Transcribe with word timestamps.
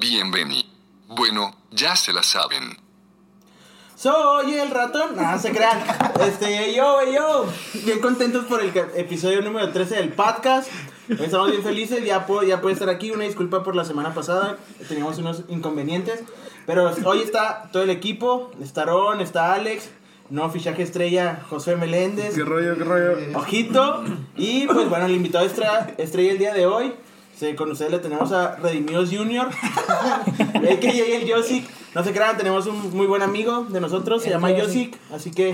Bienvenido. 0.00 0.64
Bueno, 1.06 1.54
ya 1.70 1.94
se 1.94 2.12
la 2.12 2.24
saben. 2.24 2.76
Soy 3.94 4.54
el 4.54 4.70
ratón. 4.72 5.14
No, 5.14 5.38
se 5.38 5.52
crean. 5.52 5.84
Este, 6.20 6.74
yo, 6.74 6.98
yo. 7.12 7.46
Bien 7.84 8.00
contentos 8.00 8.44
por 8.46 8.60
el 8.60 8.76
episodio 8.96 9.40
número 9.40 9.70
13 9.70 9.94
del 9.94 10.12
podcast. 10.12 10.68
Estamos 11.08 11.52
bien 11.52 11.62
felices. 11.62 12.04
Ya 12.04 12.26
puedo, 12.26 12.42
ya 12.42 12.60
puede 12.60 12.72
estar 12.72 12.88
aquí. 12.88 13.12
Una 13.12 13.22
disculpa 13.22 13.62
por 13.62 13.76
la 13.76 13.84
semana 13.84 14.12
pasada. 14.14 14.58
Teníamos 14.88 15.18
unos 15.18 15.44
inconvenientes. 15.48 16.24
Pero 16.66 16.92
hoy 17.04 17.20
está 17.20 17.68
todo 17.70 17.84
el 17.84 17.90
equipo. 17.90 18.50
Está 18.60 18.86
Ron, 18.86 19.20
está 19.20 19.54
Alex. 19.54 19.90
No 20.28 20.50
fichaje 20.50 20.82
estrella, 20.82 21.44
José 21.48 21.76
Meléndez. 21.76 22.34
¿Qué 22.34 22.42
rollo, 22.42 22.76
qué 22.76 22.82
rollo? 22.82 23.38
Ojito. 23.38 24.02
Y 24.36 24.66
pues 24.66 24.88
bueno, 24.88 25.06
el 25.06 25.12
invitado 25.12 25.44
extra, 25.44 25.94
estrella 25.98 26.32
el 26.32 26.38
día 26.38 26.52
de 26.52 26.66
hoy. 26.66 26.94
Sí, 27.38 27.54
con 27.54 27.70
ustedes 27.70 27.90
le 27.90 27.98
tenemos 27.98 28.32
a 28.32 28.56
Redimidos 28.56 29.10
Junior. 29.10 29.48
AKA 29.48 30.90
el 31.16 31.26
Yosik. 31.26 31.68
No 31.94 32.02
se 32.02 32.12
crean, 32.12 32.36
tenemos 32.36 32.66
un 32.66 32.96
muy 32.96 33.06
buen 33.06 33.22
amigo 33.22 33.66
de 33.68 33.80
nosotros, 33.80 34.22
se 34.22 34.30
llama 34.30 34.50
Yosik. 34.50 34.96
Así 35.12 35.30
que, 35.30 35.52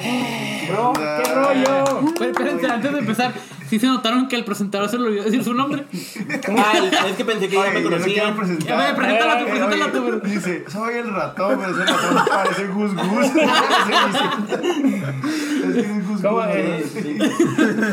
bro, 0.71 0.93
¿Qué 0.95 1.35
rollo? 1.35 2.13
Pero 2.19 2.31
espérense, 2.31 2.67
antes 2.67 2.93
de 2.93 2.99
empezar, 2.99 3.35
¿sí 3.71 3.79
se 3.79 3.87
notaron 3.87 4.29
que 4.29 4.37
el 4.37 4.45
presentador 4.45 4.89
se 4.91 4.99
le 4.99 5.07
olvidó 5.07 5.25
decir 5.25 5.43
su 5.45 5.55
nombre? 5.55 5.85
ay, 5.93 6.91
es 7.09 7.17
que 7.17 7.25
pensé 7.25 7.49
que 7.49 7.55
ya 7.57 7.63
me 7.63 7.69
Oye, 7.69 7.81
quiero 7.81 7.91
conocían. 7.97 8.37
presentar. 8.37 8.69
Ya 8.69 8.77
me, 8.77 8.95
preséntala 8.99 9.39
tú, 9.39 9.45
Eh, 9.45 9.49
preséntala 9.51 9.93
tú, 9.93 10.05
pero- 10.05 10.21
Dice, 10.21 10.65
soy 10.69 10.95
el 10.97 11.11
ratón, 11.15 11.59
pero 11.61 11.71
ese 11.73 11.85
ratón 11.93 12.25
parece 12.29 12.67
Gus 12.67 12.95
Gus. 12.95 13.27
es 15.65 15.75
que 15.75 15.81
es 15.81 16.09
Gus 16.09 16.21
¿Cómo 16.23 16.37
Gus. 16.39 16.47
es? 16.55 16.91
Sí, 16.91 17.01
sí. 17.03 17.19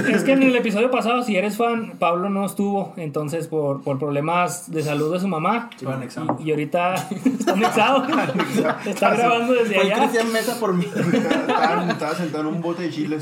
Es 0.18 0.24
que 0.24 0.32
en 0.34 0.44
el 0.44 0.56
episodio 0.56 0.90
pasado, 0.92 1.22
si 1.24 1.36
eres 1.36 1.58
fan, 1.58 1.94
Pablo 2.00 2.30
no 2.30 2.46
estuvo, 2.46 2.94
entonces 2.98 3.48
por, 3.48 3.82
por 3.84 4.00
problemas 4.00 4.72
de 4.72 4.82
salud 4.84 5.14
de 5.14 5.20
su 5.20 5.28
mamá. 5.28 5.70
Y, 5.80 5.86
y 6.48 6.52
ahorita 6.52 6.96
está 6.96 7.52
anexado. 7.54 8.08
está 8.86 9.14
grabando 9.16 9.54
desde 9.54 9.76
Fue 9.76 9.84
allá. 9.84 10.00
Cristian 10.00 10.32
Mesa 10.32 10.60
por 10.60 10.74
mí. 10.74 10.88
Estaba 11.90 12.16
sentado 12.16 12.42
en 12.50 12.56
un 12.56 12.62
bote 12.62 12.84
de 12.84 12.90
chile. 12.90 13.18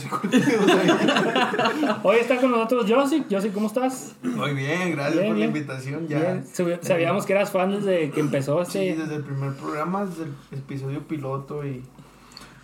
Hoy 2.03 2.17
está 2.17 2.37
con 2.51 2.59
nosotros 2.59 2.85
Josy. 2.89 3.25
Josy, 3.29 3.49
¿cómo 3.49 3.67
estás? 3.67 4.15
Muy 4.23 4.53
bien, 4.53 4.91
gracias 4.91 5.13
Bien, 5.15 5.27
por 5.27 5.35
bien. 5.35 5.39
la 5.39 5.45
invitación. 5.57 6.07
Ya. 6.07 6.19
Bien. 6.19 6.43
Sab- 6.45 6.81
Sabíamos 6.81 7.25
que 7.25 7.33
eras 7.33 7.51
fan 7.51 7.71
desde 7.71 8.09
que 8.11 8.19
empezó 8.19 8.63
Sí, 8.65 8.79
este. 8.79 9.01
desde 9.03 9.15
el 9.15 9.23
primer 9.23 9.53
programa, 9.53 10.05
desde 10.05 10.23
el 10.23 10.57
episodio 10.59 11.07
piloto 11.07 11.65
y 11.65 11.83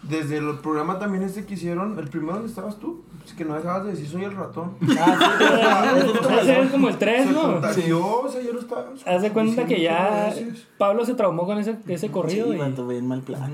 desde 0.04 0.38
el 0.38 0.58
programa 0.60 0.98
también 0.98 1.24
este 1.24 1.46
que 1.46 1.54
hicieron, 1.54 1.98
el 2.00 2.08
primero 2.08 2.34
donde 2.34 2.50
estabas 2.50 2.80
tú, 2.80 3.04
es 3.24 3.34
que 3.34 3.46
no 3.46 3.54
dejabas 3.54 3.86
de 3.86 3.92
decir 3.92 4.08
soy 4.08 4.24
el 4.24 4.36
ratón. 4.36 4.72
Ah, 5.00 5.94
sí, 6.02 6.12
Ese 6.42 6.60
es 6.62 6.72
como 6.72 6.90
el 6.90 6.98
3, 6.98 7.28
Se 7.28 7.32
¿no? 7.34 7.42
contagió, 7.44 8.22
o 8.22 8.28
sea, 8.28 8.42
yo 8.42 8.52
lo 8.54 8.60
estaba. 8.62 8.88
Haz 9.06 9.22
de 9.22 9.32
cuenta 9.32 9.66
que 9.66 9.80
ya 9.82 10.26
veces. 10.34 10.68
Pablo 10.80 11.06
se 11.06 11.14
traumó 11.14 11.46
con 11.46 11.60
ese, 11.60 11.78
ese 11.88 12.10
corrido. 12.10 12.48
Sí, 12.52 12.58
y- 12.58 12.88
bien 12.88 13.08
mal 13.08 13.22
plan. 13.22 13.52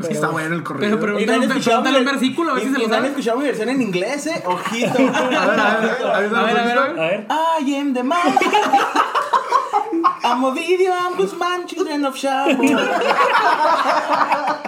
Es 0.00 0.08
que 0.08 0.14
está 0.14 0.28
bueno 0.28 0.54
el 0.56 0.62
corrido. 0.62 0.98
Pero, 0.98 1.00
pregúntale, 1.00 1.48
pregúntale 1.60 1.98
un 2.00 2.04
versículo, 2.04 2.50
a 2.50 2.54
ver 2.54 2.64
si 2.64 2.72
se 2.72 2.78
lo 2.78 2.88
sabe. 2.88 3.08
escuchado 3.08 3.38
mi 3.38 3.44
versión 3.44 3.68
en 3.68 3.82
inglés, 3.82 4.26
eh. 4.26 4.42
Ojito. 4.44 4.98
a 4.98 5.28
ver, 5.28 5.38
a 5.38 5.78
ver, 5.78 6.34
a 6.34 6.40
ver, 6.40 6.58
A 6.58 6.64
ver, 6.64 6.78
a 6.78 7.04
ver. 7.06 7.26
I 7.62 7.74
am 7.76 7.94
the 7.94 8.02
man. 8.02 8.18
I'm 10.24 10.44
a 10.44 10.50
video, 10.52 10.92
I'm 10.92 11.16
Guzman, 11.16 11.66
children 11.66 12.04
of 12.04 12.16
Shabu. 12.16 12.62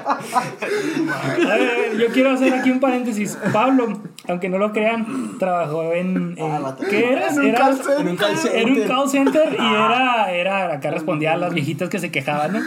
A 0.06 1.36
ver, 1.36 1.50
a 1.50 1.56
ver, 1.56 1.96
yo 1.98 2.06
quiero 2.12 2.30
hacer 2.32 2.52
aquí 2.54 2.70
un 2.70 2.80
paréntesis. 2.80 3.38
Pablo, 3.52 4.00
aunque 4.28 4.48
no 4.48 4.58
lo 4.58 4.72
crean, 4.72 5.38
trabajó 5.38 5.92
en. 5.92 6.34
en- 6.36 6.44
Ah. 6.64 6.76
¿Qué 6.88 7.12
eras? 7.12 7.36
En 7.36 7.46
un 7.46 7.56
center. 7.56 8.00
En 8.00 8.08
un 8.08 8.16
call 8.16 8.36
center. 8.36 8.60
Era 8.60 8.72
un 8.72 8.88
call 8.88 9.08
center 9.08 9.56
y 9.58 9.62
era, 9.74 10.30
era 10.32 10.72
acá 10.74 10.90
respondía 10.90 11.32
a 11.32 11.36
las 11.36 11.52
viejitas 11.54 11.88
que 11.88 11.98
se 11.98 12.10
quejaban, 12.10 12.52
¿no? 12.54 12.60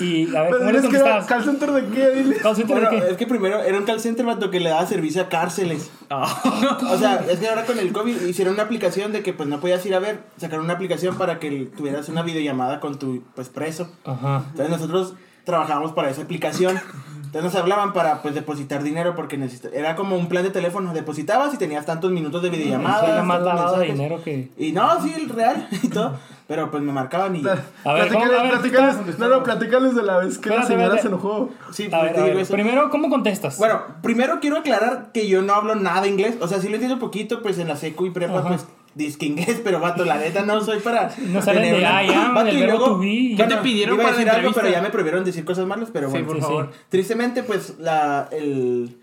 Y 0.00 0.34
a 0.34 0.42
ver, 0.42 0.50
¿cómo 0.52 0.64
Pero 0.66 0.72
le 0.72 0.78
es 0.78 0.84
que 0.86 0.96
era 0.96 1.04
contestabas? 1.20 1.26
Center 1.60 1.70
de 1.72 1.94
qué, 1.94 2.10
dile. 2.10 2.36
Call 2.36 2.56
center 2.56 2.76
Bueno, 2.80 2.90
de 2.90 3.00
qué? 3.06 3.10
es 3.12 3.16
que 3.16 3.26
primero 3.26 3.62
era 3.62 3.78
un 3.78 3.84
call 3.84 4.00
center 4.00 4.26
vato, 4.26 4.50
que 4.50 4.60
le 4.60 4.70
daba 4.70 4.86
servicio 4.86 5.22
a 5.22 5.28
cárceles. 5.28 5.90
Ah. 6.10 6.42
O 6.90 6.98
sea, 6.98 7.24
es 7.30 7.38
que 7.38 7.48
ahora 7.48 7.64
con 7.66 7.78
el 7.78 7.92
COVID 7.92 8.22
hicieron 8.22 8.54
una 8.54 8.64
aplicación 8.64 9.12
de 9.12 9.22
que 9.22 9.32
pues 9.32 9.48
no 9.48 9.60
podías 9.60 9.84
ir 9.86 9.94
a 9.94 9.98
ver, 10.00 10.20
sacaron 10.38 10.64
una 10.64 10.74
aplicación 10.74 11.16
para 11.16 11.38
que 11.38 11.70
tuvieras 11.76 12.08
una 12.08 12.22
videollamada 12.22 12.80
con 12.80 12.98
tu 12.98 13.22
pues 13.34 13.48
preso. 13.48 13.90
Ajá. 14.04 14.44
Entonces 14.50 14.70
nosotros 14.70 15.14
trabajábamos 15.44 15.92
para 15.92 16.10
esa 16.10 16.22
aplicación. 16.22 16.80
Entonces 17.16 17.52
nos 17.52 17.54
hablaban 17.62 17.92
para 17.92 18.22
pues 18.22 18.34
depositar 18.34 18.82
dinero 18.82 19.14
porque 19.14 19.38
necesita- 19.38 19.68
era 19.72 19.94
como 19.94 20.16
un 20.16 20.26
plan 20.28 20.42
de 20.42 20.50
teléfono, 20.50 20.92
depositabas 20.92 21.54
y 21.54 21.58
tenías 21.58 21.86
tantos 21.86 22.10
minutos 22.10 22.42
de 22.42 22.50
videollamada. 22.50 23.14
La 23.16 23.22
más 23.22 23.40
lavado 23.42 23.78
de 23.78 23.86
dinero 23.86 24.20
que. 24.24 24.50
Y 24.58 24.72
no, 24.72 25.00
sí, 25.00 25.12
el 25.16 25.28
real 25.28 25.68
y 25.82 25.88
todo, 25.88 26.18
pero 26.50 26.68
pues 26.68 26.82
me 26.82 26.90
marcaban 26.92 27.36
y 27.36 27.42
A 27.84 27.92
ver, 27.94 28.08
Platícales, 28.08 28.10
¿cómo? 28.12 28.38
A 28.38 28.42
ver, 28.42 28.50
platícales, 28.50 28.96
¿qué 28.96 29.12
no, 29.18 29.28
no, 29.28 29.42
platícales 29.44 29.94
de 29.94 30.02
la 30.02 30.16
vez 30.18 30.36
que 30.38 30.48
la 30.50 30.56
Espérate, 30.56 30.66
señora 30.66 30.96
espérate. 30.96 31.02
se 31.02 31.08
enojó. 31.08 31.50
sí, 31.70 31.86
A 31.86 31.90
pues, 31.90 32.02
ver, 32.02 32.12
te 32.14 32.20
a 32.20 32.24
digo 32.24 32.34
ver, 32.34 32.42
eso. 32.42 32.52
primero, 32.54 32.90
¿cómo 32.90 33.08
contestas? 33.08 33.56
Bueno, 33.56 33.82
primero 34.02 34.40
quiero 34.40 34.56
aclarar 34.56 35.12
que 35.14 35.28
yo 35.28 35.42
no 35.42 35.54
hablo 35.54 35.76
nada 35.76 36.08
inglés. 36.08 36.38
O 36.40 36.48
sea, 36.48 36.58
sí 36.60 36.66
lo 36.68 36.74
entiendo 36.74 36.98
poquito, 36.98 37.40
pues 37.40 37.56
en 37.60 37.68
la 37.68 37.76
secu 37.76 38.06
y 38.06 38.10
prepa, 38.10 38.40
Ajá. 38.40 38.48
pues 38.48 38.66
disque 38.96 39.26
inglés, 39.26 39.60
pero 39.62 39.78
vato, 39.78 40.04
la 40.04 40.16
neta 40.16 40.42
no 40.42 40.60
soy 40.60 40.80
para. 40.80 41.12
No 41.28 41.40
salen 41.40 41.62
tener 41.62 41.76
de 41.76 41.86
una- 41.86 42.02
I 42.02 42.08
am, 42.08 42.34
Vato, 42.34 42.48
y 42.48 42.62
luego-. 42.64 42.98
¿Qué 43.00 43.44
te 43.48 43.56
pidieron 43.58 43.94
iba 43.94 44.02
para 44.02 44.16
la 44.16 44.24
decir 44.24 44.30
algo, 44.40 44.52
pero 44.52 44.68
ya 44.68 44.82
me 44.82 44.90
prohibieron 44.90 45.22
decir 45.24 45.44
cosas 45.44 45.66
malas, 45.68 45.90
pero 45.92 46.08
Sí, 46.08 46.14
bueno. 46.14 46.26
por 46.26 46.36
sí, 46.38 46.42
favor. 46.42 46.70
Tristemente, 46.88 47.44
pues 47.44 47.78
la, 47.78 48.26
el, 48.32 48.96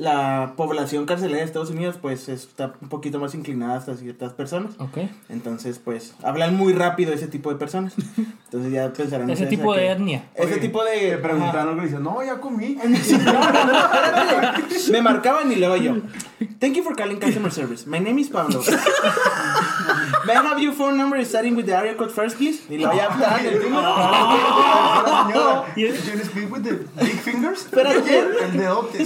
la 0.00 0.54
población 0.56 1.04
carcelaria 1.04 1.40
de 1.40 1.44
Estados 1.44 1.68
Unidos, 1.68 1.96
pues 2.00 2.30
está 2.30 2.72
un 2.80 2.88
poquito 2.88 3.18
más 3.18 3.34
inclinada 3.34 3.76
hasta 3.76 3.94
ciertas 3.96 4.32
personas. 4.32 4.72
Ok. 4.78 4.96
Entonces, 5.28 5.78
pues 5.78 6.14
hablan 6.22 6.56
muy 6.56 6.72
rápido 6.72 7.12
ese 7.12 7.26
tipo 7.26 7.50
de 7.50 7.56
personas. 7.56 7.94
Entonces 8.46 8.72
ya 8.72 8.90
pensarán. 8.92 9.28
Ese 9.28 9.46
tipo 9.46 9.74
de 9.74 9.80
que- 9.82 9.90
etnia. 9.92 10.24
Ese 10.34 10.52
Oye, 10.54 10.60
tipo 10.60 10.82
de. 10.84 11.10
Te 11.10 11.18
preguntaron 11.18 11.68
algo 11.68 11.82
y 11.82 11.84
dicen, 11.84 12.02
no, 12.02 12.22
ya 12.24 12.40
comí. 12.40 12.78
Me 14.90 15.02
marcaban 15.02 15.52
y 15.52 15.56
luego 15.56 15.76
yo. 15.76 15.96
Thank 16.58 16.74
you 16.76 16.82
for 16.82 16.96
calling 16.96 17.18
customer 17.20 17.52
service. 17.52 17.86
My 17.86 18.00
name 18.00 18.18
is 18.20 18.28
Pablo. 18.28 18.62
May 20.26 20.34
I 20.34 20.42
have 20.42 20.60
your 20.62 20.72
phone 20.74 20.96
number 20.96 21.22
starting 21.24 21.56
with 21.56 21.66
the 21.66 21.74
area 21.74 21.94
code 21.96 22.10
first, 22.10 22.36
please? 22.38 22.62
Y 22.68 22.78
luego 22.78 22.94
ya 22.94 23.04
estaban 23.08 23.46
el 23.46 23.62
número. 23.62 23.82
La 23.82 25.26
señora, 25.32 25.64
Y- 25.76 25.82
"Do 25.84 26.18
you 26.18 26.24
speak 26.24 26.50
with 26.52 26.62
the 26.62 26.72
big 27.04 27.18
fingers? 27.20 27.60
Espérate. 27.66 28.18
El 28.18 28.52
dedote. 28.56 29.04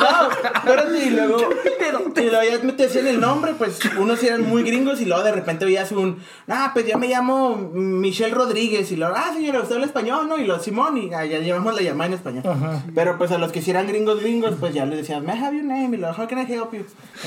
No, 0.00 0.30
espérate, 0.54 1.06
y 1.06 1.10
luego. 1.10 1.38
Y 2.16 2.30
luego 2.30 2.42
ya 2.48 2.64
me 2.64 2.72
te 2.72 2.84
decían 2.84 3.06
el 3.06 3.20
nombre, 3.20 3.54
pues 3.54 3.78
unos 3.98 4.22
eran 4.22 4.48
muy 4.48 4.62
gringos 4.62 5.00
y 5.00 5.04
luego 5.04 5.22
de 5.24 5.32
repente 5.32 5.64
oías 5.64 5.90
un. 5.92 6.18
Ah, 6.48 6.70
pues 6.72 6.86
yo 6.86 6.96
me 6.96 7.08
llamo 7.08 7.56
Michelle 7.56 8.34
Rodríguez. 8.34 8.90
Y 8.92 8.96
luego, 8.96 9.14
ah, 9.16 9.32
señora, 9.34 9.60
usted 9.60 9.74
habla 9.74 9.86
español, 9.86 10.28
¿no? 10.28 10.38
Y 10.38 10.44
lo 10.44 10.58
Simón, 10.60 10.96
y 10.96 11.12
ah, 11.12 11.24
ya 11.24 11.40
llevamos 11.40 11.74
la 11.74 11.82
llamada 11.82 12.08
en 12.08 12.14
español. 12.14 12.44
Ajá. 12.46 12.82
Pero 12.94 13.18
pues 13.18 13.30
a 13.32 13.38
los 13.38 13.52
que 13.52 13.62
sí 13.62 13.70
eran 13.70 13.86
gringos 13.86 14.20
gringos, 14.20 14.54
pues 14.58 14.72
ya 14.74 14.86
les 14.86 14.98
decían, 14.98 15.24
I 15.24 15.30
have 15.30 15.56
your 15.56 15.64
name? 15.64 15.96
Y 15.96 16.00
luego, 16.00 16.14
how 16.16 16.28
can 16.28 16.38
I 16.38 16.50
help 16.50 16.72
you? 16.72 16.84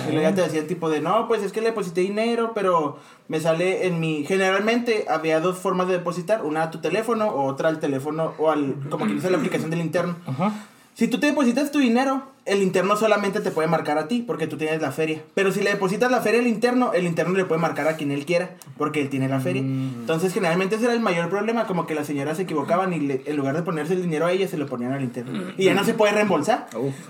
Y 0.08 0.12
luego 0.14 0.30
ya 0.30 0.36
te 0.36 0.42
decían 0.42 0.68
tipo 0.68 0.90
de, 0.90 1.02
no, 1.02 1.28
pues 1.28 1.44
es 1.44 1.52
que 1.52 1.62
le 1.62 1.68
deposité 1.68 2.02
dinero, 2.02 2.54
pero 2.56 2.98
me 3.28 3.40
sale 3.40 3.88
en 3.88 4.00
mi... 4.00 4.26
Generalmente 4.26 5.06
había 5.10 5.40
dos 5.40 5.58
formas 5.58 5.88
de 5.88 5.94
depositar, 5.94 6.44
una 6.44 6.64
a 6.64 6.72
tu 6.72 6.80
teléfono 6.80 7.28
o 7.28 7.46
otra 7.46 7.70
al 7.70 7.80
teléfono 7.80 8.34
o 8.38 8.50
al... 8.50 8.76
como 8.90 9.06
que 9.06 9.14
dice 9.14 9.30
la 9.30 9.38
aplicación 9.38 9.70
del 9.70 9.82
interno. 9.82 10.16
Ajá. 10.26 10.54
Si 10.98 11.08
tú 11.08 11.20
te 11.20 11.28
depositas 11.28 11.70
tu 11.70 11.78
dinero, 11.78 12.24
el 12.48 12.64
interno 12.64 12.96
solamente 12.96 13.42
te 13.42 13.52
puede 13.52 13.68
marcar 13.68 13.98
a 13.98 14.08
ti 14.08 14.24
porque 14.26 14.48
tú 14.48 14.58
tienes 14.58 14.82
la 14.82 14.92
feria. 14.92 15.22
Pero 15.36 15.52
si 15.52 15.62
le 15.62 15.70
depositas 15.72 16.10
la 16.10 16.22
feria 16.22 16.40
al 16.40 16.48
interno, 16.48 16.94
el 16.94 17.06
interno 17.06 17.36
le 17.38 17.46
puede 17.46 17.62
marcar 17.62 17.88
a 17.88 17.96
quien 17.98 18.12
él 18.12 18.26
quiera 18.26 18.52
porque 18.78 19.02
él 19.02 19.10
tiene 19.10 19.28
la 19.28 19.40
feria. 19.40 19.62
Entonces, 19.62 20.34
generalmente 20.34 20.76
ese 20.76 20.86
era 20.86 20.94
el 20.94 21.00
mayor 21.00 21.30
problema, 21.30 21.66
como 21.68 21.86
que 21.86 21.94
las 21.96 22.08
señoras 22.08 22.38
se 22.38 22.44
equivocaban 22.44 22.94
y 22.94 23.00
le- 23.00 23.22
en 23.26 23.36
lugar 23.36 23.56
de 23.56 23.62
ponerse 23.64 23.94
el 23.94 24.02
dinero 24.02 24.26
a 24.26 24.32
ella, 24.32 24.48
se 24.48 24.58
lo 24.58 24.66
ponían 24.66 24.94
al 24.94 25.04
interno. 25.04 25.44
Y 25.58 25.66
ya 25.66 25.74
no 25.74 25.84
se 25.84 25.94
puede 25.94 26.14
reembolsar. 26.14 26.68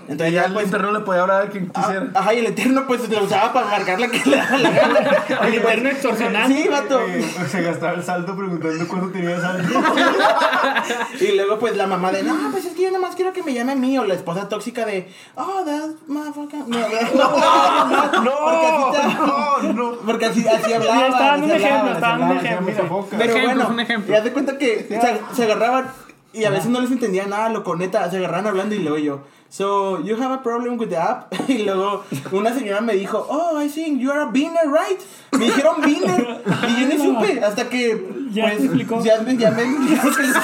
Entonces 0.08 0.30
Y 0.30 0.34
ya 0.34 0.40
ya 0.42 0.46
el 0.48 0.52
pues... 0.54 0.66
interno 0.66 0.92
le 0.92 1.00
podía 1.00 1.22
hablar 1.22 1.42
a 1.46 1.48
quien 1.50 1.70
ah, 1.74 1.80
quisiera. 1.82 2.10
Ajá, 2.14 2.34
y 2.34 2.38
el 2.38 2.46
eterno 2.46 2.84
pues 2.86 3.08
lo 3.08 3.24
usaba 3.24 3.52
para 3.52 3.66
marcar 3.68 4.00
la 4.00 4.08
que 4.08 4.28
le 4.28 4.36
daba 4.36 4.58
la 4.58 4.70
gana. 4.70 4.98
El 5.48 5.54
interno 5.54 5.88
extorsionando. 5.90 6.56
Sí, 6.56 6.68
vato. 6.68 7.00
Eh, 7.06 7.24
se 7.48 7.62
gastaba 7.62 7.92
el 7.92 8.02
saldo 8.02 8.36
preguntando 8.36 8.88
cuánto 8.88 9.08
tenía 9.10 9.40
saldo. 9.40 9.68
Y 11.20 11.32
luego 11.36 11.58
pues 11.58 11.76
la 11.76 11.86
mamá 11.86 12.12
de, 12.12 12.22
no, 12.22 12.34
pues 12.50 12.64
es 12.64 12.74
que 12.74 12.82
yo 12.82 12.90
nomás 12.90 13.14
quiero 13.14 13.32
que 13.32 13.42
me 13.42 13.52
llame 13.52 13.72
a 13.72 13.76
mí. 13.76 13.98
O 13.98 14.04
la 14.04 14.14
esposa 14.14 14.48
tóxica 14.48 14.84
de, 14.86 15.08
oh, 15.36 15.64
that 15.64 15.90
motherfucker. 16.08 16.64
No, 16.68 18.22
no, 18.22 18.22
no, 18.22 18.34
porque 18.44 18.66
así 18.66 18.84
te- 18.92 19.66
no, 19.66 19.72
no. 19.72 19.92
Porque 20.06 20.26
así, 20.26 20.46
así 20.48 20.72
hablaba. 20.72 20.98
Ya 21.00 21.06
está 21.08 21.24
dando 21.24 21.46
un 21.46 21.52
ejemplo, 21.52 21.90
así 21.90 22.00
dando 22.00 22.26
un 22.26 22.36
ejemplo. 22.38 23.06
Pero 23.18 23.32
bueno, 23.44 23.68
un 23.68 23.80
ejemplo. 23.80 24.14
ya 24.14 24.22
te 24.22 24.32
cuenta 24.32 24.58
que 24.58 24.86
se, 24.88 25.34
se 25.34 25.42
agarraban 25.44 25.90
y 26.32 26.44
a 26.44 26.50
veces 26.50 26.66
no 26.70 26.80
les 26.80 26.90
entendía 26.90 27.26
nada, 27.26 27.48
loco, 27.48 27.74
neta, 27.76 28.10
se 28.10 28.18
agarraban 28.18 28.46
hablando 28.46 28.74
y 28.74 28.80
luego 28.80 28.98
yo, 28.98 29.20
so, 29.48 30.02
you 30.04 30.14
have 30.22 30.32
a 30.34 30.42
problem 30.42 30.78
with 30.78 30.88
the 30.90 30.96
app? 30.98 31.32
Y 31.48 31.62
luego 31.64 32.04
una 32.32 32.52
señora 32.52 32.80
me 32.82 32.92
dijo, 32.94 33.26
oh, 33.30 33.60
I 33.60 33.68
think 33.68 33.98
you 34.00 34.10
are 34.12 34.20
a 34.22 34.26
beaner, 34.26 34.66
right? 34.70 35.00
Me 35.32 35.46
dijeron 35.46 35.80
beaner 35.80 36.42
y 36.68 36.80
yo 36.82 36.86
ni 36.86 36.98
supe 37.02 37.40
hasta 37.42 37.68
que, 37.68 38.28
Ya 38.30 38.44
pues, 38.44 38.64
explicó. 38.64 39.02
ya, 39.02 39.20
me- 39.22 39.36
ya 39.36 39.50
me 39.52 39.64
dijeron 39.64 40.14
que 40.14 40.22
les. 40.22 40.36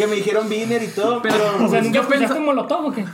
Que 0.00 0.06
me 0.06 0.16
dijeron 0.16 0.48
beaner 0.48 0.82
y 0.82 0.88
todo, 0.88 1.20
pero... 1.22 1.36
O 1.64 1.68
sea, 1.68 1.80
¿nunca 1.82 1.94
yo 1.96 2.00
escuchaste 2.02 2.26
pensa- 2.26 2.40
Molotov 2.40 2.86
o 2.86 2.92
qué? 2.92 3.04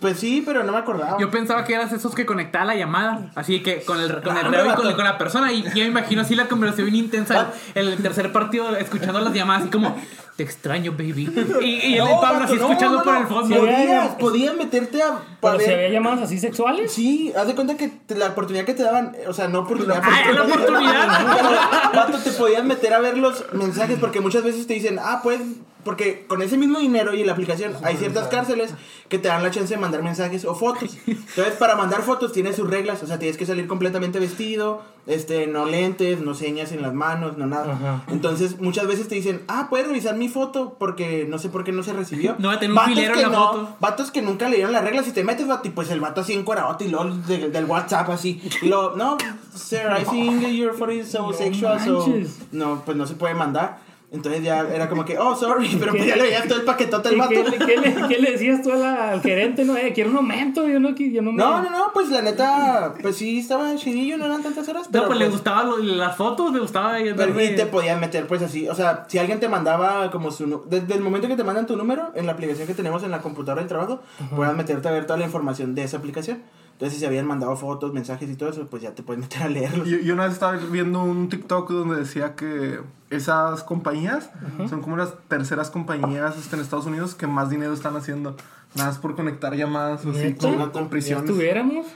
Pues 0.00 0.18
sí, 0.18 0.42
pero 0.44 0.64
no 0.64 0.72
me 0.72 0.78
acordaba. 0.78 1.18
Yo 1.20 1.30
pensaba 1.30 1.62
que 1.64 1.74
eras 1.74 1.92
esos 1.92 2.14
que 2.14 2.24
conectaba 2.24 2.64
la 2.64 2.74
llamada, 2.76 3.30
así 3.34 3.62
que 3.62 3.82
con 3.82 4.00
el, 4.00 4.22
con 4.22 4.34
el 4.36 4.44
No, 4.44 4.50
reo 4.50 4.70
y 4.70 4.74
con, 4.74 4.90
con 4.94 5.04
la 5.04 5.18
persona, 5.18 5.52
y 5.52 5.62
yo 5.64 5.70
me 5.84 5.84
imagino 5.86 6.22
así 6.22 6.34
la 6.34 6.48
conversación 6.48 6.86
bien 6.90 7.04
intensa, 7.04 7.52
el, 7.74 7.88
el 7.88 7.98
tercer 8.02 8.32
partido 8.32 8.74
escuchando 8.74 9.20
las 9.20 9.34
llamadas, 9.34 9.62
así 9.64 9.70
como, 9.70 9.94
te 10.36 10.42
extraño, 10.44 10.92
baby. 10.92 11.30
Y, 11.60 11.64
y 11.66 11.94
el, 11.98 12.04
No, 12.04 12.14
el 12.14 12.20
Pablo 12.22 12.44
así 12.44 12.54
no, 12.56 12.68
escuchando 12.70 12.98
no, 12.98 13.04
por 13.04 13.16
el 13.18 13.26
fondo. 13.26 13.56
Podías, 13.58 14.08
podías 14.14 14.56
meterte 14.56 15.02
a. 15.02 15.18
para 15.40 15.58
Pero 15.58 15.60
si 15.60 15.66
ver- 15.66 15.74
había 15.84 15.88
llamadas 16.00 16.22
así 16.22 16.38
sexuales. 16.38 16.90
Sí, 16.90 17.34
haz 17.38 17.46
de 17.46 17.54
cuenta 17.54 17.76
que 17.76 17.92
la 18.14 18.28
oportunidad 18.28 18.64
que 18.64 18.72
te 18.72 18.82
daban, 18.82 19.14
o 19.28 19.32
sea, 19.34 19.48
no 19.48 19.60
oportunidad. 19.60 20.00
Ah, 20.02 20.32
la 20.32 20.42
oportunidad. 20.42 21.26
Pero, 21.36 21.92
vato, 22.06 22.18
te 22.18 22.30
podías 22.30 22.64
meter 22.64 22.94
a 22.94 22.98
ver 23.00 23.18
los 23.18 23.44
mensajes 23.52 23.98
porque 23.98 24.20
muchas 24.22 24.42
veces 24.42 24.66
te 24.66 24.72
dicen, 24.72 24.98
ah, 25.02 25.20
pues, 25.22 25.40
porque 25.86 26.26
con 26.26 26.42
ese 26.42 26.58
mismo 26.58 26.80
dinero 26.80 27.14
y 27.14 27.22
la 27.22 27.32
aplicación 27.32 27.72
hay 27.84 27.96
ciertas 27.96 28.26
cárceles 28.26 28.74
que 29.08 29.20
te 29.20 29.28
dan 29.28 29.44
la 29.44 29.52
chance 29.52 29.72
de 29.72 29.80
mandar 29.80 30.02
mensajes 30.02 30.44
o 30.44 30.56
fotos. 30.56 30.98
Entonces, 31.06 31.54
para 31.60 31.76
mandar 31.76 32.02
fotos 32.02 32.32
tienes 32.32 32.56
sus 32.56 32.68
reglas, 32.68 33.04
o 33.04 33.06
sea, 33.06 33.20
tienes 33.20 33.36
que 33.36 33.46
salir 33.46 33.68
completamente 33.68 34.18
vestido, 34.18 34.82
este, 35.06 35.46
no 35.46 35.64
lentes, 35.64 36.20
no 36.20 36.34
señas 36.34 36.72
en 36.72 36.82
las 36.82 36.92
manos, 36.92 37.38
no 37.38 37.46
nada. 37.46 37.74
Ajá. 37.74 38.04
Entonces, 38.08 38.58
muchas 38.60 38.88
veces 38.88 39.06
te 39.06 39.14
dicen, 39.14 39.42
ah, 39.46 39.68
puedes 39.70 39.86
revisar 39.86 40.16
mi 40.16 40.28
foto 40.28 40.74
porque 40.76 41.24
no 41.28 41.38
sé 41.38 41.50
por 41.50 41.62
qué 41.62 41.70
no 41.70 41.84
se 41.84 41.92
recibió. 41.92 42.34
No 42.46 42.48
va 42.48 42.54
a 42.54 42.58
tener 42.58 42.76
un 42.76 42.84
filero 42.84 43.14
en 43.14 43.22
la 43.22 43.28
no, 43.28 43.46
foto. 43.52 43.76
Vatos 43.78 44.10
que 44.10 44.22
nunca 44.22 44.48
leyeron 44.48 44.72
las 44.72 44.82
reglas 44.82 45.06
y 45.06 45.12
te 45.12 45.22
metes, 45.22 45.46
vato, 45.46 45.68
y 45.68 45.70
pues 45.70 45.88
el 45.90 46.00
vato 46.00 46.20
así 46.20 46.32
en 46.32 46.40
y 46.40 46.88
luego 46.88 47.04
de- 47.28 47.48
del 47.50 47.64
WhatsApp 47.66 48.10
así. 48.10 48.42
Y 48.60 48.66
luego, 48.66 48.94
no, 48.96 49.16
sir, 49.54 49.82
I 50.00 50.04
think 50.04 50.48
your 50.48 50.74
photo 50.74 50.90
is 50.90 51.08
so 51.08 51.32
sexual, 51.32 51.78
so. 51.80 52.06
No, 52.50 52.82
pues 52.84 52.96
no 52.96 53.06
se 53.06 53.14
puede 53.14 53.34
mandar. 53.34 53.85
Entonces 54.12 54.42
ya 54.44 54.60
era 54.60 54.88
como 54.88 55.04
que, 55.04 55.18
oh, 55.18 55.34
sorry, 55.34 55.68
pero 55.80 55.92
pues 55.92 56.06
ya 56.06 56.14
le 56.16 56.22
veías 56.22 56.46
todo 56.46 56.60
el 56.60 56.64
paquetote 56.64 57.08
al 57.08 57.14
¿Y 57.16 57.18
vato. 57.18 57.30
qué, 57.30 57.42
le- 57.42 57.58
qué 57.58 57.76
le, 57.76 57.94
qué 58.08 58.18
le 58.20 58.30
decías 58.32 58.62
tú 58.62 58.70
la- 58.70 59.10
al 59.10 59.20
gerente? 59.20 59.64
No, 59.64 59.76
eh, 59.76 59.92
quiero 59.92 60.10
un 60.10 60.16
aumento. 60.18 60.66
Yo 60.68 60.78
no, 60.78 60.94
yo 60.94 61.22
no 61.22 61.32
me. 61.32 61.38
No, 61.38 61.60
no, 61.62 61.70
no, 61.70 61.90
pues 61.92 62.08
la 62.10 62.22
neta, 62.22 62.94
pues 63.02 63.16
sí 63.16 63.40
estaba 63.40 63.74
chidillo, 63.74 64.16
no 64.16 64.26
eran 64.26 64.42
tantas 64.44 64.68
horas. 64.68 64.88
Pero 64.90 65.02
No, 65.04 65.08
pues 65.08 65.18
le 65.18 65.28
gustaban 65.28 65.68
lo- 65.68 65.78
las 65.78 66.16
fotos, 66.16 66.52
le 66.52 66.60
gustaba 66.60 66.98
Pero 67.16 67.42
y 67.42 67.56
te 67.56 67.66
podían 67.66 67.98
meter 68.00 68.26
pues 68.28 68.42
así, 68.42 68.68
o 68.68 68.74
sea, 68.76 69.04
si 69.08 69.18
alguien 69.18 69.40
te 69.40 69.48
mandaba 69.48 70.10
como 70.12 70.30
su 70.30 70.62
desde 70.68 70.94
el 70.94 71.00
momento 71.00 71.26
que 71.26 71.36
te 71.36 71.42
mandan 71.44 71.66
tu 71.66 71.76
número 71.76 72.12
en 72.14 72.26
la 72.26 72.32
aplicación 72.32 72.66
que 72.68 72.74
tenemos 72.74 73.02
en 73.02 73.10
la 73.10 73.20
computadora 73.20 73.60
del 73.62 73.68
trabajo, 73.68 74.00
puedas 74.36 74.56
meterte 74.56 74.86
a 74.88 74.92
ver 74.92 75.06
toda 75.06 75.18
la 75.18 75.24
información 75.24 75.74
de 75.74 75.82
esa 75.82 75.96
aplicación. 75.96 76.42
Entonces, 76.76 76.98
si 76.98 77.00
se 77.00 77.06
habían 77.06 77.26
mandado 77.26 77.56
fotos, 77.56 77.94
mensajes 77.94 78.28
y 78.28 78.34
todo 78.34 78.50
eso, 78.50 78.66
pues 78.66 78.82
ya 78.82 78.94
te 78.94 79.02
puedes 79.02 79.18
meter 79.22 79.44
a 79.44 79.48
leerlos. 79.48 79.88
Yo, 79.88 79.96
yo 79.96 80.12
una 80.12 80.24
vez 80.24 80.34
estaba 80.34 80.58
viendo 80.58 81.02
un 81.02 81.30
TikTok 81.30 81.70
donde 81.70 81.96
decía 81.96 82.34
que 82.36 82.80
esas 83.08 83.62
compañías 83.62 84.28
son 84.68 84.82
como 84.82 84.98
las 84.98 85.14
terceras 85.28 85.70
compañías 85.70 86.36
este, 86.36 86.54
en 86.54 86.60
Estados 86.60 86.84
Unidos 86.84 87.14
que 87.14 87.26
más 87.26 87.48
dinero 87.48 87.72
están 87.72 87.96
haciendo. 87.96 88.36
Nada 88.74 88.90
más 88.90 88.98
por 88.98 89.16
conectar 89.16 89.54
llamadas 89.54 90.04
o 90.04 90.10
así 90.10 90.34
con, 90.34 90.70
con 90.70 90.90
prisiones. 90.90 91.24
estuviéramos. 91.24 91.86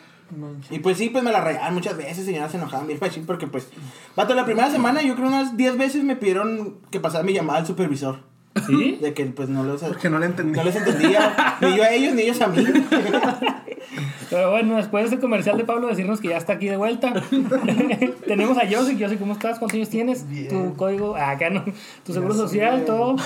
Y 0.70 0.78
pues 0.78 0.96
sí, 0.96 1.10
pues 1.10 1.22
me 1.22 1.30
la 1.30 1.42
regalan 1.42 1.74
muchas 1.74 1.98
veces 1.98 2.26
y 2.26 2.32
ya 2.32 2.48
se 2.48 2.56
enojaban 2.56 2.86
bien 2.86 2.98
machín 3.02 3.26
porque 3.26 3.46
pues, 3.48 3.68
vato, 4.16 4.34
la 4.34 4.46
primera 4.46 4.70
semana 4.70 5.02
yo 5.02 5.14
creo 5.14 5.28
unas 5.28 5.58
10 5.58 5.76
veces 5.76 6.04
me 6.04 6.16
pidieron 6.16 6.76
que 6.90 7.00
pasara 7.00 7.22
mi 7.22 7.34
llamada 7.34 7.58
al 7.58 7.66
supervisor. 7.66 8.29
¿Sí? 8.66 8.98
De 9.00 9.14
que 9.14 9.26
pues 9.26 9.48
no 9.48 9.62
los, 9.64 9.82
Porque 9.82 10.08
no 10.10 10.18
le 10.18 10.26
entendí. 10.26 10.56
no 10.58 10.64
les 10.64 10.76
entendía, 10.76 11.56
ni 11.60 11.76
yo 11.76 11.82
a 11.82 11.90
ellos, 11.90 12.14
ni 12.14 12.22
ellos 12.22 12.40
a 12.40 12.46
mí. 12.48 12.64
Pero 14.28 14.50
bueno, 14.52 14.76
después 14.76 15.04
de 15.04 15.08
este 15.16 15.20
comercial 15.20 15.56
de 15.56 15.64
Pablo 15.64 15.88
decirnos 15.88 16.20
que 16.20 16.28
ya 16.28 16.36
está 16.36 16.52
aquí 16.54 16.66
de 16.66 16.76
vuelta, 16.76 17.12
tenemos 18.26 18.56
a 18.58 18.64
Yossi. 18.64 18.96
Yossi, 18.96 19.16
¿cómo 19.16 19.32
estás? 19.32 19.58
¿Cuántos 19.58 19.74
años 19.76 19.88
tienes? 19.88 20.28
Bien. 20.28 20.48
Tu 20.48 20.76
código, 20.76 21.16
ah, 21.16 21.30
acá 21.30 21.50
no, 21.50 21.64
tu 22.04 22.12
seguro 22.12 22.34
social, 22.34 22.84
todo. 22.84 23.16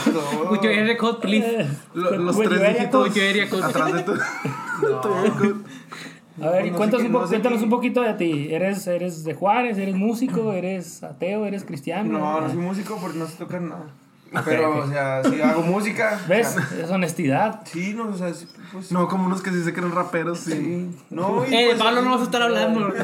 Would 0.48 0.62
you 0.62 0.70
area 0.70 0.96
code, 0.96 1.18
please? 1.20 1.46
Eh, 1.46 1.68
Lo- 1.94 2.16
los 2.16 2.38
tres 2.40 2.60
dígitos? 2.74 3.02
Would 3.08 3.14
you 3.14 3.22
area 3.28 3.48
code? 3.50 3.64
atrás 3.64 3.92
de 3.92 4.02
tu, 4.02 4.12
tu 5.02 5.08
area 5.14 5.30
code. 5.32 5.54
A 6.42 6.50
ver, 6.50 6.66
y 6.66 6.70
No 6.70 6.74
sé 6.74 6.78
cuéntanos, 6.78 7.02
qué- 7.02 7.06
un, 7.06 7.12
no 7.12 7.18
po- 7.20 7.26
sé 7.26 7.30
cuéntanos 7.30 7.62
un 7.62 7.70
poquito 7.70 8.00
de 8.00 8.14
ti. 8.14 8.48
¿Eres, 8.50 8.86
¿Eres 8.88 9.22
de 9.24 9.34
Juárez? 9.34 9.78
¿Eres 9.78 9.94
músico? 9.94 10.52
¿Eres 10.52 11.02
ateo? 11.04 11.44
¿Eres 11.46 11.64
cristiano? 11.64 12.18
No, 12.18 12.40
no 12.40 12.48
soy 12.48 12.58
músico 12.58 12.98
porque 13.00 13.18
no 13.18 13.26
sé 13.26 13.36
tocar 13.36 13.60
nada. 13.60 13.84
Pero, 14.44 14.78
o 14.78 14.88
sea, 14.88 15.22
sí 15.24 15.40
hago 15.40 15.62
música. 15.62 16.20
¿Ves? 16.28 16.56
o 16.56 16.60
sea, 16.60 16.84
Es 16.84 16.90
honestidad. 16.90 17.60
sí, 17.64 17.94
no, 17.94 18.08
o 18.08 18.16
sea, 18.16 18.32
pues. 18.72 18.90
No, 18.92 19.08
como 19.08 19.26
unos 19.26 19.42
que 19.42 19.50
sí 19.50 19.62
se 19.62 19.72
creen 19.72 19.92
raperos. 19.92 20.40
Sí. 20.40 20.52
Sí. 20.52 20.96
No, 21.10 21.44
y 21.46 21.54
Eh, 21.54 21.60
de 21.60 21.66
pues, 21.70 21.78
Pablo 21.82 22.02
no 22.02 22.10
vas 22.12 22.20
a 22.20 22.24
estar 22.24 22.42
hablando. 22.42 22.88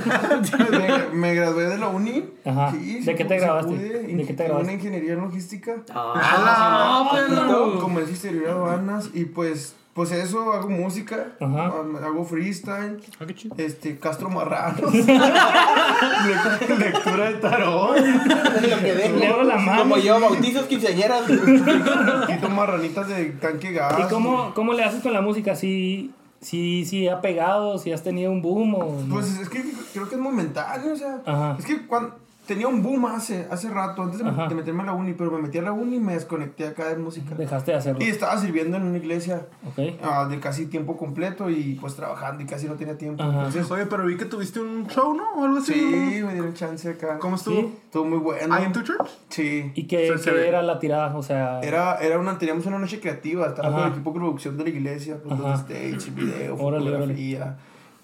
Me, 1.13 1.17
me 1.19 1.35
gradué 1.35 1.67
de 1.69 1.79
la 1.79 1.89
uni. 1.89 2.25
Ajá. 2.45 2.71
Sí, 2.73 2.95
¿De 2.95 3.01
sí, 3.03 3.15
qué 3.15 3.25
te 3.25 3.39
pude. 3.63 4.03
¿De 4.03 4.25
qué 4.25 4.35
te 4.35 4.43
En 4.45 4.49
graduaste? 4.49 4.63
Una 4.63 4.73
ingeniería 4.73 5.13
en 5.15 5.21
logística. 5.21 5.77
¡Ah, 5.95 7.11
perro! 7.13 7.79
Comercio 7.81 8.13
exterior 8.15 8.49
aduanas. 8.51 9.11
Y 9.15 9.25
pues, 9.27 9.75
pues 9.95 10.13
eso, 10.13 10.53
hago 10.53 10.69
música. 10.69 11.33
Ajá. 11.41 11.73
um, 11.81 11.97
Hago 11.97 12.25
freestyle. 12.25 13.01
Ah, 13.21 13.27
qué 13.27 13.35
chido. 13.35 13.55
Este, 13.59 13.99
Castro 13.99 14.31
Marranos. 14.31 14.93
Le- 14.95 16.77
Lectura 16.79 17.31
de 17.31 17.35
tarot. 17.37 17.97
Lo 17.97 18.79
que 18.79 18.95
dejo. 18.95 19.17
Leo 19.17 19.43
la 19.43 19.57
mano. 19.59 19.83
Como 19.83 19.97
yo, 19.99 20.21
bautizos, 20.21 20.67
quinceañeras. 20.67 21.23
Quito 22.27 22.49
marranitas 22.51 23.09
de 23.09 23.27
tanque 23.33 23.73
gas. 23.73 23.95
¿Y 23.99 24.03
cómo, 24.13 24.53
cómo 24.55 24.73
le 24.73 24.85
haces 24.85 25.03
con 25.03 25.13
la 25.13 25.21
música? 25.21 25.55
¿Si, 25.57 26.13
si, 26.41 26.85
si 26.85 27.09
ha 27.09 27.21
pegado? 27.21 27.79
¿Si 27.79 27.93
has 27.93 28.03
tenido 28.03 28.31
un 28.31 28.43
boom? 28.43 28.75
O 28.75 29.03
no? 29.07 29.15
Pues 29.15 29.39
es 29.39 29.49
que 29.49 29.63
creo 29.93 30.09
que 30.09 30.15
es 30.15 30.21
momentáneo, 30.21 30.93
o 30.93 30.97
sea. 30.97 31.21
Ajá. 31.27 31.57
Es 31.59 31.65
que 31.67 31.87
cuando 31.87 32.17
tenía 32.51 32.67
un 32.67 32.83
boom 32.83 33.07
hace, 33.07 33.47
hace 33.49 33.71
rato, 33.71 34.03
antes 34.03 34.19
de, 34.19 34.25
meterme 34.25 34.83
a 34.83 34.87
la 34.87 34.93
uni, 34.93 35.13
pero 35.13 35.31
me 35.31 35.41
metí 35.41 35.59
a 35.59 35.63
la 35.63 35.71
uni 35.71 35.97
y 35.97 36.01
me 36.01 36.15
desconecté 36.15 36.67
acá 36.67 36.89
de 36.89 36.97
música. 36.97 37.37
Dejaste 37.37 37.71
de 37.71 37.77
hacerlo. 37.79 38.05
Y 38.05 38.09
estaba 38.09 38.37
sirviendo 38.39 38.77
en 38.77 38.83
una 38.83 38.99
iglesia 38.99 39.47
Ok. 39.69 39.95
ah, 40.03 40.27
de 40.29 40.41
casi 40.41 40.67
tiempo 40.67 40.97
completo 40.97 41.49
y 41.49 41.79
pues 41.81 41.95
trabajando 41.95 42.43
y 42.43 42.47
casi 42.47 42.67
no 42.67 42.75
tenía 42.75 42.99
tiempo. 42.99 43.23
Entonces, 43.23 43.71
Oye, 43.71 43.87
pero 43.87 44.05
vi 44.05 44.17
que 44.17 44.25
tuviste 44.25 44.59
un 44.59 44.89
show, 44.89 45.15
¿no? 45.15 45.31
O 45.37 45.45
algo 45.45 45.59
así. 45.59 45.75
sí, 45.75 46.23
me 46.25 46.33
dieron 46.33 46.53
chance 46.55 46.89
acá. 46.91 47.21
¿Cómo 47.21 47.37
estuvo? 47.37 47.55
Sí. 47.61 47.75
Estuvo 47.85 48.05
muy 48.05 48.19
bueno. 48.19 48.53
¿Ahí 48.53 48.65
en 48.65 48.73
tu 48.73 48.83
church? 48.83 49.09
Sí. 49.29 49.71
¿Y 49.77 49.87
qué, 49.87 50.09
Se- 50.09 50.19
se 50.19 50.31
qué 50.33 50.49
era 50.49 50.61
la 50.63 50.81
tirada? 50.81 51.17
O 51.17 51.23
sea, 51.23 51.61
Era, 51.61 51.99
era 52.01 52.19
una, 52.19 52.37
teníamos 52.37 52.67
una 52.67 52.81
noche 52.81 52.99
creativa, 52.99 53.47
estaba 53.47 53.69
Ajá. 53.69 53.77
con 53.77 53.87
el 53.87 53.93
equipo 53.93 54.11
de 54.11 54.19
producción 54.19 54.57
de 54.59 54.65
la 54.65 54.71
iglesia, 54.71 55.19
pues 55.23 55.39
stage, 55.61 56.11
video, 56.11 56.57
Órale, 56.59 56.91
fotografía, 56.91 57.57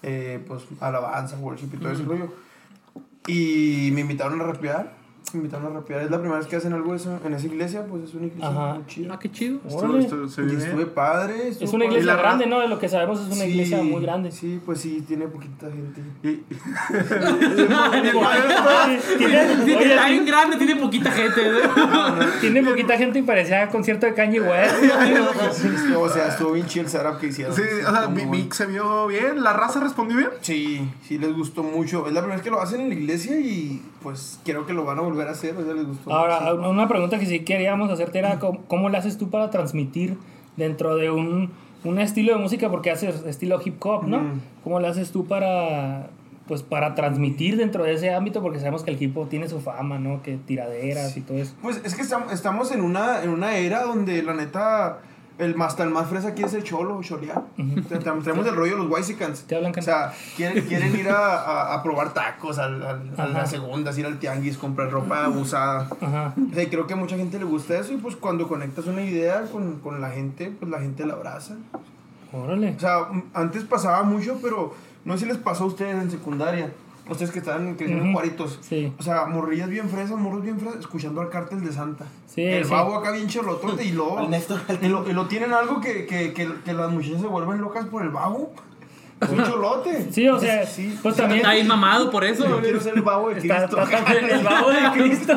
eh, 0.03 0.41
pues 0.47 0.63
alabanza, 0.79 1.37
worship 1.37 1.67
y 1.73 1.77
todo 1.77 1.91
ese 1.91 2.03
rollo. 2.03 2.46
Y 3.27 3.91
me 3.91 4.01
invitaron 4.01 4.39
a 4.41 4.45
rapear, 4.45 4.91
me 5.37 5.43
invitaron 5.43 5.71
a 5.71 5.79
rapear. 5.79 6.01
Es 6.01 6.11
la 6.11 6.17
primera 6.19 6.39
vez 6.39 6.47
que 6.47 6.55
hacen 6.55 6.73
algo 6.73 6.91
de 6.91 6.97
eso 6.97 7.19
en 7.25 7.33
esa 7.33 7.45
iglesia, 7.47 7.85
pues 7.85 8.03
es 8.03 8.13
una 8.13 8.25
iglesia 8.27 8.47
Ajá. 8.49 8.73
muy 8.75 8.85
chida. 8.87 9.13
Ah, 9.13 9.19
qué 9.19 9.31
chido. 9.31 9.59
Estuvo- 9.65 9.79
órale. 9.79 9.99
estuvo- 9.99 10.27
se 10.27 10.41
Y 10.41 10.45
ve 10.45 10.51
bien. 10.55 10.61
estuve 10.67 10.85
padre. 10.87 11.47
Es 11.49 11.73
una 11.73 11.85
iglesia 11.85 12.03
¿Y 12.03 12.05
la 12.07 12.15
grande, 12.15 12.43
ra- 12.45 12.49
¿no? 12.49 12.59
De 12.59 12.67
lo 12.67 12.79
que 12.79 12.89
sabemos 12.89 13.19
es 13.21 13.27
una 13.27 13.35
Sí, 13.45 13.49
iglesia 13.51 13.81
muy 13.83 14.01
grande. 14.01 14.31
Sí, 14.31 14.59
pues 14.65 14.79
sí, 14.81 15.03
tiene 15.07 15.27
poquita 15.27 15.67
gente. 15.67 16.01
Y- 16.23 16.43
está 18.77 20.07
bien 20.09 20.25
grande, 20.25 20.57
tiene 20.57 20.75
poquita 20.75 21.11
gente. 21.11 21.41
tiene 22.41 22.63
poquita 22.63 22.97
gente 22.97 23.19
y 23.19 23.21
parecía 23.23 23.67
concierto 23.69 24.05
de 24.05 24.13
Kanye 24.13 24.41
West. 24.41 24.75
o 25.97 26.09
sea, 26.09 26.27
estuvo 26.29 26.51
bien 26.53 26.65
chill 26.67 26.83
el 26.83 26.89
setup 26.89 27.19
que 27.19 27.27
hicieron. 27.27 27.55
Sí, 27.55 27.61
o 27.61 27.91
sea, 27.91 28.09
que 28.13 28.47
se 28.53 28.65
vio 28.65 29.07
bien. 29.07 29.43
¿La 29.43 29.53
raza 29.53 29.79
respondió 29.79 30.17
bien? 30.17 30.29
Sí, 30.41 30.87
sí 31.07 31.17
les 31.17 31.33
gustó 31.33 31.63
mucho. 31.63 32.07
Es 32.07 32.13
la 32.13 32.21
primera 32.21 32.35
vez 32.37 32.43
que 32.43 32.49
lo 32.49 32.61
hacen 32.61 32.81
en 32.81 32.89
la 32.89 32.95
iglesia 32.95 33.39
y 33.39 33.81
pues 34.07 34.39
creo 34.45 34.65
que 34.65 34.71
lo 34.71 34.85
van 34.85 34.99
a 34.99 35.01
volver 35.01 35.27
a 35.27 35.31
hacer. 35.31 35.53
O 35.57 35.65
sea, 35.65 35.73
les 35.73 35.85
gustó 35.85 36.13
Ahora, 36.13 36.39
mucho. 36.53 36.69
una 36.69 36.87
pregunta 36.87 37.19
que 37.19 37.25
sí 37.25 37.41
queríamos 37.41 37.89
hacerte 37.91 38.19
era 38.19 38.39
cómo, 38.39 38.61
cómo 38.69 38.87
le 38.87 38.97
haces 38.97 39.17
tú 39.17 39.29
para 39.29 39.49
transmitir 39.49 40.17
dentro 40.55 40.95
de 40.95 41.11
un, 41.11 41.51
un 41.83 41.99
estilo 41.99 42.33
de 42.33 42.39
música, 42.39 42.69
porque 42.69 42.89
haces 42.89 43.25
estilo 43.25 43.59
hip 43.65 43.75
hop, 43.85 44.07
¿no? 44.07 44.19
Mm. 44.19 44.41
¿Cómo 44.63 44.79
le 44.79 44.87
haces 44.87 45.11
tú 45.11 45.25
para 45.27 46.07
pues 46.47 46.63
para 46.63 46.95
transmitir 46.95 47.57
dentro 47.57 47.83
de 47.83 47.91
ese 47.95 48.13
ámbito? 48.13 48.41
Porque 48.41 48.59
sabemos 48.59 48.83
que 48.83 48.91
el 48.91 49.03
hip 49.03 49.17
hop 49.17 49.27
tiene 49.27 49.49
su 49.49 49.59
fama, 49.59 49.99
¿no? 49.99 50.23
Que 50.23 50.37
tiraderas 50.37 51.17
y 51.17 51.21
todo 51.21 51.37
eso. 51.39 51.53
Pues 51.61 51.81
es 51.83 51.93
que 51.93 52.03
estam- 52.03 52.31
estamos 52.31 52.71
en 52.71 52.79
una, 52.79 53.21
en 53.23 53.29
una 53.31 53.57
era 53.57 53.83
donde 53.83 54.23
la 54.23 54.33
neta, 54.33 54.99
el 55.39 55.55
más, 55.55 55.79
el 55.79 55.89
más 55.89 56.07
fresa 56.09 56.29
aquí 56.29 56.43
es 56.43 56.53
el 56.53 56.63
cholo, 56.63 56.99
cholear. 57.03 57.43
Te- 57.55 57.81
te- 57.81 57.99
Tenemos 57.99 58.47
el 58.47 58.55
rollo 58.55 58.71
de 58.73 58.77
los 58.83 58.89
Whitesicans. 58.91 59.43
Te 59.43 59.55
hablan 59.55 59.71
O 59.77 59.81
sea, 59.81 60.13
quieren, 60.35 60.63
quieren 60.65 60.95
ir 60.95 61.09
a, 61.09 61.15
a, 61.41 61.73
a 61.75 61.83
probar 61.83 62.13
tacos 62.13 62.57
al, 62.57 62.81
al- 62.83 63.13
a 63.17 63.27
las 63.27 63.49
segundas, 63.49 63.97
ir 63.97 64.05
al 64.05 64.17
tianguis, 64.19 64.57
comprar 64.57 64.89
ropa 64.91 65.27
usada. 65.29 65.87
Ajá. 66.01 66.33
O 66.51 66.53
sea, 66.55 66.69
creo 66.69 66.87
que 66.87 66.93
a 66.93 66.97
mucha 66.97 67.17
gente 67.17 67.37
le 67.39 67.45
gusta 67.45 67.77
eso 67.77 67.93
y 67.93 67.97
pues 67.97 68.15
cuando 68.15 68.47
conectas 68.47 68.85
una 68.87 69.01
idea 69.03 69.43
con, 69.51 69.79
con 69.79 70.01
la 70.01 70.09
gente, 70.09 70.51
pues 70.59 70.69
la 70.71 70.79
gente 70.79 71.05
la 71.05 71.13
abraza. 71.13 71.55
Órale. 72.33 72.73
O 72.75 72.79
sea, 72.79 73.07
antes 73.33 73.63
pasaba 73.63 74.03
mucho, 74.03 74.39
pero 74.41 74.73
no 75.05 75.13
sé 75.13 75.19
si 75.21 75.25
les 75.27 75.37
pasó 75.37 75.63
a 75.65 75.67
ustedes 75.67 75.95
en 76.01 76.11
secundaria. 76.11 76.71
Ustedes 77.09 77.31
que 77.31 77.39
estaban 77.39 77.75
creciendo 77.75 78.05
en 78.05 78.13
cuaritos. 78.13 78.59
Sí. 78.61 78.93
O 78.99 79.03
sea, 79.03 79.25
morrillas 79.25 79.69
bien 79.69 79.89
fresas, 79.89 80.17
morros 80.17 80.41
bien 80.43 80.59
fresas, 80.59 80.79
escuchando 80.79 81.21
al 81.21 81.29
cártel 81.29 81.63
de 81.63 81.71
Santa. 81.71 82.05
Sí, 82.27 82.43
El 82.43 82.65
sí. 82.65 82.71
babo 82.71 82.95
acá 82.95 83.11
bien 83.11 83.27
charlotote 83.27 83.83
y 83.85 83.91
Néstor. 84.29 84.61
Y 84.81 84.87
lo, 84.87 85.09
y 85.09 85.13
lo 85.13 85.27
tienen 85.27 85.53
algo 85.53 85.79
que, 85.81 86.05
que, 86.05 86.33
que, 86.33 86.49
que 86.65 86.73
las 86.73 86.91
muchachas 86.91 87.21
se 87.21 87.27
vuelven 87.27 87.61
locas 87.61 87.85
por 87.87 88.03
el 88.03 88.09
babo. 88.09 88.51
Un 89.19 89.43
cholote. 89.43 90.07
Sí, 90.11 90.27
o 90.27 90.39
sea, 90.39 90.63
Sí. 90.65 90.95
pues 91.01 91.15
también 91.15 91.39
Está 91.41 91.53
bien 91.53 91.67
mamado 91.67 92.11
por 92.11 92.23
eso. 92.23 92.47
Yo 92.47 92.61
quiero 92.61 92.79
ser 92.79 92.93
el 92.95 93.01
babo 93.01 93.29
de 93.29 93.39
está, 93.39 93.65
Cristo. 93.67 93.81
está 93.81 94.13
el 94.13 94.43
babo 94.43 94.69
de 94.69 94.91
Cristo. 94.93 95.33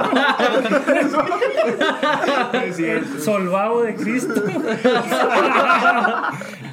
Solvabo 3.25 3.83
de 3.83 3.95
Cristo. 3.95 4.35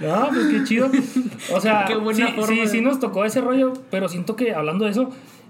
no, 0.02 0.28
pues 0.30 0.48
qué 0.52 0.64
chido. 0.66 0.90
O 1.54 1.60
sea, 1.62 1.86
Qué 1.86 1.96
buena 1.96 2.28
sí, 2.28 2.34
forma 2.34 2.48
sí, 2.48 2.60
de- 2.60 2.68
sí 2.68 2.82
nos 2.82 3.00
tocó 3.00 3.26
ese 3.26 3.42
rollo, 3.42 3.74
pero 3.90 4.08
siento 4.10 4.36
que 4.36 4.54
hablando 4.54 4.86
de 4.86 4.92
eso, 4.92 5.10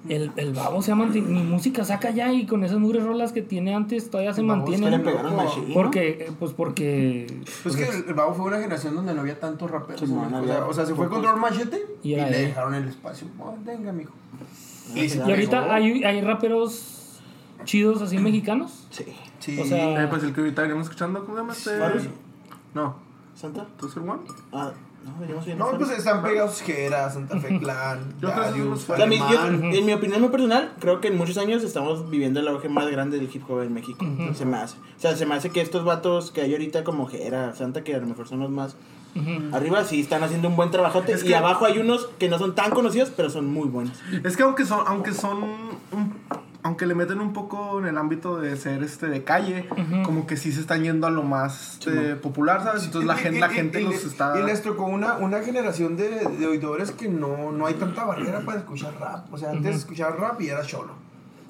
el, 0.09 0.31
el 0.35 0.53
babo 0.53 0.81
se 0.81 0.91
ha 0.91 0.95
mantenido. 0.95 1.31
Mi 1.31 1.43
música 1.43 1.83
saca 1.85 2.09
ya 2.11 2.31
y 2.33 2.45
con 2.45 2.63
esas 2.63 2.79
mugres 2.79 3.03
rolas 3.03 3.31
que 3.31 3.41
tiene 3.41 3.73
antes 3.75 4.09
todavía 4.09 4.33
se 4.33 4.43
mantiene. 4.43 4.99
Porque, 5.73 6.09
eh, 6.09 6.31
pues 6.39 6.53
porque. 6.53 7.41
Pues 7.63 7.75
que 7.75 7.87
el, 7.87 8.05
el 8.07 8.13
Babo 8.13 8.33
fue 8.33 8.45
una 8.45 8.57
generación 8.57 8.95
donde 8.95 9.13
no 9.13 9.21
había 9.21 9.39
tantos 9.39 9.69
raperos. 9.69 9.99
Sí, 10.01 10.05
en 10.05 10.15
no, 10.15 10.21
México. 10.21 10.31
no 10.31 10.37
o, 10.37 10.41
había 10.41 10.53
sea, 10.55 10.65
o 10.67 10.73
sea, 10.73 10.85
se 10.85 10.95
fue 10.95 11.05
el 11.05 11.37
machete 11.37 11.85
Y 12.03 12.15
le 12.15 12.29
dejaron 12.29 12.73
el 12.75 12.87
espacio. 12.87 13.27
Oh, 13.39 13.55
venga, 13.65 13.91
mijo. 13.91 14.13
Y 14.95 15.05
Y 15.13 15.19
ahorita 15.19 15.73
hay, 15.73 16.03
hay 16.03 16.21
raperos 16.21 17.19
chidos 17.65 18.01
así 18.01 18.17
mexicanos. 18.17 18.87
Sí. 18.89 19.05
Sí. 19.39 19.59
O 19.59 19.65
sea- 19.65 20.03
Eh, 20.03 20.07
pues 20.07 20.23
el 20.23 20.33
que 20.33 20.41
ahorita 20.41 20.61
venimos 20.63 20.83
escuchando, 20.83 21.25
¿cómo 21.25 21.53
se 21.53 21.77
llama 21.77 21.93
este? 21.93 22.09
No, 22.73 22.95
¿Santa? 23.35 23.67
¿tú 23.79 23.87
one? 24.09 24.21
Ah, 24.51 24.71
no, 25.07 25.19
veníamos 25.19 25.45
bien. 25.45 25.57
no, 25.57 25.71
pues 25.77 25.89
están 25.91 26.21
pegados 26.23 26.61
Jera, 26.61 27.09
Santa 27.09 27.39
Fe 27.39 27.59
Clan, 27.59 27.99
Darius, 28.21 28.81
son 28.81 28.97
los 28.97 28.99
La 28.99 29.05
mi- 29.05 29.17
yo- 29.17 29.25
Alemán. 29.25 29.73
en 29.73 29.85
mi 29.85 29.93
opinión 29.93 30.21
muy 30.21 30.29
personal, 30.29 30.71
creo 30.79 30.99
que 31.01 31.07
en 31.07 31.17
muchos 31.17 31.37
años 31.37 31.63
estamos 31.63 32.09
viviendo 32.09 32.39
el 32.39 32.47
auge 32.47 32.69
más 32.69 32.87
grande 32.89 33.17
del 33.17 33.29
hip 33.33 33.43
hop 33.49 33.61
en 33.61 33.73
México. 33.73 34.05
Se 34.33 34.45
me 34.45 34.57
hace. 34.57 34.77
O 34.77 34.99
sea, 34.99 35.15
se 35.15 35.25
me 35.25 35.35
hace 35.35 35.49
que 35.49 35.61
estos 35.61 35.83
vatos 35.85 36.31
que 36.31 36.41
hay 36.41 36.51
ahorita 36.53 36.83
como 36.83 37.07
Jera, 37.07 37.53
Santa, 37.55 37.83
que 37.83 37.95
a 37.95 37.99
lo 37.99 38.07
mejor 38.07 38.27
son 38.27 38.39
los 38.39 38.49
más 38.49 38.75
arriba, 39.51 39.83
sí 39.83 39.99
están 40.01 40.21
haciendo 40.23 40.47
un 40.47 40.55
buen 40.55 40.69
trabajote. 40.69 41.11
Es 41.13 41.23
y 41.23 41.27
que- 41.27 41.35
abajo 41.35 41.65
hay 41.65 41.79
unos 41.79 42.07
que 42.19 42.29
no 42.29 42.37
son 42.37 42.53
tan 42.53 42.69
conocidos, 42.71 43.11
pero 43.15 43.29
son 43.31 43.47
muy 43.47 43.67
buenos. 43.67 43.93
Es 44.23 44.37
que 44.37 44.43
aunque 44.43 44.63
son, 44.65 44.81
aunque 44.85 45.11
son 45.13 45.41
un- 45.43 46.13
aunque 46.63 46.85
le 46.85 46.95
meten 46.95 47.19
un 47.21 47.33
poco 47.33 47.79
en 47.79 47.85
el 47.85 47.97
ámbito 47.97 48.37
de 48.39 48.57
ser 48.57 48.83
este 48.83 49.07
de 49.07 49.23
calle, 49.23 49.67
como 50.03 50.25
que 50.27 50.35
sí 50.37 50.51
se 50.51 50.59
están 50.61 50.83
yendo 50.83 51.07
a 51.07 51.09
lo 51.09 51.23
más 51.23 51.79
eh, 51.87 52.17
popular, 52.21 52.61
¿sabes? 52.63 52.83
Entonces 52.85 53.07
la 53.07 53.15
Y- 53.15 53.17
gente, 53.23 53.37
y- 53.37 53.41
la 53.41 53.51
y- 53.51 53.55
gente 53.55 53.81
y 53.81 53.85
los 53.85 54.03
está. 54.03 54.39
Y 54.39 54.43
les 54.43 54.61
tocó 54.61 54.83
una, 54.85 55.15
una 55.17 55.39
generación 55.41 55.95
de, 55.95 56.09
de 56.25 56.47
oidores 56.47 56.91
que 56.91 57.07
no, 57.07 57.51
no 57.51 57.65
hay 57.65 57.75
tanta 57.75 58.03
barrera 58.05 58.41
para 58.41 58.59
escuchar 58.59 58.93
rap. 58.99 59.31
O 59.33 59.37
sea, 59.37 59.51
antes 59.51 59.75
escuchar 59.77 60.19
rap 60.19 60.41
y 60.41 60.49
era 60.49 60.63
solo. 60.63 60.93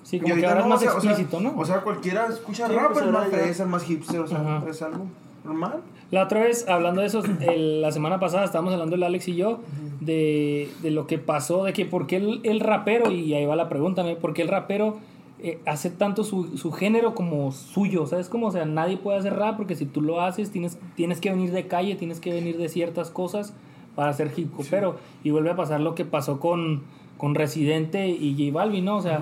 Sí, 0.04 0.18
Y 0.18 0.20
como 0.22 0.36
que 0.36 0.46
ahorita 0.46 0.48
ahora 0.50 0.60
es 0.62 0.66
no, 0.66 0.70
más 0.70 0.80
o 0.80 1.02
sea, 1.02 1.12
explícito, 1.12 1.40
¿no? 1.42 1.54
O 1.58 1.66
sea, 1.66 1.82
cualquiera 1.82 2.28
escucha 2.28 2.68
Sí, 2.68 2.74
rap, 2.76 2.94
pues 2.94 3.06
es 3.06 3.12
más 3.12 3.28
fresa, 3.30 3.64
es 3.64 3.70
más 3.70 3.84
hipster, 3.84 4.20
o 4.22 4.28
sea, 4.28 4.40
Ajá. 4.40 4.64
es 4.70 4.82
algo 4.82 5.06
normal. 5.48 5.82
La 6.12 6.24
otra 6.24 6.42
vez, 6.42 6.68
hablando 6.70 7.01
de 7.01 7.08
eso, 7.08 7.22
el- 7.42 7.82
la 7.82 7.92
semana 7.92 8.20
pasada 8.20 8.46
estábamos 8.46 8.74
hablando 8.74 8.96
el 8.96 9.04
Alex 9.04 9.27
y 9.30 9.36
yo 9.36 9.60
de, 10.01 10.70
de 10.82 10.92
lo 10.92 11.08
que 11.08 11.18
pasó, 11.18 11.63
de 11.63 11.74
que 11.74 11.86
por 11.86 12.08
qué 12.08 12.18
el, 12.18 12.39
el 12.44 12.60
rapero, 12.60 13.12
y 13.12 13.34
ahí 13.34 13.46
va 13.46 13.56
la 13.56 13.70
pregunta, 13.70 14.04
¿no? 14.04 14.16
¿por 14.18 14.34
qué 14.34 14.42
el 14.44 14.48
rapero 14.48 14.98
eh, 15.39 15.60
hace 15.66 15.89
tanto 15.89 16.24
su, 16.24 16.58
su 16.58 16.72
género 16.72 17.13
como 17.16 17.51
suyo? 17.51 18.06
¿Sabes 18.08 18.30
cómo? 18.30 18.48
O 18.48 18.51
sea, 18.51 18.66
nadie 18.66 18.98
puede 18.98 19.18
hacer 19.20 19.36
rap 19.36 19.58
porque 19.58 19.75
si 19.75 19.86
tú 19.86 20.01
lo 20.01 20.22
haces, 20.22 20.51
tienes, 20.51 20.80
tienes 20.96 21.20
que 21.20 21.30
venir 21.30 21.51
de 21.51 21.68
calle, 21.68 21.96
tienes 21.96 22.20
que 22.20 22.32
venir 22.32 22.58
de 22.58 22.70
ciertas 22.70 23.10
cosas 23.12 23.54
para 23.96 24.10
hacer 24.12 24.32
hip 24.38 24.51
hopero. 24.58 24.96
Y 25.24 25.32
vuelve 25.32 25.50
a 25.51 25.56
pasar 25.56 25.82
lo 25.82 25.94
que 25.96 26.06
pasó 26.06 26.39
con, 26.39 26.84
con 27.18 27.36
Residente 27.36 28.08
y 28.08 28.34
J 28.38 28.58
Balvin, 28.58 28.86
¿no? 28.86 28.98
O 28.98 29.01
sea, 29.01 29.20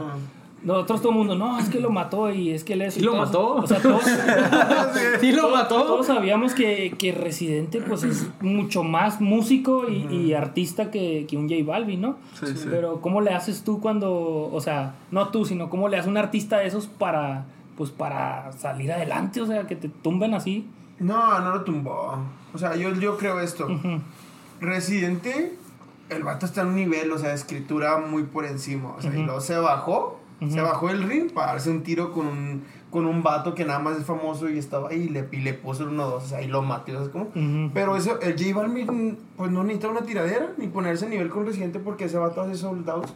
nosotros 0.66 1.02
todo 1.02 1.12
el 1.12 1.18
mundo, 1.20 1.36
no, 1.36 1.58
es 1.60 1.70
que 1.70 1.80
lo 1.80 1.90
mató 1.92 2.30
y 2.32 2.50
es 2.52 2.64
que 2.64 2.74
él 2.74 2.82
es... 2.82 2.96
¿Sí 2.96 3.00
lo 3.02 3.12
todos- 3.14 3.26
mató? 3.28 3.54
O 3.56 3.68
sea, 3.68 3.80
todos... 3.82 4.02
Sí 5.22 5.32
lo 5.32 5.44
Todos- 5.44 5.54
mató. 5.54 5.84
Todos 5.84 6.08
sabíamos 6.08 6.54
que, 6.54 6.94
que 6.98 7.12
Residente 7.14 7.82
pues 7.82 8.04
es 8.04 8.28
mucho 8.42 8.84
más 8.84 9.22
músico 9.22 9.88
y, 9.90 10.06
y 10.14 10.34
artista 10.34 10.92
que, 10.92 11.26
que 11.30 11.38
un 11.38 11.48
J 11.50 11.64
Balvin, 11.66 12.02
¿no? 12.02 12.18
Sí, 12.40 12.48
sí. 12.56 12.68
Pero 12.70 13.00
¿cómo 13.02 13.22
le 13.22 13.32
haces 13.32 13.64
tú 13.64 13.80
cuando, 13.80 14.50
o 14.52 14.60
sea, 14.62 14.96
no 15.12 15.30
tú, 15.30 15.46
sino 15.46 15.70
cómo 15.70 15.88
le 15.88 15.98
hace 15.98 16.10
un 16.10 16.18
artista 16.18 16.58
de 16.58 16.68
esos 16.68 16.88
para, 16.88 17.46
pues 17.78 17.92
para 17.92 18.52
salir 18.54 18.92
adelante, 18.92 19.42
o 19.42 19.46
sea, 19.48 19.68
que 19.68 19.76
te 19.76 19.88
tumben 19.90 20.34
así? 20.34 20.68
No, 21.00 21.40
no 21.42 21.52
lo 21.56 21.62
tumbó. 21.64 22.18
O 22.54 22.58
sea, 22.58 22.76
yo, 22.76 22.94
yo 22.96 23.18
creo 23.18 23.40
esto. 23.40 23.68
Residente, 24.62 25.56
el 26.10 26.24
vato 26.24 26.46
está 26.46 26.62
en 26.62 26.68
un 26.70 26.76
nivel, 26.76 27.12
o 27.12 27.18
sea, 27.20 27.30
de 27.30 27.36
escritura 27.36 27.98
muy 27.98 28.24
por 28.24 28.46
encima. 28.46 28.94
O 28.98 29.02
sea, 29.02 29.14
y 29.14 29.24
luego 29.24 29.42
se 29.42 29.58
bajó, 29.58 30.20
se 30.50 30.62
bajó 30.62 30.90
el 30.90 31.04
ring 31.04 31.32
para 31.32 31.54
darse 31.54 31.70
un 31.70 31.82
tiro 31.84 32.12
con 32.12 32.28
un, 32.28 32.64
con 32.92 33.06
un 33.06 33.24
vato 33.24 33.54
que 33.56 33.64
nada 33.66 33.80
más 33.80 33.98
es 33.98 34.06
famoso 34.06 34.50
y 34.50 34.58
estaba 34.58 34.90
ahí 34.90 35.04
y 35.04 35.10
le, 35.10 35.28
y 35.32 35.38
le 35.38 35.54
puso 35.54 35.84
el 35.84 35.90
1-2, 35.92 36.00
o 36.14 36.22
sea, 36.22 36.42
y 36.42 36.48
lo 36.48 36.62
mató, 36.62 36.92
¿sabes 36.94 37.10
cómo? 37.10 37.30
Pero 37.74 37.96
eso, 37.98 38.20
el 38.22 38.34
J 38.38 38.54
Balvin, 38.56 39.18
pues 39.38 39.52
no 39.52 39.64
necesita 39.64 39.90
una 39.90 40.02
tiradera 40.02 40.52
ni 40.58 40.68
ponerse 40.68 41.06
a 41.06 41.10
nivel 41.10 41.30
con 41.30 41.46
Residente 41.46 41.80
porque 41.80 42.06
ese 42.06 42.18
vato 42.18 42.42
hace 42.42 42.56
soldados. 42.56 43.14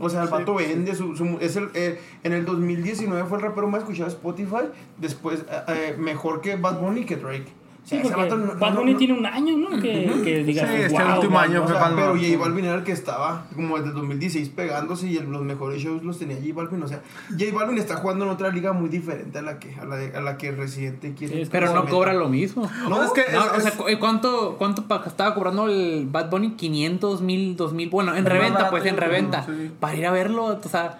O 0.00 0.08
sea, 0.08 0.22
el 0.22 0.28
vato 0.28 0.54
vende 0.54 0.94
su, 0.94 1.16
su- 1.16 1.38
es 1.40 1.56
el, 1.56 1.70
eh, 1.74 2.00
en 2.22 2.32
el 2.32 2.44
2019 2.44 3.24
fue 3.28 3.38
el 3.38 3.42
rapero 3.44 3.66
más 3.66 3.80
escuchado 3.80 4.08
de 4.08 4.14
Spotify, 4.14 4.68
después 4.98 5.40
eh, 5.50 5.62
eh, 5.68 5.96
mejor 5.98 6.40
que 6.40 6.54
Bad 6.56 6.80
Bunny 6.80 7.04
que 7.04 7.16
Drake. 7.16 7.46
Sí, 7.88 7.98
porque 8.02 8.20
Bad 8.28 8.70
no- 8.72 8.76
Bunny 8.80 8.92
no- 8.92 8.98
tiene 8.98 9.14
un 9.14 9.24
año, 9.24 9.56
¿no? 9.56 9.70
Que, 9.80 10.10
que 10.22 10.44
digas, 10.44 10.68
Sí, 10.68 10.76
este 10.82 11.02
"Wow, 11.02 11.14
último 11.14 11.38
año 11.38 11.64
o 11.64 11.68
sea, 11.68 11.90
pero 11.94 12.14
J 12.16 12.36
Balvin 12.38 12.64
era 12.66 12.74
el 12.74 12.82
que 12.84 12.92
estaba 12.92 13.46
como 13.54 13.76
desde 13.76 13.88
el 13.90 13.94
2016 13.94 14.50
pegándose 14.50 15.06
y 15.06 15.16
el- 15.16 15.30
los 15.30 15.42
mejores 15.42 15.80
shows 15.82 16.02
los 16.02 16.18
tenía 16.18 16.36
J 16.36 16.48
Balvin. 16.54 16.82
O 16.82 16.88
sea, 16.88 17.00
J 17.30 17.44
Balvin 17.54 17.78
está 17.78 17.96
jugando 17.96 18.26
en 18.26 18.30
otra 18.32 18.50
liga 18.50 18.72
muy 18.74 18.90
diferente 18.90 19.38
a 19.38 19.42
la 19.42 19.58
que, 19.58 19.74
a 19.80 19.84
la, 19.86 19.96
de- 19.96 20.14
a 20.16 20.20
la 20.20 20.36
que 20.36 20.52
Residente 20.52 21.14
quiere. 21.14 21.40
Es 21.42 21.48
Pero 21.48 21.68
no 21.72 21.80
meta. 21.80 21.90
cobra 21.90 22.12
lo 22.12 22.28
mismo. 22.28 22.70
No, 22.88 23.02
es 23.02 23.10
que 23.12 23.22
No, 23.32 23.40
es- 23.46 23.52
o 23.52 23.60
sea, 23.60 23.70
es- 23.70 23.76
cu- 23.76 23.84
¿cuánto, 23.98 24.56
cuánto 24.58 24.84
estaba 25.06 25.34
cobrando 25.34 25.66
el 25.68 26.06
Bad 26.10 26.28
Bunny? 26.30 26.50
500, 26.56 27.22
1000, 27.22 27.56
2000. 27.56 27.88
Bueno, 27.88 28.14
en 28.14 28.26
reventa, 28.26 28.54
barato, 28.54 28.70
pues 28.72 28.84
en 28.84 28.96
reventa. 28.98 29.44
sí. 29.46 29.70
Para 29.80 29.94
ir 29.96 30.06
a 30.06 30.10
verlo, 30.10 30.44
o 30.62 30.68
sea, 30.68 30.98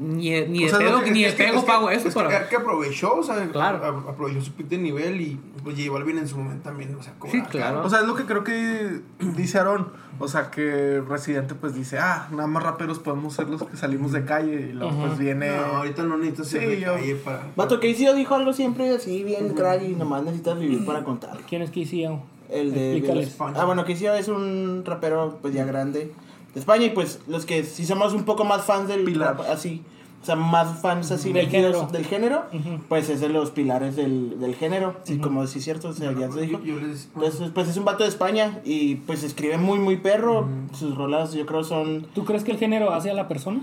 ni, 0.00 0.30
ni 0.46 0.60
O 0.62 0.64
de 0.64 0.68
sea, 0.70 0.78
pedo, 0.78 1.02
que- 1.02 1.10
ni 1.10 1.22
de 1.24 1.30
que- 1.30 1.44
pego 1.44 1.58
es 1.58 1.60
que- 1.60 1.66
pago 1.66 1.90
eso. 1.90 2.08
es 2.08 2.14
que, 2.14 2.20
para- 2.20 2.48
que 2.48 2.56
aprovechó, 2.56 3.16
o 3.16 3.22
sea, 3.22 3.46
Claro. 3.52 4.04
aprovechó 4.08 4.40
su 4.40 4.52
pick 4.52 4.68
de 4.68 4.78
nivel 4.78 5.20
y 5.20 5.38
pues, 5.62 5.76
J 5.76 5.90
Balvin 5.92 6.18
en 6.18 6.26
su 6.26 6.38
momento 6.38 6.64
también, 6.70 6.94
o 6.94 7.02
sea, 7.02 7.12
cobra 7.18 7.32
Sí, 7.32 7.42
claro. 7.50 7.84
O 7.84 7.90
sea, 7.90 8.00
es 8.00 8.06
lo 8.06 8.14
que 8.16 8.24
creo 8.24 8.42
que 8.42 9.00
dice 9.36 9.58
Aaron. 9.58 9.88
O 10.22 10.28
sea, 10.28 10.50
que 10.50 11.00
Residente 11.08 11.54
pues 11.54 11.74
dice, 11.74 11.98
ah, 11.98 12.28
nada 12.30 12.46
más 12.46 12.62
raperos 12.62 12.98
podemos 12.98 13.32
ser 13.32 13.48
los 13.48 13.62
que 13.62 13.76
salimos 13.78 14.12
de 14.12 14.24
calle. 14.26 14.68
Y 14.68 14.72
luego 14.74 14.92
pues 15.00 15.18
viene... 15.18 15.48
No, 15.56 15.76
ahorita 15.78 16.02
no 16.02 16.18
necesitas 16.18 16.48
ser 16.48 16.60
Sí, 16.60 16.66
de 16.66 16.80
yo- 16.80 16.92
calle 16.94 17.14
para... 17.16 17.46
Vato 17.56 17.80
Casey 17.80 18.06
dijo 18.14 18.34
algo 18.34 18.52
siempre 18.52 18.90
así, 18.94 19.24
bien 19.24 19.54
crack, 19.54 19.82
y 19.82 19.94
nomás 19.94 20.22
necesitas 20.22 20.58
vivir 20.58 20.84
para 20.84 21.04
contarlo. 21.04 21.40
¿Quién 21.48 21.62
es 21.62 21.70
que 21.70 21.80
hicieron? 21.80 22.20
El 22.50 22.74
de. 22.74 23.28
Ah, 23.54 23.64
bueno, 23.64 23.84
Casey 23.86 24.08
es 24.18 24.28
un 24.28 24.82
rapero 24.84 25.38
pues 25.40 25.54
ya 25.54 25.64
grande 25.64 26.12
de 26.54 26.60
España 26.60 26.86
y 26.86 26.90
pues 26.90 27.20
los 27.28 27.46
que 27.46 27.64
sí 27.64 27.84
somos 27.86 28.12
un 28.12 28.24
poco 28.24 28.44
más 28.44 28.64
fans 28.64 28.88
del 28.88 29.04
Pilar. 29.04 29.36
rap, 29.36 29.46
así, 29.50 29.82
o 30.22 30.24
sea, 30.24 30.36
más 30.36 30.80
fans 30.80 31.10
así 31.10 31.32
Del 31.32 31.48
género. 31.48 31.86
del 31.86 32.04
género, 32.04 32.42
pues 32.88 33.08
es 33.08 33.20
de 33.20 33.28
los 33.30 33.50
pilares 33.50 33.96
del, 33.96 34.38
del 34.38 34.54
género, 34.54 34.96
sí, 35.04 35.18
como 35.18 35.46
sí 35.46 35.58
es 35.60 35.64
cierto, 35.64 35.88
o 35.88 35.92
sea, 35.92 36.12
ya 36.12 36.30
se 36.30 36.42
dijo. 36.42 36.58
Yo, 36.60 36.74
yo 36.74 36.80
les... 36.86 37.08
Entonces, 37.14 37.50
pues 37.54 37.68
es 37.68 37.76
un 37.76 37.84
vato 37.84 38.02
de 38.02 38.10
España 38.10 38.60
y 38.64 38.96
pues 38.96 39.22
escribe 39.22 39.56
muy 39.58 39.78
muy 39.78 39.96
perro, 39.96 40.46
sus 40.74 40.94
rolas 40.96 41.32
yo 41.32 41.46
creo 41.46 41.64
son 41.64 42.06
¿Tú 42.14 42.24
crees 42.24 42.44
que 42.44 42.50
el 42.52 42.58
género 42.58 42.92
hace 42.92 43.10
a 43.10 43.14
la 43.14 43.28
persona? 43.28 43.62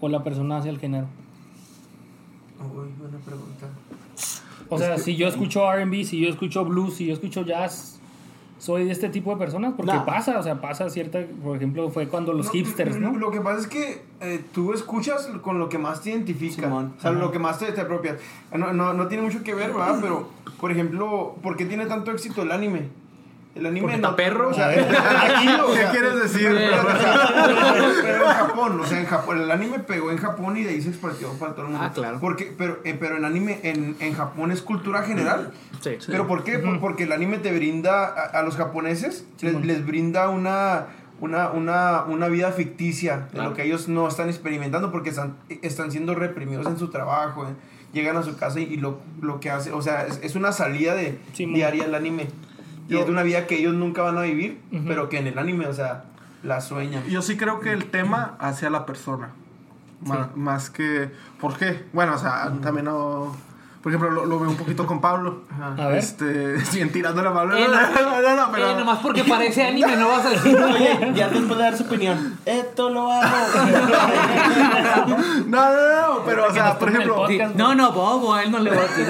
¿O 0.00 0.08
la 0.08 0.22
persona 0.22 0.58
hace 0.58 0.68
al 0.68 0.78
género? 0.78 1.06
Uy, 2.60 2.88
buena 2.98 3.18
pregunta. 3.24 3.68
O 4.68 4.78
sea, 4.78 4.98
si 4.98 5.16
yo 5.16 5.28
escucho 5.28 5.70
RB, 5.70 6.04
si 6.04 6.20
yo 6.20 6.28
escucho 6.28 6.64
blues, 6.64 6.94
si 6.94 7.06
yo 7.06 7.12
escucho 7.14 7.42
jazz, 7.44 8.00
¿soy 8.58 8.84
de 8.84 8.92
este 8.92 9.08
tipo 9.08 9.30
de 9.30 9.36
personas? 9.36 9.74
Porque 9.76 9.92
pasa, 10.06 10.38
o 10.38 10.42
sea, 10.42 10.60
pasa 10.60 10.88
cierta, 10.90 11.20
por 11.42 11.56
ejemplo, 11.56 11.90
fue 11.90 12.08
cuando 12.08 12.32
los 12.32 12.50
hipsters, 12.50 12.96
¿no? 12.98 13.16
Lo 13.16 13.30
que 13.30 13.40
pasa 13.40 13.60
es 13.60 13.66
que 13.66 14.02
eh, 14.20 14.44
tú 14.52 14.72
escuchas 14.72 15.28
con 15.42 15.58
lo 15.58 15.68
que 15.68 15.78
más 15.78 16.02
te 16.02 16.10
identifica. 16.10 16.62
Simón. 16.62 16.94
O 16.98 17.00
sea, 17.00 17.12
lo 17.12 17.30
que 17.30 17.38
más 17.38 17.58
te, 17.58 17.70
te 17.72 17.80
apropia. 17.80 18.16
No, 18.56 18.72
no, 18.72 18.94
no 18.94 19.08
tiene 19.08 19.22
mucho 19.22 19.42
que 19.42 19.54
ver, 19.54 19.72
¿verdad? 19.72 19.98
Pero, 20.00 20.28
por 20.60 20.70
ejemplo, 20.70 21.36
¿por 21.42 21.56
qué 21.56 21.66
tiene 21.66 21.86
tanto 21.86 22.10
éxito 22.10 22.42
el 22.42 22.52
anime? 22.52 22.88
El 23.54 23.66
anime 23.66 23.82
Porque 23.82 23.96
no- 23.98 24.08
está 24.08 24.16
perro. 24.16 24.48
O 24.48 24.54
sea, 24.54 24.68
aquí, 24.70 25.48
o 25.60 25.66
¿Qué 25.72 25.74
sea, 25.80 25.90
quieres 25.92 26.22
decir? 26.22 26.48
Pero, 26.52 26.82
o 26.82 26.98
sea, 27.00 27.30
pero 28.02 28.24
en 28.24 28.30
Japón, 28.32 28.80
o 28.80 28.84
sea, 28.86 28.98
en 29.00 29.06
Japón, 29.06 29.40
el 29.40 29.50
anime 29.50 29.78
pegó 29.78 30.10
en 30.10 30.18
Japón 30.18 30.56
y 30.56 30.64
de 30.64 30.70
ahí 30.70 30.82
se 30.82 30.88
expandió 30.88 31.28
para 31.34 31.52
todo 31.52 31.66
el 31.66 31.68
mundo. 31.72 31.86
Ah, 31.88 31.92
claro. 31.94 32.18
Porque, 32.20 32.52
pero, 32.56 32.78
eh, 32.84 32.96
pero 32.98 33.16
en 33.16 33.24
anime, 33.24 33.60
en, 33.62 33.96
en 34.00 34.14
Japón 34.14 34.50
es 34.50 34.60
cultura 34.60 35.02
general. 35.02 35.52
Sí. 35.80 35.98
¿Pero 36.06 36.26
por 36.26 36.42
qué? 36.44 36.58
Por- 36.58 36.80
Porque 36.80 37.04
el 37.04 37.12
anime 37.12 37.38
te 37.38 37.52
brinda, 37.56 38.06
a, 38.06 38.38
a 38.38 38.42
los 38.42 38.56
japoneses, 38.56 39.26
les, 39.40 39.54
les 39.64 39.86
brinda 39.86 40.28
una, 40.30 40.86
una, 41.20 41.50
una, 41.50 42.02
una 42.04 42.28
vida 42.28 42.50
ficticia 42.52 43.28
de 43.32 43.40
lo 43.42 43.54
que 43.54 43.62
ellos 43.64 43.88
no 43.88 44.08
están 44.08 44.28
experimentando 44.28 44.90
porque 44.90 45.10
están, 45.10 45.36
están 45.62 45.92
siendo 45.92 46.14
reprimidos 46.16 46.66
en 46.66 46.78
su 46.78 46.88
trabajo. 46.90 47.44
eh. 47.44 47.52
Llegan 47.92 48.16
a 48.16 48.24
su 48.24 48.36
casa 48.36 48.58
y, 48.58 48.64
y 48.64 48.76
lo, 48.78 48.98
lo 49.22 49.38
que 49.38 49.50
hace, 49.52 49.70
o 49.70 49.80
sea, 49.80 50.04
es, 50.08 50.18
es 50.24 50.34
una 50.34 50.50
salida 50.50 50.96
de 50.96 51.20
diaria 51.38 51.84
el 51.84 51.94
anime. 51.94 52.26
Y 52.88 52.96
es 52.96 53.06
de 53.06 53.12
una 53.12 53.22
vida 53.22 53.46
que 53.46 53.58
ellos 53.58 53.74
nunca 53.74 54.02
van 54.02 54.18
a 54.18 54.22
vivir, 54.22 54.60
pero 54.86 55.08
que 55.08 55.18
en 55.18 55.26
el 55.26 55.38
anime, 55.38 55.66
o 55.66 55.74
sea, 55.74 56.04
la 56.42 56.60
sueñan. 56.60 57.04
Yo 57.06 57.22
sí 57.22 57.36
creo 57.36 57.60
que 57.60 57.72
el 57.72 57.86
tema 57.86 58.36
hacia 58.38 58.70
la 58.70 58.86
persona. 58.86 59.30
Más 60.34 60.70
que. 60.70 61.10
¿Por 61.40 61.56
qué? 61.56 61.86
Bueno, 61.92 62.14
o 62.14 62.18
sea, 62.18 62.52
también 62.62 62.86
no. 62.86 63.34
Por 63.84 63.92
ejemplo, 63.92 64.10
lo, 64.10 64.24
lo 64.24 64.40
veo 64.40 64.48
un 64.48 64.56
poquito 64.56 64.86
con 64.86 65.02
Pablo. 65.02 65.40
A 65.60 65.88
ver. 65.88 65.98
Este, 65.98 66.54
bien 66.72 66.90
tirando 66.90 67.22
la 67.22 67.34
Pablo. 67.34 67.54
Eh, 67.54 67.66
no, 67.68 67.74
no, 68.02 68.22
no, 68.22 68.34
no, 68.34 68.50
pero. 68.50 68.70
Eh, 68.70 68.76
nomás 68.76 68.98
porque 69.00 69.24
parece 69.24 69.62
anime, 69.62 69.94
no 69.96 70.08
vas 70.08 70.24
a 70.24 70.30
decir. 70.30 70.56
Oye, 70.62 71.12
ya 71.14 71.28
después 71.28 71.58
de 71.58 71.64
dar 71.64 71.76
su 71.76 71.84
opinión, 71.84 72.38
esto 72.46 72.88
lo 72.88 73.12
hago. 73.12 73.26
No, 75.48 75.70
no, 75.70 76.16
no, 76.16 76.24
pero, 76.24 76.46
o 76.46 76.50
sea, 76.50 76.78
por 76.78 76.88
ejemplo. 76.88 77.16
podcast. 77.16 77.56
No, 77.56 77.74
no, 77.74 77.92
Bobo, 77.92 78.32
a 78.32 78.44
él 78.44 78.50
no 78.50 78.58
le 78.58 78.70
va 78.70 78.78
a 78.78 78.86
decir. 78.86 79.06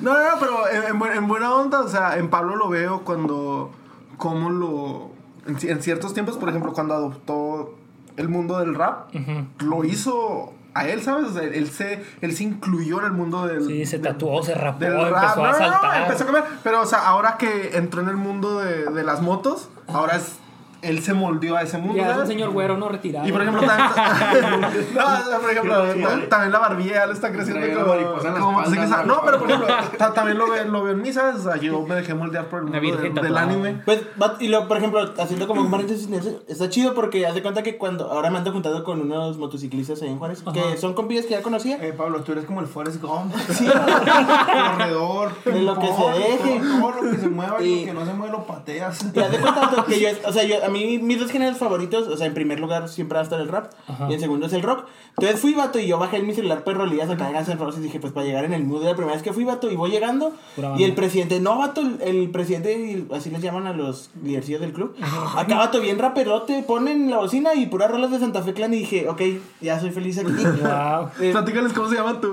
No, 0.00 0.14
no, 0.14 0.30
no, 0.30 0.36
pero 0.40 0.68
en, 0.70 1.02
en 1.02 1.16
en 1.18 1.28
buena 1.28 1.54
onda, 1.54 1.82
o 1.82 1.88
sea, 1.88 2.16
en 2.16 2.30
Pablo 2.30 2.56
lo 2.56 2.70
veo 2.70 3.02
cuando. 3.02 3.72
Cómo 4.16 4.48
lo. 4.48 5.10
En 5.46 5.82
ciertos 5.82 6.14
tiempos, 6.14 6.38
por 6.38 6.48
ejemplo, 6.48 6.72
cuando 6.72 6.94
adoptó 6.94 7.74
el 8.16 8.30
mundo 8.30 8.58
del 8.58 8.74
rap, 8.74 9.14
lo 9.58 9.84
hizo 9.84 10.54
a 10.74 10.88
él, 10.88 11.02
¿sabes? 11.02 11.26
O 11.30 11.32
sea, 11.34 11.42
él 11.44 11.68
se, 11.70 12.02
él 12.20 12.34
se 12.36 12.42
incluyó 12.44 12.98
en 13.00 13.06
el 13.06 13.12
mundo 13.12 13.46
del. 13.46 13.64
Sí, 13.66 13.86
se 13.86 13.98
del- 13.98 14.12
tatuó, 14.12 14.42
se 14.42 14.54
rapó, 14.54 14.84
empezó 14.84 15.10
rap. 15.10 15.24
a 15.24 15.36
No, 15.36 15.42
no, 15.42 15.52
no, 15.52 15.58
saltar. 15.58 16.02
empezó 16.02 16.24
a 16.24 16.26
comer. 16.26 16.44
Pero, 16.62 16.82
o 16.82 16.86
sea, 16.86 17.06
ahora 17.06 17.36
que 17.38 17.76
entró 17.76 18.00
en 18.02 18.08
el 18.08 18.16
mundo 18.16 18.58
de, 18.60 18.86
de 18.86 19.04
las 19.04 19.22
motos, 19.22 19.68
ahora 19.88 20.16
es. 20.16 20.38
Él 20.84 21.02
se 21.02 21.14
moldeó 21.14 21.56
a 21.56 21.62
ese 21.62 21.78
mundo. 21.78 21.96
Ya 21.96 22.12
es 22.12 22.16
un 22.18 22.26
señor 22.26 22.50
güero, 22.50 22.76
no 22.76 22.88
retirado. 22.88 23.26
Y 23.26 23.32
por 23.32 23.42
ejemplo, 23.42 23.62
también, 23.66 23.90
no, 24.94 25.40
por 25.40 25.50
ejemplo, 25.50 25.82
ta- 26.08 26.28
también 26.28 26.52
la 26.52 26.58
barbilla 26.58 26.92
ya 26.94 27.06
le 27.06 27.12
está 27.14 27.32
creciendo 27.32 27.66
como, 27.80 27.94
mariposa 27.94 28.28
en 28.28 28.34
la 28.34 28.40
como 28.40 28.62
espalda, 28.62 28.80
motociclista. 28.80 29.04
¿no? 29.04 29.20
Pero 29.24 29.38
por 29.38 29.50
ejemplo, 29.50 29.74
ta- 29.98 30.14
también 30.14 30.38
lo 30.38 30.50
veo, 30.50 30.64
lo 30.64 30.82
veo 30.84 30.92
en 30.92 31.02
mí, 31.02 31.12
¿sabes? 31.12 31.36
O 31.36 31.50
sea, 31.50 31.56
yo 31.56 31.82
me 31.86 31.94
dejé 31.94 32.14
moldear 32.14 32.46
por 32.46 32.60
el 32.60 32.64
mundo 32.66 32.80
virgen 32.80 33.14
del, 33.14 33.24
del 33.24 33.36
anime. 33.36 33.82
Pues, 33.84 34.02
y 34.40 34.48
lo, 34.48 34.68
por 34.68 34.76
ejemplo, 34.76 35.12
haciendo 35.18 35.46
como 35.46 35.60
un 35.62 35.70
paréntesis, 35.70 36.08
está 36.48 36.68
chido 36.68 36.94
porque 36.94 37.26
haz 37.26 37.34
de 37.34 37.42
cuenta 37.42 37.62
que 37.62 37.76
cuando 37.78 38.10
ahora 38.10 38.30
me 38.30 38.38
ando 38.38 38.52
juntando 38.52 38.84
con 38.84 39.00
unos 39.00 39.38
motociclistas 39.38 40.02
ahí 40.02 40.08
en 40.08 40.18
Juárez, 40.18 40.42
que 40.52 40.76
son 40.76 40.94
compillas 40.94 41.24
que 41.26 41.32
ya 41.32 41.42
conocía. 41.42 41.78
Eh, 41.82 41.92
Pablo, 41.92 42.20
tú 42.22 42.32
eres 42.32 42.44
como 42.44 42.60
el 42.60 42.66
Forrest 42.66 43.00
Gump. 43.00 43.34
Sí, 43.54 43.66
Corredor. 43.66 45.30
De 45.44 45.62
lo 45.62 45.78
que 45.78 45.86
se 45.86 46.18
deje. 46.18 46.60
Todo, 46.60 47.02
lo 47.02 47.10
que 47.10 47.16
se 47.18 47.28
mueva 47.28 47.62
y, 47.62 47.80
lo 47.80 47.86
que 47.86 47.92
no 47.94 48.04
se 48.06 48.12
mueve 48.14 48.32
lo 48.32 48.46
pateas. 48.46 49.04
Y 49.14 49.18
haz 49.20 49.30
de 49.30 49.38
cuenta 49.38 49.84
que 49.86 50.00
yo, 50.00 50.08
o 50.26 50.32
sea, 50.32 50.42
yo, 50.44 50.64
a 50.64 50.68
mí 50.74 50.98
mis 50.98 51.18
dos 51.18 51.30
géneros 51.30 51.56
favoritos, 51.58 52.06
o 52.08 52.16
sea, 52.16 52.26
en 52.26 52.34
primer 52.34 52.60
lugar 52.60 52.88
siempre 52.88 53.16
va 53.16 53.20
a 53.20 53.24
estar 53.24 53.40
el 53.40 53.48
rap 53.48 53.72
y 54.08 54.14
en 54.14 54.20
segundo 54.20 54.46
es 54.46 54.52
el 54.52 54.62
rock. 54.62 54.84
Entonces 55.16 55.40
fui 55.40 55.54
vato 55.54 55.78
y 55.78 55.86
yo 55.86 55.98
bajé 55.98 56.16
en 56.18 56.26
mi 56.26 56.34
celular 56.34 56.62
pues 56.64 56.76
rolillas 56.76 57.08
acá 57.08 57.28
de 57.28 57.34
Guns 57.34 57.48
N' 57.48 57.56
Roses 57.58 57.80
y 57.80 57.84
dije, 57.84 58.00
pues 58.00 58.12
para 58.12 58.26
llegar 58.26 58.44
en 58.44 58.52
el 58.52 58.64
mood 58.64 58.80
de 58.82 58.86
la 58.90 58.94
primera 58.96 59.14
vez 59.14 59.22
que 59.22 59.32
fui 59.32 59.44
vato 59.44 59.70
y 59.70 59.76
voy 59.76 59.90
llegando 59.90 60.32
y 60.76 60.84
el 60.84 60.94
presidente, 60.94 61.40
no 61.40 61.56
vato, 61.58 61.80
el, 61.80 61.98
el 62.02 62.30
presidente, 62.30 63.04
así 63.14 63.30
les 63.30 63.40
llaman 63.40 63.66
a 63.66 63.72
los 63.72 64.10
lidercillos 64.22 64.60
del 64.60 64.72
club, 64.72 64.94
acá 65.36 65.56
vato 65.56 65.80
bien 65.80 65.98
raperote, 65.98 66.62
ponen 66.66 67.10
la 67.10 67.18
bocina 67.18 67.54
y 67.54 67.66
puras 67.66 67.90
rolas 67.90 68.10
de 68.10 68.18
Santa 68.18 68.42
Fe 68.42 68.52
Clan 68.54 68.74
y 68.74 68.78
dije, 68.80 69.08
ok, 69.08 69.22
ya 69.60 69.78
soy 69.80 69.90
feliz 69.90 70.18
aquí. 70.18 70.32
Wow. 70.64 71.08
Eh, 71.20 71.30
Platícales 71.32 71.72
cómo 71.72 71.88
se 71.88 71.96
llama 71.96 72.20
tu. 72.20 72.28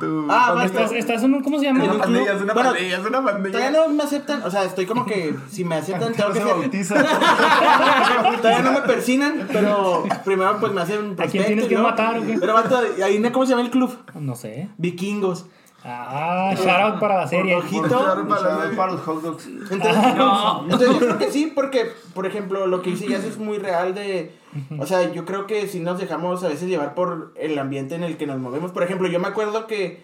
tu 0.00 0.26
Ah, 0.28 0.46
¿dónde 0.48 0.64
basta. 0.64 0.82
Estás, 0.84 0.92
estás 0.92 1.22
en 1.22 1.34
un, 1.34 1.42
¿cómo 1.42 1.58
se 1.58 1.66
llama? 1.66 1.84
una 1.84 1.92
un 1.94 1.98
pandilla, 2.00 2.24
club. 2.24 2.36
es 2.36 2.42
una 2.42 2.54
Bueno, 2.54 2.70
pandilla, 2.70 2.96
es 2.98 3.06
una 3.06 3.24
pandilla. 3.24 3.52
Todavía 3.58 3.80
no 3.80 3.88
me 3.94 4.02
aceptan, 4.02 4.42
o 4.42 4.50
sea, 4.50 4.64
estoy 4.64 4.86
como 4.86 5.06
que 5.06 5.34
si 5.50 5.64
me 5.64 5.76
aceptan 5.76 6.12
tengo 6.16 6.32
que 6.32 6.38
se 6.40 6.44
bautiza. 6.44 6.94
Todavía 8.42 8.62
no 8.62 8.72
me 8.72 8.80
persinan, 8.82 9.48
pero 9.52 10.04
primero 10.24 10.58
pues 10.60 10.72
me 10.72 10.80
hacen 10.80 10.98
un 11.04 11.20
¿A 11.20 11.26
quién 11.26 11.44
tienes 11.46 11.66
que 11.66 11.74
luego- 11.74 11.90
matar 11.90 12.18
o 12.18 12.26
qué? 12.26 12.36
Pero 12.38 12.54
vato, 12.54 12.78
ahí 13.04 13.18
no, 13.18 13.32
¿cómo 13.32 13.44
se 13.46 13.50
llama 13.50 13.62
el 13.62 13.70
club? 13.70 13.96
No 14.14 14.34
sé. 14.34 14.68
Vikingos. 14.78 15.46
Ah, 15.86 16.54
shout 16.56 16.80
out 16.80 16.98
para 16.98 17.16
la 17.18 17.28
serie. 17.28 17.54
Ojito. 17.56 17.86
Claro, 17.88 18.26
para 18.26 18.40
Para, 18.40 18.64
la- 18.70 18.76
para 18.76 18.92
los 18.92 19.00
hot 19.02 19.22
dogs. 19.22 19.46
Entonces, 19.46 20.16
No. 20.16 20.62
entonces 20.62 20.88
yo 20.88 20.98
creo 20.98 21.18
que 21.18 21.30
sí, 21.30 21.52
porque, 21.54 21.92
por 22.14 22.26
ejemplo, 22.26 22.66
lo 22.66 22.80
que 22.80 22.90
dice 22.90 23.06
ya 23.06 23.18
es 23.18 23.36
muy 23.38 23.58
real 23.58 23.94
de... 23.94 24.34
O 24.78 24.86
sea, 24.86 25.12
yo 25.12 25.26
creo 25.26 25.46
que 25.46 25.66
si 25.66 25.80
nos 25.80 25.98
dejamos 25.98 26.42
a 26.42 26.48
veces 26.48 26.68
llevar 26.68 26.94
por 26.94 27.34
el 27.36 27.58
ambiente 27.58 27.96
en 27.96 28.02
el 28.04 28.16
que 28.16 28.26
nos 28.26 28.38
movemos. 28.38 28.72
Por 28.72 28.82
ejemplo, 28.82 29.08
yo 29.08 29.20
me 29.20 29.28
acuerdo 29.28 29.66
que, 29.66 30.02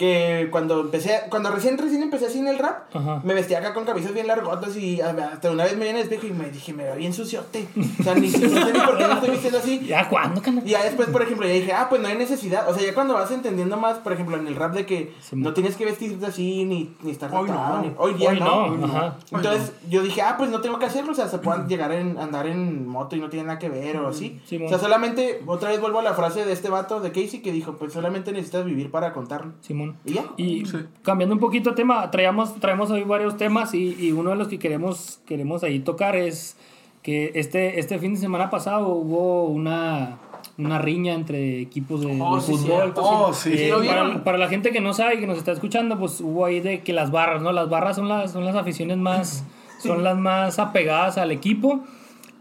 que 0.00 0.48
cuando 0.50 0.80
empecé, 0.80 1.20
cuando 1.28 1.50
recién, 1.50 1.76
recién 1.76 2.02
empecé 2.02 2.24
así 2.24 2.38
en 2.38 2.48
el 2.48 2.58
rap, 2.58 2.84
Ajá. 2.96 3.20
me 3.22 3.34
vestía 3.34 3.58
acá 3.58 3.74
con 3.74 3.84
camisas 3.84 4.14
bien 4.14 4.26
largotas 4.26 4.74
y 4.74 4.98
hasta 5.02 5.50
una 5.50 5.64
vez 5.64 5.76
me 5.76 5.84
vi 5.84 5.90
en 5.90 5.96
el 5.96 6.02
espejo 6.04 6.26
y 6.26 6.30
me 6.30 6.48
dije, 6.48 6.72
me 6.72 6.84
veo 6.84 6.96
bien 6.96 7.12
suciote. 7.12 7.68
O 8.00 8.02
sea, 8.02 8.14
ni, 8.14 8.28
no 8.28 8.38
sé 8.38 8.72
ni 8.72 8.80
por 8.80 8.96
qué 8.96 9.06
me 9.06 9.12
estoy 9.12 9.30
vistiendo 9.32 9.58
así. 9.58 9.80
¿Ya 9.86 10.08
cuándo, 10.08 10.40
cana? 10.40 10.62
Y 10.64 10.70
ya 10.70 10.82
después, 10.84 11.10
por 11.10 11.20
ejemplo, 11.20 11.46
ya 11.46 11.52
dije, 11.52 11.72
ah, 11.74 11.88
pues 11.90 12.00
no 12.00 12.08
hay 12.08 12.16
necesidad. 12.16 12.66
O 12.70 12.72
sea, 12.74 12.82
ya 12.82 12.94
cuando 12.94 13.12
vas 13.12 13.30
entendiendo 13.30 13.76
más, 13.76 13.98
por 13.98 14.14
ejemplo, 14.14 14.38
en 14.38 14.46
el 14.46 14.56
rap 14.56 14.72
de 14.72 14.86
que 14.86 15.12
Sí, 15.20 15.36
no 15.36 15.52
tienes 15.52 15.76
que 15.76 15.84
vestirte 15.84 16.24
así 16.24 16.64
ni, 16.64 16.96
ni 17.02 17.10
estar 17.10 17.30
Hoy 17.34 17.48
tatuado, 17.48 17.76
no. 17.76 17.82
ni- 17.82 17.92
Hoy 17.98 18.14
día 18.14 18.30
Hoy 18.30 18.40
no. 18.40 18.68
no, 18.76 18.86
ajá. 18.86 19.16
Entonces 19.30 19.72
yo 19.90 20.02
dije, 20.02 20.22
ah, 20.22 20.36
pues 20.38 20.48
no 20.48 20.62
tengo 20.62 20.78
que 20.78 20.86
hacerlo. 20.86 21.12
O 21.12 21.14
sea, 21.14 21.28
se 21.28 21.36
pueden 21.36 21.68
llegar 21.68 21.92
a 21.92 21.98
andar 22.00 22.46
en 22.46 22.88
moto 22.88 23.16
y 23.16 23.20
no 23.20 23.28
tiene 23.28 23.46
nada 23.48 23.58
que 23.58 23.68
ver 23.68 23.98
o 23.98 24.08
así. 24.08 24.40
Sí, 24.46 24.58
o 24.64 24.66
sea, 24.70 24.78
solamente, 24.78 25.42
otra 25.46 25.68
vez 25.68 25.78
vuelvo 25.78 25.98
a 25.98 26.02
la 26.02 26.14
frase 26.14 26.46
de 26.46 26.52
este 26.54 26.70
vato 26.70 27.00
de 27.00 27.12
Casey 27.12 27.42
que 27.42 27.52
dijo, 27.52 27.74
pues 27.76 27.92
solamente 27.92 28.32
necesitas 28.32 28.64
vivir 28.64 28.90
para 28.90 29.12
contarlo. 29.12 29.52
Simón. 29.60 29.89
Y 30.04 30.12
ya. 30.14 30.24
Y 30.36 30.66
Sí. 30.66 30.78
cambiando 31.02 31.34
un 31.34 31.40
poquito 31.40 31.70
de 31.70 31.76
tema, 31.76 32.10
traemos, 32.10 32.54
traemos 32.60 32.90
hoy 32.90 33.02
varios 33.04 33.36
temas 33.36 33.74
y, 33.74 33.96
y 33.98 34.12
uno 34.12 34.30
de 34.30 34.36
los 34.36 34.48
que 34.48 34.58
queremos, 34.58 35.20
queremos 35.26 35.62
ahí 35.62 35.80
tocar 35.80 36.16
es 36.16 36.56
que 37.02 37.32
este, 37.34 37.78
este 37.80 37.98
fin 37.98 38.14
de 38.14 38.20
semana 38.20 38.50
pasado 38.50 38.88
hubo 38.88 39.44
una, 39.46 40.18
una 40.58 40.78
riña 40.78 41.14
entre 41.14 41.60
equipos 41.60 42.02
de, 42.02 42.18
Oh, 42.20 42.36
de 42.36 42.42
sí, 42.42 42.52
fútbol. 42.52 42.92
Oh, 42.96 43.32
sí. 43.32 43.52
Eh, 43.54 43.56
¿Sí 43.58 43.68
lo 43.68 43.78
para, 43.84 44.22
para 44.24 44.36
la 44.38 44.48
gente 44.48 44.70
que 44.70 44.80
no 44.80 44.92
sabe 44.92 45.14
y 45.14 45.20
que 45.20 45.26
nos 45.26 45.38
está 45.38 45.52
escuchando, 45.52 45.98
pues 45.98 46.20
hubo 46.20 46.44
ahí 46.44 46.60
de 46.60 46.80
que 46.80 46.92
las 46.92 47.10
barras, 47.10 47.40
¿no? 47.42 47.52
Las 47.52 47.70
barras 47.70 47.96
son 47.96 48.08
las, 48.08 48.32
son 48.32 48.44
las 48.44 48.54
aficiones 48.54 48.98
más, 48.98 49.44
son 49.82 50.04
las 50.04 50.16
más 50.18 50.58
apegadas 50.58 51.16
al 51.16 51.30
equipo. 51.30 51.80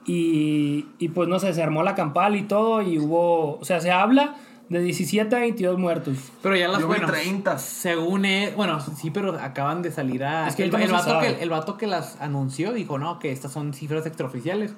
Y, 0.06 0.88
y 0.98 1.10
pues 1.10 1.30
no 1.30 1.40
sé, 1.40 1.54
se 1.54 1.62
armó 1.62 1.84
la 1.84 1.94
campal 1.96 2.36
y 2.36 2.42
todo 2.44 2.82
y 2.82 2.98
hubo, 2.98 3.58
o 3.60 3.64
sea, 3.66 3.80
se 3.80 3.92
habla 3.92 4.36
de 4.70 4.80
17 4.82 5.36
a 5.36 5.40
22 5.40 5.78
muertos. 5.80 6.18
Pero 6.44 6.56
ya 6.56 6.68
las 6.68 6.80
Yo 6.82 6.88
bueno, 6.88 7.08
30. 7.08 7.58
Según 7.58 8.26
es, 8.26 8.56
bueno, 8.56 8.80
sí, 8.80 9.10
pero 9.10 9.34
acaban 9.40 9.82
de 9.82 9.92
salir 9.92 10.24
a. 10.24 10.48
Es 10.48 10.56
que 10.56 10.64
el, 10.64 10.74
el 10.76 10.92
vato 10.92 11.20
que, 11.20 11.42
el 11.42 11.50
vato 11.50 11.78
que 11.78 11.88
las 11.88 12.22
anunció 12.22 12.72
dijo, 12.74 12.98
no, 13.00 13.20
que 13.20 13.32
estas 13.32 13.52
son 13.52 13.74
cifras 13.74 14.06
extraoficiales. 14.06 14.74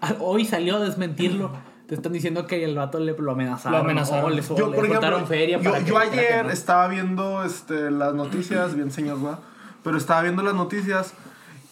Ah, 0.00 0.14
Hoy 0.20 0.44
salió 0.44 0.76
a 0.76 0.80
desmentirlo. 0.80 1.50
Te 1.86 1.94
están 1.94 2.12
diciendo 2.12 2.48
que 2.48 2.64
el 2.64 2.74
vato 2.74 2.98
le 2.98 3.16
lo 3.16 3.30
amenazaron. 3.30 3.78
Lo 3.78 3.84
amenazaron. 3.84 4.24
O 4.24 4.30
le, 4.30 4.40
o 4.42 4.56
Yo, 4.56 4.68
le 4.70 4.76
por 4.76 4.86
ejemplo, 4.86 5.24
feria. 5.26 5.58
yo, 5.60 5.70
para 5.70 5.84
que- 5.84 5.88
yo 5.88 5.94
para 5.94 6.10
que 6.10 6.18
ayer 6.18 6.44
no- 6.46 6.50
estaba 6.50 6.88
viendo 6.88 7.44
este, 7.44 7.92
las 7.92 8.12
noticias, 8.12 8.74
bien 8.74 8.90
señor, 8.90 9.22
¿verdad? 9.22 9.38
Pero 9.84 9.96
estaba 9.96 10.22
viendo 10.22 10.42
las 10.42 10.54
noticias 10.54 11.14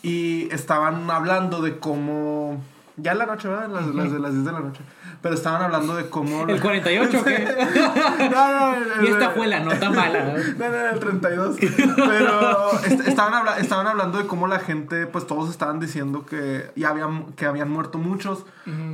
y 0.05 0.49
estaban 0.55 1.11
hablando 1.11 1.63
de 1.63 1.79
cómo... 1.81 2.63
Ya 2.97 3.11
en 3.11 3.19
la 3.19 3.27
noche, 3.27 3.49
¿verdad? 3.49 3.69
Las, 3.69 3.87
las 3.87 4.13
de 4.13 4.21
las 4.21 4.33
10 4.33 4.45
de 4.45 4.53
la 4.53 4.61
noche. 4.61 4.81
Pero 5.25 5.37
estaban 5.37 5.63
hablando 5.63 5.97
de 5.97 6.11
cómo... 6.11 6.47
¿El 6.47 6.61
48 6.61 7.19
o 7.19 7.25
qué? 7.25 7.49
No, 8.31 8.53
no, 8.61 8.75
el- 8.77 8.85
Y 9.05 9.11
esta 9.11 9.31
fue 9.31 9.47
la 9.47 9.61
nota 9.61 9.89
mala. 9.91 10.23
¿no? 10.23 10.33
No, 10.59 10.69
no, 10.71 10.91
el 10.91 11.01
32. 11.01 11.57
Pero 11.97 12.73
est- 12.85 13.09
estaban, 13.09 13.33
habla- 13.33 13.59
estaban 13.59 13.87
hablando 13.87 14.19
de 14.19 14.27
cómo 14.27 14.47
la 14.47 14.59
gente, 14.59 15.07
pues 15.07 15.27
todos 15.27 15.49
estaban 15.49 15.81
diciendo 15.81 16.27
que 16.27 16.71
ya 16.77 16.91
habían, 16.91 17.33
que 17.33 17.47
habían 17.47 17.71
muerto 17.71 17.97
muchos. 17.99 18.45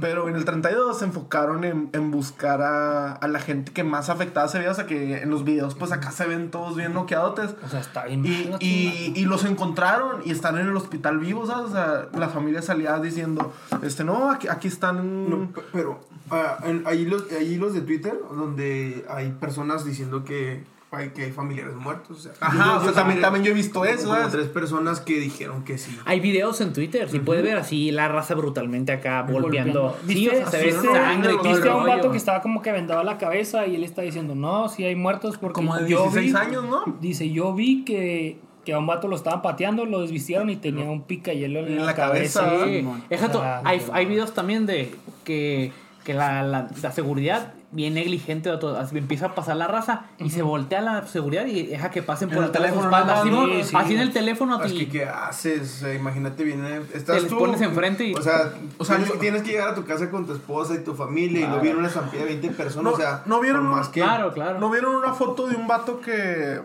Pero 0.01 0.29
en 0.29 0.35
el 0.37 0.45
32 0.45 0.99
se 0.99 1.05
enfocaron 1.05 1.63
en, 1.65 1.91
en 1.93 2.11
buscar 2.11 2.61
a, 2.63 3.13
a 3.13 3.29
la 3.29 3.39
gente 3.39 3.73
que 3.73 3.85
más 3.85 4.09
afectada 4.11 4.47
se 4.49 4.59
veía. 4.59 4.71
O 4.71 4.75
sea, 4.75 4.87
que 4.87 5.23
en 5.23 5.31
los 5.31 5.45
videos, 5.45 5.75
pues 5.75 5.91
acá 5.93 6.11
se 6.13 6.27
ven 6.27 6.51
todos 6.53 6.77
bien 6.77 6.95
noqueadotes. 6.95 7.55
O 7.65 7.69
sea, 7.69 7.81
está 7.81 8.05
bien. 8.05 8.25
Y, 8.25 8.51
y, 8.61 9.13
y 9.17 9.25
los 9.27 9.45
encontraron 9.45 10.23
y 10.25 10.31
están 10.31 10.59
en 10.59 10.67
el 10.69 10.77
hospital 10.77 11.19
vivos, 11.19 11.49
¿sabes? 11.49 11.71
O 11.71 11.73
sea, 11.73 12.07
la 12.17 12.29
familia 12.29 12.63
salía 12.63 12.97
diciendo, 12.99 13.53
este, 13.83 14.05
no, 14.05 14.31
aquí, 14.31 14.47
aquí 14.49 14.69
están... 14.69 15.29
No, 15.31 15.49
pe- 15.51 15.63
pero 15.73 16.01
ah, 16.31 16.59
hay, 16.85 17.05
los, 17.07 17.31
hay 17.33 17.53
hilos 17.55 17.75
de 17.75 17.81
Twitter 17.83 18.15
donde 18.31 19.05
hay 19.09 19.31
personas 19.33 19.85
diciendo 19.85 20.25
que 20.25 20.63
hay, 20.93 21.11
que 21.11 21.23
hay 21.23 21.31
familiares 21.33 21.77
muertos. 21.77 22.19
O 22.19 22.21
sea, 22.21 22.33
Ajá, 22.41 22.79
o 22.79 22.83
sea, 22.83 22.93
también, 22.93 23.21
también 23.21 23.45
yo 23.45 23.53
he 23.53 23.55
visto 23.55 23.85
eso, 23.85 24.09
como 24.09 24.29
tres 24.29 24.49
personas 24.49 25.01
que 25.01 25.21
dijeron 25.21 25.63
que 25.65 25.79
sí. 25.79 25.97
Hay 26.05 26.19
videos 26.19 26.61
en 26.61 26.73
Twitter, 26.73 27.09
si 27.09 27.21
puedes 27.21 27.45
ver 27.45 27.57
así 27.59 27.93
la 27.93 28.09
raza 28.09 28.35
brutalmente 28.35 28.91
acá 28.91 29.23
golpeando. 29.23 29.97
Sí, 30.07 30.15
¿Viste, 30.29 30.45
sangre 30.73 31.33
a 31.71 31.77
un 31.77 31.87
vato 31.87 32.11
que 32.11 32.17
estaba 32.17 32.43
como 32.43 32.61
que 32.61 32.73
vendaba 32.73 33.05
la 33.05 33.19
cabeza 33.19 33.67
y 33.69 33.77
él 33.77 33.85
está 33.85 34.03
diciendo, 34.03 34.35
no, 34.35 34.69
si 34.69 34.83
hay 34.85 34.97
muertos 34.97 35.39
porque 35.39 35.55
Como 35.55 35.77
de 35.77 35.89
yo 35.89 36.03
16 36.11 36.33
vi- 36.33 36.37
años, 36.39 36.65
¿no? 36.69 36.83
Dice, 37.01 37.31
yo 37.31 37.55
vi 37.55 37.85
que, 37.85 38.39
que 38.65 38.73
a 38.73 38.79
un 38.81 38.87
vato 38.89 39.07
lo 39.07 39.15
estaban 39.15 39.43
pateando, 39.43 39.85
lo 39.87 40.01
desvistieron 40.01 40.51
y 40.51 40.57
tenía 40.57 40.87
un 40.91 41.03
picayelo 41.03 41.61
en, 41.61 41.67
En 41.69 41.77
la, 41.79 41.85
la 41.85 41.95
cabeza. 41.95 42.41
cabeza, 42.47 42.65
Sí, 42.67 42.77
Simón. 42.79 43.05
exacto. 43.11 43.39
O 43.39 43.43
sea, 43.43 43.63
hay, 43.65 43.81
hay 43.93 44.07
videos 44.07 44.35
también 44.35 44.67
de 44.67 44.93
que, 45.25 45.71
que 46.13 46.19
la, 46.19 46.43
la, 46.43 46.69
la 46.83 46.93
seguridad 46.93 47.53
bien 47.73 47.95
negligente 47.95 48.51
o 48.51 48.59
todo, 48.59 48.77
así 48.79 48.99
empieza 48.99 49.27
a 49.27 49.35
pasar 49.37 49.55
la 49.57 49.69
raza 49.69 50.07
y 50.19 50.31
se 50.31 50.43
voltea 50.43 50.81
la 50.81 51.07
seguridad 51.07 51.47
y 51.47 51.67
deja 51.67 51.91
que 51.93 52.03
pasen 52.03 52.29
En 52.31 52.35
por 52.35 52.45
el 52.45 52.51
teléfono 52.51 52.83
espalda. 52.87 53.21
Así, 53.21 53.31
más, 53.31 53.47
¿no? 53.49 53.55
sí, 53.55 53.63
sí. 53.65 53.77
así 53.77 53.95
en 53.95 54.01
el 54.01 54.13
teléfono 54.13 54.61
Es 54.65 54.73
y- 54.73 54.79
que, 54.79 54.89
¿qué 54.89 55.05
haces? 55.05 55.85
Imagínate, 55.95 56.43
viene. 56.43 56.79
Estás 56.93 57.17
Te 57.17 57.21
les 57.23 57.31
tú. 57.31 57.39
pones 57.39 57.61
enfrente 57.61 58.05
y- 58.07 58.15
O 58.15 58.23
sea, 58.23 58.53
O 58.79 58.85
sea, 58.85 58.97
tienes, 58.97 59.15
yo- 59.15 59.21
tienes 59.21 59.43
que 59.43 59.53
llegar 59.53 59.69
a 59.69 59.75
tu 59.77 59.85
casa 59.85 60.11
con 60.11 60.27
tu 60.27 60.33
esposa 60.33 60.75
y 60.75 60.79
tu 60.79 60.95
familia 60.95 61.47
y 61.47 61.49
lo 61.49 61.61
vieron 61.61 61.79
una 61.79 61.89
estampida 61.89 62.23
de 62.23 62.27
20 62.27 62.51
personas. 62.51 62.85
No, 62.85 62.91
o 62.91 62.97
sea, 63.01 63.23
no 63.27 63.41
vieron 63.41 63.65
más 63.67 63.89
que. 63.89 64.01
Claro, 64.01 64.33
claro. 64.35 64.59
¿No 64.59 64.69
vieron 64.71 64.97
una 64.97 65.13
foto 65.15 65.47
de 65.47 65.55
un 65.55 65.69
vato 65.69 66.01
que, 66.01 66.61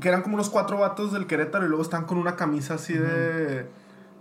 que 0.00 0.08
eran 0.08 0.20
como 0.20 0.34
unos 0.34 0.50
cuatro 0.50 0.76
vatos 0.76 1.12
del 1.14 1.26
Querétaro 1.26 1.64
y 1.64 1.68
luego 1.68 1.82
están 1.82 2.04
con 2.04 2.18
una 2.18 2.36
camisa 2.36 2.74
así 2.74 2.92
de... 2.92 3.66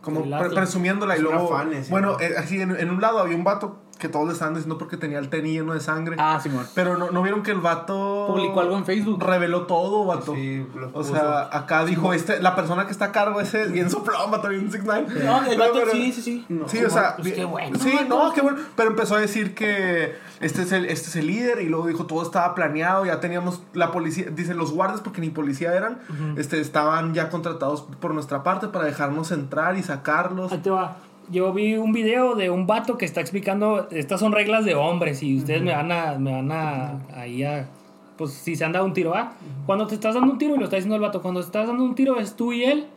Como 0.01 0.23
pre- 0.23 0.49
presumiéndola 0.49 1.17
y 1.17 1.21
luego... 1.21 1.53
afanes, 1.53 1.85
¿sí? 1.87 1.91
bueno, 1.91 2.17
eh, 2.21 2.33
así 2.37 2.59
en, 2.59 2.71
en 2.75 2.89
un 2.89 3.01
lado 3.01 3.19
había 3.19 3.35
un 3.35 3.43
vato 3.43 3.77
que 4.01 4.09
todos 4.09 4.25
le 4.27 4.33
estaban 4.33 4.55
diciendo 4.55 4.77
porque 4.79 4.97
tenía 4.97 5.19
el 5.19 5.29
tenis 5.29 5.53
lleno 5.53 5.73
de 5.73 5.79
sangre. 5.79 6.15
Ah, 6.19 6.39
Simón. 6.41 6.65
Pero 6.73 6.97
no, 6.97 7.11
no 7.11 7.21
vieron 7.21 7.43
que 7.43 7.51
el 7.51 7.59
vato 7.61 8.25
Publicó 8.27 8.59
algo 8.61 8.75
en 8.77 8.83
Facebook. 8.85 9.23
reveló 9.23 9.67
todo, 9.67 10.03
vato. 10.05 10.33
Sí, 10.33 10.65
lo 10.75 10.87
o 10.87 10.91
puso. 10.91 11.13
sea, 11.13 11.49
acá 11.55 11.85
dijo 11.85 12.11
este, 12.13 12.41
la 12.41 12.55
persona 12.55 12.85
que 12.87 12.91
está 12.91 13.05
a 13.05 13.11
cargo 13.11 13.39
ese 13.39 13.61
es 13.61 13.71
bien 13.71 13.89
soplón, 13.89 14.31
vato, 14.31 14.49
bien 14.49 14.69
6 14.71 14.83
No, 14.83 15.45
el 15.45 15.59
vato 15.59 15.79
sí, 15.91 16.11
sí, 16.11 16.21
sí. 16.21 16.45
Sí, 16.65 16.83
o 16.83 16.89
sea, 16.89 17.15
pues 17.15 17.33
qué 17.33 17.45
bueno, 17.45 17.77
sí, 17.79 17.93
no, 18.09 18.33
qué 18.33 18.41
bueno. 18.41 18.57
Pero 18.75 18.89
empezó 18.89 19.15
a 19.15 19.19
decir 19.19 19.53
que 19.53 20.15
este 20.39 20.63
es 20.63 20.71
el, 20.71 20.85
este 20.85 21.09
es 21.09 21.15
el 21.15 21.27
líder 21.27 21.61
y 21.61 21.69
luego 21.69 21.85
dijo 21.85 22.07
todo 22.07 22.23
estaba 22.23 22.55
planeado, 22.55 23.05
ya 23.05 23.19
teníamos 23.19 23.61
la 23.73 23.91
policía, 23.91 24.25
dice 24.31 24.55
los 24.55 24.71
guardias 24.71 25.01
porque 25.01 25.21
ni 25.21 25.29
policía 25.29 25.73
eran, 25.75 25.99
este 26.37 26.59
estaban 26.59 27.13
ya 27.13 27.29
contratados 27.29 27.83
por 27.83 28.13
nuestra 28.15 28.41
parte 28.41 28.67
para 28.67 28.85
dejarnos 28.85 29.31
entrar 29.31 29.77
y 29.77 29.83
sacarlos. 29.83 30.51
Ahí 30.51 30.57
te 30.59 30.71
va. 30.71 30.97
Yo 31.31 31.53
vi 31.53 31.75
un 31.75 31.93
video 31.93 32.35
de 32.35 32.49
un 32.49 32.67
vato 32.67 32.97
que 32.97 33.05
está 33.05 33.21
explicando, 33.21 33.87
estas 33.91 34.19
son 34.19 34.33
reglas 34.33 34.65
de 34.65 34.75
hombres 34.75 35.23
y 35.23 35.37
ustedes 35.37 35.61
me 35.61 35.71
van 35.73 35.91
a, 35.91 36.17
me 36.19 36.31
van 36.33 36.51
a, 36.51 36.99
ahí 37.15 37.43
a, 37.43 37.69
pues 38.17 38.31
si 38.33 38.55
se 38.55 38.65
han 38.65 38.73
dado 38.73 38.85
un 38.85 38.93
tiro, 38.93 39.15
¿ah? 39.15 39.33
Cuando 39.65 39.87
te 39.87 39.95
estás 39.95 40.13
dando 40.15 40.31
un 40.33 40.37
tiro, 40.37 40.55
y 40.55 40.57
lo 40.57 40.65
está 40.65 40.75
diciendo 40.75 40.95
el 40.95 41.01
vato, 41.01 41.21
cuando 41.21 41.39
te 41.39 41.45
estás 41.45 41.67
dando 41.67 41.83
un 41.83 41.95
tiro 41.95 42.19
es 42.19 42.35
tú 42.35 42.51
y 42.51 42.65
él 42.65 42.87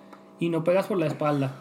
y 0.40 0.48
no 0.48 0.64
pegas 0.64 0.86
por 0.86 0.98
la 0.98 1.06
espalda. 1.06 1.52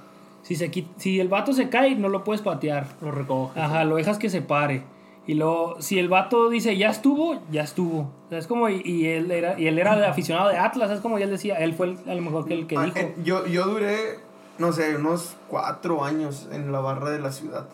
Si, 0.41 0.55
se, 0.55 0.71
si 0.97 1.19
el 1.19 1.27
vato 1.29 1.53
se 1.53 1.69
cae, 1.69 1.95
no 1.95 2.09
lo 2.09 2.23
puedes 2.23 2.41
patear. 2.41 2.87
Lo 3.01 3.11
recoge. 3.11 3.57
Ajá, 3.59 3.83
lo 3.85 3.95
dejas 3.97 4.17
que 4.17 4.29
se 4.29 4.41
pare. 4.41 4.81
Y 5.25 5.35
luego, 5.35 5.77
si 5.79 5.99
el 5.99 6.09
vato 6.09 6.49
dice, 6.49 6.75
ya 6.75 6.89
estuvo, 6.89 7.39
ya 7.49 7.61
estuvo. 7.63 7.99
O 8.25 8.29
sea, 8.29 8.39
es 8.39 8.47
como, 8.47 8.67
y, 8.67 8.81
y 8.83 9.05
él 9.05 9.31
era, 9.31 9.57
y 9.57 9.67
él 9.67 9.79
era 9.79 9.93
el 9.95 10.03
aficionado 10.03 10.49
de 10.49 10.57
Atlas, 10.57 10.91
es 10.91 10.99
como 10.99 11.17
y 11.17 11.21
él 11.21 11.29
decía, 11.29 11.55
él 11.59 11.73
fue 11.75 11.87
el- 11.91 11.97
a 12.09 12.13
lo 12.15 12.21
mejor 12.21 12.45
que 12.45 12.55
el 12.55 12.67
que 12.67 12.75
Ah, 12.77 12.83
dijo. 12.85 12.97
eh, 12.99 13.15
yo, 13.23 13.47
yo 13.47 13.63
duré, 13.67 14.19
no 14.57 14.71
sé, 14.73 14.95
unos 14.95 15.35
cuatro 15.47 16.03
años 16.05 16.47
en 16.51 16.71
la 16.71 16.79
barra 16.79 17.09
de 17.09 17.19
la 17.19 17.31
ciudad. 17.31 17.65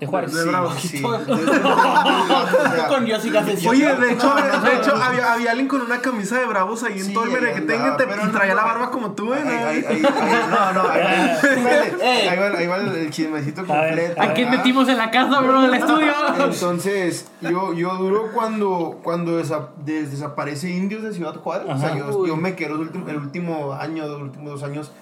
De 0.00 0.06
Juárez. 0.06 0.32
De 0.32 0.44
Bravo. 0.44 0.70
Sí, 0.78 1.02
Con 2.88 3.04
Dios 3.04 3.24
y 3.24 3.30
cafecito. 3.30 3.70
Oye, 3.70 3.94
de 3.96 4.12
hecho, 4.12 4.32
de 4.34 4.76
hecho 4.76 4.94
había, 4.94 5.32
había 5.32 5.50
alguien 5.50 5.66
con 5.68 5.80
una 5.80 5.98
camisa 6.00 6.38
de 6.38 6.46
bravos 6.46 6.84
ahí 6.84 7.00
en 7.00 7.04
Sí, 7.06 7.12
todo 7.12 7.24
el 7.24 7.30
merequetengue 7.32 7.74
andaba, 7.74 7.96
te- 7.96 8.06
pero 8.06 8.22
y 8.22 8.26
no, 8.26 8.30
traía 8.30 8.54
la 8.54 8.62
no, 8.62 8.68
barba 8.68 8.90
como 8.90 9.12
tú, 9.12 9.34
¿eh? 9.34 9.42
Ahí, 9.42 9.56
ahí, 9.56 9.84
ahí, 9.88 10.02
no, 10.02 10.72
no, 10.72 10.88
ahí, 10.88 12.38
va, 12.38 12.58
ahí 12.58 12.66
va 12.68 12.76
el, 12.76 12.88
el 12.94 13.10
chismecito 13.10 13.66
completo. 13.66 14.20
¿A 14.22 14.34
quién 14.34 14.48
¿verdad? 14.50 14.58
metimos 14.64 14.88
en 14.88 14.98
la 14.98 15.10
casa, 15.10 15.40
bro, 15.40 15.58
en 15.64 15.64
el 15.64 15.74
estudio? 15.74 16.12
Entonces, 16.44 17.26
yo, 17.40 17.72
yo 17.74 17.96
duro 17.96 18.30
cuando, 18.32 19.00
cuando 19.02 19.40
desa- 19.42 19.70
des- 19.84 20.10
desaparece 20.12 20.70
Indios 20.70 21.02
de 21.02 21.12
Ciudad 21.12 21.34
Juárez. 21.36 21.66
O 21.68 21.78
sea, 21.78 21.96
yo, 21.96 22.26
yo 22.26 22.36
me 22.36 22.54
quedo 22.54 22.76
el 22.76 22.82
último, 22.82 23.08
el 23.08 23.16
último 23.16 23.72
año, 23.72 24.06
los 24.06 24.22
últimos 24.22 24.60
dos 24.60 24.62
años 24.62 24.92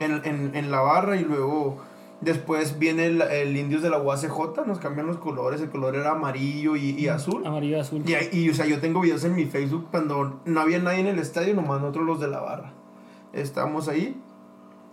en, 0.00 0.20
en, 0.24 0.54
en 0.54 0.70
la 0.70 0.80
barra 0.80 1.16
y 1.16 1.24
luego 1.24 1.78
después 2.20 2.78
viene 2.78 3.06
el, 3.06 3.22
el 3.22 3.56
Indios 3.56 3.82
de 3.82 3.90
la 3.90 3.98
UACJ, 3.98 4.66
nos 4.66 4.78
cambian 4.78 5.06
los 5.06 5.16
colores, 5.18 5.60
el 5.60 5.70
color 5.70 5.94
era 5.96 6.12
amarillo 6.12 6.76
y, 6.76 6.90
y 6.90 7.08
azul. 7.08 7.46
Amarillo 7.46 7.76
y 7.76 7.80
azul. 7.80 8.02
Y, 8.04 8.38
y, 8.38 8.50
o 8.50 8.54
sea, 8.54 8.66
yo 8.66 8.80
tengo 8.80 9.00
videos 9.00 9.24
en 9.24 9.34
mi 9.34 9.46
Facebook 9.46 9.86
cuando 9.90 10.40
no 10.44 10.60
había 10.60 10.78
nadie 10.78 11.00
en 11.00 11.06
el 11.06 11.18
estadio, 11.18 11.54
nomás 11.54 11.80
nosotros 11.80 12.06
los 12.06 12.20
de 12.20 12.28
la 12.28 12.40
barra. 12.40 12.72
Estábamos 13.32 13.88
ahí. 13.88 14.20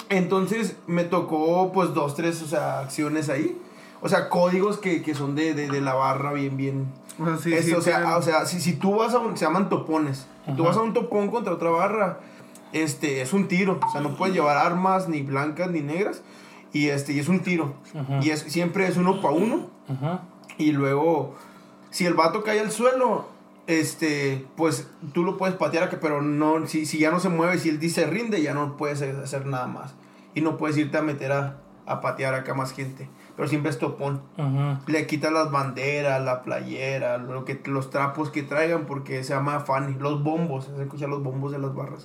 Entonces 0.09 0.77
me 0.87 1.03
tocó 1.03 1.71
pues 1.73 1.93
dos, 1.93 2.15
tres, 2.15 2.41
o 2.41 2.47
sea, 2.47 2.79
acciones 2.79 3.29
ahí. 3.29 3.59
O 4.01 4.09
sea, 4.09 4.29
códigos 4.29 4.77
que, 4.77 5.01
que 5.01 5.15
son 5.15 5.35
de, 5.35 5.53
de, 5.53 5.67
de 5.67 5.81
la 5.81 5.95
barra 5.95 6.31
bien, 6.31 6.55
bien. 6.55 6.85
O 7.19 7.25
sea, 7.25 7.37
sí, 7.37 7.51
sí, 7.63 7.73
o, 7.73 7.81
sea, 7.81 8.17
o 8.17 8.21
sea, 8.21 8.45
si, 8.45 8.61
si 8.61 8.73
tú 8.73 8.95
vas 8.95 9.13
a 9.13 9.19
un, 9.19 9.35
se 9.35 9.45
llaman 9.45 9.69
topones. 9.69 10.27
Si 10.45 10.53
tú 10.53 10.63
vas 10.63 10.77
a 10.77 10.81
un 10.81 10.93
topón 10.93 11.29
contra 11.29 11.51
otra 11.53 11.71
barra, 11.71 12.19
este, 12.73 13.21
es 13.21 13.33
un 13.33 13.47
tiro. 13.47 13.79
O 13.85 13.91
sea, 13.91 14.01
no 14.01 14.15
puedes 14.15 14.35
llevar 14.35 14.57
armas 14.57 15.07
ni 15.09 15.21
blancas 15.21 15.71
ni 15.71 15.81
negras. 15.81 16.21
Y 16.73 16.87
este, 16.87 17.13
y 17.13 17.19
es 17.19 17.29
un 17.29 17.39
tiro. 17.39 17.75
Ajá. 17.95 18.19
Y 18.21 18.29
es, 18.29 18.41
siempre 18.41 18.87
es 18.87 18.97
uno 18.97 19.21
para 19.21 19.33
uno. 19.33 19.69
Ajá. 19.87 20.23
Y 20.57 20.71
luego, 20.71 21.35
si 21.91 22.05
el 22.05 22.13
vato 22.13 22.43
cae 22.43 22.59
al 22.59 22.71
suelo, 22.71 23.27
este, 23.67 24.45
pues 24.55 24.89
tú 25.13 25.23
lo 25.23 25.37
puedes 25.37 25.55
patear, 25.55 25.83
acá, 25.83 25.99
pero 26.01 26.21
no, 26.21 26.65
si, 26.67 26.85
si 26.85 26.97
ya 26.97 27.11
no 27.11 27.19
se 27.19 27.29
mueve, 27.29 27.59
si 27.59 27.69
él 27.69 27.79
dice 27.79 28.05
rinde, 28.07 28.41
ya 28.41 28.53
no 28.53 28.77
puedes 28.77 29.01
hacer 29.01 29.45
nada 29.45 29.67
más. 29.67 29.93
Y 30.33 30.41
no 30.41 30.57
puedes 30.57 30.77
irte 30.77 30.97
a 30.97 31.01
meter 31.01 31.31
a, 31.31 31.57
a 31.85 32.01
patear 32.01 32.33
acá 32.33 32.53
más 32.53 32.73
gente. 32.73 33.09
Pero 33.37 33.47
siempre 33.47 33.69
es 33.69 33.77
topón. 33.77 34.21
Ajá. 34.35 34.81
Le 34.87 35.05
quitas 35.07 35.31
las 35.31 35.51
banderas, 35.51 36.21
la 36.23 36.41
playera, 36.41 37.17
lo 37.19 37.45
que, 37.45 37.61
los 37.65 37.89
trapos 37.91 38.31
que 38.31 38.41
traigan, 38.43 38.85
porque 38.87 39.23
se 39.23 39.33
llama 39.35 39.59
Fanny. 39.59 39.93
Los 39.99 40.23
bombos, 40.23 40.65
se 40.75 40.81
escuchan 40.81 41.11
los 41.11 41.21
bombos 41.23 41.51
de 41.51 41.59
las 41.59 41.73
barras. 41.75 42.03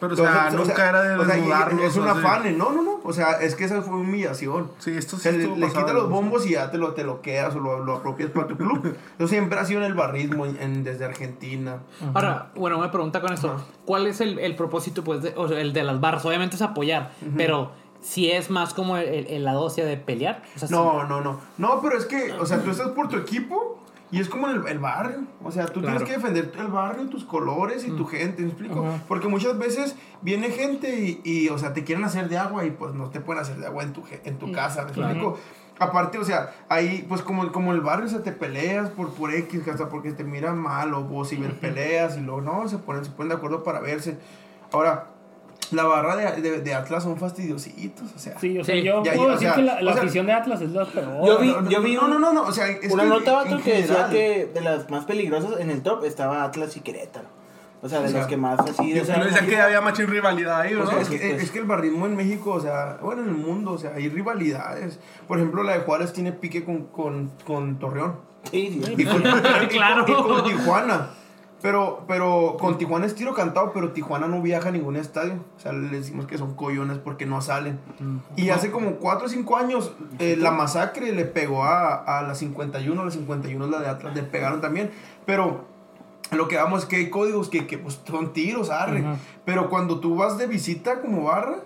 Pero, 0.00 0.12
o 0.12 0.16
sea, 0.16 0.48
Entonces, 0.50 0.68
nunca 0.68 0.88
era 0.88 1.02
de 1.02 1.14
o 1.16 1.24
sea. 1.24 1.68
Es 1.86 1.96
una 1.96 2.10
así. 2.12 2.20
fan, 2.20 2.58
no, 2.58 2.72
no, 2.72 2.82
no. 2.82 3.00
O 3.04 3.12
sea, 3.12 3.32
es 3.40 3.54
que 3.54 3.64
esa 3.64 3.80
fue 3.82 3.94
humillación. 3.96 4.70
Sí, 4.78 4.90
esto 4.96 5.16
sí 5.16 5.22
sea, 5.22 5.32
le, 5.32 5.46
le 5.56 5.68
de 5.68 5.92
los 5.94 6.10
bombos 6.10 6.46
y 6.46 6.54
ya 6.54 6.70
te 6.72 6.78
lo, 6.78 6.94
te 6.94 7.04
lo 7.04 7.22
quedas 7.22 7.54
o 7.54 7.60
lo, 7.60 7.84
lo 7.84 7.96
apropias 7.98 8.30
para 8.30 8.48
tu 8.48 8.56
club. 8.56 8.96
Eso 9.18 9.28
siempre 9.28 9.58
ha 9.60 9.64
sido 9.64 9.80
en 9.80 9.86
el 9.86 9.94
barrismo 9.94 10.46
en- 10.46 10.56
en- 10.60 10.82
desde 10.84 11.04
Argentina. 11.04 11.78
Ahora, 12.12 12.50
bueno, 12.56 12.78
me 12.80 12.88
pregunta 12.88 13.20
con 13.20 13.32
esto. 13.32 13.52
Ajá. 13.52 13.64
¿Cuál 13.84 14.06
es 14.08 14.20
el, 14.20 14.38
el 14.40 14.56
propósito, 14.56 15.04
pues, 15.04 15.22
de- 15.22 15.34
o 15.36 15.46
sea, 15.48 15.60
el 15.60 15.72
de 15.72 15.82
las 15.84 16.00
barras? 16.00 16.24
Obviamente 16.26 16.56
es 16.56 16.62
apoyar, 16.62 17.12
pero 17.36 17.72
si 18.02 18.30
es 18.30 18.50
más 18.50 18.74
como 18.74 18.96
el, 18.98 19.26
el- 19.26 19.44
la 19.44 19.52
dosia 19.54 19.84
de 19.86 19.96
pelear. 19.96 20.42
O 20.56 20.58
sea, 20.58 20.68
No, 20.70 21.04
no, 21.04 21.20
no. 21.20 21.40
No, 21.58 21.80
pero 21.80 21.96
es 21.96 22.04
que, 22.06 22.32
o 22.32 22.44
sea, 22.46 22.62
tú 22.62 22.70
estás 22.70 22.88
por 22.88 23.08
tu 23.08 23.16
equipo 23.16 23.78
y 24.10 24.20
es 24.20 24.28
como 24.28 24.48
en 24.50 24.56
el, 24.56 24.66
el 24.68 24.78
barrio. 24.78 25.20
O 25.42 25.50
sea, 25.50 25.66
tú 25.66 25.80
Claro. 25.80 25.96
tienes 25.98 26.02
que 26.14 26.20
defender 26.20 26.52
el 26.58 26.66
barrio, 26.68 27.08
tus 27.08 27.24
colores 27.24 27.86
y 27.86 27.90
tu 27.92 28.04
gente, 28.06 28.42
¿me 28.42 28.48
explico? 28.48 28.84
Porque 29.08 29.28
muchas 29.28 29.56
veces 29.58 29.96
viene 30.20 30.50
gente 30.50 30.98
y, 31.00 31.20
y, 31.24 31.48
o 31.48 31.56
sea, 31.58 31.72
te 31.72 31.84
quieren 31.84 32.04
hacer 32.04 32.28
de 32.28 32.36
agua 32.36 32.64
y 32.66 32.70
pues 32.72 32.92
no 32.94 33.08
te 33.08 33.20
pueden 33.20 33.40
hacer 33.42 33.56
de 33.56 33.66
agua 33.66 33.82
en 33.84 33.92
tu, 33.94 34.02
en 34.24 34.38
tu 34.38 34.52
casa, 34.52 34.82
¿me 34.84 34.88
explico? 34.90 35.38
Aparte, 35.78 36.18
o 36.18 36.24
sea, 36.24 36.52
ahí, 36.68 37.04
pues 37.08 37.22
como, 37.22 37.50
como 37.50 37.72
el 37.72 37.80
barrio, 37.80 38.06
o 38.06 38.08
sea, 38.08 38.22
te 38.22 38.30
peleas 38.30 38.90
por, 38.90 39.14
por 39.14 39.32
X, 39.34 39.66
hasta 39.66 39.88
porque 39.88 40.12
te 40.12 40.22
miran 40.22 40.58
mal, 40.58 40.92
o 40.94 41.02
vos 41.02 41.32
y 41.32 41.36
ver 41.36 41.58
peleas, 41.58 42.16
y 42.18 42.20
luego, 42.20 42.40
no, 42.42 42.68
se 42.68 42.76
ponen, 42.78 43.04
se 43.04 43.10
ponen 43.10 43.30
de 43.30 43.34
acuerdo 43.36 43.64
para 43.64 43.80
verse. 43.80 44.18
Ahora, 44.70 45.06
la 45.72 45.84
barra 45.84 46.16
de, 46.16 46.40
de, 46.42 46.60
de 46.60 46.74
Atlas 46.74 47.02
son 47.02 47.16
fastidiositos, 47.18 48.12
o 48.14 48.18
sea. 48.18 48.38
Sí, 48.38 48.58
o 48.58 48.64
sea, 48.64 48.74
Sí. 48.74 48.82
yo 48.82 49.02
puedo 49.02 49.14
ya, 49.14 49.20
o 49.22 49.28
decir 49.30 49.48
sea, 49.48 49.54
que 49.54 49.62
la, 49.62 49.80
la 49.82 49.90
o 49.90 49.94
sea- 49.94 50.02
afición 50.02 50.26
de 50.26 50.32
Atlas 50.32 50.60
es 50.60 50.70
la 50.70 50.84
peor. 50.84 51.26
Yo 51.26 51.38
vi- 51.38 51.48
No, 51.52 51.60
no, 51.62 51.70
yo 51.70 51.82
vi 51.82 51.94
no, 51.94 52.08
no, 52.08 52.18
no, 52.18 52.32
no, 52.32 52.42
o 52.42 52.52
sea, 52.52 52.68
es 52.68 52.92
Una 52.92 53.02
que 53.04 53.08
nota, 53.08 53.32
vato, 53.32 53.60
que 53.62 53.72
decía 53.82 54.08
que 54.10 54.50
de 54.52 54.60
las 54.60 54.88
más 54.90 55.04
peligrosas 55.04 55.60
en 55.60 55.70
el 55.70 55.82
top 55.82 56.04
estaba 56.04 56.44
Atlas 56.44 56.76
y 56.76 56.80
Querétaro. 56.80 57.26
O 57.84 57.88
sea, 57.88 57.98
de 58.00 58.06
O 58.06 58.08
sea, 58.10 58.18
las 58.20 58.28
que 58.28 58.36
más 58.36 58.60
así. 58.60 58.96
o 58.96 59.04
sea, 59.04 59.16
Pero 59.16 59.26
decían 59.26 59.46
que 59.48 59.60
había 59.60 59.80
machín 59.80 60.06
rivalidad 60.06 60.60
ahí, 60.60 60.72
O 60.74 60.78
¿verdad? 60.78 60.92
sea, 60.92 61.00
es, 61.02 61.08
que, 61.08 61.16
pues. 61.18 61.42
es 61.42 61.50
que 61.50 61.58
el 61.58 61.64
barrismo 61.64 62.06
en 62.06 62.14
México, 62.14 62.52
o 62.52 62.60
sea, 62.60 62.98
bueno, 63.02 63.22
en 63.22 63.28
el 63.30 63.34
mundo, 63.34 63.72
o 63.72 63.78
sea, 63.78 63.94
hay 63.96 64.08
rivalidades. 64.08 65.00
Por 65.26 65.38
ejemplo, 65.38 65.64
la 65.64 65.72
de 65.72 65.80
Juárez 65.80 66.12
tiene 66.12 66.30
pique 66.30 66.64
con, 66.64 66.84
con, 66.86 67.32
con 67.44 67.80
Torreón. 67.80 68.16
Sí, 68.50 68.80
sí. 68.84 68.94
Y 68.96 69.04
con, 69.04 69.20
Claro. 69.68 70.04
y 70.06 70.12
con 70.12 70.44
Tijuana. 70.44 71.08
Pero, 71.62 72.04
pero 72.08 72.56
con 72.58 72.76
Tijuana 72.76 73.06
es 73.06 73.14
tiro 73.14 73.34
cantado, 73.34 73.72
pero 73.72 73.92
Tijuana 73.92 74.26
no 74.26 74.42
viaja 74.42 74.70
a 74.70 74.72
ningún 74.72 74.96
estadio. 74.96 75.34
O 75.56 75.60
sea, 75.60 75.72
le 75.72 75.88
decimos 75.88 76.26
que 76.26 76.36
son 76.36 76.54
collones 76.54 76.98
porque 76.98 77.24
no 77.24 77.40
salen. 77.40 77.78
Y 78.36 78.50
hace 78.50 78.72
como 78.72 78.96
4 78.96 79.26
o 79.26 79.28
5 79.28 79.56
años, 79.56 79.92
eh, 80.18 80.36
la 80.36 80.50
masacre 80.50 81.12
le 81.12 81.24
pegó 81.24 81.62
a, 81.62 82.18
a 82.18 82.22
la 82.22 82.34
51, 82.34 83.04
la 83.04 83.10
51 83.12 83.64
es 83.64 83.70
la 83.70 83.78
de 83.78 83.88
Atlas, 83.88 84.14
le 84.14 84.24
pegaron 84.24 84.60
también. 84.60 84.90
Pero 85.24 85.64
lo 86.32 86.48
que 86.48 86.56
vamos 86.56 86.82
es 86.82 86.88
que 86.88 86.96
hay 86.96 87.10
códigos 87.10 87.48
que, 87.48 87.68
que 87.68 87.78
pues, 87.78 88.00
son 88.04 88.32
tiros, 88.32 88.70
arre. 88.70 88.98
Ajá. 88.98 89.16
Pero 89.44 89.70
cuando 89.70 90.00
tú 90.00 90.16
vas 90.16 90.38
de 90.38 90.48
visita 90.48 91.00
como 91.00 91.24
barra, 91.24 91.58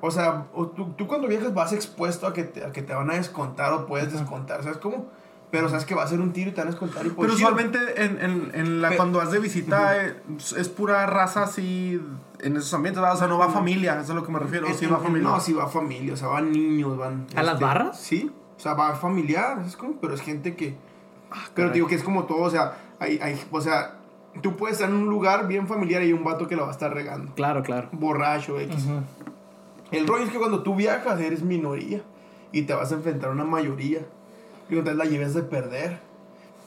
o 0.00 0.10
sea, 0.10 0.46
o 0.52 0.66
tú, 0.66 0.92
tú 0.94 1.06
cuando 1.06 1.28
viajas 1.28 1.54
vas 1.54 1.72
expuesto 1.72 2.26
a 2.26 2.32
que, 2.32 2.42
te, 2.42 2.64
a 2.64 2.72
que 2.72 2.82
te 2.82 2.92
van 2.92 3.10
a 3.10 3.14
descontar 3.14 3.72
o 3.72 3.86
puedes 3.86 4.12
descontar, 4.12 4.62
¿sabes 4.62 4.78
cómo? 4.78 5.06
Pero 5.50 5.68
sabes 5.70 5.86
que 5.86 5.94
va 5.94 6.02
a 6.02 6.06
ser 6.06 6.20
un 6.20 6.32
tiro 6.32 6.50
y 6.50 6.52
te 6.52 6.60
van 6.60 6.68
a 6.68 6.70
descontar 6.72 7.06
y 7.06 7.10
Pero 7.10 7.32
usualmente 7.32 7.78
en, 8.04 8.20
en, 8.22 8.50
en 8.54 8.82
la, 8.82 8.90
Pe- 8.90 8.96
cuando 8.96 9.18
vas 9.18 9.30
de 9.30 9.38
visita 9.38 9.96
eh, 10.06 10.16
es 10.58 10.68
pura 10.68 11.06
raza 11.06 11.44
así 11.44 11.98
en 12.40 12.56
esos 12.56 12.74
ambientes, 12.74 13.00
¿verdad? 13.00 13.16
O 13.16 13.18
sea, 13.18 13.28
no 13.28 13.38
va 13.38 13.48
familia, 13.48 13.94
eso 13.94 14.02
es 14.02 14.10
a 14.10 14.14
lo 14.14 14.24
que 14.26 14.30
me 14.32 14.38
refiero. 14.38 14.66
Sí 14.74 14.84
va 14.86 14.98
en- 14.98 15.02
familia. 15.02 15.28
No, 15.28 15.40
sí 15.40 15.52
va 15.54 15.66
familia, 15.66 16.12
o 16.12 16.16
sea, 16.16 16.28
van 16.28 16.52
niños, 16.52 16.98
van... 16.98 17.24
este, 17.28 17.40
¿A 17.40 17.42
las 17.42 17.58
barras? 17.58 17.98
Sí, 17.98 18.30
o 18.56 18.60
sea, 18.60 18.74
va 18.74 18.94
familiar, 18.94 19.62
es 19.66 19.76
como, 19.76 19.94
pero 20.00 20.12
es 20.14 20.20
gente 20.20 20.54
que... 20.54 20.76
Ah, 21.30 21.44
pero 21.54 21.70
digo 21.70 21.86
que 21.86 21.94
es 21.94 22.02
como 22.02 22.24
todo, 22.24 22.42
o 22.42 22.50
sea, 22.50 22.76
hay, 23.00 23.18
hay, 23.22 23.40
o 23.50 23.60
sea, 23.62 23.94
tú 24.42 24.54
puedes 24.56 24.76
estar 24.76 24.90
en 24.90 24.96
un 24.96 25.08
lugar 25.08 25.48
bien 25.48 25.66
familiar 25.66 26.02
y 26.02 26.06
hay 26.06 26.12
un 26.12 26.24
vato 26.24 26.46
que 26.46 26.56
lo 26.56 26.62
va 26.62 26.68
a 26.68 26.72
estar 26.72 26.92
regando. 26.92 27.32
Claro, 27.34 27.62
claro. 27.62 27.88
Borracho, 27.92 28.60
X. 28.60 28.84
Ajá. 28.84 29.02
El 29.92 30.06
rollo 30.06 30.24
es 30.24 30.30
que 30.30 30.38
cuando 30.38 30.62
tú 30.62 30.74
viajas 30.74 31.18
eres 31.20 31.42
minoría 31.42 32.02
y 32.52 32.62
te 32.62 32.74
vas 32.74 32.92
a 32.92 32.96
enfrentar 32.96 33.30
a 33.30 33.32
una 33.32 33.44
mayoría. 33.44 34.00
Y 34.70 34.74
la 34.74 35.04
lleves 35.04 35.34
de 35.34 35.42
perder. 35.42 36.00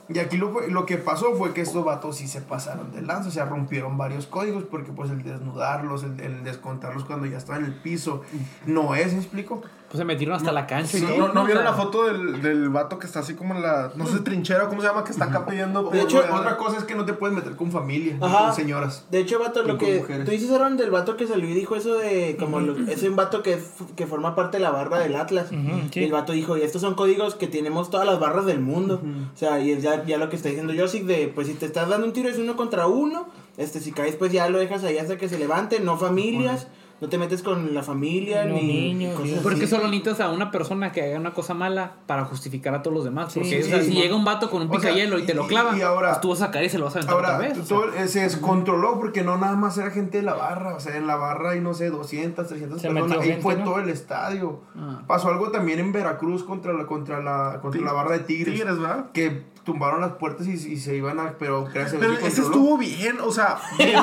Y 0.09 0.19
aquí 0.19 0.37
lo, 0.37 0.67
lo 0.67 0.85
que 0.85 0.97
pasó 0.97 1.35
fue 1.35 1.53
que 1.53 1.61
estos 1.61 1.85
vatos 1.85 2.17
sí 2.17 2.27
se 2.27 2.41
pasaron 2.41 2.91
de 2.91 3.01
lanza, 3.01 3.29
o 3.29 3.31
sea, 3.31 3.45
rompieron 3.45 3.97
varios 3.97 4.27
códigos 4.27 4.63
porque 4.65 4.91
pues 4.91 5.09
el 5.09 5.23
desnudarlos, 5.23 6.03
el, 6.03 6.19
el 6.19 6.43
descontarlos 6.43 7.05
cuando 7.05 7.27
ya 7.27 7.37
estaban 7.37 7.63
en 7.63 7.71
el 7.71 7.77
piso, 7.79 8.21
no 8.65 8.93
es, 8.95 9.13
¿me 9.13 9.19
explico? 9.19 9.61
Pues 9.91 9.99
se 9.99 10.05
metieron 10.05 10.35
hasta 10.37 10.53
la 10.53 10.67
cancha 10.67 10.97
y 10.97 11.01
Sí, 11.01 11.05
¿No, 11.17 11.33
no 11.33 11.43
vieron 11.43 11.63
sea, 11.63 11.71
la 11.71 11.77
foto 11.77 12.05
del, 12.05 12.41
del 12.41 12.69
vato 12.69 12.97
que 12.97 13.05
está 13.07 13.19
así 13.19 13.33
como 13.35 13.55
en 13.55 13.61
la, 13.61 13.91
no 13.95 14.05
sé, 14.07 14.19
trinchera, 14.19 14.69
¿cómo 14.69 14.79
se 14.81 14.87
llama? 14.87 15.03
Que 15.03 15.11
está 15.11 15.25
acá 15.25 15.45
pidiendo. 15.45 15.83
De 15.89 16.01
hecho, 16.01 16.23
otra 16.31 16.55
cosa 16.55 16.77
es 16.77 16.85
que 16.85 16.95
no 16.95 17.03
te 17.03 17.11
puedes 17.13 17.35
meter 17.35 17.57
con 17.57 17.71
familia, 17.71 18.15
ni 18.17 18.25
Ajá. 18.25 18.45
con 18.45 18.55
señoras. 18.55 19.05
De 19.11 19.19
hecho, 19.19 19.37
vato, 19.39 19.63
lo 19.63 19.77
que 19.77 19.99
mujeres. 19.99 20.23
tú 20.25 20.31
dices, 20.31 20.49
Aaron, 20.51 20.77
del 20.77 20.91
vato 20.91 21.17
que 21.17 21.27
salió 21.27 21.49
y 21.49 21.53
dijo 21.53 21.75
eso 21.75 21.95
de 21.95 22.37
como 22.39 22.61
lo- 22.61 22.77
es 22.89 23.03
un 23.03 23.17
vato 23.17 23.43
que, 23.43 23.59
que 23.97 24.07
forma 24.07 24.33
parte 24.33 24.57
de 24.57 24.63
la 24.63 24.71
barra 24.71 24.99
del 24.99 25.15
Atlas. 25.17 25.47
Sí. 25.49 25.57
Y 25.99 26.03
el 26.05 26.11
vato 26.13 26.31
dijo, 26.31 26.55
y 26.57 26.61
estos 26.61 26.81
son 26.81 26.95
códigos 26.95 27.35
que 27.35 27.47
tenemos 27.47 27.89
todas 27.89 28.07
las 28.07 28.19
barras 28.19 28.45
del 28.45 28.61
mundo. 28.61 29.01
O 29.33 29.37
sea, 29.37 29.59
y 29.59 29.71
es 29.71 29.83
ya, 29.83 30.05
ya 30.05 30.17
lo 30.17 30.29
que 30.29 30.37
está 30.37 30.47
diciendo 30.47 30.73
Josic 30.77 31.03
de, 31.03 31.27
pues 31.35 31.47
si 31.47 31.53
te 31.55 31.65
estás 31.65 31.89
dando 31.89 32.07
un 32.07 32.13
tiro 32.13 32.29
es 32.29 32.37
uno 32.37 32.55
contra 32.55 32.87
uno, 32.87 33.27
este, 33.57 33.81
si 33.81 33.91
caes 33.91 34.15
pues 34.15 34.31
ya 34.31 34.47
lo 34.47 34.57
dejas 34.59 34.85
ahí 34.85 34.97
hasta 34.97 35.17
que 35.17 35.27
se 35.27 35.37
levante, 35.37 35.81
no 35.81 35.97
familias, 35.97 36.67
no 37.01 37.09
te 37.09 37.17
metes 37.17 37.41
con 37.41 37.73
la 37.73 37.81
familia, 37.83 38.45
No 38.45 38.53
ni 38.53 38.61
niños, 38.61 39.13
cosas 39.13 39.25
ni- 39.25 39.33
así. 39.33 39.41
Porque 39.43 39.67
solo 39.67 39.83
necesitas 39.87 40.19
a 40.21 40.29
una 40.29 40.51
persona 40.51 40.91
que 40.91 41.01
haga 41.01 41.19
una 41.19 41.33
cosa 41.33 41.53
mala 41.55 41.93
para 42.05 42.25
justificar 42.25 42.75
a 42.75 42.81
todos 42.83 42.95
los 42.95 43.03
demás. 43.03 43.33
Porque 43.33 43.49
sí, 43.49 43.67
o 43.67 43.71
sea, 43.71 43.81
sí, 43.83 43.87
si 43.91 43.93
llega 44.01 44.15
un 44.15 44.23
vato 44.23 44.49
con 44.51 44.61
un 44.61 44.67
o 44.69 44.71
sea, 44.71 44.79
picayelo 44.91 45.17
y 45.17 45.23
te 45.23 45.33
lo 45.33 45.45
y- 45.45 45.47
clava, 45.47 45.75
y 45.75 45.81
ahora- 45.81 46.09
pues 46.09 46.21
tú 46.21 46.29
vas 46.29 46.41
a 46.43 46.51
caer 46.51 46.65
y 46.65 46.69
se 46.69 46.77
lo 46.77 46.85
vas 46.85 46.95
a 46.95 46.99
aventar 46.99 47.15
Ahora, 47.15 47.35
otra 47.35 47.47
vez. 47.49 47.57
o 47.57 47.65
sea. 47.65 47.77
todo, 47.77 48.07
se 48.07 48.19
descontroló 48.21 48.99
porque 48.99 49.23
no 49.23 49.37
nada 49.37 49.55
más 49.55 49.77
era 49.79 49.89
gente 49.91 50.17
de 50.19 50.23
la 50.23 50.35
barra, 50.35 50.75
o 50.75 50.79
sea, 50.79 50.95
en 50.95 51.07
la 51.07 51.15
barra 51.15 51.49
hay, 51.51 51.59
no 51.59 51.73
sé, 51.73 51.89
200, 51.89 52.47
300 52.47 52.79
Se 52.79 52.87
personas, 52.89 53.07
metió 53.09 53.21
ahí 53.21 53.27
gente, 53.29 53.41
fue 53.41 53.55
¿no? 53.55 53.63
todo 53.63 53.79
el 53.79 53.89
estadio. 53.89 54.61
Ah. 54.77 55.01
Pasó 55.07 55.29
algo 55.29 55.49
también 55.49 55.79
en 55.79 55.91
Veracruz 55.91 56.43
contra 56.43 56.71
la, 56.73 56.85
contra 56.85 57.19
la, 57.19 57.59
contra 57.61 57.81
la 57.81 57.93
barra 57.93 58.11
de 58.11 58.19
Tigres, 58.19 58.53
Tigres, 58.53 58.77
¿verdad? 58.79 59.05
que 59.11 59.49
tumbaron 59.63 60.01
las 60.01 60.13
puertas 60.13 60.47
y, 60.47 60.53
y 60.53 60.77
se 60.77 60.95
iban 60.95 61.19
a, 61.19 61.35
pero 61.37 61.65
gracias 61.65 61.93
a 61.93 61.99
Pero 61.99 62.11
Dios 62.13 62.23
ese 62.23 62.41
estuvo 62.41 62.77
bien, 62.79 63.17
o 63.23 63.31
sea. 63.31 63.57
bien- 63.77 63.93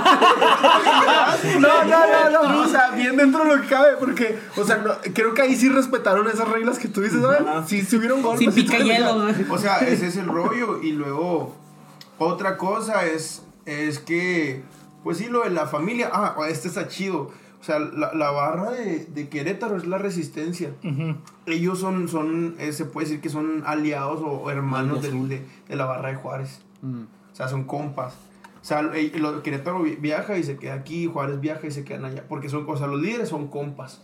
no, 1.61 1.85
no, 1.85 2.31
no, 2.31 2.49
no, 2.49 2.63
o 2.63 2.67
sea, 2.67 2.88
bien 2.93 3.17
dentro 3.17 3.45
de 3.45 3.57
lo 3.57 3.63
que 3.63 3.69
cabe, 3.69 3.97
porque, 3.99 4.39
o 4.57 4.65
sea, 4.65 4.79
no- 4.79 4.95
creo 5.15 5.35
que 5.35 5.43
ahí 5.43 5.57
sí 5.57 5.69
respetaron 5.69 6.27
esas 6.29 6.49
reglas 6.49 6.79
que 6.79 6.89
tú 6.89 7.01
dices, 7.01 7.21
¿sabes? 7.23 7.41
Sí, 7.69 7.83
sí 7.83 7.97
hubieron 7.97 8.23
golpes. 8.23 8.55
Sí 8.55 8.65
todo, 8.65 8.77
picayelo. 8.79 9.27
o 9.51 9.59
sea, 9.59 9.79
ese 9.79 10.07
es 10.09 10.17
el 10.17 10.27
rollo. 10.27 10.83
Y 10.83 10.93
luego, 10.93 11.55
otra 12.19 12.57
cosa 12.57 13.07
es, 13.07 13.43
es 13.67 13.99
que, 13.99 14.63
pues 15.05 15.19
sí, 15.19 15.27
lo 15.29 15.43
de 15.45 15.51
la 15.51 15.67
familia. 15.67 16.11
Ah, 16.13 16.35
este 16.49 16.69
está 16.69 16.89
chido. 16.89 17.31
O 17.61 17.65
sea, 17.65 17.81
la, 17.81 18.15
la 18.15 18.31
barra 18.31 18.71
de, 18.71 19.07
de 19.07 19.29
Querétaro 19.29 19.77
es 19.77 19.87
la 19.87 19.99
resistencia. 19.99 20.71
Ellos 21.47 21.81
son, 21.81 22.09
son 22.09 22.55
eh, 22.59 22.73
se 22.73 22.85
puede 22.85 23.07
decir 23.09 23.21
que 23.21 23.29
son 23.31 23.65
aliados 23.67 24.21
o, 24.21 24.27
o 24.29 24.51
hermanos 24.51 25.03
del- 25.03 25.29
de, 25.29 25.45
de 25.69 25.77
la 25.77 25.85
barra 25.85 26.11
de 26.11 26.15
Juárez. 26.15 26.61
Mm. 26.83 27.03
O 27.33 27.35
sea, 27.35 27.49
son 27.49 27.65
compas. 27.65 28.15
O 28.69 28.71
sea, 28.71 28.83
lo- 28.83 29.43
Querétaro 29.43 29.83
vi- 29.83 29.97
viaja 29.97 30.37
y 30.37 30.43
se 30.43 30.59
queda 30.59 30.75
aquí, 30.75 31.07
Juárez 31.07 31.41
viaja 31.41 31.67
y 31.67 31.71
se 31.71 31.85
quedan 31.87 32.05
allá. 32.05 32.25
Porque 32.29 32.51
son, 32.51 32.67
o 32.69 32.77
sea, 32.77 32.87
los 32.87 33.01
líderes 33.01 33.31
son 33.31 33.49
compas. 33.49 34.03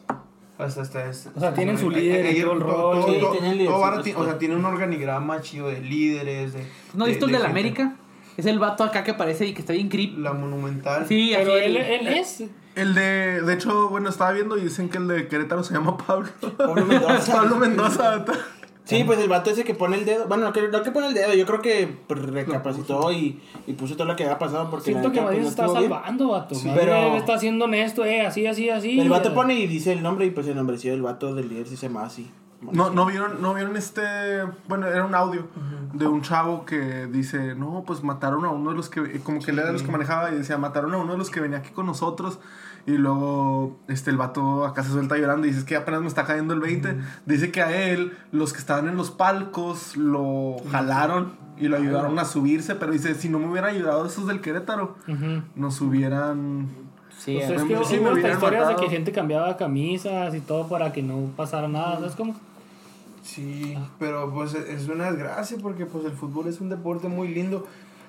Hasta, 0.56 0.80
hasta, 0.80 1.06
hasta- 1.06 1.32
O 1.36 1.40
sea, 1.40 1.52
tienen 1.52 1.76
su 1.76 1.90
eh, 1.90 1.96
líder 1.96 2.34
y 2.34 2.38
eh, 2.38 2.42
todo 2.44 2.52
el 2.54 2.58
todo- 2.60 3.06
Sí, 3.06 3.18
todo- 3.20 3.32
tienen 3.32 3.66
todo 3.66 4.00
ti- 4.02 4.12
O 4.12 4.22
sea, 4.22 4.24
todo. 4.30 4.38
tiene 4.38 4.56
un 4.56 4.64
organigrama 4.64 5.42
chido 5.42 5.68
de 5.68 5.82
líderes. 5.82 6.54
De, 6.54 6.60
¿No 6.94 7.04
has 7.04 7.08
de- 7.08 7.12
visto 7.12 7.26
el 7.26 7.32
de 7.32 7.36
de 7.36 7.42
la 7.42 7.48
gente. 7.50 7.60
América? 7.60 7.96
Es 8.38 8.46
el 8.46 8.58
vato 8.58 8.84
acá 8.84 9.04
que 9.04 9.10
aparece 9.10 9.44
y 9.44 9.52
que 9.52 9.60
está 9.60 9.74
bien 9.74 9.90
creep. 9.90 10.16
La 10.16 10.32
monumental. 10.32 11.04
Sí, 11.06 11.32
Pero 11.36 11.56
él, 11.58 11.76
el- 11.76 12.06
él 12.06 12.08
es. 12.08 12.42
El 12.74 12.94
de, 12.94 13.42
de 13.42 13.52
hecho, 13.52 13.90
bueno, 13.90 14.08
estaba 14.08 14.32
viendo 14.32 14.56
y 14.56 14.62
dicen 14.62 14.88
que 14.88 14.96
el 14.96 15.08
de 15.08 15.28
Querétaro 15.28 15.62
se 15.62 15.74
llama 15.74 15.98
Pablo. 15.98 16.30
Pablo 16.56 16.86
Mendoza. 16.86 17.32
Pablo 17.36 17.56
Mendoza. 17.56 18.24
Sí, 18.84 19.02
pues 19.04 19.18
el 19.18 19.28
vato 19.30 19.50
ese 19.50 19.64
que 19.64 19.74
pone 19.74 19.96
el 19.96 20.04
dedo. 20.04 20.26
Bueno, 20.28 20.44
no 20.44 20.52
que, 20.52 20.68
no 20.68 20.82
que 20.82 20.90
pone 20.90 21.06
el 21.06 21.14
dedo, 21.14 21.32
yo 21.32 21.46
creo 21.46 21.62
que 21.62 21.88
pues, 22.06 22.20
recapacitó 22.20 23.10
y, 23.12 23.40
y 23.66 23.72
puso 23.72 23.94
todo 23.96 24.06
lo 24.06 24.14
que 24.14 24.24
había 24.24 24.38
pasado 24.38 24.68
porque 24.70 24.90
Siento 24.90 25.10
que 25.10 25.22
Madrid 25.22 25.38
pues, 25.38 25.50
está 25.50 25.68
salvando, 25.68 26.28
vato. 26.28 26.54
Sí, 26.54 26.68
Madrid 26.68 26.82
pero- 26.84 27.16
está 27.16 27.34
haciendo 27.34 27.64
honesto, 27.64 28.04
eh, 28.04 28.20
así, 28.26 28.46
así, 28.46 28.68
así. 28.68 29.00
El 29.00 29.08
vato 29.08 29.30
Eh, 29.30 29.32
pone 29.32 29.54
y 29.54 29.66
dice 29.66 29.92
el 29.92 30.02
nombre 30.02 30.26
y 30.26 30.30
pues 30.30 30.46
el 30.48 30.56
nombrecillo 30.56 30.92
del 30.92 31.02
vato 31.02 31.34
del 31.34 31.48
líder 31.48 31.66
sí 31.66 31.76
se 31.78 31.86
llama 31.88 32.04
así. 32.04 32.30
No, 32.72 32.88
no 32.90 33.04
vieron, 33.06 33.42
no 33.42 33.52
vieron 33.52 33.76
este, 33.76 34.02
bueno, 34.68 34.86
era 34.86 35.04
un 35.04 35.14
audio 35.14 35.48
de 35.92 36.06
un 36.06 36.22
chavo 36.22 36.64
que 36.64 37.06
dice, 37.06 37.54
no, 37.54 37.84
pues 37.86 38.02
mataron 38.02 38.44
a 38.46 38.50
uno 38.50 38.70
de 38.70 38.76
los 38.76 38.88
que, 38.88 39.20
como 39.20 39.40
que 39.40 39.50
él 39.50 39.58
era 39.58 39.66
de 39.66 39.74
los 39.74 39.82
que 39.82 39.90
manejaba 39.92 40.30
y 40.30 40.36
decía, 40.36 40.56
mataron 40.56 40.94
a 40.94 40.98
uno 40.98 41.12
de 41.12 41.18
los 41.18 41.30
que 41.30 41.40
venía 41.40 41.58
aquí 41.58 41.70
con 41.70 41.84
nosotros 41.86 42.38
y 42.86 42.92
luego, 42.92 43.76
este, 43.88 44.10
el 44.10 44.16
vato 44.16 44.64
acá 44.66 44.82
se 44.82 44.90
suelta 44.90 45.16
llorando 45.16 45.46
y 45.46 45.50
dice, 45.50 45.60
es 45.60 45.64
que 45.66 45.76
apenas 45.76 46.02
me 46.02 46.08
está 46.08 46.24
cayendo 46.24 46.52
el 46.54 46.60
20, 46.60 46.96
dice 47.26 47.50
que 47.50 47.62
a 47.62 47.74
él, 47.90 48.16
los 48.30 48.52
que 48.52 48.58
estaban 48.58 48.88
en 48.88 48.96
los 48.96 49.10
palcos, 49.10 49.96
lo 49.96 50.56
jalaron 50.70 51.32
y 51.56 51.68
lo 51.68 51.76
ayudaron 51.76 52.18
a 52.18 52.24
subirse, 52.24 52.74
pero 52.74 52.92
dice, 52.92 53.14
si 53.14 53.28
no 53.28 53.38
me 53.38 53.48
hubieran 53.48 53.74
ayudado 53.74 54.04
esos 54.06 54.26
del 54.26 54.40
Querétaro, 54.40 54.96
Ujú. 55.08 55.42
nos 55.56 55.80
hubieran... 55.80 56.68
Sí, 57.16 57.36
Pues 57.38 57.48
eh. 57.50 57.54
es 57.54 57.62
que 57.62 57.84
Sí, 57.84 57.98
hubo 58.00 58.18
historias 58.18 58.68
de 58.68 58.76
que 58.76 58.88
gente 58.90 59.12
cambiaba 59.12 59.56
camisas 59.56 60.34
y 60.34 60.40
todo 60.40 60.68
para 60.68 60.92
que 60.92 61.02
no 61.02 61.30
pasara 61.36 61.68
nada, 61.68 61.94
¿sabes 61.96 62.14
cómo? 62.16 62.34
Sí, 63.22 63.74
pero 63.98 64.30
pues 64.34 64.52
es 64.54 64.86
una 64.88 65.10
desgracia 65.10 65.56
porque 65.62 65.86
pues 65.86 66.04
el 66.04 66.12
fútbol 66.12 66.46
es 66.48 66.60
un 66.60 66.68
deporte 66.68 67.08
muy 67.08 67.28
lindo. 67.28 67.66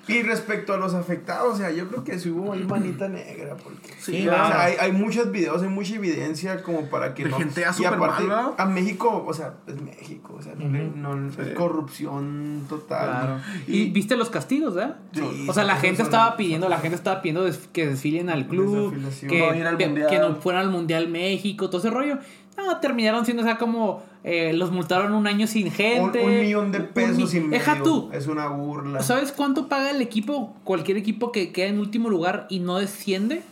Y 0.07 0.21
respecto 0.21 0.73
a 0.73 0.77
los 0.77 0.93
afectados, 0.93 1.55
o 1.55 1.57
sea, 1.57 1.71
yo 1.71 1.87
creo 1.87 2.03
que 2.03 2.19
sí 2.19 2.29
hubo 2.29 2.53
ahí 2.53 2.63
manita 2.63 3.07
negra 3.07 3.55
porque 3.55 3.91
Sí, 3.99 4.27
o 4.27 4.31
sea, 4.31 4.45
claro. 4.45 4.59
hay, 4.59 4.73
hay 4.79 4.91
muchos 4.91 5.31
videos, 5.31 5.63
hay 5.63 5.69
mucha 5.69 5.95
evidencia 5.95 6.61
como 6.61 6.89
para 6.89 7.15
que 7.15 7.23
De 7.23 7.29
no 7.31 7.37
gente 7.37 7.61
ya 7.61 7.71
y 7.71 7.73
súper 7.73 7.93
aparte 7.93 8.23
mala. 8.23 8.51
a 8.55 8.65
México, 8.65 9.23
o 9.27 9.33
sea, 9.33 9.55
es 9.65 9.81
México, 9.81 10.35
o 10.37 10.41
sea, 10.43 10.53
no 10.55 11.15
no, 11.15 11.29
es 11.31 11.49
corrupción 11.55 12.65
total. 12.69 13.09
Claro. 13.09 13.41
Y 13.67 13.89
viste 13.91 14.15
los 14.15 14.29
castigos, 14.29 14.75
¿verdad? 14.75 14.97
Sí, 15.13 15.45
o 15.49 15.53
sea, 15.53 15.63
la 15.63 15.75
sí, 15.75 15.81
gente 15.81 15.97
son- 15.97 16.05
estaba 16.05 16.37
pidiendo, 16.37 16.69
la 16.69 16.77
gente 16.79 16.95
estaba 16.95 17.21
pidiendo 17.21 17.45
que 17.73 17.87
desfilen 17.87 18.29
al 18.29 18.47
club, 18.47 18.93
que, 19.27 19.39
No 19.61 19.67
al 19.69 19.77
que 19.77 20.19
no 20.19 20.35
fueran 20.35 20.63
al 20.65 20.69
Mundial 20.71 21.07
México, 21.07 21.69
todo 21.69 21.79
ese 21.79 21.89
rollo. 21.89 22.19
No, 22.57 22.79
terminaron 22.79 23.25
siendo, 23.25 23.43
o 23.43 23.45
sea, 23.45 23.57
como 23.57 24.01
eh, 24.23 24.53
los 24.53 24.71
multaron 24.71 25.13
un 25.13 25.27
año 25.27 25.45
sin 25.47 25.71
gente. 25.71 26.23
un 26.23 26.39
millón 26.39 26.71
de 26.71 26.79
pesos 26.81 27.33
y 27.33 27.39
medio. 27.41 27.51
Deja 27.51 27.83
tú. 27.83 28.09
Es 28.13 28.27
una 28.27 28.47
burla. 28.47 29.01
¿Sabes 29.03 29.31
cuánto 29.31 29.67
paga 29.67 29.91
el 29.91 30.01
equipo? 30.01 30.55
Cualquier 30.63 30.97
equipo 30.97 31.31
que 31.31 31.51
queda 31.51 31.67
en 31.67 31.79
último 31.79 32.09
lugar 32.09 32.47
y 32.49 32.59
no 32.59 32.77
desciende, 32.77 33.43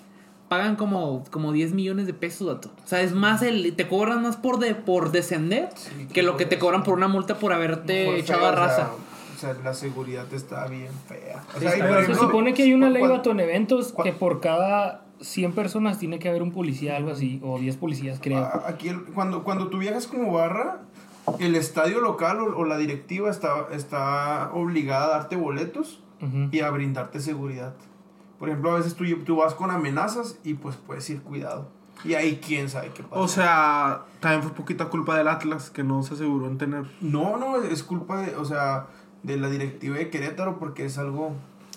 pagan 0.47 0.75
como, 0.77 1.23
como 1.31 1.51
10 1.51 1.73
millones 1.73 2.07
de 2.07 2.13
pesos, 2.13 2.47
dato. 2.47 2.69
O 2.83 2.87
sea, 2.87 3.01
es 3.01 3.11
más, 3.13 3.41
el, 3.41 3.75
te 3.75 3.87
cobran 3.87 4.21
más 4.21 4.37
por, 4.37 4.59
de, 4.59 4.73
por 4.75 5.11
descender 5.11 5.69
Sí, 5.75 6.07
que 6.13 6.23
lo 6.23 6.37
que 6.37 6.45
te 6.45 6.57
cobran 6.57 6.83
por 6.83 6.93
una 6.93 7.07
multa 7.07 7.35
por 7.39 7.51
haberte 7.53 8.17
echado 8.19 8.39
feo, 8.41 8.49
a 8.49 8.51
o 8.51 8.55
sea, 8.55 8.65
raza. 8.67 8.89
O 9.35 9.39
sea, 9.39 9.53
la 9.63 9.73
seguridad 9.73 10.31
está 10.33 10.67
bien 10.67 10.91
fea. 11.07 11.43
O 11.49 11.59
Sí, 11.59 11.65
sea, 11.65 11.71
está 11.73 11.85
y 11.85 11.91
bien. 11.91 12.05
por 12.05 12.15
Se 12.15 12.21
supone 12.21 12.53
que 12.53 12.63
hay 12.63 12.73
una 12.73 12.89
ley, 12.89 13.03
vato, 13.03 13.31
en 13.31 13.41
eventos 13.41 13.93
que 14.03 14.13
por 14.13 14.39
cada 14.39 15.01
100 15.23 15.53
personas 15.53 15.97
tiene 15.99 16.19
que 16.19 16.29
haber 16.29 16.43
un 16.43 16.51
policía, 16.51 16.95
algo 16.97 17.11
así, 17.11 17.39
o 17.43 17.57
10 17.59 17.77
policías, 17.77 18.19
creo. 18.21 18.39
a- 18.39 18.63
Aquí, 18.67 18.89
el- 18.89 19.03
cuando, 19.05 19.43
cuando 19.43 19.69
tú 19.69 19.79
viajas 19.79 20.05
como 20.07 20.31
barra, 20.31 20.81
el 21.39 21.55
estadio 21.55 22.01
local 22.01 22.39
o, 22.41 22.57
o 22.57 22.65
la 22.65 22.77
directiva 22.77 23.29
está, 23.31 23.67
está 23.71 24.51
obligada 24.53 25.05
a 25.05 25.09
darte 25.19 25.35
boletos 25.35 25.99
y 26.51 26.59
a 26.61 26.69
brindarte 26.69 27.19
seguridad. 27.19 27.73
Por 28.39 28.47
ejemplo, 28.49 28.71
a 28.71 28.75
veces 28.75 28.95
tú, 28.95 29.03
tú 29.25 29.35
vas 29.37 29.53
con 29.55 29.71
amenazas 29.71 30.37
y 30.43 30.53
pues 30.53 30.75
puedes 30.77 31.09
ir 31.09 31.21
cuidado. 31.21 31.67
Y 32.05 32.13
ahí 32.15 32.39
quién 32.45 32.69
sabe 32.69 32.91
qué 32.93 33.03
pasa. 33.03 33.21
O 33.21 33.27
sea, 33.27 34.01
también 34.19 34.41
fue 34.43 34.51
poquita 34.53 34.85
culpa 34.85 35.17
del 35.17 35.27
Atlas 35.27 35.69
que 35.69 35.83
no 35.83 36.01
se 36.03 36.13
aseguró 36.15 36.47
en 36.47 36.57
tener... 36.57 36.85
no, 37.01 37.37
no, 37.37 37.61
es 37.61 37.83
culpa 37.83 38.21
de, 38.21 38.35
o 38.35 38.43
sea, 38.45 38.87
de 39.23 39.37
la 39.37 39.49
directiva 39.49 39.97
de 39.97 40.09
Querétaro 40.09 40.59
porque 40.59 40.85
es 40.85 40.97
algo... 40.97 41.33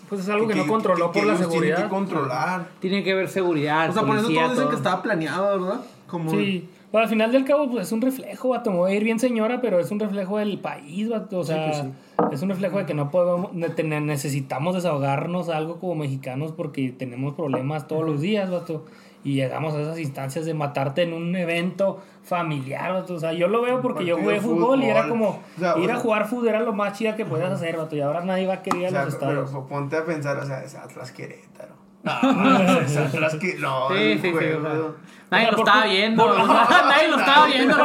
Pues 0.09 0.23
es 0.23 0.29
algo 0.29 0.47
que, 0.47 0.55
no 0.55 0.67
controló 0.67 1.11
que 1.11 1.21
por 1.21 1.29
la 1.29 1.37
seguridad. 1.37 1.85
que 1.85 1.89
controlar. 1.89 2.69
Tiene 2.81 3.03
que 3.03 3.13
haber 3.13 3.29
seguridad. 3.29 3.91
O 3.91 3.93
sea, 3.93 4.03
por 4.03 4.17
eso 4.17 4.29
todos 4.29 4.51
dicen 4.51 4.57
todo. 4.57 4.71
que 4.71 4.77
estaba 4.77 5.03
planeado, 5.03 5.61
¿verdad? 5.61 5.81
Como... 6.07 6.31
Sí. 6.31 6.69
Bueno, 6.93 7.05
al 7.05 7.11
final 7.11 7.33
del 7.33 7.45
cabo, 7.45 7.69
pues 7.69 7.89
es 7.89 7.93
un 7.93 8.01
reflejo, 8.01 8.51
vato. 8.51 8.71
Me 8.71 8.77
voy 8.77 8.93
a 8.93 8.95
ir 8.95 9.05
bien 9.05 9.19
señora, 9.19 9.61
pero 9.61 9.81
es 9.81 9.91
un 9.91 9.99
reflejo 9.99 10.39
del 10.39 10.59
país, 10.61 11.09
vato. 11.09 11.41
O 11.41 11.45
sea, 11.45 11.91
es 12.31 12.43
un 12.43 12.49
reflejo 12.49 12.79
de 12.79 12.87
que 12.87 12.95
no 12.95 13.11
podemos, 13.11 13.53
necesitamos 13.53 14.75
desahogarnos 14.75 15.49
algo 15.49 15.79
como 15.79 15.97
mexicanos 15.97 16.53
porque 16.53 16.93
tenemos 16.93 17.35
problemas 17.35 17.89
todos 17.89 18.05
los 18.05 18.21
días, 18.21 18.51
vato. 18.51 18.85
Y 19.27 19.35
llegamos 19.35 19.75
a 19.75 19.81
esas 19.81 19.99
instancias 19.99 20.45
de 20.47 20.55
matarte 20.55 21.03
en 21.03 21.13
un 21.13 21.35
evento 21.35 22.01
familiar. 22.23 22.93
O 22.93 23.19
sea, 23.19 23.33
yo 23.33 23.49
lo 23.49 23.61
veo 23.61 23.81
porque 23.83 24.05
yo 24.05 24.17
jugué 24.19 24.35
de 24.35 24.41
fútbol, 24.41 24.83
y 24.83 24.87
era 24.87 25.03
fútbol. 25.03 25.11
como 25.19 25.29
O 25.57 25.59
sea, 25.59 25.75
o 25.75 25.79
ir 25.81 25.91
a 25.91 25.95
sea- 25.95 26.03
jugar 26.03 26.29
fútbol 26.29 26.49
era 26.49 26.61
lo 26.61 26.73
más 26.73 26.97
chida 26.97 27.17
que 27.17 27.25
podías 27.27 27.51
hacer, 27.51 27.77
vato. 27.77 27.97
Y 27.97 28.01
ahora 28.03 28.21
nadie 28.25 28.47
va 28.47 28.55
a 28.55 28.63
querer 28.63 28.83
ir 28.83 28.87
O 28.87 28.89
a 28.89 28.91
sea, 28.93 29.05
los 29.05 29.15
pero 29.17 29.43
estadios. 29.43 29.65
ponte 29.69 29.97
a 29.97 30.05
pensar, 30.05 30.37
o 30.39 30.47
sea, 30.47 30.63
es 30.63 30.75
Atlas 30.77 31.11
Querétaro. 31.11 31.75
No, 32.05 32.61
es 32.81 32.97
Atlas 32.97 33.37
no. 33.59 33.89
Sí, 33.89 33.95
el 33.97 34.21
sí, 34.23 34.29
o 34.29 34.95
Nadie 35.29 35.49
O 35.49 35.51
lo 35.51 35.59
estaba 35.59 35.85
viendo. 35.87 36.39
Nadie 36.47 37.09
lo 37.09 37.19
estaba 37.19 37.47
viendo. 37.47 37.77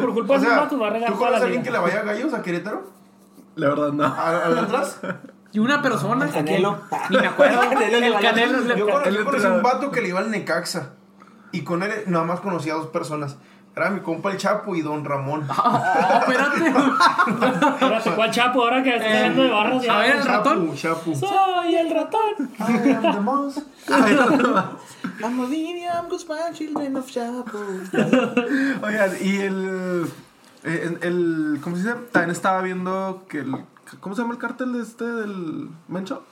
Por 0.00 0.12
culpa 0.12 0.38
de 0.38 0.46
esos 0.46 0.52
O 0.72 0.78
va 0.78 0.86
a 0.88 0.90
regar 0.90 1.10
¿tú 1.12 1.16
conoces 1.18 1.40
a 1.40 1.44
alguien 1.44 1.62
que 1.62 1.70
le 1.70 1.78
vaya 1.78 2.00
a 2.00 2.02
gallos 2.02 2.34
a 2.34 2.42
Querétaro? 2.42 2.82
La 3.54 3.68
verdad, 3.70 3.92
no. 3.92 4.04
¿A- 4.04 4.44
¿Al 4.44 4.58
Atlas? 4.58 5.00
Y 5.52 5.58
una 5.58 5.82
persona. 5.82 6.26
Canelo. 6.28 6.80
Ni 7.10 7.18
me 7.18 7.26
acuerdo. 7.26 7.62
El 7.80 8.14
Canelo. 8.20 8.58
Cono- 8.58 8.74
yo 8.76 8.88
el 9.04 9.24
conocí 9.24 9.46
un 9.46 9.62
vato 9.62 9.90
que 9.90 10.00
le 10.00 10.08
iba 10.08 10.18
al 10.20 10.30
Necaxa. 10.30 10.90
Y 11.52 11.62
con 11.62 11.82
él 11.82 11.92
nada 12.06 12.24
más 12.24 12.40
conocía 12.40 12.72
a 12.72 12.76
dos 12.76 12.86
personas. 12.86 13.36
Era 13.74 13.88
mi 13.90 14.00
compa 14.00 14.30
el 14.30 14.36
Chapo 14.36 14.74
y 14.76 14.82
Don 14.82 15.04
Ramón. 15.04 15.46
Ah, 15.50 16.24
espérate. 16.26 16.66
Espérate, 17.72 18.10
¿cuál 18.12 18.30
chapo? 18.30 18.62
Ahora 18.62 18.82
que 18.82 18.96
estás 18.96 19.14
hablando 19.16 19.42
de 19.42 19.50
barras. 19.50 19.88
a 19.88 19.98
ver, 19.98 20.16
el 20.16 20.24
ratón. 20.26 20.74
Chapo. 20.76 21.14
Soy 21.14 21.74
el 21.74 21.90
ratón. 21.90 22.50
I 22.58 22.90
am 22.92 23.02
the 23.14 23.20
most. 23.20 23.58
I'm 23.88 25.40
a 25.40 25.44
William 25.44 26.08
Guzmán, 26.08 26.52
children 26.54 26.96
of 26.96 27.10
Chapo. 27.10 27.44
Oigan, 28.82 29.10
y 29.20 29.36
el, 29.40 30.06
el, 30.64 30.98
el- 31.02 31.60
¿Cómo 31.62 31.76
se 31.76 31.82
dice? 31.82 31.94
También 32.12 32.30
estaba 32.30 32.60
viendo 32.62 33.24
que 33.28 33.38
el. 33.40 33.56
¿Cómo 34.00 34.14
se 34.14 34.22
llama 34.22 34.34
el 34.34 34.40
cartel 34.40 34.72
de 34.72 34.82
este 34.82 35.04
del 35.04 35.68
Mencho? 35.88 36.22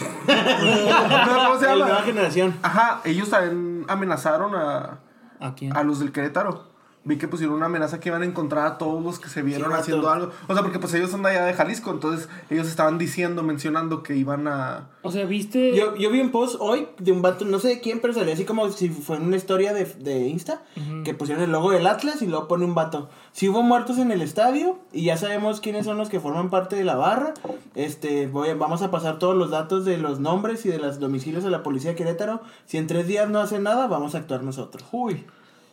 no, 0.00 0.06
¿Cómo 1.44 1.58
se 1.58 1.66
La 1.66 1.74
nueva 1.74 1.88
llama? 1.88 2.02
generación. 2.02 2.54
Ajá, 2.62 3.00
ellos 3.04 3.28
también 3.30 3.84
amenazaron 3.88 4.54
a, 4.54 4.98
¿A 5.40 5.54
quién? 5.54 5.76
a 5.76 5.82
los 5.82 5.98
del 5.98 6.12
Querétaro. 6.12 6.69
Vi 7.10 7.18
que 7.18 7.26
pusieron 7.26 7.56
una 7.56 7.66
amenaza 7.66 7.98
que 7.98 8.08
iban 8.08 8.22
a 8.22 8.24
encontrar 8.24 8.66
a 8.68 8.78
todos 8.78 9.02
los 9.02 9.18
que 9.18 9.28
se 9.28 9.42
vieron 9.42 9.72
Sí, 9.72 9.78
haciendo 9.80 10.08
algo. 10.10 10.30
O 10.46 10.54
sea, 10.54 10.62
porque 10.62 10.78
pues 10.78 10.94
ellos 10.94 11.10
son 11.10 11.24
de 11.24 11.30
allá 11.30 11.44
de 11.44 11.54
Jalisco, 11.54 11.90
entonces 11.90 12.28
ellos 12.50 12.68
estaban 12.68 12.98
diciendo, 12.98 13.42
mencionando 13.42 14.04
que 14.04 14.14
iban 14.14 14.46
a... 14.46 14.90
O 15.02 15.10
sea, 15.10 15.24
¿viste? 15.24 15.74
Yo, 15.74 15.96
yo 15.96 16.08
vi 16.12 16.20
un 16.20 16.30
post 16.30 16.54
hoy 16.60 16.86
de 16.98 17.10
un 17.10 17.20
vato, 17.20 17.44
no 17.44 17.58
sé 17.58 17.66
de 17.66 17.80
quién, 17.80 17.98
pero 17.98 18.14
salió 18.14 18.32
así 18.32 18.44
como 18.44 18.70
si 18.70 18.90
fue 18.90 19.16
en 19.16 19.24
una 19.24 19.36
historia 19.36 19.72
de, 19.72 19.86
de 19.86 20.28
Insta, 20.28 20.62
que 21.02 21.12
pusieron 21.12 21.42
el 21.42 21.50
logo 21.50 21.72
del 21.72 21.88
Atlas 21.88 22.22
y 22.22 22.28
luego 22.28 22.46
pone 22.46 22.64
un 22.64 22.76
vato. 22.76 23.08
Si 23.32 23.48
hubo 23.48 23.62
muertos 23.62 23.98
en 23.98 24.12
el 24.12 24.22
estadio 24.22 24.78
y 24.92 25.02
ya 25.02 25.16
sabemos 25.16 25.60
quiénes 25.60 25.86
son 25.86 25.98
los 25.98 26.10
que 26.10 26.20
forman 26.20 26.48
parte 26.48 26.76
de 26.76 26.84
la 26.84 26.94
barra, 26.94 27.34
este, 27.74 28.28
voy 28.28 28.54
vamos 28.54 28.82
a 28.82 28.92
pasar 28.92 29.18
todos 29.18 29.34
los 29.34 29.50
datos 29.50 29.84
de 29.84 29.98
los 29.98 30.20
nombres 30.20 30.64
y 30.64 30.68
de 30.68 30.78
los 30.78 31.00
domicilios 31.00 31.42
de 31.42 31.50
la 31.50 31.64
policía 31.64 31.90
de 31.90 31.96
Querétaro. 31.96 32.40
Si 32.66 32.76
en 32.76 32.86
tres 32.86 33.08
días 33.08 33.28
no 33.28 33.40
hacen 33.40 33.64
nada, 33.64 33.88
vamos 33.88 34.14
a 34.14 34.18
actuar 34.18 34.44
nosotros. 34.44 34.84
Uy. 34.92 35.24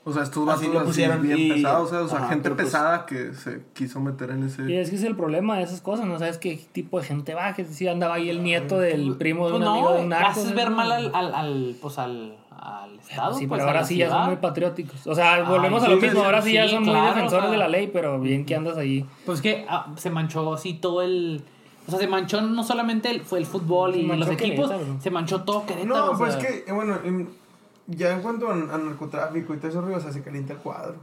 O 0.08 0.14
sea, 0.14 0.24
estos 0.24 0.48
Así 0.48 0.68
vatos 0.68 0.74
lo 0.74 0.80
así 0.80 0.88
pusieron 0.88 1.22
bien 1.22 1.38
y- 1.38 1.52
pesados, 1.52 1.88
o 1.88 1.90
sea, 1.94 2.02
o 2.04 2.08
sea, 2.08 2.20
ajá, 2.20 2.30
gente 2.30 2.50
pues- 2.52 2.64
pesada 2.66 3.06
que 3.06 3.34
se 3.34 3.62
quiso 3.74 4.00
meter 4.00 4.30
en 4.32 4.44
ese... 4.44 4.64
Y 4.72 4.76
es 4.78 4.90
que 4.90 4.96
es 4.96 5.04
el 5.04 5.18
problema 5.18 5.58
de 5.58 5.64
esas 5.64 5.82
cosas, 5.82 6.06
no 6.06 6.18
sabes 6.18 6.38
qué 6.38 6.58
tipo 6.72 6.98
de 7.00 7.06
gente 7.06 7.34
va, 7.34 7.54
que 7.54 7.66
si 7.66 7.88
andaba 7.90 8.16
ahí 8.16 8.30
el 8.30 8.42
nieto 8.42 8.80
del 8.80 9.16
primo 9.18 9.48
de 9.48 9.52
Pues 9.52 9.62
un 9.64 9.68
amigo 9.68 9.92
de 9.94 10.00
un 10.04 10.10
no, 10.10 10.16
narco. 10.16 10.30
haces 10.40 10.56
ver 10.56 10.70
mal 10.70 10.90
al, 10.92 11.14
al, 11.14 11.36
al, 11.36 11.76
pues 11.82 12.00
al, 12.00 12.38
al 12.52 12.98
Estado. 13.00 13.34
Sí, 13.34 13.48
pues, 13.48 13.60
pero 13.60 13.70
ahora 13.70 13.84
sí 13.84 13.98
ya 13.98 14.10
son 14.10 14.26
muy 14.28 14.36
patrióticos. 14.38 15.06
O 15.08 15.14
sea, 15.14 15.44
volvemos 15.44 15.84
a 15.84 15.88
sí, 15.88 15.92
lo 15.92 15.98
mismo, 16.02 16.24
ahora 16.24 16.42
sí, 16.42 16.54
ya 16.54 16.68
son 16.70 16.84
muy 16.84 16.96
defensores 17.02 17.32
o 17.46 17.48
sea. 17.48 17.52
de 17.52 17.58
la 17.58 17.68
ley, 17.68 17.90
pero 17.92 18.20
bien 18.20 18.46
que 18.46 18.56
andas 18.56 18.78
ahí. 18.78 19.06
Pues 19.26 19.42
que 19.42 19.66
ah, 19.68 19.88
se 19.98 20.10
manchó 20.10 20.54
así 20.54 20.74
todo 20.74 21.02
el. 21.02 21.44
O 21.88 21.92
sea, 21.92 22.00
se 22.00 22.08
manchó 22.08 22.42
no 22.42 22.64
solamente 22.64 23.10
el, 23.10 23.22
fue 23.22 23.40
el 23.40 23.46
fútbol 23.46 23.96
y 23.96 24.04
los 24.04 24.30
equipos, 24.30 24.72
se 25.02 25.10
manchó 25.12 25.44
todo 25.44 25.66
Querétaro. 25.66 25.96
No, 26.08 26.12
o 26.12 26.18
pues 26.18 26.34
sea. 26.34 26.42
que, 26.42 26.66
eh, 26.68 26.72
bueno, 26.74 26.98
en- 27.04 27.30
ya 27.88 28.12
en 28.14 28.22
cuanto 28.22 28.50
a, 28.50 28.54
a 28.54 28.78
narcotráfico 28.78 29.54
y 29.54 29.58
todo 29.58 29.70
eso, 29.70 29.80
o 29.86 30.00
sea, 30.00 30.12
se 30.12 30.22
calienta 30.22 30.54
el 30.54 30.60
cuadro. 30.60 30.96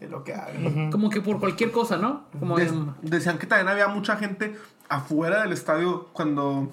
Es 0.00 0.10
lo 0.10 0.22
que 0.24 0.34
hagan. 0.34 0.90
Como 0.90 1.08
que 1.08 1.20
por 1.20 1.38
cualquier 1.40 1.70
cosa, 1.70 1.96
¿no? 1.96 2.24
Como 2.38 2.56
Des- 2.56 2.72
en- 2.72 2.94
decían 3.02 3.38
que 3.38 3.46
también 3.46 3.68
había 3.68 3.88
mucha 3.88 4.16
gente 4.16 4.56
afuera 4.88 5.42
del 5.42 5.52
estadio 5.52 6.08
cuando 6.12 6.68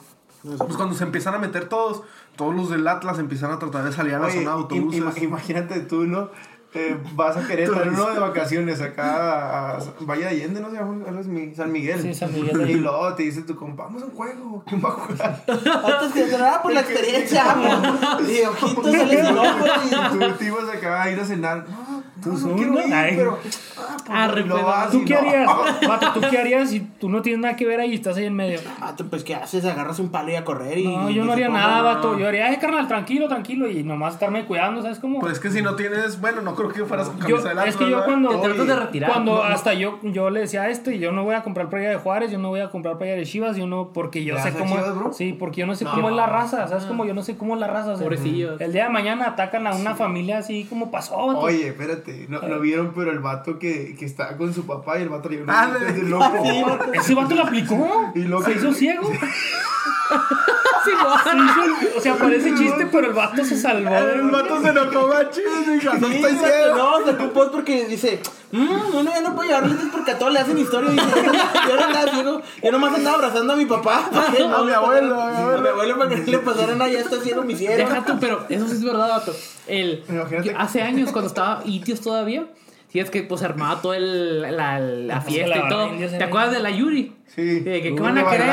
pues 0.58 0.76
cuando 0.76 0.96
se 0.96 1.04
empiezan 1.04 1.36
a 1.36 1.38
meter 1.38 1.70
todos 1.70 2.02
todos 2.36 2.56
los 2.56 2.70
del 2.72 2.88
Atlas 2.88 3.20
empiezan 3.20 3.52
a 3.52 3.60
tratar 3.60 3.84
de 3.84 3.92
salir 3.94 4.16
a 4.16 4.20
la 4.20 4.26
Oye, 4.26 4.34
zona 4.40 4.50
de 4.50 4.56
autobuses 4.58 5.00
ima- 5.00 5.24
imagínate 5.24 5.82
tú, 5.82 6.06
¿no? 6.08 6.30
Eh, 6.74 6.98
vas 7.16 7.36
a 7.36 7.46
Querétaro, 7.46 7.92
¿no? 7.92 8.12
De 8.12 8.20
vacaciones 8.20 8.80
acá 8.80 9.74
a, 9.74 9.78
a 9.78 9.80
Valle 10.02 10.22
de 10.22 10.28
Allende, 10.30 10.62
¿no? 10.62 10.70
Se 10.70 10.78
llama 10.78 11.06
Algo 11.06 11.20
así, 11.20 11.54
San 11.54 11.70
Miguel. 11.70 12.02
Sí, 12.02 12.14
San 12.14 12.32
Miguel. 12.34 12.70
Y 12.70 12.76
luego 12.76 13.14
te 13.14 13.24
dice 13.24 13.42
tu 13.42 13.58
compa, 13.58 13.84
vamos 13.84 14.04
a 14.04 14.06
un 14.06 14.12
juego. 14.12 14.64
¿Quién 14.66 14.82
va 14.82 14.88
a 14.88 14.92
jugar? 14.94 15.44
Antes 16.02 16.32
que 16.32 16.38
nada 16.38 16.62
por 16.62 16.74
la 16.74 16.80
experiencia, 16.88 17.52
amo. 17.52 18.22
Y 18.22 18.42
ojitos 18.44 18.86
ojos 18.86 19.70
y... 19.84 20.16
Y 20.16 20.20
tú 20.20 20.34
te 20.38 20.46
ibas 20.46 20.70
acá 20.70 21.04
a 21.04 21.12
ir 21.12 21.20
a 21.20 21.26
cenar. 21.26 21.66
No, 21.70 21.81
no, 22.26 22.38
no 22.38 22.46
uno? 22.48 22.56
quiero 22.56 22.88
ir, 22.88 22.94
Ay. 22.94 23.14
pero... 23.16 23.38
Ah, 23.78 23.98
pues, 24.06 24.10
Arre, 24.10 24.46
lo 24.46 24.56
pero- 24.56 24.68
vas 24.68 24.90
¿Tú 24.92 24.98
y 25.02 25.06
qué 25.06 25.14
no. 25.14 25.20
harías? 25.20 25.48
Vato, 25.88 26.12
¿tú 26.14 26.22
qué 26.30 26.38
harías 26.38 26.70
si 26.70 26.80
tú 26.82 27.10
no 27.10 27.22
tienes 27.22 27.42
nada 27.42 27.56
que 27.56 27.66
ver 27.66 27.80
ahí 27.80 27.92
y 27.92 27.96
estás 27.96 28.18
ahí 28.18 28.26
en 28.26 28.34
medio? 28.36 28.60
Ah, 28.80 28.94
tú, 28.96 29.08
pues, 29.10 29.24
¿qué 29.24 29.36
haces? 29.36 29.66
Agarras 29.66 30.00
un 30.00 30.10
palo 30.10 30.32
y 30.32 30.36
a 30.36 30.44
correr 30.46 30.78
y... 30.78 30.88
No, 30.88 31.10
yo 31.10 31.24
y 31.24 31.26
no 31.26 31.34
haría 31.34 31.50
nada, 31.50 31.82
vato. 31.82 32.18
Yo 32.18 32.28
haría, 32.28 32.48
ay, 32.48 32.58
carnal, 32.58 32.88
tranquilo, 32.88 33.28
tranquilo. 33.28 33.70
Y 33.70 33.84
nomás 33.84 34.14
estarme 34.14 34.46
cuidando, 34.46 34.82
¿sabes 34.82 35.00
cómo? 35.00 35.20
pues 35.20 35.34
es 35.34 35.40
que 35.40 35.50
si 35.52 35.62
no 35.62 35.76
tienes 35.76 36.20
bueno 36.22 36.42
no 36.42 36.56
creo 36.56 36.70
que 36.70 36.84
fueras 36.86 37.08
con 37.10 37.18
Yo- 37.20 37.28
camisa 37.38 37.44
de 37.44 37.50
Atlas 37.52 37.68
es 37.68 37.76
que 37.78 37.90
yo 37.90 38.04
cuando, 38.06 38.30
Te 38.30 38.48
tratas 38.48 38.68
de 38.68 38.76
retirar. 38.76 39.12
cuando 39.12 39.36
No, 39.36 39.38
no. 39.38 39.44
hasta 39.54 39.74
yo, 39.74 40.00
yo 40.04 40.30
le 40.30 40.42
decía 40.42 40.64
a 40.64 40.70
este, 40.70 41.00
yo 41.00 41.12
no 41.12 41.24
voy 41.24 41.36
a 41.36 41.44
comprar 41.44 41.70
playa 41.70 41.90
de 41.90 41.96
Juárez, 41.98 42.32
yo 42.32 42.38
no 42.40 42.50
voy 42.50 42.60
a 42.62 42.70
comprar 42.70 42.98
playa 42.98 43.16
de 43.16 43.26
Chivas, 43.26 43.56
yo 43.58 43.68
no, 43.68 43.92
porque 43.94 44.24
yo 44.24 44.36
¿Le 44.36 44.42
sé 44.42 44.52
cómo, 44.54 44.76
Chivas, 44.76 44.96
bro? 44.96 45.14
sí, 45.14 45.34
porque 45.34 45.62
yo 45.62 45.68
no 45.68 45.76
sé 45.76 45.86
No. 45.86 45.92
cómo 45.92 46.10
es 46.10 46.16
la 46.16 46.26
raza, 46.28 46.68
¿sabes? 46.68 46.86
Como 46.86 47.06
yo 47.06 47.14
no 47.14 47.22
sé 47.24 47.36
cómo 47.38 47.54
es 47.56 47.60
la 47.60 47.68
raza, 47.68 47.94
Pobrecillos. 47.96 48.60
el 48.62 48.74
día 48.74 48.86
de 48.86 48.90
mañana 48.90 49.26
atacan 49.28 49.68
a 49.68 49.76
una 49.76 49.96
familia 49.96 50.38
así 50.40 50.66
como 50.66 50.92
pasó, 50.92 51.28
vato. 51.28 51.40
Oye, 51.40 51.68
espérate, 51.70 52.11
no, 52.30 52.42
no 52.42 52.60
vieron, 52.60 52.92
pero 52.96 53.12
el 53.12 53.20
vato 53.20 53.58
que, 53.60 53.96
que 53.98 54.06
está 54.06 54.38
con 54.38 54.54
su 54.54 54.66
papá 54.66 55.00
y 55.00 55.04
el 55.04 55.10
vato 55.10 55.30
le 55.30 55.38
dio 55.38 55.46
Ah, 55.48 55.68
una 55.70 55.80
le- 55.80 55.94
de 55.94 56.04
loco. 56.04 56.44
ese 56.94 57.14
vato 57.16 57.36
lo 57.36 57.44
aplicó, 57.44 58.12
Y 58.16 58.22
se 58.44 58.52
hizo 58.54 58.74
ciego, 58.74 59.10
Sí, 60.86 60.92
no. 60.94 61.18
Se 61.24 61.38
hizo- 61.38 61.98
o 61.98 62.02
sea, 62.02 62.16
parece 62.16 62.56
chiste, 62.56 62.88
pero 62.92 63.08
el 63.08 63.14
vato 63.14 63.44
se 63.46 63.58
salvó. 63.58 63.96
el 63.96 64.22
vato 64.32 64.62
se 64.62 64.70
enojó 64.70 65.08
machín 65.08 65.44
dijo 65.68 65.94
no 66.00 66.08
estoy 66.08 66.32
ciego 66.36 66.76
no, 66.76 67.24
un 67.24 67.30
post 67.32 67.52
porque 67.52 67.86
dice, 67.86 68.20
mmm, 68.52 68.96
uno 68.96 69.12
ya 69.12 69.22
no 69.22 69.36
puede 69.36 69.50
llevar 69.50 69.68
lentes 69.68 69.88
porque 69.92 70.12
a 70.12 70.18
todos 70.20 70.34
le 70.34 70.40
hacen 70.40 70.58
historia. 70.58 70.90
Dice, 70.92 71.06
yo 71.68 71.76
no 71.76 71.84
andaba 71.86 72.12
ciego, 72.12 72.42
yo 72.64 72.72
nomás 72.72 72.96
andaba 72.96 73.16
abrazando 73.18 73.54
a 73.54 73.56
mi 73.56 73.66
papá. 73.66 74.10
no 74.12 74.22
A 74.58 74.64
mi 74.64 74.72
abuelo, 74.72 75.22
a 75.22 75.30
mi 75.32 75.36
abuelo. 75.38 75.58
A 75.60 75.62
mi 75.62 75.68
abuelo 75.70 75.98
para 75.98 76.10
que 76.10 76.18
no 76.18 76.26
le 76.26 76.40
pasara 76.40 76.76
nada, 76.76 76.90
ya 76.90 77.00
está 77.00 77.20
ciego 77.22 77.44
mi 77.44 77.56
cielo. 77.56 77.78
Deja 77.78 78.04
tú, 78.06 78.18
pero 78.20 78.46
eso 78.50 78.68
sí 78.68 78.74
es 78.74 78.84
verdad, 78.84 79.10
vato. 79.10 79.36
El, 79.68 80.04
Imagínate 80.10 80.56
hace 80.58 80.82
años, 80.82 81.12
cuando 81.12 81.28
estaba 81.28 81.62
Itios 81.66 82.02
todavía, 82.02 82.46
sí 82.92 83.00
es 83.00 83.10
que 83.10 83.24
pues 83.24 83.42
armaba 83.44 83.82
todo 83.82 83.94
el, 83.94 84.42
la, 84.42 84.80
la 84.80 85.22
fiesta 85.22 85.56
la 85.56 85.66
y 85.66 85.70
todo. 85.70 85.90
¿Te 86.18 86.24
acuerdas 86.24 86.52
de 86.52 86.60
la 86.60 86.72
Yuri? 86.72 87.16
Sí. 87.28 87.62
De 87.62 87.82
que, 87.82 87.96
¿qué 87.96 88.02
van 88.02 88.18
a 88.18 88.30
querer? 88.30 88.52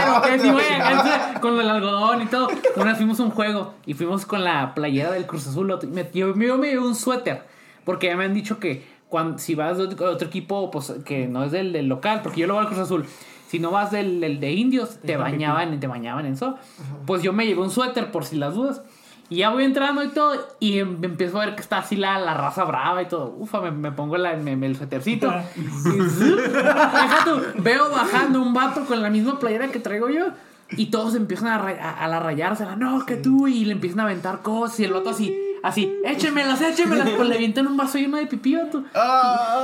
con 1.40 1.58
el 1.58 1.68
algodón 1.68 2.22
y 2.22 2.26
todo. 2.26 2.48
Una 2.76 2.84
vez 2.86 2.96
fuimos 2.96 3.18
a 3.20 3.24
un 3.24 3.30
juego 3.30 3.74
y 3.86 3.94
fuimos 3.94 4.26
con 4.26 4.44
la 4.44 4.74
playera 4.74 5.10
del 5.10 5.26
Cruz 5.26 5.46
Azul. 5.46 5.68
yo, 5.68 6.34
yo 6.34 6.34
me 6.34 6.68
llevé 6.68 6.78
un 6.78 6.94
suéter 6.94 7.42
porque 7.84 8.08
ya 8.08 8.16
me 8.16 8.24
han 8.24 8.34
dicho 8.34 8.58
que 8.58 8.84
cuando, 9.08 9.38
si 9.38 9.54
vas 9.54 9.78
de 9.78 9.84
otro, 9.84 10.10
otro 10.12 10.28
equipo 10.28 10.70
pues, 10.70 10.92
que 11.04 11.26
no 11.26 11.44
es 11.44 11.52
del, 11.52 11.72
del 11.72 11.86
local, 11.86 12.20
porque 12.22 12.42
yo 12.42 12.46
lo 12.46 12.54
voy 12.54 12.62
al 12.62 12.68
Cruz 12.68 12.80
Azul. 12.80 13.06
Si 13.48 13.58
no 13.58 13.70
vas 13.70 13.90
del, 13.90 14.20
del 14.20 14.40
de 14.40 14.52
indios, 14.52 14.98
te 14.98 15.16
bañaban, 15.16 15.80
te 15.80 15.86
bañaban 15.86 16.26
en 16.26 16.34
eso. 16.34 16.56
Pues 17.06 17.22
yo 17.22 17.32
me 17.32 17.46
llevé 17.46 17.62
un 17.62 17.70
suéter 17.70 18.10
por 18.10 18.26
si 18.26 18.36
las 18.36 18.54
dudas. 18.54 18.82
Y 19.30 19.36
ya 19.38 19.50
voy 19.50 19.64
entrando 19.64 20.02
y 20.02 20.08
todo, 20.08 20.34
y 20.58 20.78
em- 20.78 20.98
empiezo 21.02 21.38
a 21.40 21.44
ver 21.44 21.54
que 21.54 21.60
está 21.60 21.78
así 21.78 21.96
la, 21.96 22.18
la 22.18 22.32
raza 22.34 22.64
brava 22.64 23.02
y 23.02 23.06
todo. 23.08 23.34
Ufa, 23.38 23.60
me, 23.60 23.70
me 23.70 23.92
pongo 23.92 24.16
la, 24.16 24.34
me- 24.36 24.56
me- 24.56 24.66
el 24.66 24.76
suétercito. 24.76 25.30
Tú, 27.24 27.42
veo 27.62 27.90
bajando 27.90 28.40
un 28.40 28.54
vato 28.54 28.84
con 28.84 29.02
la 29.02 29.10
misma 29.10 29.38
playera 29.38 29.68
que 29.68 29.80
traigo 29.80 30.08
yo. 30.08 30.26
Y 30.70 30.86
todos 30.86 31.14
empiezan 31.14 31.48
a, 31.48 31.56
a, 31.56 32.04
a 32.04 32.08
la 32.08 32.20
rayársela. 32.20 32.76
No, 32.76 33.04
que 33.06 33.16
tú. 33.16 33.48
Y 33.48 33.64
le 33.64 33.72
empiezan 33.72 34.00
a 34.00 34.04
aventar 34.04 34.42
cosas. 34.42 34.78
Y 34.80 34.84
el 34.84 34.92
vato 34.92 35.10
así, 35.10 35.34
así, 35.62 35.92
échemelas, 36.04 36.60
échemelas. 36.60 37.08
Pues 37.10 37.28
le 37.28 37.34
avientan 37.36 37.66
un 37.66 37.76
vaso 37.76 37.98
lleno 37.98 38.16
de 38.16 38.26
pipí, 38.26 38.54
vato. 38.56 38.84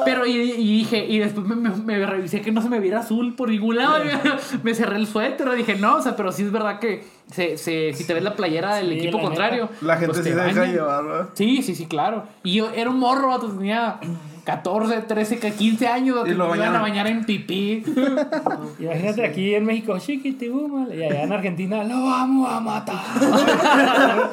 Pero 0.05 0.27
y, 0.27 0.33
y 0.33 0.79
dije, 0.79 1.05
y 1.05 1.19
después 1.19 1.47
me, 1.47 1.57
me- 1.57 1.71
me 1.77 2.07
revisé 2.07 2.41
que 2.41 2.53
no 2.53 2.61
se 2.63 2.69
me 2.69 2.81
viera 2.81 3.01
azul 3.01 3.35
por 3.35 3.49
ningún 3.51 3.77
lado. 3.77 3.97
me, 4.63 4.75
cerré 4.75 4.97
el 4.97 5.07
suéter. 5.07 5.51
Dije, 5.55 5.77
no, 5.77 5.97
o 5.97 6.03
sea, 6.03 6.17
pero 6.17 6.33
sí 6.33 6.43
es 6.43 6.53
verdad 6.53 6.79
que 6.79 7.05
se, 7.31 7.57
se- 7.59 7.93
si 7.95 8.07
te 8.07 8.15
ves 8.15 8.23
la 8.23 8.35
playera 8.35 8.77
del 8.77 8.89
Sí, 8.91 8.99
equipo 8.99 9.19
la 9.19 9.25
contrario. 9.25 9.69
la 9.81 9.97
gente 9.97 10.13
pues 10.15 10.25
se 10.25 10.35
deja 10.35 10.67
llevar 10.67 11.05
¿verdad? 11.05 11.29
Sí, 11.35 11.63
sí, 11.63 11.75
sí, 11.75 11.87
claro. 11.87 12.25
Y 12.43 12.55
yo 12.55 12.71
era 12.75 12.91
un 12.91 12.99
morro, 12.99 13.29
vato, 13.29 13.49
tenía 13.49 13.99
14, 14.45 15.03
13, 15.03 15.39
15 15.53 15.87
años. 15.89 16.29
Y 16.29 16.35
lo 16.35 16.49
me 16.51 16.57
iban 16.57 16.77
a 16.77 16.81
bañar 16.83 17.07
en 17.07 17.25
pipí. 17.25 17.83
Imagínate 18.79 19.25
aquí 19.25 19.55
en 19.55 19.65
México, 19.65 19.99
chiquitibum, 19.99 20.89
y 20.93 21.03
allá 21.03 21.23
en 21.23 21.33
Argentina, 21.33 21.83
lo 21.85 22.05
vamos 22.05 22.51
a 22.53 22.61
matar. 22.61 23.03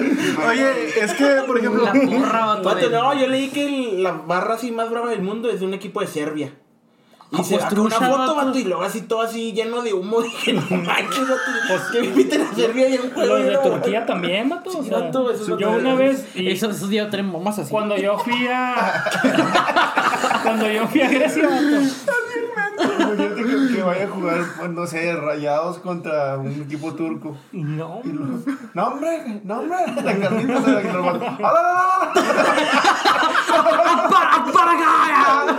oye 0.50 0.72
es 1.02 1.14
que 1.14 1.26
por 1.48 1.58
ejemplo 1.58 1.84
La 1.84 1.94
porra, 1.94 2.60
no, 2.92 3.14
yo 3.20 3.28
leí 3.28 3.50
que 3.50 3.66
el- 3.66 4.04
la 4.04 4.12
barra 4.12 4.56
así 4.56 4.72
más 4.72 4.90
brava 4.90 5.10
del 5.10 5.22
mundo 5.22 5.50
es 5.50 5.60
de 5.60 5.66
un 5.66 5.74
equipo 5.74 6.02
de 6.02 6.08
Serbia. 6.08 6.54
Y 7.34 7.44
se 7.46 7.56
pues, 7.56 7.62
sacó 7.70 7.84
una 7.84 7.96
foto, 7.96 8.36
vato. 8.36 8.60
y 8.60 8.64
luego 8.66 8.84
así 8.84 9.02
todo 9.04 9.22
así 9.22 9.54
lleno 9.54 9.82
de 9.82 9.94
humo. 9.94 10.22
Dije, 10.22 10.52
no 10.52 10.62
manches, 10.70 11.22
vato. 11.22 11.92
que 11.94 12.02
me 12.02 12.08
inviten 12.08 12.42
a 12.42 12.54
Serbia 12.54 12.90
y 12.90 12.98
un 12.98 13.12
juego. 13.12 13.38
Los 13.38 13.46
de 13.46 13.58
Turquía 13.58 14.06
también, 14.06 14.50
vato. 14.50 14.70
o 14.70 14.84
Sí, 14.84 14.90
sea, 14.90 15.00
vato, 15.00 15.32
esos 15.32 15.58
yo 15.58 15.72
una 15.72 15.96
vez, 15.96 16.26
y 16.36 16.50
Esos, 16.52 16.76
esos 16.76 16.90
días 16.90 17.10
traen 17.10 17.32
bombas 17.32 17.58
así. 17.60 17.72
cuando 17.72 17.96
yo 17.96 18.18
fui 18.20 18.48
a. 18.48 19.06
cuando 20.44 20.70
yo 20.70 20.86
fui 20.88 21.02
a 21.02 21.10
Grecia, 21.10 21.48
vato. 21.48 21.62
Imagínate 22.82 23.36
que, 23.44 23.76
que 23.76 23.82
vaya 23.84 24.06
a 24.06 24.10
jugar, 24.10 24.44
pues, 24.58 24.70
no 24.72 24.88
sé, 24.88 25.16
rayados 25.16 25.78
contra 25.80 26.38
un 26.38 26.64
equipo 26.64 26.94
turco. 26.96 27.38
No, 27.54 28.02
Y 28.04 28.10
luego, 28.10 28.40
no, 28.74 28.88
hombre, 28.88 29.42
no, 29.44 29.60
hombre. 29.60 29.78
La 30.04 30.18
carnita 30.18 30.62
se 30.64 30.72
la 30.72 30.82
que 30.82 30.92
nos 30.92 31.06
mató. 31.06 31.26
¡Ah, 31.44 32.12
no, 33.48 33.64
no, 33.64 33.72
no, 33.72 34.04
no! 34.04 34.10
¡Para, 34.10 34.46
para 34.52 34.72
acá! 34.72 35.58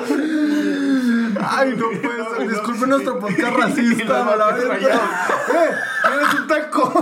Ay 1.40 1.74
no 1.76 1.86
puede 2.00 2.36
ser 2.36 2.48
disculpe 2.48 2.86
nuestro 2.86 3.18
podcast 3.18 3.56
racista 3.56 4.32
a 4.32 4.36
la. 4.36 4.50
¡Eh! 4.50 5.70
¡Eres 6.14 6.34
un 6.40 6.46
taco! 6.48 6.92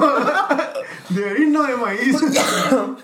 De 1.09 1.29
harina 1.31 1.67
de 1.67 1.77
maíz. 1.77 2.23
No, 2.71 2.97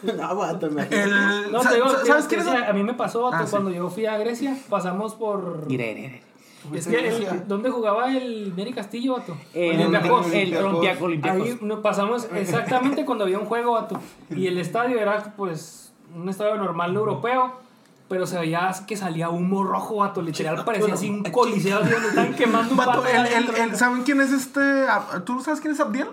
imagínate. 0.69 1.03
El, 1.03 1.53
No, 1.53 1.61
te 1.61 1.75
digo, 1.75 1.89
¿Sabes 2.05 2.31
ese- 2.31 2.51
A 2.51 2.73
mí 2.73 2.83
me 2.85 2.95
pasó, 2.95 3.33
Ah, 3.33 3.43
sí. 3.45 3.51
cuando 3.51 3.71
yo 3.71 3.89
fui 3.91 4.07
a 4.07 4.17
Grecia, 4.19 4.57
pasamos 4.69 5.15
por... 5.15 5.67
Mire, 5.67 5.95
mire, 5.95 6.09
mire. 6.09 6.79
Es 6.79 6.87
que, 6.87 7.09
el- 7.09 7.49
¿dónde 7.49 7.71
jugaba 7.71 8.11
el 8.13 8.55
Neri 8.57 8.73
Castillo, 8.73 9.15
vato? 9.15 9.37
El 9.55 9.81
Olympiacos. 9.87 10.27
el. 10.33 10.57
Olympiacos. 10.57 11.43
Ahí 11.43 11.59
nos 11.61 11.81
pasamos 11.81 12.29
exactamente 12.35 13.05
cuando 13.05 13.25
había 13.25 13.39
un 13.39 13.47
juego, 13.47 13.73
vato. 13.73 14.01
Y 14.31 14.47
el 14.47 14.59
estadio 14.59 14.99
era, 14.99 15.35
pues, 15.37 15.93
un 16.15 16.29
estadio 16.29 16.57
normal 16.57 16.95
europeo. 16.95 17.66
Pero 18.09 18.27
se 18.27 18.39
veía 18.39 18.73
que 18.87 18.97
salía 18.97 19.31
humo 19.31 19.65
rojo, 19.65 19.97
vato. 19.97 20.23
Literal, 20.23 20.65
parecía 20.65 20.95
así 20.95 21.11
un 21.11 21.25
coliseo 21.25 21.81
donde 21.81 21.97
estaban 22.09 22.35
quemando 22.35 22.71
un 22.71 22.77
Vato, 22.77 23.05
el- 23.07 23.27
el- 23.27 23.55
el-. 23.57 23.77
¿Saben 23.77 24.03
quién 24.05 24.21
es 24.21 24.33
este? 24.33 24.61
¿Tú 25.25 25.41
sabes 25.41 25.61
quién 25.61 25.73
es 25.75 25.81
Abdiel? 25.81 26.09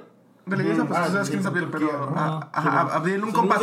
De 0.46 0.58
la 0.58 0.64
iglesia, 0.64 0.84
pues 0.86 1.00
Ah, 1.00 1.06
tú 1.06 1.12
sabes 1.14 1.28
sí, 1.28 1.32
quién 1.32 1.40
es 1.42 1.46
Abdiel, 1.46 1.68
pero. 1.72 2.14
Ah, 2.18 2.50
ajá, 2.52 2.82
Abdiel, 2.96 3.24
un 3.24 3.32
compa, 3.32 3.60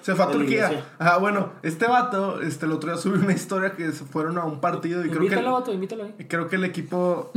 se, 0.00 0.14
fue 0.16 0.24
a 0.24 0.28
Turquía. 0.30 0.84
Ajá, 0.98 1.18
bueno, 1.18 1.50
este 1.62 1.86
vato, 1.86 2.40
este, 2.40 2.66
el 2.66 2.72
otro 2.72 2.90
día 2.90 2.98
subió 3.00 3.20
una 3.20 3.32
historia 3.34 3.72
que 3.76 3.92
se 3.92 4.04
fueron 4.04 4.38
a 4.38 4.44
un 4.44 4.60
partido 4.60 5.04
y 5.04 5.08
creo 5.10 5.20
que. 5.20 5.26
Invítalo, 5.26 5.52
vato, 5.52 5.72
invítalo 5.72 6.04
ahí. 6.04 6.14
Creo 6.28 6.48
que 6.48 6.56
el 6.56 6.64
equipo 6.64 7.30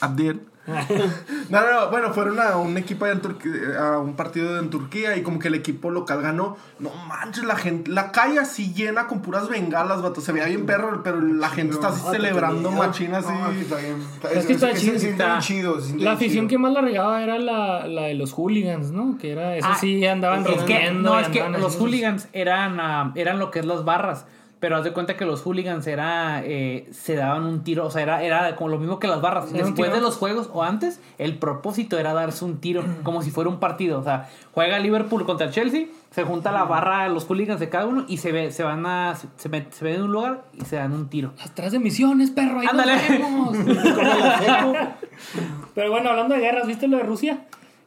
Abdiel. 0.00 0.46
No, 1.48 1.60
no, 1.60 1.80
no, 1.80 1.90
bueno, 1.90 2.12
fueron 2.14 2.40
a 2.40 2.56
un 2.56 2.76
equipo 2.78 3.04
allá 3.04 3.14
en 3.14 3.20
Turquía, 3.20 3.52
a 3.78 3.98
un 3.98 4.14
partido 4.16 4.58
en 4.58 4.70
Turquía 4.70 5.16
y 5.16 5.22
como 5.22 5.38
que 5.38 5.48
el 5.48 5.54
equipo 5.54 5.90
local 5.90 6.22
ganó. 6.22 6.56
No 6.78 6.90
manches, 7.08 7.44
la 7.44 7.56
gente, 7.56 7.90
la 7.90 8.10
calle 8.12 8.38
así 8.38 8.72
llena 8.72 9.06
con 9.06 9.20
puras 9.22 9.48
bengalas, 9.48 10.00
vato. 10.02 10.20
Se 10.20 10.32
veía 10.32 10.46
bien 10.46 10.64
perro, 10.64 11.02
pero 11.02 11.20
la 11.20 11.48
gente 11.50 11.74
está 11.74 11.88
así 11.88 12.02
celebrando 12.10 12.70
qué 12.70 12.76
machina 12.76 13.18
así. 13.18 13.32
Es 14.32 14.46
que 14.46 14.52
está 14.54 14.72
chido, 14.74 14.94
está- 14.96 15.38
chido. 15.40 15.76
La 15.98 16.12
afición 16.12 16.48
que 16.48 16.58
más 16.58 16.72
la 16.72 16.80
regaba 16.80 17.22
era 17.22 17.38
la, 17.38 17.86
la 17.86 18.02
de 18.02 18.14
los 18.14 18.32
hooligans, 18.32 18.92
¿no? 18.92 19.18
Que 19.18 19.32
era, 19.32 19.56
eso 19.56 19.68
Ah, 19.70 19.76
sí 19.78 20.06
andaban 20.06 20.40
Es 20.40 20.46
que, 20.46 20.56
rompiendo. 20.56 21.10
no, 21.10 21.18
es 21.20 21.28
que 21.28 21.48
los 21.50 21.76
hooligans 21.76 22.28
eran, 22.32 22.78
ah, 22.80 23.12
eran 23.16 23.38
lo 23.38 23.50
que 23.50 23.58
es 23.60 23.66
las 23.66 23.84
barras. 23.84 24.26
Pero 24.62 24.76
haz 24.76 24.84
de 24.84 24.92
cuenta 24.92 25.16
que 25.16 25.24
los 25.24 25.42
hooligans 25.42 25.84
era, 25.88 26.40
eh, 26.44 26.88
se 26.92 27.16
daban 27.16 27.42
un 27.46 27.64
tiro, 27.64 27.84
o 27.84 27.90
sea, 27.90 28.00
era, 28.02 28.22
era 28.22 28.54
como 28.54 28.70
lo 28.70 28.78
mismo 28.78 29.00
que 29.00 29.08
las 29.08 29.20
barras. 29.20 29.52
Después 29.52 29.92
de 29.92 30.00
los 30.00 30.16
juegos 30.16 30.48
o 30.52 30.62
antes, 30.62 31.00
el 31.18 31.36
propósito 31.36 31.98
era 31.98 32.12
darse 32.14 32.44
un 32.44 32.60
tiro, 32.60 32.84
como 33.02 33.22
si 33.22 33.32
fuera 33.32 33.50
un 33.50 33.58
partido. 33.58 33.98
O 33.98 34.04
sea, 34.04 34.28
juega 34.54 34.78
Liverpool 34.78 35.26
contra 35.26 35.48
el 35.48 35.52
Chelsea, 35.52 35.86
se 36.12 36.22
junta 36.22 36.52
la 36.52 36.62
barra, 36.62 37.08
los 37.08 37.24
hooligans 37.28 37.58
de 37.58 37.68
cada 37.70 37.86
uno 37.86 38.04
y 38.06 38.18
se 38.18 38.30
ve, 38.30 38.52
se 38.52 38.62
van 38.62 38.86
a, 38.86 39.16
se, 39.16 39.26
se 39.36 39.50
met- 39.50 39.70
se 39.72 39.84
ven 39.84 39.96
en 39.96 40.02
un 40.04 40.12
lugar 40.12 40.44
y 40.54 40.64
se 40.64 40.76
dan 40.76 40.92
un 40.92 41.08
tiro. 41.08 41.32
Atrás 41.44 41.72
de 41.72 41.80
misiones, 41.80 42.30
perro. 42.30 42.60
Ahí 42.60 42.68
Ándale. 42.70 42.94
nos 43.18 43.52
vemos. 43.52 43.56
Pero 45.74 45.90
bueno, 45.90 46.10
hablando 46.10 46.34
de 46.36 46.40
guerras, 46.40 46.66
¿viste 46.68 46.86
lo 46.86 46.98
de 46.98 47.02
Rusia? 47.02 47.40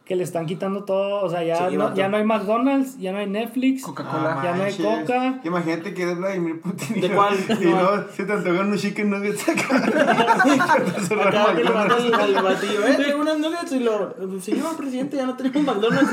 Que 0.06 0.16
le 0.16 0.24
están 0.24 0.46
quitando 0.46 0.84
todo, 0.84 1.24
o 1.26 1.30
sea, 1.32 1.44
ya, 1.44 1.68
Sí, 1.68 1.78
no, 1.78 1.96
ya 1.96 2.08
no 2.10 2.18
hay 2.18 2.24
McDonald's, 2.24 3.00
ya 3.00 3.12
no 3.12 3.18
hay 3.18 3.26
Netflix, 3.26 3.82
Coca-Cola. 3.82 4.40
ya 4.44 4.56
no 4.56 4.64
hay. 4.64 4.74
Coca. 4.76 5.40
Imagínate 5.44 5.96
que 5.96 6.04
es 6.12 6.16
Vladimir 6.16 6.62
Putin. 6.62 7.02
¿De 7.02 7.10
cuál? 7.10 7.34
Y 7.60 7.64
luego 7.64 8.04
se 8.16 8.24
te 8.24 8.34
antojan 8.34 8.68
unos 8.68 8.82
chicken 8.82 9.10
nuggets 9.10 9.50
acá. 9.50 9.78
Acá 9.78 11.56
que 11.56 11.64
le 11.64 11.70
manda 11.72 11.96
al, 11.96 12.14
al 12.14 12.44
batillo, 12.44 12.86
eh, 12.86 12.98
tengo 13.04 13.22
unas 13.22 13.40
nuggets 13.40 13.72
y 13.72 13.80
lo, 13.80 14.16
señor 14.42 14.78
presidente, 14.78 15.18
ya 15.18 15.26
no 15.26 15.36
tenemos 15.36 15.64
McDonald's. 15.64 16.12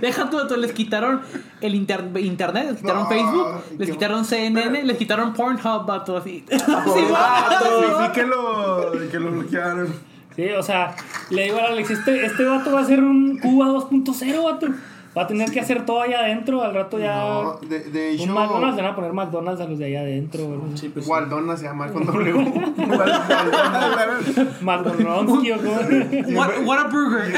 Deja 0.00 0.30
tú, 0.30 0.46
tú, 0.46 0.56
les 0.56 0.72
quitaron 0.72 1.20
el 1.60 1.74
inter- 1.74 2.10
internet, 2.16 2.66
les 2.70 2.76
quitaron 2.80 3.02
No, 3.02 3.08
Facebook, 3.08 3.46
les 3.78 3.90
quitaron 3.90 4.24
CNN, 4.24 4.84
les 4.84 4.96
quitaron 4.96 5.32
Pornhub, 5.32 5.86
vato, 5.86 6.16
así. 6.16 6.44
Pobre 6.48 7.10
Vato, 7.10 7.12
vato. 7.12 8.04
sí 8.06 8.12
que 8.12 8.22
lo, 8.24 8.92
que 9.10 9.18
lo 9.18 9.30
bloquearon. 9.32 10.11
Sí, 10.36 10.48
o 10.50 10.62
sea, 10.62 10.94
le 11.30 11.44
digo 11.44 11.58
a 11.58 11.68
Alex, 11.68 11.90
este, 11.90 12.24
este 12.24 12.44
vato 12.44 12.72
va 12.72 12.80
a 12.80 12.84
ser 12.86 13.00
un 13.02 13.38
Cuba 13.38 13.66
2.0, 13.66 14.44
vato. 14.44 14.68
Va 15.16 15.22
a 15.22 15.26
tener 15.26 15.50
que 15.50 15.60
hacer 15.60 15.84
todo 15.84 16.00
allá 16.00 16.20
adentro, 16.20 16.62
al 16.62 16.72
rato 16.72 16.98
ya... 16.98 17.16
No, 17.16 17.58
de, 17.68 17.80
de 17.80 18.08
un 18.14 18.20
hecho, 18.20 18.32
McDonald's, 18.32 18.76
van 18.76 18.86
a 18.86 18.94
poner 18.94 19.12
McDonald's 19.12 19.60
a 19.60 19.66
los 19.66 19.78
de 19.78 19.84
allá 19.84 20.00
adentro. 20.00 20.44
güey. 20.46 20.60
Sí, 20.78 20.88
pues, 20.88 21.06
Waldona 21.06 21.54
se 21.54 21.64
llama 21.64 21.88
con 21.88 22.06
W. 22.06 22.32
McDonald's, 24.62 25.42
tío, 25.42 25.56
¿cómo? 25.58 26.38
What, 26.38 26.50
what 26.64 26.78
a 26.78 26.84
burger. 26.88 27.24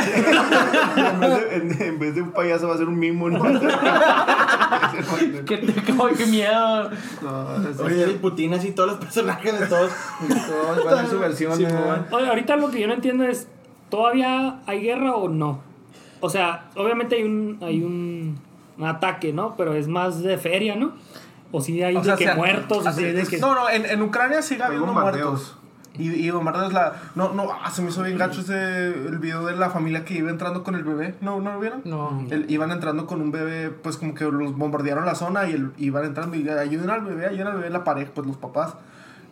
en, 0.97 1.21
vez 1.21 1.31
de, 1.31 1.57
en, 1.57 1.83
en 1.83 1.99
vez 1.99 2.15
de 2.15 2.23
un 2.23 2.31
payaso 2.31 2.69
va 2.69 2.75
a 2.75 2.79
ser 2.79 2.87
un 2.89 2.97
mimo, 2.99 3.29
¿no? 3.29 3.43
qué, 5.47 5.61
qué, 5.61 5.75
qué 6.17 6.27
miedo. 6.27 6.91
No, 7.23 7.69
es- 7.69 7.81
Oye, 7.81 8.05
el 8.05 8.15
Putin 8.17 8.55
así, 8.55 8.71
todos 8.71 8.91
los 8.91 8.99
personajes 9.01 9.59
de 9.61 9.67
todos. 9.67 9.91
todos 10.29 10.85
van 10.85 11.05
a 11.07 11.09
su 11.09 11.19
versión. 11.19 11.53
Ahorita 12.13 12.57
lo 12.57 12.71
que 12.71 12.81
yo 12.81 12.87
no 12.87 12.95
entiendo 12.95 13.25
es, 13.25 13.49
¿todavía 13.91 14.61
hay 14.67 14.81
guerra 14.81 15.17
o 15.17 15.29
no? 15.29 15.74
O 16.25 16.31
sea, 16.31 16.71
obviamente 16.75 17.17
hay 17.17 17.23
un, 17.25 17.59
hay 17.61 17.83
un, 17.83 18.39
ataque, 18.83 19.35
¿no? 19.35 19.57
Pero 19.59 19.75
es 19.75 19.89
más 19.89 20.23
de 20.23 20.39
feria, 20.39 20.75
¿no? 20.75 20.93
O 21.53 21.61
si 21.61 21.83
hay 21.83 21.95
O 21.95 21.99
de 21.99 22.07
sea, 22.07 22.17
que 22.17 22.25
sea- 22.25 22.35
muertos, 22.35 22.87
o 22.87 22.93
si 22.93 23.05
de 23.05 23.25
que... 23.25 23.37
No, 23.37 23.55
no, 23.55 23.69
en, 23.69 23.85
en 23.85 24.01
Ucrania 24.01 24.41
sigue 24.41 24.63
Hay 24.63 24.69
habiendo 24.69 24.91
muertos. 24.95 25.59
Y, 25.99 26.11
y 26.13 26.31
bombardeos 26.31 26.73
la. 26.73 26.95
No, 27.15 27.35
no, 27.35 27.49
ah, 27.53 27.71
se 27.71 27.83
me 27.83 27.91
hizo 27.91 28.03
bien 28.03 28.17
gacho 28.17 28.41
ese 28.41 28.87
el 28.89 29.19
video 29.19 29.45
de 29.45 29.55
la 29.55 29.69
familia 29.69 30.07
que 30.07 30.15
iba 30.15 30.31
entrando 30.31 30.65
con 30.65 30.75
el 30.77 30.83
bebé. 30.83 31.15
¿No, 31.21 31.41
¿no 31.41 31.53
lo 31.53 31.61
vieron? 31.61 31.83
No. 31.85 32.27
El- 32.31 32.51
iban 32.51 32.71
entrando 32.71 33.07
con 33.07 33.21
un 33.21 33.31
bebé, 33.31 33.69
pues 33.69 33.99
como 33.99 34.15
que 34.15 34.25
los 34.25 34.57
bombardearon 34.57 35.05
la 35.05 35.15
zona 35.15 35.47
y 35.47 35.53
el, 35.53 35.73
iban 35.77 36.07
entrando 36.07 36.37
y 36.37 36.49
ayuden 36.49 36.89
al 36.89 37.03
bebé, 37.03 37.27
ayuden 37.27 37.49
al 37.49 37.57
bebé 37.57 37.69
la 37.69 37.85
pareja, 37.85 38.11
pues 38.15 38.27
los 38.27 38.39
papás. 38.39 38.75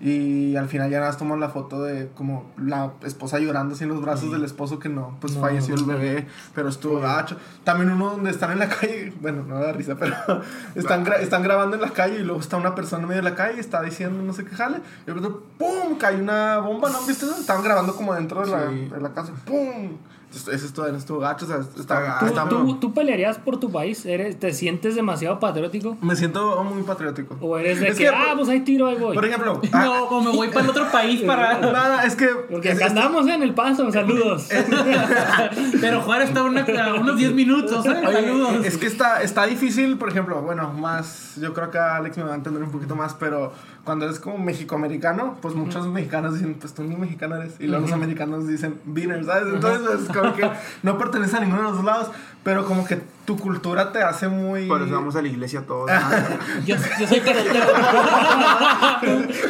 Y 0.00 0.56
al 0.56 0.68
final 0.68 0.90
ya 0.90 0.98
nada 0.98 1.10
más 1.10 1.18
toman 1.18 1.38
la 1.38 1.48
foto 1.48 1.82
de 1.84 2.08
como 2.16 2.50
la 2.56 2.92
esposa 3.04 3.38
llorando 3.38 3.74
así 3.74 3.84
en 3.84 3.90
los 3.90 4.00
brazos 4.02 4.32
del 4.32 4.44
esposo 4.44 4.78
que 4.80 4.88
no, 4.88 5.16
pues 5.20 5.34
falleció 5.34 5.74
el 5.76 5.84
bebé, 5.84 6.26
pero 6.54 6.68
estuvo 6.68 6.98
gacho. 7.00 7.36
También 7.62 7.90
uno 7.90 8.10
donde 8.10 8.30
están 8.30 8.50
en 8.50 8.58
la 8.58 8.68
calle, 8.68 9.12
bueno, 9.20 9.44
no 9.46 9.60
da 9.60 9.72
risa, 9.72 9.94
pero 9.96 10.16
están, 10.74 11.04
gra- 11.04 11.20
están 11.20 11.42
grabando 11.42 11.76
en 11.76 11.82
la 11.82 11.90
calle 11.90 12.16
y 12.18 12.22
luego 12.24 12.40
está 12.40 12.56
una 12.56 12.74
persona 12.74 13.02
en 13.02 13.08
medio 13.10 13.22
de 13.22 13.30
la 13.30 13.36
calle 13.36 13.58
y 13.58 13.60
está 13.60 13.80
diciendo 13.82 14.22
no 14.22 14.32
sé 14.32 14.44
qué 14.44 14.56
jale. 14.56 14.78
Y 15.02 15.06
de 15.06 15.14
repente, 15.14 15.38
¡pum! 15.58 15.96
cae 15.98 16.20
una 16.20 16.58
bomba, 16.58 16.90
¿no? 16.90 17.00
¿Viste? 17.06 17.24
eso? 17.26 17.36
Estaban 17.38 17.62
grabando 17.62 17.94
como 17.94 18.12
dentro 18.14 18.44
de, 18.44 18.50
la, 18.50 18.64
de 18.66 19.00
la 19.00 19.12
casa, 19.12 19.32
¡pum! 19.44 19.96
Ese 20.34 20.66
estuvo, 20.66 20.86
estuvo 20.86 21.18
gacho, 21.18 21.44
o 21.44 21.48
sea, 21.48 21.58
está, 21.78 22.18
¿Tú, 22.20 22.26
está- 22.26 22.48
tú, 22.48 22.74
tú 22.76 22.92
pelearías 22.94 23.38
por 23.38 23.58
tu 23.60 23.70
país? 23.70 24.04
¿Eres, 24.06 24.38
¿Te 24.40 24.52
sientes 24.52 24.94
demasiado 24.94 25.38
patriótico? 25.38 25.96
Me 26.00 26.16
siento 26.16 26.62
muy 26.64 26.82
patriótico. 26.82 27.36
¿O 27.40 27.58
eres 27.58 27.80
de 27.80 27.88
Es 27.88 27.96
que, 27.96 28.04
que, 28.04 28.08
ah, 28.08 28.32
pues 28.36 28.48
ahí 28.48 28.60
tiro, 28.60 28.86
ahí 28.86 28.96
voy? 28.96 29.14
Por 29.14 29.24
ejemplo, 29.24 29.60
ah, 29.72 29.84
No, 29.84 30.06
como 30.06 30.30
me 30.30 30.36
voy 30.36 30.48
para 30.48 30.64
el 30.64 30.70
otro 30.70 30.90
país 30.90 31.20
para. 31.26 31.58
nada, 31.60 32.04
es 32.04 32.16
que. 32.16 32.28
Porque 32.50 32.70
es- 32.70 32.76
acá 32.76 32.86
es- 32.86 32.90
andamos 32.92 33.26
¿eh? 33.28 33.34
en 33.34 33.42
el 33.42 33.54
paso, 33.54 33.90
saludos. 33.92 34.48
Pero 35.80 36.00
Juárez 36.02 36.28
está 36.28 36.40
a 36.40 36.44
una- 36.44 36.62
a 36.62 36.94
unos 36.94 37.16
10 37.16 37.32
minutos, 37.32 37.84
¿eh? 37.86 37.90
Oye, 38.06 38.12
Saludos. 38.22 38.64
es 38.66 38.76
que 38.78 38.86
está, 38.86 39.22
está 39.22 39.46
difícil, 39.46 39.96
por 39.98 40.08
ejemplo, 40.08 40.40
bueno, 40.42 40.72
más, 40.72 41.34
yo 41.40 41.52
creo 41.52 41.70
que 41.70 41.78
Alex 41.78 42.16
me 42.18 42.24
va 42.24 42.32
a 42.32 42.36
entender 42.36 42.62
un 42.62 42.70
poquito 42.70 42.96
más, 42.96 43.14
pero 43.14 43.52
cuando 43.84 44.04
eres 44.04 44.20
como 44.20 44.38
mexicoamericano, 44.38 45.36
pues 45.42 45.54
muchos 45.54 45.86
mexicanos 45.88 46.34
dicen, 46.34 46.54
pues 46.54 46.72
tú 46.72 46.84
ni 46.84 46.94
mexicano 46.96 47.36
eres, 47.36 47.54
y 47.58 47.66
luego 47.66 47.82
los 47.86 47.92
americanos 47.92 48.46
dicen, 48.46 48.80
beaner, 48.84 49.24
¿sabes? 49.24 49.52
Entonces 49.52 50.00
es 50.08 50.16
como 50.16 50.34
que 50.34 50.48
no 50.84 50.98
pertenece 50.98 51.36
a 51.36 51.40
ninguno 51.40 51.62
de 51.62 51.68
los 51.68 51.76
dos 51.76 51.84
lados, 51.84 52.10
pero 52.44 52.64
como 52.64 52.84
que 52.84 53.00
tu 53.24 53.36
cultura 53.38 53.90
te 53.92 54.02
hace 54.02 54.28
muy... 54.28 54.66
Por 54.68 54.82
eso 54.82 54.92
vamos 54.94 55.16
a 55.16 55.22
la 55.22 55.28
iglesia 55.28 55.62
todos. 55.66 55.90
Yo, 56.66 56.76
yo 57.00 57.06
soy 57.08 57.20
te- 57.20 57.34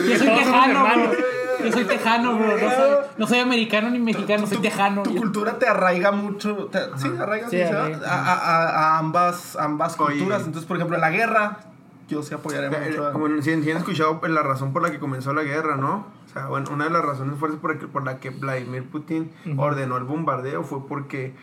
Yo 0.08 0.18
soy 0.18 0.28
tejano. 0.28 0.86
Yo 1.64 1.70
soy 1.72 1.84
tejano, 1.84 2.36
bro. 2.38 2.46
No 2.58 2.70
soy, 2.70 2.90
no 3.18 3.26
soy 3.26 3.38
americano 3.38 3.90
ni 3.90 3.98
mexicano, 4.00 4.46
soy 4.46 4.58
tejano. 4.58 5.02
Tu 5.02 5.14
cultura 5.14 5.58
te 5.58 5.68
arraiga 5.68 6.10
mucho, 6.10 6.66
te- 6.72 6.80
sí, 6.96 7.08
arraiga, 7.20 7.48
Sí, 7.50 7.60
a, 7.60 7.86
a- 8.04 8.68
a 8.68 8.98
ambas, 8.98 9.56
ambas 9.56 9.94
Oye. 10.00 10.16
culturas. 10.18 10.42
Entonces, 10.44 10.66
por 10.66 10.76
ejemplo, 10.76 10.98
la 10.98 11.10
guerra, 11.10 11.58
yo 12.12 12.22
sí 12.22 12.34
apoyaría 12.34 12.68
Eh, 12.70 12.90
mucho. 12.90 13.06
a- 13.06 13.42
si, 13.42 13.62
si 13.62 13.70
han 13.70 13.76
escuchado 13.78 14.20
pues, 14.20 14.30
la 14.32 14.42
razón 14.42 14.72
por 14.72 14.82
la 14.82 14.90
que 14.90 14.98
comenzó 14.98 15.32
la 15.34 15.42
guerra, 15.42 15.76
¿no? 15.76 16.06
O 16.26 16.32
sea, 16.32 16.46
bueno, 16.46 16.70
una 16.72 16.84
de 16.84 16.90
las 16.90 17.04
razones 17.04 17.38
fuertes 17.38 17.60
por, 17.60 17.72
la 17.74 17.78
que- 17.78 17.86
por 17.86 18.04
la 18.04 18.18
que 18.20 18.30
Vladimir 18.30 18.84
Putin 18.84 19.30
ordenó 19.56 19.96
el 19.96 20.04
bombardeo 20.04 20.62
fue 20.64 20.86
porque 20.86 21.34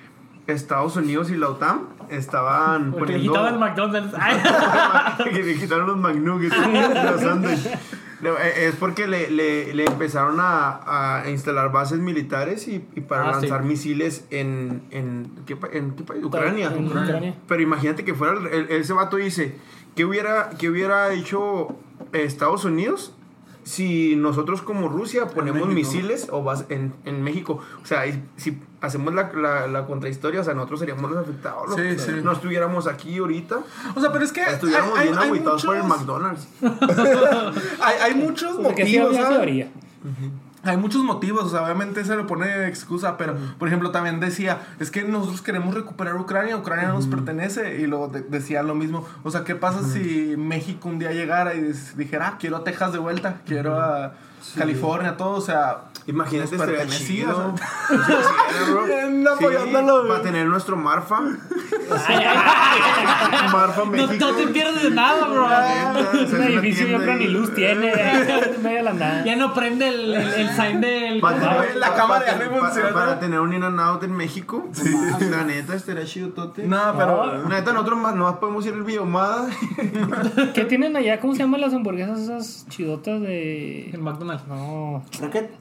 Estados 0.48 0.96
Unidos 0.96 1.30
y 1.30 1.38
la 1.38 1.50
OTAN 1.50 1.82
estaban 2.10 2.92
Porque 2.94 3.14
le 3.18 3.30
poniendo... 3.30 3.34
quitaban 3.34 3.54
el 3.54 3.60
McDonald's. 3.60 4.16
Que 5.24 5.44
le 5.44 5.56
quitaron 5.56 5.88
los 5.88 5.98
McNuggets, 5.98 6.56
los 7.12 7.22
sándwiches. 7.22 7.72
No, 8.22 8.32
eh, 8.32 8.68
Es 8.68 8.76
porque 8.76 9.08
le, 9.08 9.30
le, 9.30 9.74
le 9.74 9.86
empezaron 9.86 10.40
a, 10.40 11.20
a 11.22 11.30
instalar 11.30 11.72
bases 11.72 12.00
militares 12.00 12.68
y, 12.68 12.84
y 12.96 13.02
para 13.02 13.30
Ah, 13.30 13.34
sí. 13.36 13.42
lanzar 13.48 13.64
misiles 13.64 14.26
en, 14.30 14.82
en, 14.92 15.32
¿qué, 15.46 15.56
en 15.72 15.92
qué 15.92 16.04
país? 16.04 16.24
Ucrania. 16.24 16.68
En 16.76 16.88
Ucrania. 16.88 17.36
Pero 17.48 17.62
imagínate 17.62 18.04
que 18.04 18.14
fuera 18.14 18.34
el, 18.40 18.48
el- 18.48 18.72
ese 18.72 18.92
vato 18.94 19.16
dice, 19.18 19.56
¿qué 19.96 20.06
hubiera, 20.06 20.50
qué 20.58 20.70
hubiera 20.70 21.12
hecho 21.14 21.76
Estados 22.14 22.66
Unidos 22.66 23.14
si 23.64 24.16
nosotros 24.16 24.62
como 24.64 24.88
Rusia 24.88 25.28
ponemos 25.28 25.68
misiles 25.68 26.28
o 26.32 26.44
bas- 26.44 26.66
en, 26.70 26.94
en 27.06 27.22
México? 27.24 27.60
O 27.84 27.86
sea, 27.86 28.04
si 28.38 28.58
hacemos 28.82 29.14
la, 29.14 29.32
la, 29.34 29.68
la 29.68 29.86
contrahistoria, 29.86 30.42
o 30.42 30.44
sea, 30.44 30.54
nosotros 30.54 30.80
seríamos 30.80 31.12
los 31.12 31.20
afectados. 31.20 31.70
¿no? 31.70 31.76
Sí, 31.76 31.82
O 31.82 32.00
sea, 32.00 32.16
sí. 32.16 32.22
No 32.24 32.32
estuviéramos 32.32 32.88
aquí 32.88 33.18
ahorita, 33.18 33.60
O 33.96 34.00
sea, 34.02 34.12
pero 34.12 34.24
es 34.26 34.32
que 34.32 34.42
estuviéramos 34.44 34.98
hay, 34.98 35.08
bien 35.10 35.18
hay- 35.20 35.24
hay 35.24 35.30
agüitados 35.30 35.66
por 35.66 35.76
el 35.76 35.84
muchos- 35.84 36.00
McDonald's. 36.00 36.48
hay, 37.82 37.96
hay 38.02 38.16
muchos 38.16 38.58
Porque 38.58 38.86
sí 38.86 38.98
motivos, 39.00 39.08
había 39.10 39.22
¿sabes? 39.24 39.38
teoría. 39.38 39.72
Hay 40.64 40.76
muchos 40.78 41.04
motivos, 41.04 41.46
o 41.46 41.50
sea, 41.50 41.64
obviamente 41.64 42.04
se 42.04 42.16
le 42.18 42.24
pone 42.24 42.68
excusa, 42.68 43.16
pero, 43.18 43.36
por 43.58 43.68
ejemplo, 43.70 43.92
también 43.92 44.20
decía, 44.20 44.60
es 44.80 44.92
que 44.92 45.04
nosotros 45.04 45.42
queremos 45.42 45.74
recuperar 45.74 46.16
Ucrania, 46.18 46.58
Ucrania 46.58 46.90
nos 46.90 47.08
pertenece, 47.08 47.80
y 47.80 47.88
luego 47.88 48.10
de- 48.10 48.22
decía 48.22 48.62
lo 48.62 48.76
mismo, 48.76 49.06
o 49.24 49.32
sea, 49.32 49.44
¿qué 49.46 49.56
pasa 49.56 49.84
si 49.84 50.36
México 50.38 50.90
un 50.90 51.00
día 51.00 51.12
llegara 51.14 51.54
y 51.56 51.72
dijera, 51.96 52.28
ah, 52.28 52.38
quiero 52.40 52.58
a 52.58 52.64
Texas 52.66 52.92
de 52.92 53.00
vuelta, 53.00 53.42
quiero 53.46 53.80
a 53.80 54.14
California, 54.58 55.16
todo, 55.18 55.32
o 55.38 55.42
sea, 55.42 55.78
Imagínate, 56.08 56.58
pertenecía, 56.58 57.26
chido. 57.26 57.54
o 57.54 57.58
sea, 57.58 57.68
sí, 58.66 58.72
bro. 58.72 58.86
Bien 58.86 59.28
apoyándolo, 59.32 60.02
Sí, 60.04 60.08
para 60.10 60.22
tener 60.24 60.48
nuestro 60.48 60.76
Marfa. 60.76 61.20
Marfa 63.52 63.80
no, 63.86 63.86
México. 63.92 64.14
no 64.20 64.34
te 64.36 64.48
pierdes 64.48 64.84
de 64.84 64.92
nada, 64.92 65.28
bro. 65.28 65.46
Un 66.38 66.44
edificio 66.44 66.88
yo 66.88 66.98
creo 67.00 67.16
ni 67.16 67.28
luz 67.28 67.54
tiene. 67.54 67.92
en 67.92 68.64
medio 68.64 68.78
de 68.78 68.84
la 68.84 68.94
nada. 68.94 69.24
Ya 69.26 69.36
no 69.36 69.54
prende 69.54 69.88
el, 69.88 70.14
el, 70.14 70.28
el 70.34 70.50
sign 70.52 70.82
del. 70.82 71.20
Para 71.20 71.38
Ah, 71.38 71.62
tener, 71.62 71.76
la 71.78 71.94
cámara 71.96 72.26
no 72.36 72.50
pa- 72.52 72.60
funciona. 72.68 72.94
Para 72.94 73.20
tener 73.20 73.40
un 73.40 73.54
in 73.54 73.64
and 73.64 73.80
out 73.80 74.04
en 74.04 74.16
México. 74.16 74.68
La 75.30 75.44
neta, 75.44 75.76
estaría 75.76 76.06
chido, 76.06 76.30
tote. 76.30 76.64
No, 76.68 76.80
pero... 76.98 77.44
La 77.44 77.50
neta, 77.60 77.72
nosotros 77.74 77.98
más, 78.00 78.16
nomás 78.16 78.36
podemos 78.36 78.66
ir 78.66 78.74
al 78.74 78.84
Biomada. 78.84 79.48
¿Qué 80.54 80.66
tienen 80.66 80.96
allá? 80.96 81.20
¿Cómo 81.20 81.34
se 81.34 81.40
llaman 81.40 81.62
las 81.62 81.74
hamburguesas 81.74 82.20
esas 82.20 82.66
chidotas 82.70 83.22
de. 83.22 83.90
El 83.92 84.00
McDonald's. 84.02 84.29
No. 84.48 85.04
Rocket. 85.22 85.52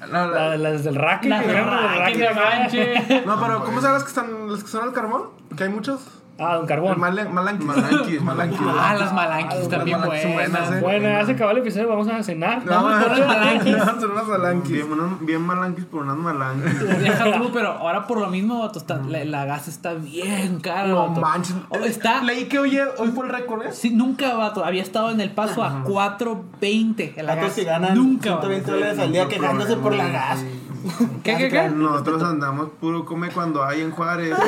no, 0.00 0.06
la- 0.30 0.48
La, 0.48 0.56
las 0.56 0.84
del 0.84 0.94
racket. 0.94 1.30
La 1.30 1.42
que 1.42 1.50
eran 1.50 2.04
del 2.04 2.12
que 2.12 2.18
me 2.18 2.34
manche. 2.34 3.22
no, 3.26 3.40
pero 3.40 3.64
¿cómo 3.64 3.80
sabes 3.80 4.02
que 4.02 4.08
están 4.08 4.48
los 4.48 4.62
que 4.62 4.68
son 4.70 4.84
al 4.84 4.92
carbón? 4.92 5.24
Que 5.56 5.64
hay 5.64 5.70
muchos. 5.70 6.00
Ah, 6.40 6.54
don 6.54 6.66
Carbón. 6.66 7.00
Malan- 7.00 7.32
Malanquis. 7.34 7.66
Malanquis, 7.66 8.22
Malanquis. 8.22 8.58
Ah, 8.78 8.94
las 8.96 9.12
malanquis 9.12 9.58
Ah, 9.64 9.68
también 9.68 9.98
malanquis 10.00 10.32
buenas. 10.32 10.52
buenas, 10.52 10.72
eh. 10.72 10.80
Bueno, 10.80 11.08
ya 11.08 11.26
se 11.26 11.32
acabó 11.32 11.50
el 11.50 11.58
episodio, 11.58 11.88
vamos 11.88 12.08
a 12.08 12.22
cenar. 12.22 12.64
Vamos 12.64 13.02
por 13.04 13.18
las 13.18 13.26
malanquis. 13.26 13.72
Vamos 13.72 13.88
a 13.88 13.96
hacer 13.96 14.08
unas 14.08 14.26
malanquis. 14.28 14.70
Bien, 14.72 15.18
bien 15.26 15.42
malanquis 15.42 15.84
por 15.86 16.02
unas 16.02 16.16
malanquis. 16.16 16.78
Deja 17.00 17.38
tú, 17.38 17.50
pero 17.52 17.72
ahora 17.72 18.06
por 18.06 18.20
lo 18.20 18.28
mismo, 18.28 18.60
vato, 18.60 18.78
está, 18.78 18.98
la, 18.98 19.24
la 19.24 19.44
gas 19.46 19.66
está 19.66 19.94
bien 19.94 20.60
cara. 20.60 20.86
No 20.88 21.08
vato. 21.08 21.20
manches. 21.20 21.56
Oh, 21.70 21.78
está. 21.78 22.22
Leí 22.22 22.44
que 22.44 22.58
hoy, 22.60 22.78
hoy 22.98 23.08
fue 23.10 23.26
el 23.26 23.32
récord, 23.32 23.66
¿eh? 23.66 23.72
Sí, 23.72 23.90
nunca, 23.90 24.34
vato. 24.34 24.64
Había 24.64 24.82
estado 24.82 25.10
en 25.10 25.20
el 25.20 25.32
paso 25.32 25.64
a 25.64 25.82
4.20. 25.82 27.20
la 27.22 27.34
gas. 27.34 27.52
que 27.54 27.64
ganan 27.64 27.94
Nunca, 27.94 28.22
120 28.40 28.60
vato. 28.60 28.72
dólares 28.72 28.98
al 29.00 29.12
día 29.12 29.28
quejándose 29.28 29.76
por 29.76 29.94
la 29.94 30.08
gas. 30.08 30.44
¿Qué, 31.22 31.36
qué, 31.36 31.48
qué? 31.48 31.70
Nosotros 31.70 32.22
andamos 32.22 32.70
puro 32.80 33.04
come 33.04 33.28
cuando 33.30 33.64
hay 33.64 33.80
en 33.80 33.90
Juárez. 33.90 34.36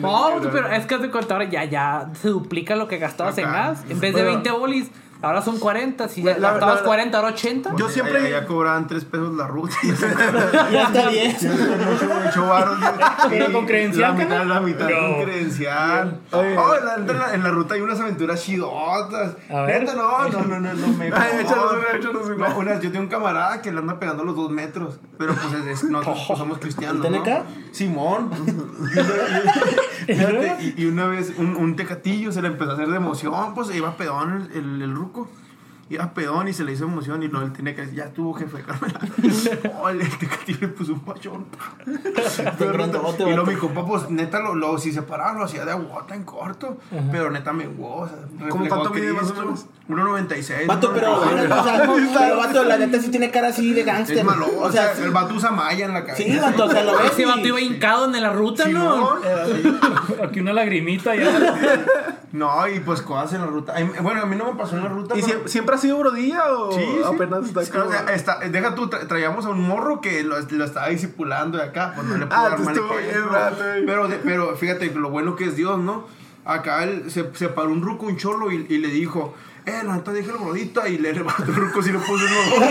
No, 0.00 0.30
pero 0.52 0.68
es 0.68 0.86
que 0.86 0.98
te 0.98 1.10
cuenta 1.10 1.34
ahora 1.34 1.48
ya, 1.48 1.64
ya 1.64 2.10
se 2.20 2.28
duplica 2.28 2.76
lo 2.76 2.86
que 2.86 2.98
gastabas 2.98 3.36
en 3.38 3.46
Acá. 3.46 3.68
gas. 3.68 3.84
En 3.88 3.98
vez 4.00 4.14
de 4.14 4.22
20 4.22 4.50
bolis, 4.52 4.90
ahora 5.22 5.42
son 5.42 5.58
40. 5.58 6.08
Si 6.08 6.22
La- 6.22 6.38
la- 6.38 6.56
la- 6.58 6.82
40, 6.82 7.16
ahora 7.18 7.30
80. 7.32 7.76
Yo 7.76 7.88
siempre- 7.88 8.22
Ya, 8.24 8.40
ya 8.40 8.46
cobraban 8.46 8.86
3 8.86 9.04
pesos 9.04 9.34
la 9.36 9.46
ruta. 9.46 9.74
Ya 10.72 10.82
está 10.84 11.08
bien. 11.08 11.32
mucho, 11.32 12.14
mucho 12.24 12.46
varo. 12.46 12.72
Pero 13.28 13.52
con 13.52 13.66
credencial, 13.66 14.16
La 14.16 14.24
mitad, 14.24 14.44
la 14.46 14.60
mitad 14.60 14.88
No. 14.88 14.96
con 15.16 15.22
credencial. 15.24 16.20
Oye. 16.32 16.56
Oh, 16.58 16.74
en, 16.74 16.84
la, 16.84 16.94
en 16.94 17.18
la- 17.18 17.34
en 17.34 17.42
la 17.42 17.50
ruta 17.50 17.74
hay 17.74 17.80
unas 17.80 18.00
aventuras 18.00 18.42
chidotas. 18.42 19.36
A 19.50 19.62
ver. 19.62 19.80
Neta, 19.82 19.94
no, 19.94 20.28
no, 20.28 20.40
no, 20.44 20.60
no, 20.60 20.74
no 20.74 20.86
me 20.98 21.06
Ay. 21.12 21.44
No, 22.36 22.56
unas- 22.58 22.80
yo 22.80 22.90
tengo 22.90 23.04
un 23.04 23.08
camarada 23.10 23.60
que 23.62 23.72
le 23.72 23.78
anda 23.78 23.98
pegando 23.98 24.24
los 24.24 24.36
dos 24.36 24.50
metros. 24.50 24.98
Pero 25.18 25.34
pues 25.34 25.52
es, 25.54 25.66
es- 25.84 25.90
nosotros 25.90 26.24
pues, 26.26 26.38
somos 26.38 26.58
cristianos. 26.58 27.04
¿El 27.04 27.12
¿no? 27.12 27.22
TNK? 27.22 27.42
Simón. 27.72 28.30
Y 30.08 30.12
una, 30.24 30.60
y- 30.60 30.74
y 30.78 30.84
una 30.86 31.06
vez 31.06 31.34
un, 31.38 31.56
un 31.56 31.76
tecatillo 31.76 32.32
se 32.32 32.42
le 32.42 32.48
empezó 32.48 32.70
a 32.72 32.74
hacer 32.74 32.88
de 32.88 32.96
emoción. 32.96 33.54
Pues 33.54 33.72
iba 33.74 33.96
pedón 33.96 34.48
el, 34.52 34.56
el, 34.58 34.82
el 34.82 34.90
ruco. 35.10 35.28
Iba 35.90 36.14
pedón 36.14 36.46
y 36.46 36.52
se 36.52 36.62
le 36.62 36.70
hizo 36.70 36.84
emoción 36.84 37.20
y 37.24 37.26
no, 37.28 37.42
él 37.42 37.52
tenía 37.52 37.74
que 37.74 37.80
decir, 37.80 37.96
ya 37.96 38.04
estuvo 38.04 38.32
jefe, 38.32 38.62
Carmela. 38.62 39.00
Oh, 39.82 39.88
el 39.88 39.98
tecatillo 40.18 40.58
le 40.60 40.68
puso 40.68 40.92
un 40.92 41.00
pachón. 41.00 41.46
y 41.86 43.22
luego 43.24 43.44
mi 43.44 43.56
compa, 43.56 43.84
pues 43.84 44.08
neta, 44.08 44.38
lo, 44.38 44.54
lo, 44.54 44.78
si 44.78 44.92
se 44.92 45.02
paraba, 45.02 45.32
lo 45.32 45.44
hacía 45.44 45.64
de 45.64 45.72
aguota 45.72 46.14
en 46.14 46.22
corto. 46.22 46.78
Pero 47.10 47.30
neta 47.30 47.52
me 47.52 47.66
o 47.66 48.06
sea, 48.06 48.48
¿Cómo 48.50 48.68
cuánto 48.68 48.90
mide 48.90 49.12
más 49.12 49.30
o 49.32 49.34
menos? 49.34 49.66
1.96. 49.88 50.66
Vato, 50.66 50.92
pero, 50.94 51.16
o 51.20 51.64
sea, 51.64 51.82
pero 51.84 52.36
vato, 52.36 52.64
la 52.64 52.78
neta 52.78 53.00
sí 53.00 53.10
tiene 53.10 53.32
cara 53.32 53.48
así 53.48 53.72
de 53.72 53.82
gángster. 53.82 54.18
Es 54.18 54.24
malo, 54.24 54.46
O 54.60 54.70
sea, 54.70 54.92
el 54.92 55.10
vato 55.10 55.34
usa 55.34 55.50
malla 55.50 55.86
en 55.86 55.92
la 55.92 56.04
cabeza. 56.04 56.22
sí, 56.22 56.38
vato, 56.38 56.66
o 56.66 56.70
sea, 56.70 56.84
lo 56.84 56.98
ves. 56.98 57.10
Ese 57.12 57.22
y- 57.22 57.24
vato 57.24 57.40
iba 57.40 57.60
hincado 57.60 58.04
en 58.04 58.22
la 58.22 58.32
ruta, 58.32 58.68
¿no? 58.68 59.16
Aquí 60.22 60.38
una 60.38 60.52
lagrimita 60.52 61.16
ya. 61.16 61.30
No, 62.32 62.68
y 62.68 62.78
pues 62.78 63.02
cosas 63.02 63.32
en 63.32 63.40
la 63.40 63.46
ruta. 63.48 63.74
Bueno, 64.02 64.22
a 64.22 64.26
mí 64.26 64.36
no 64.36 64.52
me 64.52 64.58
pasó 64.58 64.76
en 64.76 64.84
la 64.84 64.88
ruta. 64.88 65.16
¿Y 65.18 65.24
siempre 65.48 65.79
sido 65.80 65.98
brodilla 65.98 66.52
o 66.52 66.72
Sí, 66.72 66.80
sí. 66.80 67.00
apenas 67.04 67.46
está 67.46 67.62
Es 67.62 67.70
que, 67.70 67.78
o 67.78 67.90
sea, 67.90 68.04
está- 68.14 68.38
deja 68.40 68.74
tú, 68.74 68.88
tra- 68.88 69.06
traíamos 69.06 69.46
a 69.46 69.50
un 69.50 69.60
morro 69.66 70.00
que 70.00 70.22
lo, 70.22 70.38
lo 70.40 70.64
estaba 70.64 70.88
discipulando 70.88 71.58
de 71.58 71.64
acá. 71.64 71.92
Pues 71.96 72.06
no 72.06 72.16
le 72.16 72.26
Ah, 72.30 72.48
dar 72.50 72.58
mal 72.60 72.74
bien, 72.74 72.84
eh. 73.04 73.82
pero, 73.86 74.08
de- 74.08 74.16
pero 74.18 74.56
fíjate 74.56 74.90
lo 74.94 75.10
bueno 75.10 75.36
que 75.36 75.44
es 75.44 75.56
Dios, 75.56 75.78
¿no? 75.78 76.06
Acá 76.44 76.84
él 76.84 77.10
se, 77.10 77.30
se 77.34 77.48
paró 77.48 77.70
un 77.70 77.82
ruco, 77.82 78.06
un 78.06 78.16
cholo, 78.16 78.50
y, 78.52 78.66
y 78.68 78.78
le 78.78 78.88
dijo. 78.88 79.34
Eh, 79.66 79.82
la 79.84 79.94
neta, 79.96 80.12
dije 80.12 80.30
el 80.30 80.38
brodita 80.38 80.88
y 80.88 80.96
le 80.98 81.12
levantó 81.12 81.42
el 81.44 81.54
ruco 81.54 81.82
si 81.82 81.92
le 81.92 81.98
puso 81.98 82.24
uno. 82.24 82.66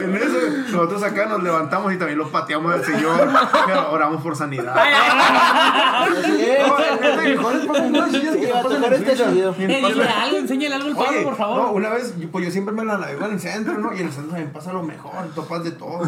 en 0.00 0.16
eso, 0.16 0.38
nosotros 0.72 1.02
acá 1.02 1.26
nos 1.26 1.42
levantamos 1.42 1.92
y 1.92 1.98
también 1.98 2.18
lo 2.18 2.30
pateamos 2.30 2.72
al 2.74 2.84
señor. 2.84 3.28
Pero 3.66 3.90
oramos 3.92 4.22
por 4.22 4.36
sanidad. 4.36 4.74
Este 8.92 9.16
Suiza. 9.16 9.32
chido. 9.32 9.54
Ni 9.58 9.64
en 9.74 9.82
Pablo. 9.82 10.02
dile 10.02 10.08
algo, 10.08 10.36
enséñale 10.38 10.74
algo 10.74 11.02
al 11.02 11.08
Oye, 11.08 11.22
por 11.22 11.36
favor. 11.36 11.56
No, 11.62 11.72
una 11.72 11.90
vez, 11.90 12.14
pues 12.30 12.44
yo 12.44 12.50
siempre 12.50 12.74
me 12.74 12.84
la 12.84 12.98
navego 12.98 13.26
en 13.26 13.32
el 13.32 13.40
centro, 13.40 13.78
¿no? 13.78 13.92
Y 13.94 14.00
en 14.00 14.06
el 14.06 14.12
centro 14.12 14.36
me 14.38 14.44
pasa 14.46 14.72
lo 14.72 14.82
mejor, 14.82 15.12
topas 15.34 15.64
de 15.64 15.72
todo. 15.72 16.02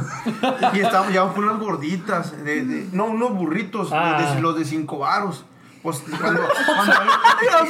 Y 0.73 0.81
estábamos 0.81 1.13
ya 1.13 1.23
con 1.33 1.45
unas 1.45 1.59
gorditas, 1.61 2.45
de, 2.45 2.65
de- 2.65 2.89
no, 2.93 3.07
unos 3.07 3.33
burritos, 3.35 3.91
de- 3.91 3.97
Ah. 3.97 4.33
de, 4.35 4.41
los 4.41 4.57
de 4.59 4.65
cinco 4.65 4.99
varos. 4.99 5.45
Pues 5.87 6.03
cuando. 6.21 6.43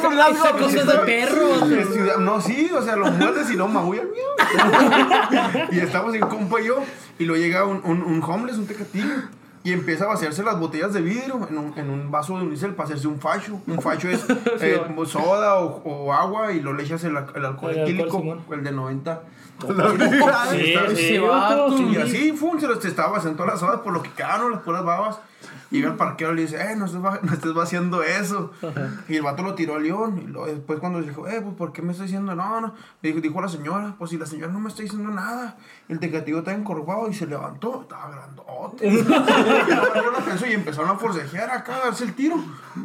cuando 0.01 0.23
Esa 0.27 0.53
cosa 0.53 0.79
es 0.81 0.87
de 0.87 0.99
perro. 1.01 2.19
no, 2.19 2.41
sí, 2.41 2.71
o 2.75 2.81
sea, 2.81 2.97
los 2.97 3.12
muerdes 3.12 3.51
y 3.51 3.57
no 3.57 3.69
maullan. 3.69 4.07
y 5.71 5.79
estamos 5.81 6.14
en 6.14 6.23
compa 6.23 6.62
y 6.62 6.69
yo, 6.69 6.83
y 7.19 7.27
luego 7.27 7.43
llega 7.45 7.67
un, 7.67 7.83
un, 7.85 8.01
un 8.01 8.23
homeless, 8.23 8.57
un 8.57 8.67
tecatillo. 8.67 9.14
Y 9.64 9.73
empieza 9.73 10.05
a 10.05 10.09
vaciarse 10.09 10.43
las 10.45 10.59
botellas 10.59 10.95
de 10.95 11.03
vidrio 11.03 11.47
en 11.51 11.59
un, 11.59 11.75
en 11.77 11.91
un 11.91 12.11
vaso 12.11 12.39
de 12.39 12.45
unicel 12.45 12.73
para 12.75 12.87
hacerse 12.87 13.07
un 13.07 13.21
facho. 13.21 13.61
Un 13.67 13.83
facho 13.83 14.09
es 14.09 14.25
eh, 14.61 14.81
soda 15.07 15.57
o, 15.57 15.83
o 15.85 16.12
agua 16.14 16.53
y 16.53 16.61
lo 16.61 16.73
le 16.73 16.85
echas 16.85 17.05
el, 17.05 17.19
el 17.35 17.45
alcohol 17.45 17.73
El 17.73 17.81
etílico, 17.81 18.19
Simón. 18.19 18.41
el 18.51 18.64
de 18.64 18.73
90. 18.73 19.21
Sí, 20.51 20.75
sí, 20.97 21.19
vato. 21.19 21.71
vato. 21.71 21.83
Y 21.83 21.97
así, 21.97 22.33
fum, 22.33 22.59
se 22.61 22.67
los 22.67 22.81
te 22.81 22.89
estaba 22.89 23.11
vaciando 23.13 23.37
todas 23.37 23.53
las 23.55 23.61
sodas 23.61 23.81
por 23.81 23.93
lo 23.93 24.03
que 24.03 24.11
quedaron, 24.11 24.53
las 24.53 24.61
puras 24.63 24.85
babas. 24.85 25.19
Y 25.69 25.79
llega 25.79 25.89
el 25.91 25.97
parquero 25.97 26.33
y 26.33 26.37
le 26.37 26.43
dice, 26.43 26.61
eh, 26.61 26.77
no 26.77 26.85
estés, 26.87 27.05
va- 27.05 27.19
no 27.23 27.33
estés 27.33 27.53
vaciando 27.53 28.01
eso. 28.05 28.53
Y 29.09 29.17
el 29.17 29.23
vato 29.23 29.43
lo 29.43 29.55
tiró 29.57 29.75
al 29.75 29.83
león. 29.83 30.21
Y 30.25 30.27
luego 30.29 30.47
después 30.47 30.79
cuando 30.79 31.01
le 31.01 31.09
dijo, 31.09 31.27
eh, 31.27 31.41
pues, 31.43 31.57
¿por 31.57 31.73
qué 31.73 31.83
me 31.83 31.91
está 31.91 32.05
diciendo? 32.05 32.37
No, 32.37 32.61
no. 32.61 32.73
Le 33.03 33.09
dijo, 33.09 33.21
dijo 33.21 33.41
la 33.41 33.49
señora, 33.49 33.97
pues 33.99 34.11
si 34.11 34.17
la 34.17 34.27
señora 34.27 34.53
no 34.53 34.61
me 34.61 34.69
está 34.69 34.83
diciendo 34.83 35.11
nada. 35.11 35.57
El 35.89 35.99
tecativo 35.99 36.39
estaba 36.39 36.57
encorvado 36.57 37.09
y 37.09 37.15
se 37.15 37.27
levantó. 37.27 37.83
Estaba 37.83 38.11
grandote. 38.11 38.93
Yo 39.03 40.13
la 40.13 40.19
pensó 40.25 40.47
y 40.47 40.53
empezaron 40.53 40.91
a 40.91 40.95
forcejear 40.99 41.51
acá, 41.51 41.77
a 41.77 41.85
darse 41.87 42.05
el 42.05 42.15
tiro. 42.15 42.37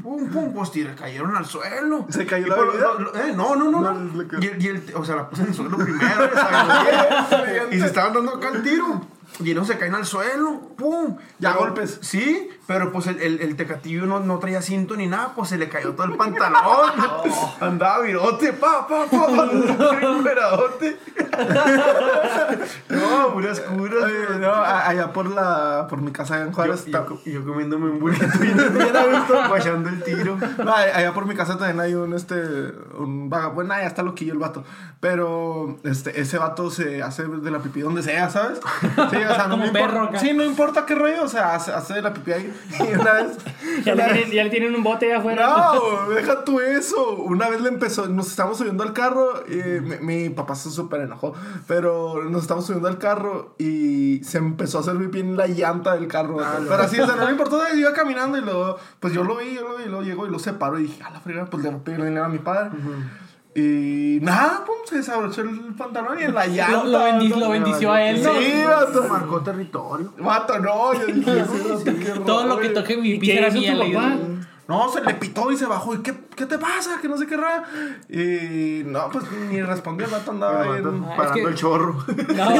Pum, 0.01 0.29
pum, 0.29 0.51
pues 0.53 0.71
tira, 0.71 0.95
cayeron 0.95 1.35
al 1.35 1.45
suelo. 1.45 2.07
¿Se 2.09 2.25
cayó 2.25 2.47
Y 2.47 2.49
la 2.49 2.55
pues, 2.55 2.67
bebida? 2.71 2.87
lo- 2.93 2.99
lo- 2.99 3.15
eh, 3.15 3.33
no, 3.35 3.55
no, 3.55 3.69
no. 3.69 3.81
No, 3.81 3.93
no. 3.93 4.23
Y, 4.41 4.55
y 4.59 4.67
el, 4.67 4.83
o 4.95 5.05
sea, 5.05 5.17
la 5.17 5.29
puse 5.29 5.43
en 5.43 5.49
el 5.49 5.53
suelo 5.53 5.77
primero. 5.77 6.29
y 7.71 7.79
se 7.79 7.85
estaban 7.85 8.13
dando 8.13 8.35
acá 8.35 8.49
el 8.53 8.63
tiro. 8.63 9.01
Y 9.39 9.53
no 9.53 9.65
se 9.65 9.77
caen 9.77 9.95
al 9.95 10.05
suelo. 10.05 10.59
¡Pum! 10.77 11.17
Ya 11.39 11.49
Pero- 11.53 11.61
golpes. 11.61 11.97
Sí, 12.01 12.49
pero 12.67 12.91
pues 12.91 13.07
el, 13.07 13.19
el, 13.21 13.39
el 13.41 13.55
tecatillo 13.55 14.05
no, 14.05 14.19
no 14.19 14.37
traía 14.39 14.61
cinto 14.61 14.95
ni 14.95 15.07
nada. 15.07 15.33
Pues 15.35 15.49
se 15.49 15.57
le 15.57 15.67
cayó 15.69 15.93
todo 15.93 16.05
el 16.07 16.15
pantalón. 16.17 16.91
Andaba 17.59 18.01
virote. 18.01 18.53
Pa, 18.53 18.87
pa, 18.87 19.05
pa. 19.05 19.27
Recuperadote. 19.99 20.97
no, 22.89 23.33
puras 23.33 23.59
curas. 23.61 24.03
Oye, 24.03 24.39
no, 24.39 24.53
allá 24.53 25.11
por 25.13 25.27
la 25.29 25.87
por 25.89 26.01
mi 26.01 26.11
casa 26.11 26.39
en 26.41 26.47
Yo, 26.49 26.53
Juárez 26.53 26.85
yo, 26.85 27.05
co- 27.05 27.21
yo 27.25 27.45
comiéndome 27.45 27.89
un 27.91 27.99
burrito 27.99 28.25
y 28.43 28.49
gusto, 28.51 29.47
guachando 29.47 29.89
el 29.89 30.03
tiro. 30.03 30.37
No, 30.63 30.73
allá 30.73 31.13
por 31.13 31.25
mi 31.25 31.35
casa 31.35 31.57
también 31.57 31.79
hay 31.79 31.93
un 31.93 32.13
este 32.13 32.35
un 32.97 33.29
vagabundo, 33.29 33.73
ya 33.75 33.87
está 33.87 34.03
loquillo 34.03 34.33
el 34.33 34.39
vato. 34.39 34.63
Pero 34.99 35.77
este 35.83 36.19
ese 36.21 36.37
vato 36.37 36.69
se 36.69 37.01
hace 37.01 37.23
de 37.27 37.51
la 37.51 37.59
pipí 37.59 37.81
donde 37.81 38.03
sea, 38.03 38.29
¿sabes? 38.29 38.59
Sí, 39.09 39.17
o 39.25 39.35
sea, 39.35 39.43
no 39.45 39.51
Como 39.51 39.65
me 39.65 39.71
perro 39.71 39.85
importa. 39.93 40.09
acá. 40.09 40.19
Sí, 40.19 40.33
no 40.33 40.43
importa 40.43 40.85
qué 40.85 40.95
rollo, 40.95 41.23
o 41.23 41.27
sea, 41.27 41.55
hace, 41.55 41.71
hace 41.71 41.93
de 41.95 42.01
la 42.01 42.13
pipí 42.13 42.31
ahí. 42.31 42.53
Y 42.79 42.93
una 42.99 43.13
vez 43.13 43.37
Ya 43.85 43.95
le, 43.95 44.03
vez- 44.03 44.13
tienen, 44.13 44.31
ya 44.31 44.43
le 44.43 44.49
tienen 44.49 44.75
un 44.75 44.83
bote 44.83 45.05
allá 45.07 45.19
afuera. 45.19 45.47
No, 45.73 46.09
deja 46.13 46.43
tú 46.43 46.59
eso. 46.59 47.15
Una 47.15 47.49
vez 47.49 47.61
le 47.61 47.69
empezó, 47.69 48.07
nos 48.07 48.27
estábamos 48.27 48.57
subiendo 48.57 48.83
al 48.83 48.93
carro 48.93 49.43
y 49.47 49.55
mi, 49.81 49.97
mi 50.01 50.29
papá 50.29 50.55
se 50.55 50.69
súper 50.69 51.01
enojó, 51.01 51.33
pero 51.67 52.23
nos 52.29 52.41
estábamos 52.43 52.65
subiendo 52.65 52.87
al 52.87 52.97
carro 52.97 53.55
y 53.57 54.21
se 54.23 54.37
empezó 54.37 54.77
a 54.79 54.81
hacer 54.81 54.97
pipí 54.97 55.19
en 55.21 55.37
la 55.37 55.47
llanta 55.47 55.93
del 55.95 56.07
carro. 56.07 56.37
pero 56.67 56.83
así, 56.83 56.99
o 56.99 57.05
sea, 57.05 57.15
no 57.15 57.25
me 57.25 57.31
importó, 57.31 57.61
iba 57.75 57.93
caminando 57.93 58.37
y 58.37 58.41
luego, 58.41 58.77
pues 58.99 59.13
yo 59.13 59.23
lo 59.23 59.37
vi, 59.37 59.53
yo 59.55 59.67
lo 59.67 59.77
vi, 59.77 59.83
y 59.83 59.87
luego 59.87 60.01
llegó 60.03 60.27
y 60.27 60.29
lo 60.29 60.39
separó 60.39 60.79
y 60.79 60.83
dije, 60.83 61.03
a 61.03 61.09
la 61.09 61.19
fregada, 61.19 61.47
pues 61.49 61.63
le 61.63 61.69
voy 61.71 62.17
a 62.17 62.27
mi 62.27 62.39
padre. 62.39 62.71
Y 63.53 64.19
nada, 64.21 64.63
pum, 64.65 64.75
se 64.85 64.97
desabrochó 64.97 65.41
el 65.41 65.73
pantalón 65.77 66.19
y 66.19 66.23
en 66.23 66.33
la 66.33 66.47
llanta. 66.47 66.83
Lo, 66.83 66.85
lo 66.85 66.99
bendi- 66.99 67.29
vato. 67.29 67.39
lo 67.41 67.49
bendició 67.49 67.91
a 67.91 68.01
él, 68.03 68.23
¿no? 68.23 68.33
Sí, 68.33 68.63
vato. 68.65 69.03
Marcó 69.09 69.41
territorio. 69.41 70.13
Vato, 70.19 70.59
no, 70.59 70.93
yo 70.93 71.05
dije, 71.07 71.43
sí, 71.83 72.21
Todo 72.25 72.45
lo 72.45 72.57
que 72.59 72.69
toque 72.69 72.95
mi 72.97 73.11
¿Y 73.11 73.19
pizza 73.19 73.33
qué 73.33 73.39
era 73.39 73.51
mía. 73.51 73.73
tu 73.73 73.79
le- 73.83 73.93
papá? 73.93 74.15
No, 74.67 74.87
se 74.89 75.01
le 75.03 75.13
pitó 75.15 75.51
y 75.51 75.57
se 75.57 75.65
bajó. 75.65 75.95
¿Y 75.95 75.97
qué, 75.97 76.13
qué 76.33 76.45
te 76.45 76.57
pasa? 76.57 76.91
Que 77.01 77.09
no 77.09 77.17
sé 77.17 77.27
qué 77.27 77.35
rara. 77.35 77.65
Y 78.07 78.83
no, 78.85 79.09
pues 79.11 79.25
ni 79.49 79.61
respondió, 79.61 80.05
el 80.05 80.13
vato 80.13 80.31
andaba. 80.31 80.59
Pagando 80.63 81.33
que- 81.33 81.41
el 81.41 81.55
chorro. 81.55 81.97
No, 82.33 82.51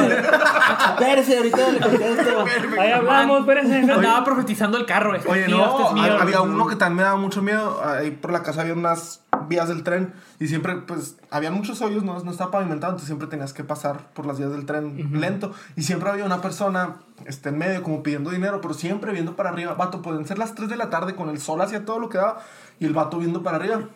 Espérese, 0.90 1.38
ahorita 1.38 1.70
le 1.70 1.80
contesto. 1.80 2.44
ahí 2.80 2.90
hablamos, 2.90 3.40
espérense. 3.40 3.90
Andaba 3.90 4.24
profetizando 4.24 4.76
el 4.76 4.84
carro. 4.84 5.14
Este 5.14 5.26
Oye, 5.30 5.46
mío, 5.46 5.56
no, 5.56 5.64
este 5.78 5.82
es 5.88 5.92
mío. 5.94 6.16
ha- 6.18 6.22
había 6.22 6.40
uno 6.42 6.66
que 6.66 6.76
también 6.76 6.96
me 6.98 7.02
daba 7.04 7.16
mucho 7.16 7.40
miedo. 7.40 7.80
Ahí 7.82 8.10
por 8.10 8.30
la 8.30 8.42
casa 8.42 8.60
había 8.60 8.74
unas 8.74 9.22
vías 9.48 9.68
del 9.68 9.82
tren 9.82 10.12
y 10.40 10.48
siempre, 10.48 10.76
pues, 10.76 11.16
había 11.30 11.50
muchos 11.50 11.80
hoyos, 11.82 12.02
no, 12.02 12.18
no 12.22 12.30
estaba 12.30 12.50
pavimentado, 12.50 12.92
entonces 12.92 13.06
siempre 13.06 13.28
tenías 13.28 13.52
que 13.52 13.64
pasar 13.64 14.08
por 14.14 14.26
las 14.26 14.38
vías 14.38 14.50
del 14.52 14.66
tren 14.66 15.20
lento. 15.20 15.52
Y 15.76 15.82
siempre 15.82 16.10
había 16.10 16.24
una 16.24 16.40
persona 16.40 16.96
este, 17.26 17.48
en 17.50 17.58
medio, 17.58 17.82
como 17.82 18.02
pidiendo 18.02 18.30
dinero, 18.30 18.60
pero 18.60 18.74
siempre 18.74 19.12
viendo 19.12 19.36
para 19.36 19.50
arriba. 19.50 19.74
Vato, 19.74 20.02
pueden 20.02 20.26
ser 20.26 20.38
las 20.38 20.54
3 20.54 20.68
de 20.68 20.76
la 20.76 20.90
tarde 20.90 21.14
con 21.14 21.28
el 21.30 21.38
sol 21.40 21.60
hacia 21.60 21.84
todo 21.84 21.98
lo 21.98 22.08
que 22.08 22.18
daba 22.18 22.40
y 22.80 22.86
el 22.86 22.92
vato 22.92 23.18
viendo 23.18 23.42
para 23.42 23.56
arriba. 23.58 23.88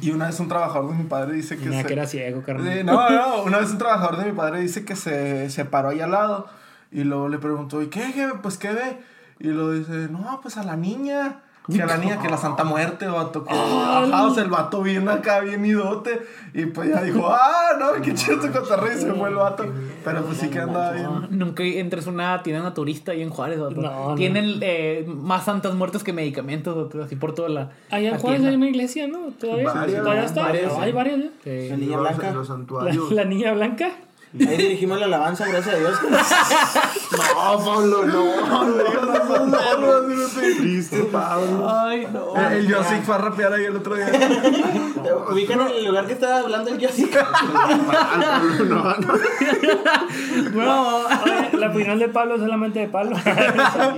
Y 0.00 0.10
una 0.10 0.26
vez 0.26 0.40
un 0.40 0.48
trabajador 0.48 0.90
de 0.90 0.96
mi 0.96 1.04
padre 1.04 1.34
dice 1.34 1.56
que 1.58 1.66
Mira 1.68 1.82
se- 1.82 1.86
que 1.86 1.92
era 1.92 2.06
ciego, 2.06 2.42
carnal. 2.42 2.84
No, 2.84 3.10
no, 3.10 3.42
una 3.44 3.58
vez 3.58 3.70
un 3.70 3.78
trabajador 3.78 4.16
de 4.16 4.24
mi 4.24 4.32
padre 4.32 4.60
dice 4.60 4.84
que 4.84 4.96
se, 4.96 5.48
se 5.50 5.64
paró 5.64 5.90
ahí 5.90 6.00
al 6.00 6.10
lado 6.12 6.46
y 6.90 7.04
luego 7.04 7.28
le 7.28 7.38
preguntó, 7.38 7.80
¿y 7.82 7.88
qué, 7.88 8.12
qué? 8.14 8.30
Pues, 8.42 8.56
¿qué 8.56 8.72
ve? 8.72 8.98
Y 9.38 9.48
luego 9.48 9.72
dice, 9.72 10.08
no, 10.10 10.40
pues 10.42 10.56
a 10.56 10.64
la 10.64 10.76
niña. 10.76 11.42
Que 11.74 11.82
a 11.82 11.86
la 11.86 11.96
niña, 11.98 12.20
que 12.20 12.28
la 12.28 12.36
Santa 12.36 12.64
Muerte, 12.64 13.06
vato. 13.06 13.44
Que, 13.44 13.52
ajá, 13.54 14.24
o 14.26 14.34
sea, 14.34 14.42
el 14.44 14.50
vato 14.50 14.82
bien 14.82 15.08
acá, 15.08 15.40
bien 15.40 15.64
idote. 15.64 16.20
Y 16.54 16.66
pues 16.66 16.88
ya 16.90 17.02
dijo, 17.02 17.28
ah, 17.28 17.72
no, 17.78 18.00
qué 18.02 18.14
chido 18.14 18.40
tu 18.40 18.50
cotorreo. 18.52 18.96
Y 18.96 19.00
se 19.00 19.12
fue 19.12 19.28
el 19.28 19.34
vato. 19.36 19.64
Pero 20.04 20.22
pues 20.24 20.38
sí 20.38 20.48
que 20.48 20.58
andaba 20.58 20.92
bien. 20.92 21.08
Nunca 21.30 21.62
entres 21.62 22.06
a 22.06 22.10
una 22.10 22.42
tienda 22.42 22.62
naturista 22.62 23.12
ahí 23.12 23.22
en 23.22 23.30
Juárez, 23.30 23.60
vato. 23.60 23.80
No, 23.80 24.10
no. 24.10 24.14
Tienen 24.14 24.58
eh, 24.62 25.04
más 25.06 25.44
santas 25.44 25.74
muertes 25.74 26.02
que 26.04 26.12
medicamentos, 26.12 26.74
vato, 26.76 27.02
así 27.02 27.16
por 27.16 27.34
toda 27.34 27.48
la. 27.48 27.70
Allá 27.90 28.10
en 28.10 28.18
Juárez 28.18 28.44
hay 28.44 28.54
una 28.54 28.68
iglesia, 28.68 29.06
¿no? 29.08 29.30
Todavía, 29.38 29.72
Varias, 29.72 30.02
todavía 30.02 30.24
está. 30.24 30.42
varias, 30.42 30.72
hay 30.78 30.92
varias, 30.92 31.18
¿no? 31.18 31.24
La 31.44 31.76
niña 31.76 31.98
blanca. 31.98 32.32
los 32.32 32.48
La, 32.48 32.54
santuarios. 32.54 33.12
la 33.12 33.24
niña 33.24 33.52
blanca. 33.52 33.90
Ahí 34.32 34.56
dirigimos 34.56 34.98
la 35.00 35.06
alabanza, 35.06 35.44
gracias 35.48 35.74
a 35.74 35.78
Dios. 35.78 35.98
No, 36.02 37.58
Pablo, 37.64 38.04
no. 38.06 38.24
Triste, 40.58 41.02
Pablo. 41.10 41.68
Ay, 41.68 42.06
no. 42.12 42.36
El, 42.36 42.52
el 42.58 42.68
Yosik 42.68 43.02
fue 43.02 43.14
a 43.16 43.18
rapear 43.18 43.52
ahí 43.52 43.64
el 43.64 43.76
otro 43.76 43.96
día. 43.96 44.06
Ubican 45.32 45.60
el 45.62 45.84
lugar 45.84 46.06
que 46.06 46.12
estaba 46.12 46.38
hablando 46.40 46.70
el 46.70 46.78
Pablo, 46.78 48.64
no, 48.64 48.94
no. 48.96 49.14
No. 50.52 50.98
Oye, 51.06 51.50
la 51.58 51.68
opinión 51.70 51.98
de 51.98 52.08
Pablo 52.08 52.34
es 52.36 52.40
solamente 52.40 52.78
de 52.80 52.88
Pablo. 52.88 53.16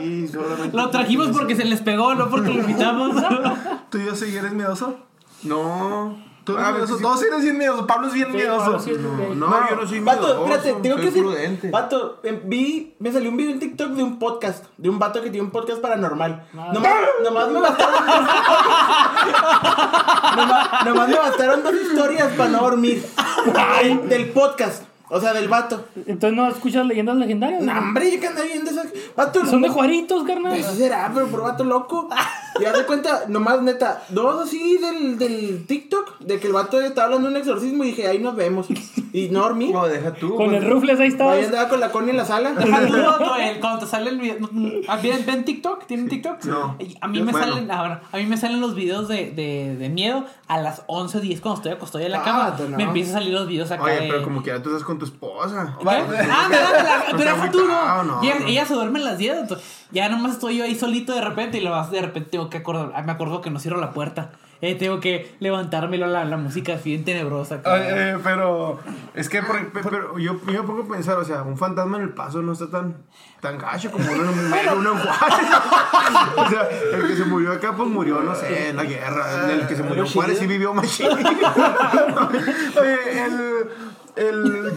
Sí, 0.01 0.29
solamente- 0.29 0.77
Lo 0.77 0.89
trajimos 0.91 1.29
porque 1.29 1.57
se 1.57 1.65
les 1.67 1.81
pegó, 1.83 2.15
no 2.15 2.31
porque 2.31 2.49
lo 2.49 2.61
invitamos. 2.61 3.17
¿Tú, 3.91 3.99
Yosik, 3.99 4.35
eres 4.35 4.53
miedoso? 4.53 4.97
No. 5.43 6.17
¿Tú 6.45 6.55
eres 6.55 6.65
Ah, 6.67 6.73
miedoso? 6.73 6.97
sí. 6.97 7.03
Todos 7.03 7.23
eres 7.23 7.43
bien 7.43 7.59
miedoso. 7.59 7.87
Pablo 7.87 8.09
es 8.09 8.15
bien 8.15 8.29
Sí, 8.31 8.37
miedoso. 8.37 8.65
Pablo 8.65 8.79
sí 8.81 8.91
es 8.91 8.99
de- 9.03 9.35
No, 9.37 9.69
yo 9.71 9.77
no 9.77 9.87
soy 9.87 10.01
Vato, 10.01 10.21
miedoso, 10.23 10.45
espérate, 10.45 10.73
tengo 10.83 10.97
soy 10.97 11.05
que 11.05 11.11
decir. 11.11 11.23
prudente. 11.23 11.71
Vato, 11.71 12.21
em, 12.25 12.41
vi, 12.45 12.95
me 12.99 13.13
salió 13.13 13.31
un 13.31 13.37
video 13.37 13.53
en 13.53 13.61
TikTok 13.61 13.91
de 13.91 14.03
un 14.03 14.19
podcast, 14.19 14.65
de 14.77 14.89
un 14.89 14.99
vato 14.99 15.23
que 15.23 15.31
tiene 15.31 15.45
un 15.47 15.53
podcast 15.53 15.81
paranormal. 15.81 16.45
Ah. 16.59 16.71
Nomás, 16.75 16.93
nomás 17.23 17.49
me 17.49 17.61
bastaron 17.61 18.07
dos. 18.07 18.17
nomás, 20.37 20.85
nomás 20.85 21.09
me 21.09 21.17
bastaron 21.17 21.63
dos 21.63 21.75
historias 21.75 22.33
para 22.37 22.51
no 22.51 22.61
dormir. 22.63 23.05
Del 24.09 24.31
podcast, 24.31 24.83
o 25.15 25.21
sea, 25.21 25.33
del 25.35 25.49
vato. 25.49 25.85
Entonces 26.07 26.33
no 26.37 26.49
escuchas 26.49 26.87
leyendas 26.87 27.17
legendarias. 27.17 27.63
No, 27.63 27.79
hombre, 27.79 28.11
yo 28.13 28.19
que 28.21 28.27
andaba 28.29 28.47
viendo 28.47 28.71
esas. 28.71 28.89
Vato, 29.17 29.45
Son 29.47 29.61
de 29.63 29.69
Juaritos, 29.69 30.25
carnal. 30.25 30.57
Eso 30.57 30.75
será, 30.75 31.11
pero 31.15 31.27
por 31.29 31.43
vato 31.43 31.65
loco. 31.65 32.09
Y 32.61 32.67
haz 32.67 32.77
de 32.77 32.85
cuenta, 32.85 33.23
nomás 33.29 33.63
neta, 33.63 34.03
dos 34.11 34.43
así 34.47 34.77
del, 34.77 35.17
del 35.19 35.65
TikTok, 35.67 36.19
de 36.19 36.39
que 36.39 36.49
el 36.49 36.53
vato 36.53 36.79
estaba 36.83 37.07
hablando 37.07 37.29
de 37.31 37.35
un 37.37 37.41
exorcismo 37.41 37.83
y 37.83 37.87
dije, 37.89 38.07
ahí 38.07 38.19
nos 38.19 38.37
vemos. 38.37 38.67
Y 39.15 39.29
no 39.29 39.41
dormí. 39.41 39.71
No, 39.71 39.87
deja 39.87 40.15
tú. 40.15 40.37
Con 40.37 40.55
el 40.55 40.61
cuando- 40.61 40.71
rufles 40.71 40.97
ahí 40.99 41.05
Ahí 41.07 41.13
estabas. 41.13 41.45
andaba 41.45 41.69
con 41.69 41.81
la 41.81 41.91
Connie 41.93 42.13
en 42.13 42.17
la 42.17 42.25
sala. 42.25 42.55
Cuando 43.61 43.79
te 43.81 43.87
sale 43.87 44.09
el 44.11 44.19
video. 44.19 44.37
¿Ah, 44.89 44.97
¿Ven, 45.03 45.25
ven 45.27 45.45
TikTok? 45.45 45.87
¿Tienen 45.87 46.09
TikTok? 46.09 46.43
No. 46.45 46.77
A 47.01 47.09
mí 47.09 47.21
me 47.23 47.31
bueno. 47.33 47.47
salen, 47.53 47.71
ahora, 47.71 48.03
a 48.11 48.17
mí 48.17 48.25
me 48.25 48.37
salen 48.39 48.61
los 48.63 48.75
videos 48.75 49.09
de, 49.09 49.31
de, 49.33 49.77
de 49.77 49.89
miedo 49.89 50.25
a 50.49 50.61
las 50.61 50.83
11 50.87 51.19
o 51.19 51.21
10 51.21 51.41
cuando 51.43 51.57
estoy 51.59 51.73
acostado 51.73 52.05
en 52.05 52.13
la 52.13 52.21
Ah, 52.21 52.25
cama. 52.25 52.57
no. 52.71 52.77
Me 52.77 52.85
empiezan 52.85 53.17
a 53.17 53.19
salir 53.19 53.35
los 53.35 53.47
videos 53.47 53.71
acá 53.71 53.83
Oye, 53.85 54.01
de... 54.01 54.09
pero 54.09 54.23
como 54.23 54.43
quiera 54.43 54.63
tú 54.63 54.71
estás 54.71 54.85
con 54.85 54.99
tu 55.03 55.07
esposa. 55.07 55.77
Ah, 55.85 56.49
No 57.13 57.19
pero 57.19 57.35
deja 57.35 57.51
tú, 57.51 57.65
no. 57.67 58.23
ella, 58.23 58.35
no. 58.39 58.47
ella 58.47 58.65
se 58.67 58.75
duerme 58.75 59.01
a 59.01 59.03
las 59.03 59.19
10. 59.19 59.37
entonces, 59.39 59.85
Ya 59.91 60.09
nomás 60.09 60.33
estoy 60.33 60.57
yo 60.59 60.65
ahí 60.65 60.75
solito 60.75 61.13
de 61.15 61.21
repente 61.21 61.59
y 61.59 61.61
lo 61.61 61.71
vas 61.71 61.91
de 61.91 62.01
repente 62.01 62.31
tengo 62.31 62.49
que 62.49 62.59
acordar. 62.59 62.93
ah, 62.95 63.03
Me 63.03 63.13
acuerdo 63.13 63.41
que 63.41 63.51
no 63.51 63.59
cierro 63.59 63.81
la 63.81 63.91
puerta. 63.93 64.31
Eh, 64.65 64.77
tengo 64.77 65.01
que 65.01 65.35
levantarme 65.41 65.99
la, 65.99 66.25
la 66.25 66.37
música 66.37 66.75
es 66.75 66.85
bien 66.85 67.05
tenebrosa. 67.05 67.61
eh, 67.67 68.17
pero 68.23 68.79
es 69.13 69.29
que 69.29 69.43
por, 69.43 69.73
Pero 69.73 70.17
yo, 70.21 70.35
yo 70.47 70.53
me 70.53 70.63
pongo 70.63 70.83
a 70.85 70.89
pensar, 70.95 71.17
o 71.19 71.25
sea, 71.25 71.43
un 71.43 71.59
fantasma 71.59 71.97
en 71.97 72.05
el 72.05 72.11
paso 72.11 72.43
no 72.43 72.53
está 72.53 72.71
tan, 72.71 72.95
tan 73.41 73.59
gacho 73.59 73.91
como 73.91 74.05
uno 74.05 74.23
en 74.23 74.69
uno 74.79 74.93
en 74.93 74.99
Juárez. 74.99 75.49
o 76.37 76.49
sea, 76.49 76.69
el 76.95 77.09
que 77.09 77.17
se 77.17 77.25
murió 77.25 77.51
acá, 77.55 77.75
pues 77.77 77.89
murió, 77.89 78.21
no 78.21 78.37
sé, 78.37 78.69
en 78.69 78.77
la 78.77 78.85
guerra. 78.85 79.51
El 79.51 79.67
que 79.67 79.75
se 79.75 79.83
murió 79.83 80.05
en 80.05 80.11
Juárez 80.13 80.39
sí 80.39 80.47
vivió 80.47 80.73
más 80.73 80.87
chido. 80.97 81.11
Oye, 82.81 83.25
el. 83.25 83.69
El 84.17 84.75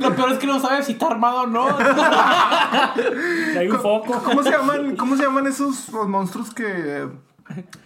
Lo 0.00 0.14
peor 0.14 0.32
es 0.32 0.38
que 0.38 0.46
no 0.46 0.60
sabes 0.60 0.86
si 0.86 0.92
está 0.92 1.08
armado 1.08 1.42
o 1.42 1.46
no. 1.46 1.66
Hay 3.58 3.68
un 3.68 3.80
foco. 3.80 4.22
¿Cómo 4.22 4.42
se 4.42 4.50
llaman, 4.50 4.96
cómo 4.96 5.16
se 5.16 5.22
llaman 5.22 5.46
esos 5.46 5.88
los 5.90 6.08
monstruos 6.08 6.54
que. 6.54 7.08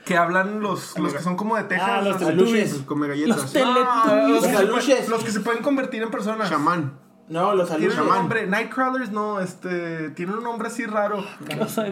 que 0.05 0.17
hablan 0.17 0.61
los, 0.61 0.99
los 0.99 1.13
que 1.13 1.21
son 1.21 1.37
como 1.37 1.57
de 1.57 1.65
Texas? 1.65 1.89
Ah, 1.91 2.03
los. 2.03 2.19
Teletubbies. 2.19 2.83
Come 2.87 3.09
galletas. 3.09 3.37
Los 3.37 3.53
teletubbies. 3.53 4.43
Los 4.43 4.45
aluches. 4.45 4.85
pueden, 4.87 5.11
los 5.11 5.25
que 5.25 5.33
se 5.33 5.41
pueden 5.41 5.63
convertir 5.63 6.03
en 6.03 6.11
personas. 6.11 6.49
Chamán. 6.51 7.10
No, 7.31 7.55
los 7.55 7.69
Tienen 7.69 7.93
saludos. 7.93 8.11
un 8.11 8.17
nombre, 8.19 8.47
Nightcrawlers 8.49 9.13
no, 9.13 9.39
este, 9.39 10.11
tienen 10.11 10.39
un 10.39 10.43
nombre 10.43 10.67
así 10.67 10.85
raro. 10.85 11.25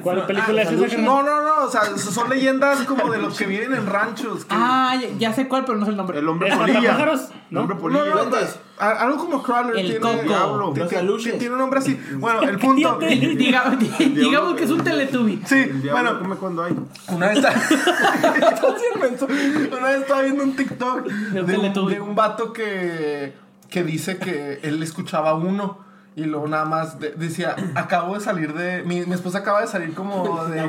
¿Cuál 0.02 0.26
película 0.26 0.62
es 0.62 0.72
esa? 0.72 0.98
No, 0.98 1.22
no, 1.22 1.42
no, 1.42 1.64
o 1.64 1.70
sea, 1.70 1.96
son 1.96 2.28
leyendas 2.28 2.80
como 2.80 3.08
de 3.12 3.18
los 3.18 3.38
que 3.38 3.46
viven 3.46 3.72
en 3.72 3.86
ranchos. 3.86 4.44
que- 4.44 4.54
Ah, 4.58 4.96
ya, 5.18 5.32
sé 5.32 5.46
cuál, 5.46 5.64
pero 5.64 5.78
no 5.78 5.84
sé 5.84 5.92
el 5.92 5.96
nombre. 5.96 6.18
El 6.18 6.28
hombre 6.28 6.48
¿Es 6.48 6.56
polilla. 6.56 6.80
Matapájaros? 6.80 7.20
El 7.30 7.36
¿No? 7.50 7.60
hombre 7.60 7.76
No, 7.76 7.80
polilla. 7.80 8.04
no, 8.06 8.24
Duendes. 8.24 8.58
a- 8.80 8.90
algo 8.90 9.16
como 9.18 9.40
Crawler 9.42 9.76
El 9.76 9.84
tiene, 9.86 10.00
Coco. 10.00 10.22
Diablo. 10.24 10.72
Los 10.76 10.88
Tiene- 10.88 11.50
un 11.50 11.58
nombre 11.58 11.78
así. 11.78 12.00
Bueno, 12.18 12.42
el 12.42 12.58
punto. 12.58 12.98
Cállate. 12.98 13.20
Diga- 13.38 13.78
digamos 13.98 14.56
que 14.56 14.64
es 14.64 14.70
un 14.72 14.82
teletubby. 14.82 15.40
Sí, 15.46 15.70
bueno, 15.88 16.18
come 16.18 16.34
cuando 16.34 16.64
hay. 16.64 16.74
Una 17.14 17.28
vez, 17.28 17.38
estaba... 17.38 17.54
Viendo 20.22 20.42
un 20.42 20.56
TikTok 20.56 21.04
de 21.06 21.56
un, 21.56 21.88
de 21.90 22.00
un 22.00 22.14
vato 22.14 22.52
que, 22.52 23.34
que 23.70 23.82
dice 23.84 24.18
que 24.18 24.60
él 24.62 24.82
escuchaba 24.82 25.34
uno 25.34 25.78
y 26.16 26.24
luego 26.24 26.48
nada 26.48 26.64
más 26.64 26.98
de- 26.98 27.12
decía, 27.12 27.54
acabo 27.76 28.14
de 28.14 28.20
salir 28.20 28.52
de... 28.54 28.82
Mi, 28.82 29.06
mi 29.06 29.14
esposa 29.14 29.38
acaba 29.38 29.60
de 29.60 29.66
salir 29.68 29.94
como 29.94 30.44
de... 30.46 30.62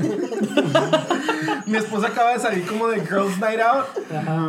Mi 1.66 1.76
esposa 1.76 2.08
acaba 2.08 2.32
de 2.32 2.38
salir 2.40 2.66
como 2.66 2.88
de 2.88 3.00
Girls 3.00 3.38
Night 3.38 3.60
Out 3.60 3.86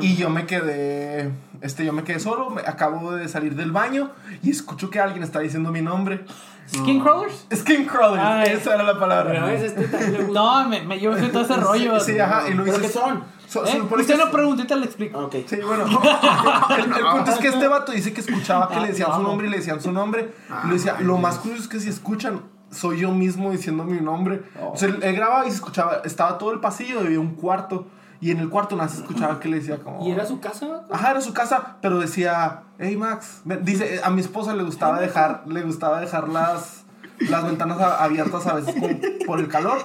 y 0.01 0.15
yo 0.15 0.29
me 0.29 0.45
quedé, 0.45 1.31
este, 1.61 1.85
yo 1.85 1.93
me 1.93 2.03
quedé 2.03 2.19
solo, 2.19 2.49
me- 2.49 2.61
acabo 2.61 3.11
de 3.13 3.27
salir 3.27 3.55
del 3.55 3.71
baño 3.71 4.11
y 4.43 4.51
escucho 4.51 4.89
que 4.89 4.99
alguien 4.99 5.23
está 5.23 5.39
diciendo 5.39 5.71
mi 5.71 5.81
nombre. 5.81 6.25
¿Skin 6.67 6.99
Crawlers? 7.01 7.45
Skin 7.55 7.85
Crawler, 7.85 8.19
Ah, 8.21 8.43
esa 8.43 8.75
era 8.75 8.83
la 8.83 8.89
Pero 8.93 8.99
palabra. 8.99 9.43
a 9.43 9.45
veces 9.47 9.71
este 9.71 9.87
también 9.87 10.13
le 10.13 10.23
gusta. 10.25 10.33
No, 10.41 10.69
me, 10.69 10.81
me, 10.83 10.99
yo 10.99 11.15
sé 11.17 11.27
todo 11.29 11.43
ese 11.43 11.55
rollo. 11.55 11.99
Sí, 11.99 12.19
ajá, 12.19 12.49
y 12.49 12.53
lo 12.53 12.63
¿Pero 12.65 12.81
qué 12.81 12.89
son? 12.89 13.23
So- 13.47 13.65
¿Eh? 13.65 13.81
Usted 13.81 14.05
que- 14.05 14.17
no 14.25 14.29
preguntó 14.29 14.63
y 14.63 14.67
te 14.67 14.75
lo 14.75 14.83
explico. 14.83 15.19
Ok. 15.19 15.35
Sí, 15.47 15.55
bueno. 15.65 15.85
El, 15.85 16.83
el 16.83 17.05
punto 17.11 17.31
es 17.31 17.37
que 17.37 17.47
este 17.47 17.67
vato 17.69 17.93
dice 17.93 18.11
que 18.13 18.19
escuchaba 18.21 18.67
que 18.67 18.79
le 18.81 18.87
decían 18.89 19.13
su 19.13 19.21
nombre 19.23 19.47
y 19.47 19.49
le 19.49 19.57
decían 19.57 19.81
su 19.81 19.91
nombre. 19.93 20.33
Y 20.65 20.67
le 20.67 20.73
decía, 20.73 20.97
lo 20.99 21.17
más 21.17 21.37
curioso 21.39 21.63
es 21.63 21.69
que 21.69 21.79
si 21.79 21.87
escuchan, 21.89 22.41
soy 22.69 22.99
yo 22.99 23.11
mismo 23.11 23.51
diciendo 23.51 23.85
mi 23.85 24.01
nombre. 24.01 24.43
O 24.61 24.75
sea, 24.75 24.89
él, 24.89 24.99
él 25.01 25.15
grababa 25.15 25.45
y 25.45 25.49
se 25.51 25.55
escuchaba, 25.55 26.01
estaba 26.03 26.37
todo 26.37 26.51
el 26.51 26.59
pasillo 26.59 26.99
había 26.99 27.19
un 27.21 27.35
cuarto. 27.35 27.87
Y 28.19 28.31
en 28.31 28.39
el 28.39 28.49
cuarto 28.49 28.75
nada 28.75 28.89
se 28.89 28.97
escuchaba 29.01 29.39
que 29.39 29.47
le 29.47 29.57
decía 29.59 29.77
como... 29.77 30.05
¿Y 30.07 30.11
era 30.11 30.25
su 30.25 30.39
casa? 30.39 30.85
Ajá, 30.91 31.11
era 31.11 31.21
su 31.21 31.33
casa, 31.33 31.77
pero 31.81 31.99
decía, 31.99 32.63
hey 32.79 32.97
Max, 32.97 33.41
ven", 33.45 33.63
dice, 33.63 34.01
a 34.03 34.09
mi 34.09 34.21
esposa 34.21 34.55
le 34.55 34.63
gustaba 34.63 34.99
dejar, 34.99 35.43
le 35.47 35.61
gustaba 35.61 35.99
dejar 36.01 36.27
las, 36.29 36.83
las 37.19 37.43
ventanas 37.45 37.79
abiertas 37.79 38.47
a 38.47 38.53
veces 38.55 38.73
por, 38.73 39.25
por 39.25 39.39
el 39.39 39.47
calor. 39.47 39.77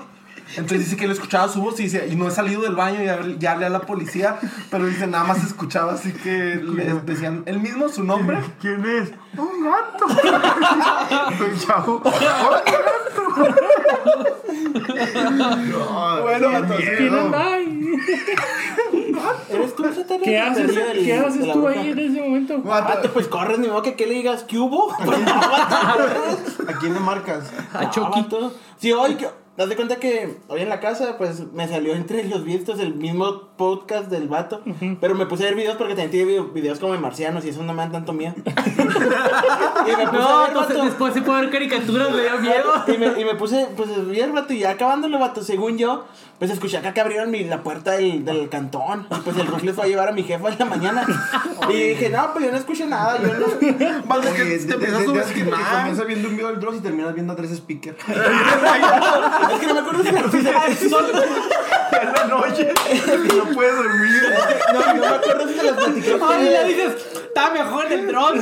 Entonces 0.56 0.80
dice 0.80 0.96
que 0.96 1.04
él 1.06 1.12
escuchaba 1.12 1.48
su 1.48 1.62
voz 1.62 1.80
y 1.80 1.84
dice, 1.84 2.08
y 2.10 2.16
no 2.16 2.28
he 2.28 2.30
salido 2.30 2.60
del 2.62 2.74
baño 2.74 3.00
y 3.02 3.06
ya, 3.06 3.20
ya 3.38 3.52
hablé 3.52 3.66
a 3.66 3.70
la 3.70 3.80
policía, 3.80 4.36
pero 4.70 4.84
dice, 4.86 5.06
nada 5.06 5.24
más 5.24 5.42
escuchaba 5.44 5.92
así 5.92 6.12
que 6.12 6.56
le 6.56 6.92
decían 7.06 7.42
él 7.46 7.58
mismo 7.60 7.88
su 7.88 8.04
nombre. 8.04 8.38
¿Quién 8.60 8.84
es? 8.84 9.12
Un 9.38 9.64
gato. 9.64 10.06
El 11.44 11.58
chavo. 11.58 12.02
Bueno, 16.22 16.52
vato, 16.52 16.76
sí, 16.78 16.84
¿Quién 16.96 17.12
no. 17.12 17.20
anda 17.20 17.54
ahí? 17.54 17.81
¿Eres 19.50 19.76
tú, 19.76 19.84
ese 19.86 20.04
¿Qué 20.22 20.38
haces, 20.38 20.72
¿qué 20.94 21.14
haces 21.14 21.52
tú 21.52 21.66
ahí 21.68 21.90
en 21.90 21.98
ese 21.98 22.20
momento? 22.20 22.58
Vato, 22.62 23.10
pues 23.12 23.28
corres, 23.28 23.58
ni 23.58 23.68
modo 23.68 23.82
que 23.82 23.94
¿qué 23.94 24.06
le 24.06 24.14
digas, 24.14 24.44
¿qué 24.44 24.58
hubo? 24.58 24.88
Pues 25.04 25.18
no, 25.20 25.24
vato, 25.34 25.76
corres. 25.98 26.68
¿A 26.68 26.78
quién 26.78 26.94
le 26.94 27.00
marcas? 27.00 27.50
A 27.72 27.84
No, 27.84 27.90
Chucky. 27.90 28.26
Sí, 28.78 28.92
hoy 28.92 29.14
que. 29.16 29.28
Haz 29.58 29.68
de 29.68 29.76
cuenta 29.76 29.96
que 29.96 30.38
hoy 30.48 30.62
en 30.62 30.70
la 30.70 30.80
casa, 30.80 31.18
pues 31.18 31.52
me 31.52 31.68
salió 31.68 31.92
entre 31.94 32.24
los 32.24 32.42
vistos 32.42 32.80
el 32.80 32.94
mismo 32.94 33.48
podcast 33.58 34.08
del 34.08 34.26
vato. 34.26 34.62
Pero 34.98 35.14
me 35.14 35.26
puse 35.26 35.42
a 35.42 35.46
ver 35.48 35.56
videos 35.56 35.76
porque 35.76 35.92
también 35.92 36.10
tiene 36.10 36.26
video- 36.26 36.46
videos 36.54 36.78
como 36.78 36.94
de 36.94 36.98
marcianos 36.98 37.44
y 37.44 37.50
eso 37.50 37.62
no 37.62 37.74
me 37.74 37.82
dan 37.82 37.92
tanto 37.92 38.14
miedo. 38.14 38.32
y 38.46 39.90
me 39.96 40.06
puse 40.06 40.12
No, 40.18 40.26
a 40.26 40.38
ver, 40.40 40.48
entonces 40.48 40.76
vato. 40.76 40.84
después 40.86 41.12
se 41.12 41.20
puede 41.20 41.42
ver 41.42 41.50
caricaturas, 41.50 42.10
me 42.12 42.22
dio 42.22 42.38
miedo. 42.40 42.72
Y 42.88 42.96
me, 42.96 43.20
y 43.20 43.24
me 43.26 43.34
puse, 43.34 43.68
pues, 43.76 43.90
a 43.90 44.00
ver, 44.00 44.32
vato, 44.32 44.54
y 44.54 44.60
ya 44.60 44.70
acabándolo, 44.70 45.18
vato, 45.18 45.42
según 45.42 45.76
yo, 45.76 46.06
pues 46.42 46.50
escuché 46.50 46.76
acá 46.78 46.92
que 46.92 47.00
abrieron 47.00 47.30
mi, 47.30 47.44
la 47.44 47.62
puerta 47.62 47.92
del, 47.92 48.24
del 48.24 48.48
cantón. 48.48 49.06
Y 49.12 49.14
pues 49.20 49.36
el 49.36 49.46
Ruf 49.46 49.62
les 49.62 49.76
fue 49.76 49.84
a 49.84 49.86
llevar 49.86 50.08
a 50.08 50.10
mi 50.10 50.24
jefa 50.24 50.48
en 50.48 50.58
la 50.58 50.64
mañana. 50.64 51.06
Y 51.70 51.90
dije, 51.90 52.08
no, 52.08 52.32
pues 52.32 52.44
yo 52.44 52.50
no 52.50 52.56
escuché 52.56 52.84
nada, 52.86 53.16
yo 53.22 53.28
no. 53.32 53.46
Vale, 54.06 54.28
Oye, 54.28 54.36
que 54.36 54.58
te 54.66 54.72
empiezas 54.74 55.02
a 55.02 55.04
subestimar. 55.04 55.60
Comienzas 55.76 56.06
viendo 56.08 56.28
un 56.28 56.34
video 56.34 56.48
del 56.50 56.58
Dross 56.58 56.74
y 56.78 56.80
terminas 56.80 57.14
viendo 57.14 57.32
a 57.32 57.36
tres 57.36 57.56
speakers. 57.56 57.96
Es 58.08 59.60
que 59.60 59.66
no 59.68 59.74
me 59.74 59.80
acuerdo 59.80 60.02
si 60.02 60.88
son- 60.88 61.04
en 62.02 62.12
la 62.12 62.24
noche 62.24 62.72
y 62.92 63.36
no 63.36 63.44
puedes 63.54 63.76
dormir. 63.76 64.22
No, 64.72 64.94
no 64.94 65.00
me 65.00 65.06
acuerdo 65.06 65.46
si 65.48 65.54
se 65.54 65.62
las 65.62 65.76
platiqué. 65.76 66.12
a 66.14 66.28
Ay, 66.28 66.44
le 66.44 66.64
dices, 66.64 66.94
está 67.28 67.50
mejor 67.52 67.92
el 67.92 68.06
dron. 68.08 68.40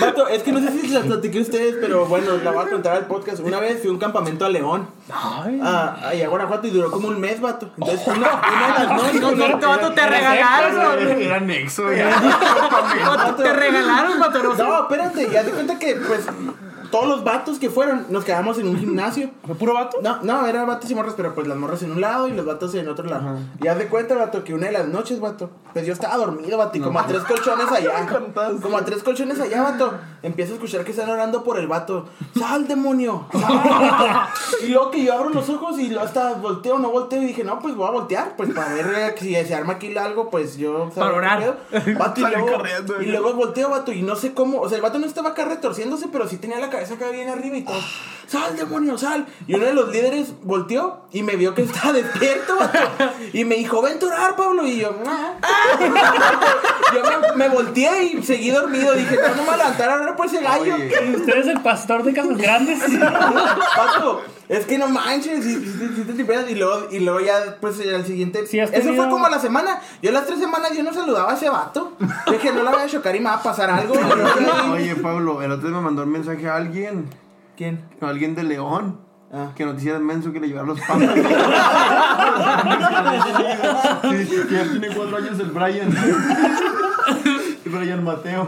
Vato, 0.00 0.28
es 0.28 0.42
que 0.42 0.52
no 0.52 0.60
sé 0.60 0.72
si 0.72 0.88
se 0.88 0.94
las 0.94 1.06
platiqué 1.06 1.38
a 1.38 1.42
ustedes, 1.42 1.76
pero 1.80 2.06
bueno, 2.06 2.36
la 2.44 2.50
voy 2.50 2.66
a 2.66 2.70
contar 2.70 2.96
al 2.96 3.06
podcast. 3.06 3.40
Una 3.40 3.60
vez 3.60 3.80
fui 3.80 3.88
a 3.88 3.92
un 3.92 3.98
campamento 3.98 4.44
a 4.44 4.48
León. 4.48 4.88
A, 5.10 5.44
ahí 5.44 5.58
a 5.78 6.28
Guanajuato 6.28 6.66
y 6.66 6.70
duró 6.70 6.90
como 6.90 7.08
un 7.08 7.20
mes, 7.20 7.40
vato. 7.40 7.70
Entonces, 7.78 8.06
una, 8.06 8.16
una 8.16 8.78
de 8.78 8.84
las 8.86 8.96
noches. 9.02 9.20
No, 9.20 9.30
no, 9.32 9.68
vato, 9.68 9.92
te 9.92 10.06
regalaron. 10.06 11.20
Era 11.20 11.36
anexo, 11.36 11.92
ya. 11.94 12.10
Vato, 13.06 13.42
Te 13.42 13.52
regalaron, 13.52 14.18
vato. 14.20 14.42
no. 14.42 14.54
No, 14.54 14.80
espérate, 14.82 15.30
ya 15.30 15.42
te 15.44 15.50
cuenta 15.50 15.78
que, 15.78 15.94
pues, 15.96 16.26
todos 16.90 17.06
los 17.06 17.24
vatos 17.24 17.58
que 17.58 17.70
fueron, 17.70 18.06
nos 18.10 18.24
quedamos 18.24 18.58
en 18.58 18.68
un 18.68 18.78
gimnasio. 18.80 19.30
¿Fue 19.46 19.54
puro 19.54 19.74
vato? 19.74 19.98
No, 20.02 20.22
no, 20.22 20.46
eran 20.46 20.66
vatos 20.66 20.90
y 20.90 20.94
morras, 20.94 21.14
pero 21.16 21.34
pues 21.34 21.46
las 21.46 21.56
morras 21.56 21.82
en 21.82 21.92
un 21.92 22.00
lado 22.00 22.28
y 22.28 22.32
los 22.32 22.46
vatos 22.46 22.74
en 22.74 22.88
otro 22.88 23.06
lado. 23.06 23.38
Y 23.62 23.66
haz 23.66 23.78
de 23.78 23.88
cuenta, 23.88 24.14
vato, 24.14 24.44
que 24.44 24.54
una 24.54 24.66
de 24.66 24.72
las 24.72 24.88
noches, 24.88 25.20
vato, 25.20 25.50
pues 25.72 25.86
yo 25.86 25.92
estaba 25.92 26.16
dormido, 26.16 26.58
vato, 26.58 26.78
y 26.78 26.80
como 26.80 26.98
a 26.98 27.06
tres 27.06 27.22
colchones 27.22 27.70
allá. 27.70 28.06
como 28.62 28.78
a 28.78 28.84
tres 28.84 29.02
colchones 29.02 29.40
allá, 29.40 29.62
vato. 29.62 29.92
Empiezo 30.22 30.52
a 30.52 30.54
escuchar 30.56 30.84
que 30.84 30.90
están 30.90 31.08
orando 31.08 31.44
por 31.44 31.58
el 31.58 31.68
vato. 31.68 32.06
¡Sal, 32.36 32.66
demonio! 32.66 33.26
¡Sal! 33.32 34.28
y 34.62 34.68
luego 34.68 34.90
que 34.90 35.04
yo 35.04 35.14
abro 35.14 35.30
los 35.30 35.48
ojos 35.48 35.78
y 35.78 35.90
lo 35.90 36.00
hasta 36.00 36.34
volteo 36.34 36.78
no 36.78 36.90
volteo 36.90 37.22
y 37.22 37.26
dije, 37.26 37.44
no, 37.44 37.58
pues 37.58 37.74
voy 37.74 37.86
a 37.86 37.90
voltear, 37.90 38.36
pues 38.36 38.52
para 38.52 38.72
ver 38.74 38.86
eh, 38.96 39.14
si 39.18 39.34
se 39.34 39.54
arma 39.54 39.74
aquí 39.74 39.96
algo, 39.96 40.30
pues 40.30 40.56
yo. 40.56 40.90
Para 40.94 41.14
orar. 41.14 41.58
Vato, 41.98 42.20
y 42.20 42.30
luego, 42.30 42.62
y 43.00 43.06
luego 43.06 43.34
volteo, 43.34 43.70
vato, 43.70 43.92
y 43.92 44.02
no 44.02 44.16
sé 44.16 44.34
cómo. 44.34 44.60
O 44.60 44.68
sea, 44.68 44.76
el 44.76 44.82
vato 44.82 44.98
no 44.98 45.06
estaba 45.06 45.30
acá 45.30 45.44
retorciéndose, 45.44 46.08
pero 46.08 46.28
sí 46.28 46.38
tenía 46.38 46.58
la 46.58 46.70
cabeza 46.70 46.77
acá 46.78 47.10
bien 47.10 47.28
arriba 47.28 47.56
y 47.56 47.62
todo. 47.62 47.80
¡Sal, 48.28 48.56
demonio, 48.56 48.98
sal! 48.98 49.26
Y 49.46 49.54
uno 49.54 49.64
de 49.64 49.72
los 49.72 49.88
líderes 49.90 50.34
volteó 50.42 51.06
y 51.12 51.22
me 51.22 51.36
vio 51.36 51.54
que 51.54 51.62
estaba 51.62 51.94
despierto, 51.94 52.56
vato. 52.58 52.78
Y 53.32 53.44
me 53.46 53.54
dijo, 53.56 53.80
ven 53.80 53.98
a 54.02 54.06
orar, 54.06 54.36
Pablo. 54.36 54.66
Y 54.66 54.78
yo, 54.80 54.94
"Ah". 55.06 55.32
Yo 56.94 57.02
me, 57.02 57.36
me 57.36 57.48
volteé 57.54 58.04
y 58.04 58.22
seguí 58.22 58.50
dormido. 58.50 58.94
Dije, 58.94 59.16
no, 59.16 59.28
no 59.28 59.34
me 59.36 59.44
voy 59.44 59.54
a 59.54 59.56
levantar 59.58 59.90
a 59.90 59.94
orar 59.96 60.16
por 60.16 60.26
ese 60.26 60.40
gallo. 60.42 60.74
Oye. 60.74 60.90
¿Y 61.10 61.16
usted 61.16 61.36
es 61.38 61.46
el 61.46 61.60
pastor 61.60 62.02
de 62.02 62.14
Casas 62.14 62.36
Grandes? 62.38 62.80
Vato, 62.98 64.22
es 64.48 64.64
que 64.64 64.78
no 64.78 64.88
manches, 64.88 65.44
si, 65.44 65.54
si- 65.56 65.94
si 66.16 66.24
te 66.24 66.50
y 66.50 66.54
luego, 66.54 66.88
y 66.90 67.00
luego 67.00 67.20
ya, 67.20 67.56
pues 67.60 67.78
al 67.80 68.06
siguiente. 68.06 68.46
Sí, 68.46 68.58
eso 68.58 68.72
tenido- 68.72 69.02
fue 69.02 69.10
como 69.10 69.26
a 69.26 69.30
la 69.30 69.38
semana. 69.38 69.80
Yo 70.02 70.12
las 70.12 70.26
tres 70.26 70.38
semanas 70.38 70.72
yo 70.76 70.82
no 70.82 70.92
saludaba 70.94 71.32
a 71.32 71.34
ese 71.36 71.48
vato. 71.50 71.92
Dije, 72.30 72.52
no 72.52 72.62
la 72.62 72.70
voy 72.72 72.82
a 72.82 72.86
chocar 72.86 73.14
y 73.16 73.20
me 73.20 73.26
va 73.26 73.34
a 73.34 73.42
pasar 73.42 73.68
algo. 73.70 73.94
Oye, 74.72 74.96
Pablo, 74.96 75.42
el 75.42 75.52
otro 75.52 75.68
día 75.68 75.76
me 75.76 75.82
mandó 75.84 76.02
un 76.04 76.10
mensaje 76.12 76.48
a 76.48 76.56
alguien. 76.56 77.08
¿Quién? 77.58 77.80
Alguien 78.00 78.36
de 78.36 78.44
León. 78.44 79.00
Ah. 79.32 79.50
Que 79.56 79.64
nos 79.66 79.76
hiciera 79.78 79.98
menso 79.98 80.32
que 80.32 80.38
le 80.38 80.46
llevara 80.46 80.68
los 80.68 80.78
papas. 80.80 81.00
sí, 84.02 84.36
que 84.48 84.54
ya 84.54 84.62
tiene 84.70 84.88
cuatro 84.94 85.16
años 85.16 85.40
el 85.40 85.50
Brian. 85.50 85.92
Brian 87.64 88.04
Mateo. 88.04 88.46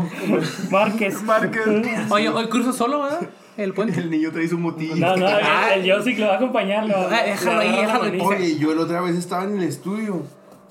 Márquez. 0.70 1.22
Márquez. 1.24 1.66
Oye, 2.08 2.28
hoy 2.28 2.48
curso 2.48 2.72
solo, 2.72 3.02
¿verdad? 3.02 3.28
El 3.56 3.74
puente. 3.74 3.98
El 4.00 4.11
niño 4.11 4.30
trae 4.30 4.46
su 4.48 4.58
motillo. 4.58 4.94
No, 4.94 5.16
no, 5.16 5.28
el, 5.28 5.44
el 5.84 5.92
Josic 5.92 6.18
lo 6.20 6.28
va 6.28 6.34
a 6.34 6.36
acompañar. 6.36 6.86
Lo, 6.86 6.96
Ah, 6.96 7.22
déjalo 7.26 7.61
ahí, 7.61 7.72
déjalo 7.72 8.04
ahí. 8.04 8.20
Oye, 8.20 8.58
yo 8.58 8.72
la 8.74 8.82
otra 8.82 9.00
vez 9.00 9.16
estaba 9.16 9.42
en 9.44 9.58
el 9.58 9.64
estudio. 9.64 10.22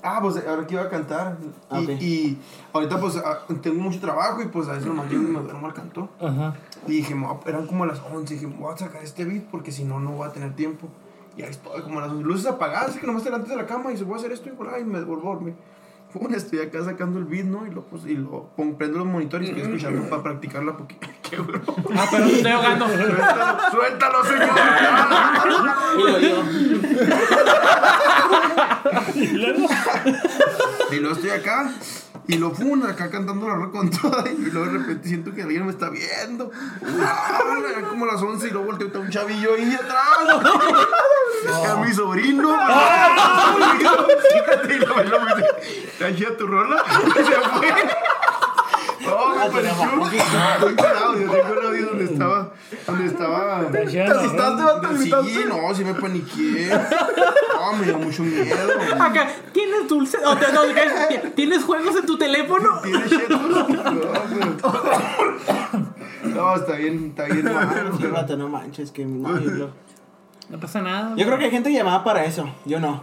Ah, 0.02 0.18
pues 0.22 0.36
ahora 0.46 0.66
que 0.66 0.74
iba 0.74 0.82
a 0.84 0.88
cantar. 0.88 1.36
Y, 1.72 1.84
Ok. 1.84 1.90
y 2.00 2.38
ahorita 2.72 3.00
pues 3.00 3.16
ah, 3.18 3.40
tengo 3.60 3.82
mucho 3.82 4.00
trabajo 4.00 4.40
y 4.42 4.46
pues 4.46 4.68
a 4.68 4.72
veces 4.72 4.86
nomás 4.86 5.10
yo 5.10 5.18
me 5.20 5.40
duermo 5.40 5.66
al 5.66 5.74
canto. 5.74 6.08
Ajá. 6.20 6.54
Y 6.86 6.92
dije, 6.92 7.14
"Me 7.14 7.26
voy 7.26 7.36
a- 7.44 7.48
eran 7.48 7.66
como 7.66 7.84
las 7.86 8.00
11. 8.12 8.34
Dije, 8.34 8.46
voy 8.46 8.72
a 8.72 8.76
sacar 8.76 9.02
este 9.02 9.24
beat 9.24 9.44
porque 9.50 9.72
si 9.72 9.84
no, 9.84 10.00
no 10.00 10.12
voy 10.12 10.26
a 10.28 10.32
tener 10.32 10.54
tiempo. 10.56 10.88
Y 11.36 11.42
ahí 11.42 11.50
estoy, 11.50 11.82
como 11.82 12.00
las 12.00 12.10
luces 12.12 12.46
apagadas, 12.46 12.90
así 12.90 12.98
que 12.98 13.06
nomás 13.06 13.20
estoy 13.22 13.32
delante 13.32 13.50
de 13.54 13.56
la 13.62 13.66
cama 13.66 13.92
y 13.92 13.96
se 13.96 14.04
voy 14.04 14.14
a 14.14 14.16
hacer 14.16 14.32
esto 14.32 14.48
y 14.48 14.52
por 14.52 14.68
ahí 14.68 14.84
me 14.84 14.98
devuelvo 14.98 15.30
a 15.30 15.34
dormir. 15.34 15.54
Bueno, 16.12 16.36
estoy 16.36 16.58
acá 16.60 16.84
sacando 16.84 17.18
el 17.18 17.24
beat, 17.24 17.44
¿no? 17.44 17.66
Y 17.66 17.70
lo, 17.70 17.82
pues, 17.82 18.04
y 18.04 18.14
lo 18.14 18.50
pongo, 18.56 18.76
prendo 18.76 18.98
los 18.98 19.06
monitores 19.06 19.48
y 19.48 19.50
estoy 19.52 19.66
escuchando 19.66 20.08
para 20.08 20.22
practicarla 20.22 20.76
poquito. 20.76 21.06
Qué 21.30 21.36
bro. 21.36 21.60
Ah, 21.94 22.06
pero 22.10 22.26
me 22.26 22.32
estoy 22.32 22.50
ahogando. 22.52 22.88
Suéltalo, 22.88 23.70
suéltalo, 23.70 24.24
señor. 24.24 24.50
Y 25.96 26.00
luego 26.00 26.18
yo, 26.18 26.44
Y 29.14 29.26
luego, 29.28 29.68
Y 30.90 30.96
luego 30.96 31.14
estoy 31.14 31.30
acá 31.30 31.70
y 32.30 32.36
lo 32.36 32.52
fun 32.52 32.86
acá 32.86 33.10
cantando 33.10 33.48
la 33.48 33.56
rock 33.56 33.72
con 33.72 33.90
toda 33.90 34.24
y 34.30 34.36
luego 34.50 34.70
de 34.70 34.78
repente 34.78 35.08
siento 35.08 35.34
que 35.34 35.42
alguien 35.42 35.64
me 35.66 35.72
está 35.72 35.90
viendo. 35.90 36.50
Ah, 37.02 37.40
como 37.88 38.06
las 38.06 38.22
11 38.22 38.46
y 38.46 38.50
luego 38.50 38.66
volteo 38.66 38.86
y 38.86 38.88
está 38.88 39.00
un 39.00 39.10
chavillo 39.10 39.54
ahí 39.54 39.74
atrás. 39.74 40.52
A 41.48 41.76
mi 41.76 41.92
sobrino. 41.92 42.48
Fíjate, 44.32 44.74
y 44.74 44.78
luego 44.78 45.02
lo 45.02 45.20
me 45.20 45.34
dice, 45.36 45.48
"¿Cachai 45.98 46.36
tu 46.36 46.46
rola? 46.46 46.84
Y 47.06 47.10
se 47.10 47.22
fue. 47.22 47.68
No, 49.00 49.34
me 49.34 49.50
pareció. 49.50 49.88
Estoy 50.54 50.74
parado, 50.74 51.14
yo 51.18 51.30
tengo 51.30 51.52
el 51.60 51.66
audio 51.66 51.86
donde 51.86 52.04
estaba. 52.04 52.52
Donde 52.86 53.06
estaba. 53.06 53.66
¿Te 53.70 54.02
asustaste, 54.02 54.62
vato? 54.62 54.88
Sí, 54.98 55.10
no, 55.48 55.74
sí 55.74 55.84
me 55.84 55.94
paniqué. 55.94 56.70
No, 57.54 57.72
me 57.72 57.84
dio 57.86 57.98
mucho 57.98 58.22
miedo. 58.22 58.72
Acá, 59.00 59.28
¿tienes 59.52 59.88
dulce? 59.88 60.18
O 60.24 60.36
te- 60.36 60.52
no, 60.52 60.60
¿qué? 60.74 61.30
¿Tienes 61.34 61.64
juegos 61.64 61.96
en 61.96 62.06
tu 62.06 62.18
teléfono? 62.18 62.80
¿Tiene 62.82 63.08
chetos? 63.08 63.40
No, 63.40 63.66
pero- 63.66 63.90
No, 66.24 66.54
está 66.56 66.72
bien, 66.74 67.06
está 67.08 67.24
bien. 67.24 67.42
pero- 67.98 68.12
vato, 68.12 68.36
no 68.36 68.48
manches, 68.48 68.90
que 68.92 69.04
no, 69.06 69.38
yo, 69.40 69.70
No 70.50 70.58
pasa 70.58 70.82
nada. 70.82 71.14
yo 71.16 71.24
creo 71.24 71.38
que 71.38 71.44
hay 71.44 71.50
gente 71.50 71.72
llamada 71.72 72.02
para 72.02 72.24
eso. 72.24 72.50
Yo 72.64 72.80
no. 72.80 73.02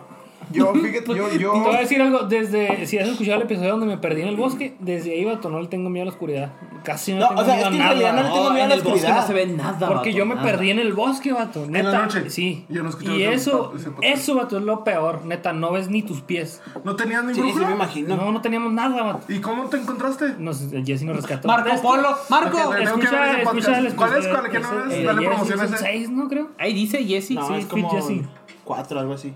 Yo, 0.52 0.74
fíjate, 0.74 1.14
yo, 1.16 1.30
yo. 1.34 1.52
Te 1.54 1.60
voy 1.60 1.76
a 1.76 1.80
decir 1.80 2.02
algo, 2.02 2.20
desde, 2.20 2.86
si 2.86 2.98
has 3.00 3.08
escuchado 3.10 3.38
el 3.38 3.44
episodio 3.44 3.72
donde 3.72 3.86
me 3.88 3.98
perdí 3.98 4.22
en 4.22 4.30
el 4.30 4.36
bosque, 4.38 4.76
desde 4.80 5.12
ahí, 5.12 5.26
vato, 5.26 5.50
no 5.50 5.60
le 5.60 5.68
tengo 5.68 5.90
miedo 5.90 6.04
a 6.04 6.06
la 6.06 6.12
oscuridad. 6.12 6.54
Casi 6.84 7.14
no, 7.14 7.20
No, 7.20 7.28
tengo 7.30 7.42
o 7.42 7.46
sea, 7.46 7.56
miedo 7.56 7.68
es 7.68 7.70
que 7.72 7.76
en 7.76 7.82
a 7.82 7.84
nada. 7.84 7.90
realidad 7.94 8.14
no 8.14 8.24
le 8.24 8.30
tengo 8.30 8.50
miedo 8.52 8.60
a 8.60 8.64
en 8.64 8.70
la 8.70 8.76
el 8.76 8.82
oscuridad. 8.82 9.16
no 9.22 9.28
se 9.28 9.34
ve 9.34 9.48
nada. 9.48 9.88
Porque 9.88 10.10
vato, 10.10 10.18
yo 10.20 10.26
me 10.26 10.36
nada. 10.36 10.48
perdí 10.48 10.70
en 10.72 10.80
el 10.80 10.94
bosque, 10.94 11.34
vato. 11.34 11.66
Neta. 11.68 11.92
la 11.92 12.02
noche. 12.04 12.30
Sí. 12.30 12.66
Yo 12.70 12.84
no 12.84 12.90
escuché 12.90 13.16
Y 13.18 13.24
eso, 13.24 13.74
eso, 14.02 14.36
vato, 14.36 14.58
es 14.58 14.64
lo 14.64 14.84
peor. 14.84 15.26
Neta, 15.26 15.52
no 15.54 15.72
ves 15.74 15.90
ni 15.90 16.02
tus 16.04 16.22
pies. 16.22 16.62
¿No 16.86 16.96
tenías 16.96 17.24
ni 17.26 17.34
Sí, 17.34 17.42
sí, 17.42 17.46
brújula? 17.48 17.68
me 17.68 17.76
imagino. 17.76 18.16
No, 18.16 18.32
no 18.32 18.42
teníamos 18.42 18.72
nada, 18.72 19.04
vato. 19.04 19.32
¿Y 19.32 19.40
cómo 19.40 19.66
te 19.66 19.78
encontraste? 19.78 20.36
Nos, 20.40 20.64
Jesse 20.86 21.04
nos 21.04 21.18
rescató. 21.18 21.48
Marco 21.48 21.70
Polo, 21.82 22.16
Marco. 22.30 22.58
Ok, 22.58 22.76
tengo 22.78 23.00
que 23.00 23.08
ver 23.10 23.40
Escucha, 23.40 23.42
escucha 23.42 23.78
el 23.80 23.96
¿Cuál 23.96 24.18
es? 24.18 24.28
¿Cuál? 24.28 24.50
¿Qué 24.50 24.60
no 24.60 24.92
es? 24.92 25.04
Dale 25.04 25.66
ese. 25.66 25.78
seis, 25.78 26.10
¿no 26.10 26.28
creo? 26.30 26.52
Ahí 26.58 26.74
dice 26.74 27.04
Jesse. 27.04 27.28
Sí, 27.28 27.38
es 27.58 27.66
como 27.66 27.90
Jesse. 27.90 28.22
cuatro, 28.64 29.00
algo 29.00 29.14
así. 29.14 29.34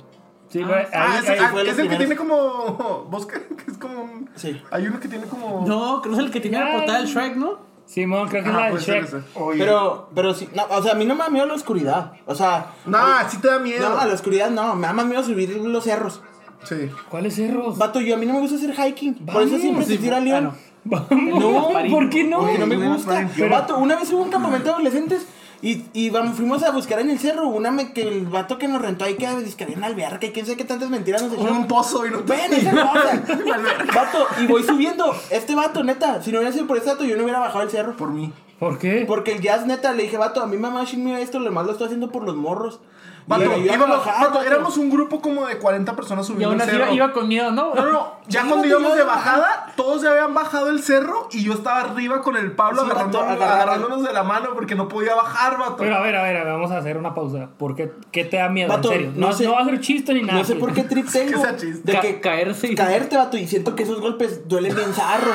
Sí, 0.51 0.61
Ah, 0.63 0.69
ahí- 0.75 1.19
ese- 1.19 1.31
ahí- 1.31 1.39
ah, 1.39 1.51
es 1.53 1.57
el 1.59 1.65
que 1.65 1.73
primeros. 1.73 1.97
tiene 1.97 2.15
como 2.15 3.05
bosque, 3.09 3.41
que 3.65 3.71
es 3.71 3.77
como 3.77 4.01
un... 4.03 4.29
Sí. 4.35 4.61
Hay 4.69 4.85
uno 4.87 4.99
que 4.99 5.07
tiene 5.07 5.25
como... 5.25 5.65
No, 5.65 6.01
creo 6.01 6.13
que 6.15 6.19
es 6.19 6.25
el 6.25 6.31
que 6.31 6.39
tiene 6.41 6.59
la 6.59 6.71
portada 6.77 6.97
del 6.99 7.07
Shrek, 7.07 7.35
¿no? 7.37 7.71
Simón, 7.85 8.27
creo 8.29 8.43
que 8.43 8.49
es 8.49 8.55
Ah, 8.55 8.59
la 8.59 8.65
de 8.65 8.71
puede 8.71 8.83
ser 8.83 9.05
Shrek. 9.05 9.23
Pero, 9.57 10.09
pero 10.13 10.33
sí, 10.33 10.47
no, 10.55 10.63
o 10.69 10.81
sea, 10.83 10.91
a 10.93 10.95
mí 10.95 11.05
no 11.05 11.15
me 11.15 11.23
da 11.23 11.29
miedo 11.29 11.45
la 11.45 11.53
oscuridad. 11.53 12.13
O 12.25 12.35
sea, 12.35 12.67
No, 12.85 12.97
sí 13.29 13.37
te 13.37 13.47
da 13.47 13.59
miedo. 13.59 13.89
no, 13.89 13.97
a 13.99 14.05
la 14.05 14.13
oscuridad 14.13 14.49
no, 14.49 14.75
me 14.75 14.87
da 14.87 14.93
más 14.93 15.05
miedo 15.05 15.23
subir 15.23 15.55
los 15.57 15.83
cerros. 15.83 16.21
Sí. 16.63 16.89
¿Cuáles 17.09 17.35
cerros? 17.35 17.77
Vato, 17.77 17.99
yo 18.01 18.15
a 18.15 18.17
mí 18.17 18.25
no 18.25 18.33
me 18.33 18.39
gusta 18.41 18.55
hacer 18.57 18.73
hiking. 18.73 19.25
Por 19.25 19.41
eso 19.43 19.57
siempre 19.57 19.83
se 19.85 19.97
tira 19.97 20.17
a 20.17 20.19
León. 20.19 20.51
Vamos, 20.83 21.07
No, 21.11 21.69
¿por 21.89 22.09
qué 22.09 22.23
no? 22.23 22.39
Porque 22.39 22.57
no 22.59 22.67
me 22.67 22.75
gusta. 22.75 23.27
Pero, 23.35 23.47
yo- 23.47 23.49
vato, 23.49 23.77
una 23.77 23.95
vez 23.95 24.11
hubo 24.13 24.23
un 24.23 24.29
campamento 24.29 24.65
de 24.67 24.73
adolescentes 24.73 25.27
y, 25.61 25.85
y 25.93 26.09
vamos, 26.09 26.37
fuimos 26.37 26.63
a 26.63 26.71
buscar 26.71 26.99
en 26.99 27.11
el 27.11 27.19
cerro 27.19 27.47
una 27.47 27.69
me, 27.69 27.93
que 27.93 28.07
el 28.07 28.25
vato 28.25 28.57
que 28.57 28.67
nos 28.67 28.81
rentó 28.81 29.05
ahí 29.05 29.15
que 29.15 29.27
que 29.55 29.63
había 29.63 29.77
una 29.77 29.87
alberca 29.87 30.25
y 30.25 30.31
quién 30.31 30.45
sabe 30.45 30.57
qué 30.57 30.65
tantas 30.65 30.89
mentiras 30.89 31.21
nos 31.21 31.33
echó. 31.33 31.43
Un 31.43 31.67
pozo 31.67 32.05
y 32.05 32.09
no 32.09 32.19
te... 32.19 32.33
Ven, 32.33 32.53
esa 32.53 32.71
cosa. 32.71 33.23
vato, 33.95 34.27
y 34.41 34.47
voy 34.47 34.63
subiendo. 34.63 35.15
Este 35.29 35.53
vato, 35.53 35.83
neta, 35.83 36.21
si 36.21 36.31
no 36.31 36.39
hubiera 36.39 36.51
sido 36.51 36.65
por 36.65 36.77
este 36.77 36.89
vato, 36.89 37.03
yo 37.03 37.15
no 37.15 37.23
hubiera 37.23 37.39
bajado 37.39 37.63
el 37.63 37.69
cerro. 37.69 37.95
Por 37.95 38.09
mí. 38.09 38.33
¿Por 38.57 38.79
qué? 38.79 39.05
Porque 39.07 39.33
el 39.33 39.41
jazz, 39.41 39.65
neta, 39.65 39.93
le 39.93 40.03
dije, 40.03 40.17
vato, 40.17 40.41
a 40.41 40.47
mi 40.47 40.57
mamá 40.57 40.85
miedo 40.95 41.17
esto, 41.17 41.39
lo 41.39 41.51
más 41.51 41.65
lo 41.65 41.71
estoy 41.73 41.85
haciendo 41.85 42.11
por 42.11 42.23
los 42.23 42.35
morros. 42.35 42.79
Vato, 43.27 43.43
íbamos- 43.57 43.89
bajar, 43.89 44.21
vato, 44.21 44.33
vato. 44.39 44.43
éramos 44.47 44.77
un 44.77 44.89
grupo 44.89 45.21
como 45.21 45.45
de 45.45 45.57
40 45.57 45.95
personas 45.95 46.25
Y 46.25 46.27
subiendo 46.33 46.49
aún 46.53 46.55
el 46.61 46.67
así 46.67 46.75
iba, 46.75 46.85
cerro. 46.85 46.95
iba 46.95 47.11
con 47.13 47.27
miedo, 47.27 47.51
¿no? 47.51 47.73
No, 47.73 47.81
no, 47.85 47.91
no. 47.91 48.11
Ya 48.27 48.45
cuando 48.45 48.67
íbamos 48.67 48.95
de 48.95 49.03
bajada, 49.03 49.67
todos 49.75 50.01
ya 50.01 50.11
habían 50.11 50.33
bajado 50.33 50.69
el 50.69 50.81
cerro 50.81 51.27
y 51.31 51.43
yo 51.43 51.53
estaba 51.53 51.81
arriba 51.81 52.21
con 52.21 52.35
el 52.37 52.51
Pablo 52.53 52.83
Sí, 52.83 52.89
agarrando- 52.91 53.19
vato, 53.19 53.31
agarra- 53.31 53.55
agarrándonos 53.61 54.03
de 54.03 54.13
la 54.13 54.23
mano 54.23 54.49
porque 54.53 54.75
no 54.75 54.87
podía 54.87 55.15
bajar, 55.15 55.57
vato. 55.57 55.75
Pero 55.77 55.95
a 55.95 56.01
ver, 56.01 56.15
a 56.15 56.23
ver, 56.23 56.37
a 56.37 56.43
ver, 56.43 56.53
vamos 56.53 56.71
a 56.71 56.77
hacer 56.77 56.97
una 56.97 57.13
pausa. 57.13 57.49
¿Por 57.57 57.75
qué, 57.75 57.91
qué 58.11 58.25
te 58.25 58.37
da 58.37 58.49
miedo? 58.49 58.69
Vato, 58.69 58.91
en 58.91 58.97
serio. 58.97 59.11
no 59.15 59.27
No, 59.27 59.33
sé- 59.33 59.45
no 59.45 59.53
va 59.53 59.61
a 59.61 59.65
ser 59.65 59.79
chiste 59.79 60.13
ni 60.13 60.21
nada. 60.23 60.39
No 60.39 60.45
sé 60.45 60.55
por 60.55 60.73
qué 60.73 60.83
trip 60.83 61.07
tengo. 61.11 61.43
De 61.83 61.93
Ca- 61.93 62.01
que 62.01 62.19
caerse 62.21 62.67
y- 62.71 62.75
caerte, 62.75 63.17
vato, 63.17 63.37
y 63.37 63.47
siento 63.47 63.75
que 63.75 63.83
esos 63.83 63.99
golpes 64.01 64.47
duelen 64.47 64.75
bien 64.75 64.93
zarro. 64.93 65.31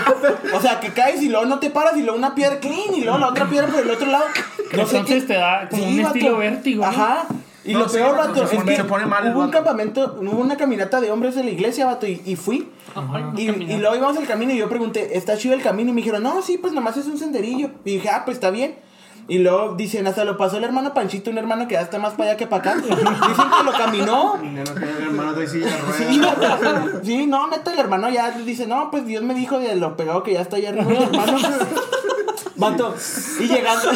O 0.54 0.60
sea, 0.60 0.80
que 0.80 0.92
caes 0.92 1.22
y 1.22 1.28
luego 1.28 1.46
no 1.46 1.58
te 1.60 1.70
paras 1.70 1.96
y 1.96 2.02
luego 2.02 2.18
una 2.18 2.34
piedra 2.34 2.58
clean 2.60 2.94
y 2.94 3.02
luego 3.02 3.18
la 3.18 3.28
otra 3.28 3.46
piedra 3.46 3.68
por 3.68 3.80
el 3.80 3.90
otro 3.90 4.06
lado. 4.06 4.24
No 4.72 4.86
sé 4.86 4.96
Entonces 4.98 5.22
qué- 5.22 5.28
te 5.28 5.34
da 5.34 5.68
como 5.68 5.84
un 5.84 6.00
estilo 6.00 6.36
vértigo, 6.38 6.84
¿no? 6.84 7.45
Y 7.66 7.72
No, 7.72 7.80
lo 7.80 7.88
sí, 7.88 7.96
peor, 7.96 8.16
vato, 8.16 8.28
vato, 8.28 8.46
se 8.46 8.54
es 8.56 8.60
pone- 8.62 8.70
que 8.70 8.76
se 8.76 8.84
pone 8.84 9.06
mal 9.06 9.26
el 9.26 9.32
hubo 9.32 9.40
un 9.40 9.46
vato. 9.50 9.58
campamento, 9.64 10.18
hubo 10.20 10.40
una 10.40 10.56
caminata 10.56 11.00
de 11.00 11.10
hombres 11.10 11.36
en 11.36 11.46
la 11.46 11.50
iglesia, 11.52 11.84
vato, 11.86 12.06
y, 12.06 12.22
y 12.24 12.36
fui. 12.36 12.68
y, 13.36 13.42
y 13.50 13.76
luego 13.78 13.96
íbamos 13.96 14.16
al 14.16 14.26
camino 14.26 14.52
y 14.52 14.56
yo 14.58 14.68
pregunté, 14.68 15.16
¿está 15.16 15.36
chido 15.36 15.54
el 15.54 15.62
camino? 15.62 15.90
Y 15.90 15.92
me 15.94 16.00
dijeron, 16.00 16.22
no, 16.22 16.40
sí, 16.42 16.58
pues 16.58 16.72
nomás 16.72 16.96
es 16.96 17.06
un 17.06 17.18
senderillo. 17.18 17.70
Y 17.84 17.94
dije, 17.94 18.08
ah, 18.08 18.22
pues 18.24 18.36
está 18.36 18.50
bien. 18.50 18.76
Y 19.28 19.38
luego 19.38 19.74
dicen, 19.74 20.06
hasta 20.06 20.24
lo 20.24 20.36
pasó 20.36 20.58
el 20.58 20.62
hermano 20.62 20.94
Panchito, 20.94 21.30
un 21.32 21.38
hermano 21.38 21.66
que 21.66 21.74
ya 21.74 21.80
está 21.80 21.98
más 21.98 22.12
para 22.14 22.30
allá 22.30 22.36
que 22.38 22.46
para 22.46 22.70
acá. 22.70 22.74
Dicen 22.80 22.96
que 22.98 23.64
lo 23.64 23.72
caminó. 23.72 24.36
El 24.40 24.58
hermano 25.02 25.34
silla 25.48 25.68
Sí, 25.96 26.20
sí, 27.02 27.26
no, 27.26 27.48
neta, 27.48 27.72
el 27.72 27.78
hermano 27.80 28.08
ya 28.08 28.30
dice, 28.30 28.68
no, 28.68 28.88
pues 28.92 29.04
Dios 29.04 29.24
me 29.24 29.34
dijo 29.34 29.58
de 29.58 29.74
lo 29.74 29.96
pegado 29.96 30.22
que 30.22 30.34
ya 30.34 30.42
está 30.42 30.56
allá 30.58 30.68
arriba 30.68 30.92
el 30.92 31.02
hermano. 31.02 31.38
Vato, 32.56 32.94
y 33.40 33.44
llegando, 33.46 33.90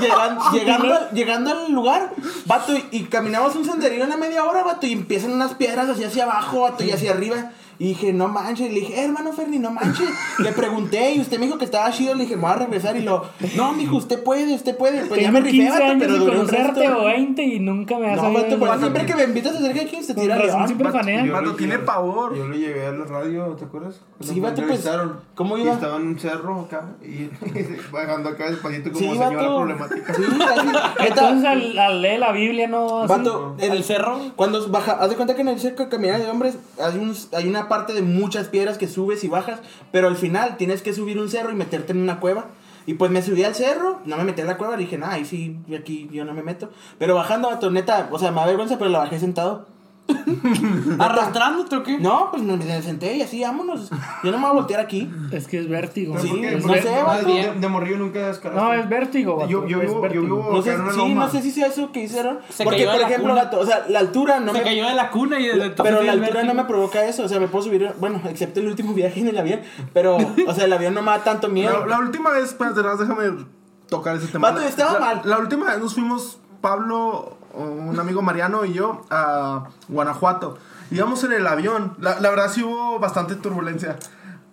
llegan- 0.00 0.38
llegando, 0.52 0.94
al- 0.94 1.10
llegando 1.12 1.50
al 1.50 1.72
lugar, 1.72 2.10
vato, 2.46 2.72
y, 2.76 2.84
y 2.90 3.04
caminamos 3.04 3.54
un 3.56 3.64
senderillo 3.64 4.04
una 4.04 4.16
media 4.16 4.44
hora, 4.44 4.62
vato, 4.62 4.86
y 4.86 4.92
empiezan 4.92 5.32
unas 5.32 5.54
piedras 5.54 5.88
así 5.88 6.04
hacia 6.04 6.24
abajo, 6.24 6.60
vato, 6.62 6.84
y 6.84 6.90
hacia 6.90 7.12
arriba. 7.12 7.52
Y 7.78 7.88
dije, 7.88 8.12
no 8.12 8.28
manches, 8.28 8.72
le 8.72 8.80
dije, 8.80 9.00
"Eh, 9.00 9.04
hermano 9.04 9.32
Ferni, 9.32 9.58
no 9.58 9.70
manches. 9.70 10.08
Le 10.38 10.52
pregunté 10.52 11.12
y 11.14 11.20
usted 11.20 11.38
me 11.38 11.46
dijo 11.46 11.58
que 11.58 11.64
estaba 11.64 11.90
chido, 11.90 12.14
le 12.14 12.22
dije, 12.24 12.36
me 12.36 12.42
voy 12.42 12.50
a 12.52 12.54
regresar. 12.56 12.96
Y 12.96 13.02
lo, 13.02 13.24
no, 13.56 13.72
mijo, 13.72 13.96
usted 13.96 14.22
puede, 14.22 14.54
usted 14.54 14.76
puede. 14.76 15.04
Pues 15.06 15.20
ya 15.20 15.30
me 15.32 15.40
Tengo 15.40 15.50
rifé, 15.52 15.64
15 15.64 15.70
vato, 15.72 15.84
años 15.84 15.96
pero 15.98 16.16
duré 16.18 16.38
un 16.40 16.48
resto. 16.48 16.80
o 16.98 17.04
20 17.04 17.42
y 17.42 17.60
nunca 17.60 17.98
me 17.98 18.10
has 18.12 18.16
No, 18.22 18.32
vato, 18.32 18.46
pero 18.58 18.72
el- 18.74 18.78
siempre 18.80 19.06
que 19.06 19.14
me 19.14 19.24
invitas 19.24 19.54
a 19.56 19.58
hacer 19.58 19.76
hiking 19.76 20.02
se 20.04 20.14
tira 20.14 20.36
razón 20.36 20.48
león. 20.56 20.66
siempre 20.68 20.90
fanea. 20.92 21.32
Vato, 21.32 21.54
tiene 21.56 21.78
pavor. 21.80 22.36
Yo 22.36 22.46
lo 22.46 22.54
llevé 22.56 22.86
a 22.86 22.92
la 22.92 23.04
radio, 23.04 23.44
¿te 23.58 23.64
acuerdas? 23.64 24.00
Sí, 24.20 24.40
vato, 24.40 24.54
pues, 24.56 24.58
entrevistaron. 24.84 25.20
¿cómo 25.34 25.58
Y 25.58 25.62
iba? 25.62 25.72
estaba 25.74 25.96
en 25.96 26.06
un 26.06 26.18
cerro 26.18 26.60
acá 26.60 26.84
y 27.02 27.28
bajando 27.92 28.28
acá 28.30 28.50
despacito 28.50 28.92
como 28.92 28.98
Sí, 29.04 29.10
señora 29.10 29.36
vato. 29.36 29.56
problemática. 29.56 30.14
Sí. 30.14 30.22
Neta, 30.30 30.94
Entonces 31.06 31.44
al, 31.44 31.78
al 31.78 32.02
leer 32.02 32.20
la 32.20 32.32
Biblia 32.32 32.68
no 32.68 33.02
así? 33.02 33.08
Vato, 33.12 33.56
en 33.58 33.72
el 33.72 33.84
cerro, 33.84 34.18
cuando 34.36 34.66
baja, 34.68 34.92
haz 34.92 35.10
de 35.10 35.16
cuenta 35.16 35.34
que 35.34 35.42
en 35.42 35.48
el 35.48 35.58
cerro 35.60 35.76
de 35.84 35.88
caminar 35.88 36.20
de 36.20 36.30
hombres 36.30 36.56
hay, 36.82 36.98
un- 36.98 37.14
hay 37.32 37.48
una 37.48 37.63
parte 37.68 37.92
de 37.92 38.02
muchas 38.02 38.48
piedras 38.48 38.78
que 38.78 38.88
subes 38.88 39.24
y 39.24 39.28
bajas, 39.28 39.60
pero 39.92 40.08
al 40.08 40.16
final 40.16 40.56
tienes 40.56 40.82
que 40.82 40.92
subir 40.92 41.18
un 41.18 41.28
cerro 41.28 41.50
y 41.50 41.54
meterte 41.54 41.92
en 41.92 41.98
una 42.00 42.20
cueva. 42.20 42.46
Y 42.86 42.94
pues 42.94 43.10
me 43.10 43.22
subí 43.22 43.42
al 43.44 43.54
cerro, 43.54 44.00
no 44.04 44.16
me 44.18 44.24
metí 44.24 44.42
en 44.42 44.46
la 44.46 44.58
cueva, 44.58 44.76
dije, 44.76 44.98
nah, 44.98 45.12
ahí 45.12 45.24
sí, 45.24 45.58
aquí 45.76 46.08
yo 46.12 46.24
no 46.24 46.34
me 46.34 46.42
meto. 46.42 46.70
Pero 46.98 47.14
bajando, 47.14 47.48
vato, 47.48 47.70
neta, 47.70 48.08
o 48.10 48.18
sea, 48.18 48.30
me 48.30 48.40
da 48.40 48.46
vergüenza, 48.46 48.76
pero 48.78 48.90
la 48.90 48.98
bajé 48.98 49.18
sentado. 49.18 49.66
¿Arrastrándote 50.98 51.76
o 51.76 51.82
qué? 51.82 51.98
No, 51.98 52.28
pues 52.30 52.42
me, 52.42 52.82
senté 52.82 53.16
y 53.16 53.22
así, 53.22 53.42
vámonos. 53.42 53.90
Yo 54.22 54.30
no 54.30 54.38
me 54.38 54.42
voy 54.44 54.50
a 54.50 54.52
voltear 54.52 54.80
aquí. 54.80 55.10
Es 55.32 55.46
que 55.46 55.58
es 55.60 55.68
vértigo. 55.68 56.18
Sí, 56.18 56.28
¿Por 56.28 56.40
qué? 56.40 56.50
no 56.56 56.62
Porque 56.66 56.82
sé, 56.82 57.02
vato. 57.02 57.26
de, 57.26 57.52
de 57.58 57.68
morrillo 57.68 57.98
nunca 57.98 58.26
descaraste. 58.28 58.62
No, 58.64 58.72
es 58.74 58.88
vértigo. 58.88 59.36
vato, 59.36 59.48
Yo- 59.50 59.66
yo 59.66 59.80
es 59.82 59.90
yo 59.90 60.00
vértigo. 60.00 60.22
vivo- 60.24 60.48
No 60.52 60.62
sé, 60.62 60.76
sí, 60.76 60.96
loma. 60.98 61.24
no 61.24 61.30
sé 61.30 61.42
si 61.42 61.50
sea 61.50 61.66
eso 61.68 61.90
que 61.92 62.02
hicieron. 62.02 62.38
Se 62.50 62.64
porque, 62.64 62.80
cayó 62.80 62.90
por 62.90 62.96
de 62.96 63.02
la 63.02 63.08
ejemplo, 63.08 63.30
cuna. 63.32 63.44
vato, 63.44 63.60
o 63.60 63.66
sea, 63.66 63.84
la 63.88 63.98
altura 64.00 64.40
no 64.40 64.52
Se 64.52 64.58
me... 64.58 64.64
cayó 64.64 64.86
de 64.88 64.94
la 64.94 65.10
cuna 65.10 65.40
y 65.40 65.46
desde 65.46 65.70
Pero 65.70 66.02
la 66.02 66.12
altura 66.12 66.42
no 66.44 66.54
me 66.54 66.64
provoca 66.64 67.04
eso, 67.04 67.24
o 67.24 67.28
sea, 67.28 67.40
me 67.40 67.48
puedo 67.48 67.64
subir, 67.64 67.92
bueno, 67.98 68.20
excepto 68.28 68.60
el 68.60 68.66
último 68.68 68.92
viaje 68.94 69.20
en 69.20 69.28
el 69.28 69.38
avión, 69.38 69.60
pero, 69.92 70.16
o 70.46 70.54
sea, 70.54 70.64
el 70.64 70.72
avión 70.72 70.94
no 70.94 71.02
me 71.02 71.10
da 71.12 71.24
tanto 71.24 71.48
miedo. 71.48 71.80
La, 71.80 71.86
la 71.86 71.98
última 71.98 72.30
vez, 72.30 72.44
espérate, 72.44 72.82
déjame 72.82 73.44
tocar 73.88 74.16
ese 74.16 74.26
tema. 74.28 74.50
Vato, 74.50 74.60
estaba 74.66 74.94
la, 74.94 75.00
mal. 75.00 75.20
La 75.24 75.38
última 75.38 75.66
vez 75.70 75.78
nos 75.80 75.94
fuimos, 75.94 76.38
Pablo, 76.60 77.36
un 77.56 77.98
amigo 77.98 78.22
Mariano 78.22 78.64
y 78.64 78.72
yo, 78.72 79.04
a 79.10 79.64
Guanajuato. 79.88 80.58
Íbamos 80.90 81.22
en 81.24 81.32
el 81.32 81.46
avión. 81.46 81.94
La, 82.00 82.20
la 82.20 82.30
verdad 82.30 82.50
sí 82.52 82.62
hubo 82.62 82.98
bastante 82.98 83.34
turbulencia. 83.36 83.96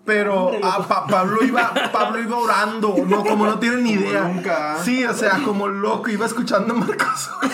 Pero 0.06 0.46
Hombre, 0.46 0.62
ah. 0.64 0.84
Pa- 0.88 1.06
Pablo, 1.06 1.44
iba, 1.44 1.72
Pablo 1.92 2.20
iba 2.20 2.38
orando, 2.38 2.96
no, 3.06 3.24
como 3.24 3.46
no 3.46 3.60
tienen 3.60 3.84
ni 3.84 3.92
idea. 3.92 4.24
nunca. 4.24 4.78
Sí, 4.84 5.06
o 5.06 5.14
sea, 5.14 5.40
como 5.46 5.68
loco, 5.68 6.10
iba 6.10 6.26
escuchando 6.26 6.74
a 6.74 6.78
Marcos. 6.78 7.30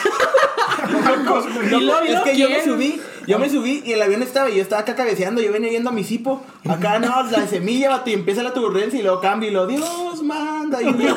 Y 2.08 2.12
es 2.14 2.22
que 2.22 2.38
yo 2.38 2.50
me 2.50 2.64
subí, 2.64 3.02
yo 3.28 3.38
me 3.40 3.50
subí 3.50 3.84
y 3.86 3.92
el 3.94 4.02
avión 4.02 4.24
estaba 4.24 4.50
y 4.50 4.56
yo 4.56 4.62
estaba 4.62 4.82
acá 4.82 4.96
cabeceando, 4.96 5.42
yo 5.42 5.52
venía 5.52 5.70
yendo 5.70 5.90
a 5.90 5.94
mi 5.94 6.04
cipo, 6.04 6.44
acá 6.68 6.98
no, 7.00 7.24
la 7.24 7.46
semilla, 7.48 7.90
vato, 7.90 8.10
y 8.10 8.14
empieza 8.14 8.42
la 8.44 8.54
turbulencia 8.54 9.00
y 9.00 9.04
luego 9.04 9.20
cambia 9.22 9.50
y 9.50 9.54
lo 9.54 9.68
Dios 9.68 10.24
manda. 10.24 10.82
Y 10.82 10.86
yo 10.86 10.94
dije, 10.94 11.14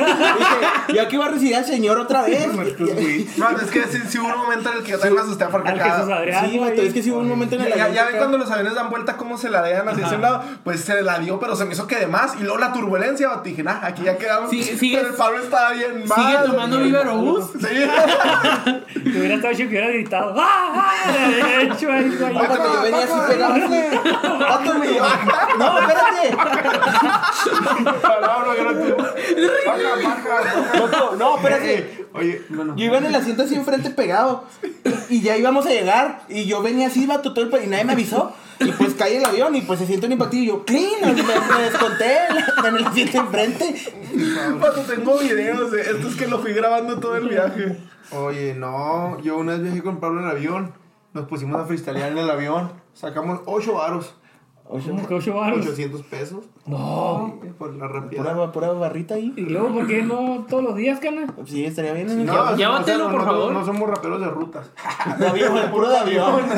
yo 0.95 1.03
aquí 1.03 1.17
voy 1.17 1.27
a 1.27 1.31
recibir 1.31 1.57
al 1.57 1.65
Señor 1.65 1.99
otra 1.99 2.23
vez. 2.23 2.49
No, 3.37 3.49
es 3.51 3.71
que 3.71 3.85
sí, 3.85 3.99
sí 4.09 4.19
hubo 4.19 4.27
un 4.29 4.39
momento 4.39 4.71
en 4.71 4.79
el 4.79 4.83
que 4.85 4.91
yo 4.93 4.99
también 4.99 5.15
me 5.17 5.21
asusté 5.23 5.45
Jesús 5.47 6.11
Adrián. 6.11 6.51
Sí, 6.51 6.59
vato, 6.59 6.83
es 6.83 6.93
que 6.93 7.03
sí 7.03 7.11
hubo 7.11 7.21
un 7.21 7.29
momento 7.29 7.55
en 7.57 7.63
el 7.63 7.69
Ya, 7.71 7.77
ya, 7.77 7.85
avión. 7.85 7.97
ya 7.97 8.05
que 8.07 8.11
ven 8.13 8.19
cuando 8.19 8.39
los 8.39 8.51
aviones 8.51 8.75
dan 8.75 8.91
vuelta 8.91 9.17
cómo 9.17 9.39
se 9.39 9.49
la 9.51 9.63
dejan 9.63 9.89
hacia 9.89 10.07
ese 10.07 10.19
lado, 10.19 10.43
pues 10.65 10.81
se 10.81 11.01
la 11.03 11.19
dio, 11.19 11.39
pero 11.41 11.57
se 11.57 11.65
me 11.65 11.73
hizo 11.75 11.87
que 11.87 11.97
de 11.97 12.07
más. 12.07 12.35
Y 12.39 12.43
luego 12.43 12.59
la 12.59 12.73
turbulencia, 12.73 13.29
vato, 13.29 13.43
dije, 13.45 13.63
nah, 13.63 13.79
aquí 13.83 14.03
ya 14.05 14.17
quedamos. 14.19 14.51
Sí, 14.51 14.63
sigue- 14.63 14.97
pero 14.99 15.09
el 15.11 15.15
Pablo 15.15 15.43
estaba 15.43 15.73
bien 15.73 16.05
mal. 16.07 16.19
¿Sigue 16.19 16.39
tomando 16.51 16.81
Viverobús? 16.81 17.51
Sí. 17.61 17.67
Te 19.05 19.19
hubiera 19.19 19.35
estado 19.37 19.55
chido 19.55 19.69
que 19.71 19.77
hubiera 19.77 19.89
gritado. 19.89 20.35
¡Ah! 20.37 20.73
¡Ah! 20.75 21.29
Le 21.29 21.37
hubiera 21.43 22.00
hecho 22.01 22.27
ahí. 22.27 22.37
Ah, 22.39 22.57
yo 22.57 22.83
venía 22.83 23.05
así 23.05 23.33
pegado. 23.33 23.55
Vato, 24.39 24.85
y 24.85 24.95
yo, 24.95 25.05
No, 25.59 25.79
espérate. 25.81 26.37
Palabra. 28.03 28.55
Baja, 29.67 30.29
baja. 30.29 30.79
Loco, 30.79 31.17
no, 31.17 31.37
espérate. 31.37 32.07
Oye, 32.13 32.43
bueno. 32.49 32.75
Yo 32.77 32.85
iba 32.85 32.99
en 32.99 33.07
el 33.07 33.15
asiento 33.15 33.43
así 33.45 33.55
enfrente 33.55 33.91
pegado. 33.91 34.45
Y 35.09 35.23
ya 35.23 35.37
íbamos 35.37 35.67
a 35.67 35.71
llegar. 35.71 36.23
Y 36.29 36.47
yo 36.47 36.63
venía 36.63 36.89
así, 36.89 37.07
vato, 37.07 37.33
todo 37.35 37.45
el 37.45 37.65
y 37.65 37.67
nadie 37.67 37.85
me 37.85 37.93
avisó. 37.93 38.33
Y 38.59 38.71
pues 38.73 38.95
cae 38.95 39.17
el 39.17 39.25
avión 39.25 39.55
y 39.57 39.63
pues 39.63 39.79
se 39.79 39.87
siente 39.87 40.07
un 40.07 40.13
impacto. 40.13 40.37
Y 40.37 40.47
yo, 40.47 40.65
clean, 40.65 41.01
me, 41.03 41.13
me 41.15 41.63
desconté 41.63 42.19
en- 42.67 42.77
el 42.77 42.87
asiento 42.87 43.19
enfrente. 43.19 43.75
Cuando 44.61 44.83
tengo 44.83 45.19
videos 45.19 45.71
de 45.73 45.81
esto 45.83 46.09
es 46.09 46.17
que 46.17 46.27
lo 46.27 46.41
fui 46.41 46.53
grabando 46.53 46.99
todo 47.01 47.17
el 47.17 47.29
viaje. 47.29 47.79
Oye, 48.13 48.55
no. 48.55 49.19
Yo 49.23 49.37
una 49.39 49.53
vez 49.53 49.63
viajé 49.63 49.83
con 49.83 49.99
Pablo 50.01 50.21
en 50.21 50.27
el 50.27 50.31
avión. 50.33 50.73
Nos 51.13 51.27
pusimos 51.27 51.61
a 51.61 51.65
freestylear 51.65 52.13
en 52.13 52.19
el 52.19 52.31
avión. 52.31 52.71
Sacamos 52.95 53.41
8 53.47 53.73
varos. 53.75 54.15
¿Cómo 54.71 55.05
que 55.09 55.15
ocho 55.15 55.35
varos? 55.35 55.67
800 55.67 56.03
pesos. 56.03 56.45
No. 56.65 57.41
Por 57.59 57.75
la 57.75 57.89
rapiada. 57.89 58.33
Pura, 58.35 58.53
pura 58.53 58.73
barrita 58.73 59.15
ahí. 59.17 59.33
Y 59.37 59.41
luego, 59.41 59.75
¿por 59.75 59.89
qué 59.89 60.01
no 60.03 60.47
todos 60.49 60.63
los 60.63 60.77
días, 60.77 61.01
cana? 61.01 61.27
Sí, 61.45 61.65
estaría 61.65 61.93
bien 61.93 62.09
en 62.09 62.21
el 62.21 62.27
No, 62.27 62.55
Llévatelo, 62.55 63.07
no, 63.07 63.11
por 63.11 63.21
no, 63.21 63.27
favor. 63.27 63.53
No 63.53 63.65
somos 63.67 63.91
raperos 63.91 64.21
de 64.21 64.29
rutas. 64.29 64.71
de 65.19 65.27
avión, 65.27 65.59
el 65.59 65.71
puro 65.71 65.89
de 65.91 65.99
avión. 65.99 66.41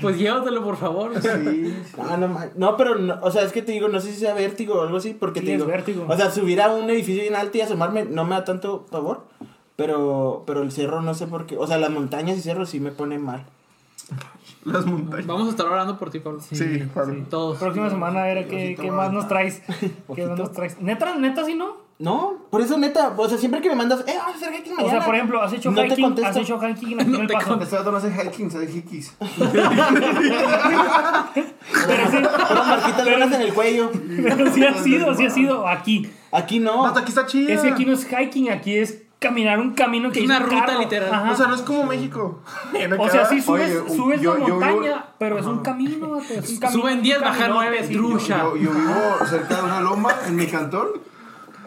Pues 0.00 0.18
llévatelo, 0.18 0.64
por 0.64 0.76
favor. 0.76 1.12
Sí. 1.20 1.74
No, 2.18 2.46
no, 2.56 2.76
pero, 2.76 2.96
no, 2.96 3.18
o 3.22 3.30
sea, 3.30 3.42
es 3.42 3.52
que 3.52 3.62
te 3.62 3.72
digo, 3.72 3.88
no 3.88 4.00
sé 4.00 4.12
si 4.12 4.20
sea 4.20 4.34
vértigo 4.34 4.74
o 4.74 4.82
algo 4.82 4.96
así, 4.96 5.14
porque 5.14 5.40
Sí, 5.40 5.46
te 5.46 5.52
es 5.52 5.58
digo, 5.58 5.70
vértigo. 5.70 6.06
o 6.08 6.16
sea, 6.16 6.30
subir 6.30 6.60
a 6.62 6.72
un 6.72 6.88
edificio 6.90 7.22
bien 7.22 7.34
alto 7.36 7.58
y 7.58 7.60
asomarme 7.60 8.04
no 8.04 8.24
me 8.24 8.30
da 8.36 8.44
tanto 8.44 8.86
favor, 8.90 9.26
pero, 9.76 10.42
pero 10.46 10.62
el 10.62 10.72
cerro 10.72 11.02
no 11.02 11.14
sé 11.14 11.26
por 11.26 11.46
qué, 11.46 11.56
o 11.56 11.66
sea, 11.66 11.78
las 11.78 11.90
montañas 11.90 12.38
y 12.38 12.40
cerros 12.42 12.70
sí 12.70 12.80
me 12.80 12.90
ponen 12.90 13.22
mal. 13.22 13.44
Las 14.64 14.84
montañas. 14.84 15.26
Vamos 15.26 15.46
a 15.46 15.50
estar 15.50 15.66
orando 15.66 15.98
por 15.98 16.10
ti, 16.10 16.18
Pablo. 16.20 16.40
Sí, 16.40 16.82
Pablo. 16.92 17.24
Todos. 17.30 17.58
Próxima 17.58 17.88
semana 17.88 18.22
a 18.22 18.26
ver 18.26 18.48
qué, 18.48 18.76
qué 18.80 18.90
más 18.90 19.12
nos 19.12 19.28
traes. 19.28 19.62
¿Qué 20.14 20.26
más 20.26 20.38
nos 20.38 20.52
traes? 20.52 20.80
¿Neta, 20.80 21.14
neta, 21.16 21.44
sí 21.44 21.54
no? 21.54 21.86
No, 21.98 22.34
por 22.50 22.60
eso 22.60 22.76
neta, 22.76 23.14
o 23.16 23.26
sea, 23.26 23.38
siempre 23.38 23.62
que 23.62 23.70
me 23.70 23.74
mandas, 23.74 24.00
eh, 24.00 24.14
vamos 24.18 24.34
a 24.34 24.36
hacer 24.36 24.52
hiking 24.52 24.74
O 24.74 24.76
mañana. 24.76 24.98
sea, 24.98 25.06
por 25.06 25.14
ejemplo, 25.14 25.40
has 25.40 25.50
hecho 25.54 25.70
no 25.70 25.80
te 25.80 25.88
hiking, 25.88 26.04
contesto. 26.04 26.28
has 26.28 26.36
hecho 26.36 26.60
hiking 26.60 27.00
aquí 27.00 27.14
en 27.14 27.20
el 27.22 27.26
te 27.26 27.32
paso. 27.32 27.58
Este 27.58 27.76
vato 27.76 27.90
no 27.90 27.96
hace 27.96 28.12
hiking, 28.12 28.50
se 28.50 28.58
hace 28.58 28.70
hikis. 28.76 29.16
Pero 31.86 32.10
sí, 32.10 32.16
marquitas 32.18 33.04
buenas 33.04 33.32
en 33.32 33.40
el 33.40 33.54
cuello. 33.54 33.90
pero 34.22 34.52
sí 34.52 34.64
ha 34.64 34.74
sido, 34.74 35.14
sí 35.14 35.26
ha 35.26 35.30
sido 35.30 35.66
aquí. 35.66 36.10
Aquí 36.32 36.58
no. 36.58 36.82
Vato, 36.82 37.00
aquí 37.00 37.08
está 37.08 37.24
chida. 37.24 37.54
Es 37.54 37.62
que 37.62 37.70
aquí 37.70 37.86
no 37.86 37.92
es 37.92 38.06
hiking, 38.06 38.50
aquí 38.50 38.76
es 38.76 39.05
caminar 39.18 39.58
un 39.58 39.74
camino 39.74 40.10
que 40.10 40.18
Es 40.20 40.24
hizo 40.24 40.34
una 40.36 40.44
un 40.44 40.50
ruta 40.50 40.66
carro. 40.66 40.78
literal. 40.80 41.14
Ajá. 41.14 41.30
O 41.32 41.36
sea, 41.36 41.46
no 41.46 41.54
es 41.54 41.62
como 41.62 41.84
México. 41.84 42.40
O 42.98 43.08
sea, 43.10 43.24
sí 43.26 43.40
subes, 43.40 43.76
Oye, 43.82 43.96
subes 43.96 44.20
yo- 44.20 44.34
la 44.36 44.46
yo 44.46 44.54
montaña, 44.54 44.80
vivo- 44.80 45.02
pero 45.18 45.38
es 45.38 45.46
un 45.46 45.60
camino, 45.60 46.18
es 46.18 46.50
un 46.50 46.58
camino. 46.58 46.80
Suben 46.82 47.02
10, 47.02 47.18
un 47.18 47.24
bajan 47.24 47.38
caminote, 47.40 47.66
9, 47.70 47.84
sí. 47.86 47.94
trucha. 47.94 48.38
Yo, 48.38 48.56
yo 48.56 48.70
vivo 48.72 48.94
cerca 49.28 49.56
de 49.56 49.62
una 49.62 49.80
loma 49.80 50.10
en 50.26 50.36
mi 50.36 50.46
cantón. 50.46 50.88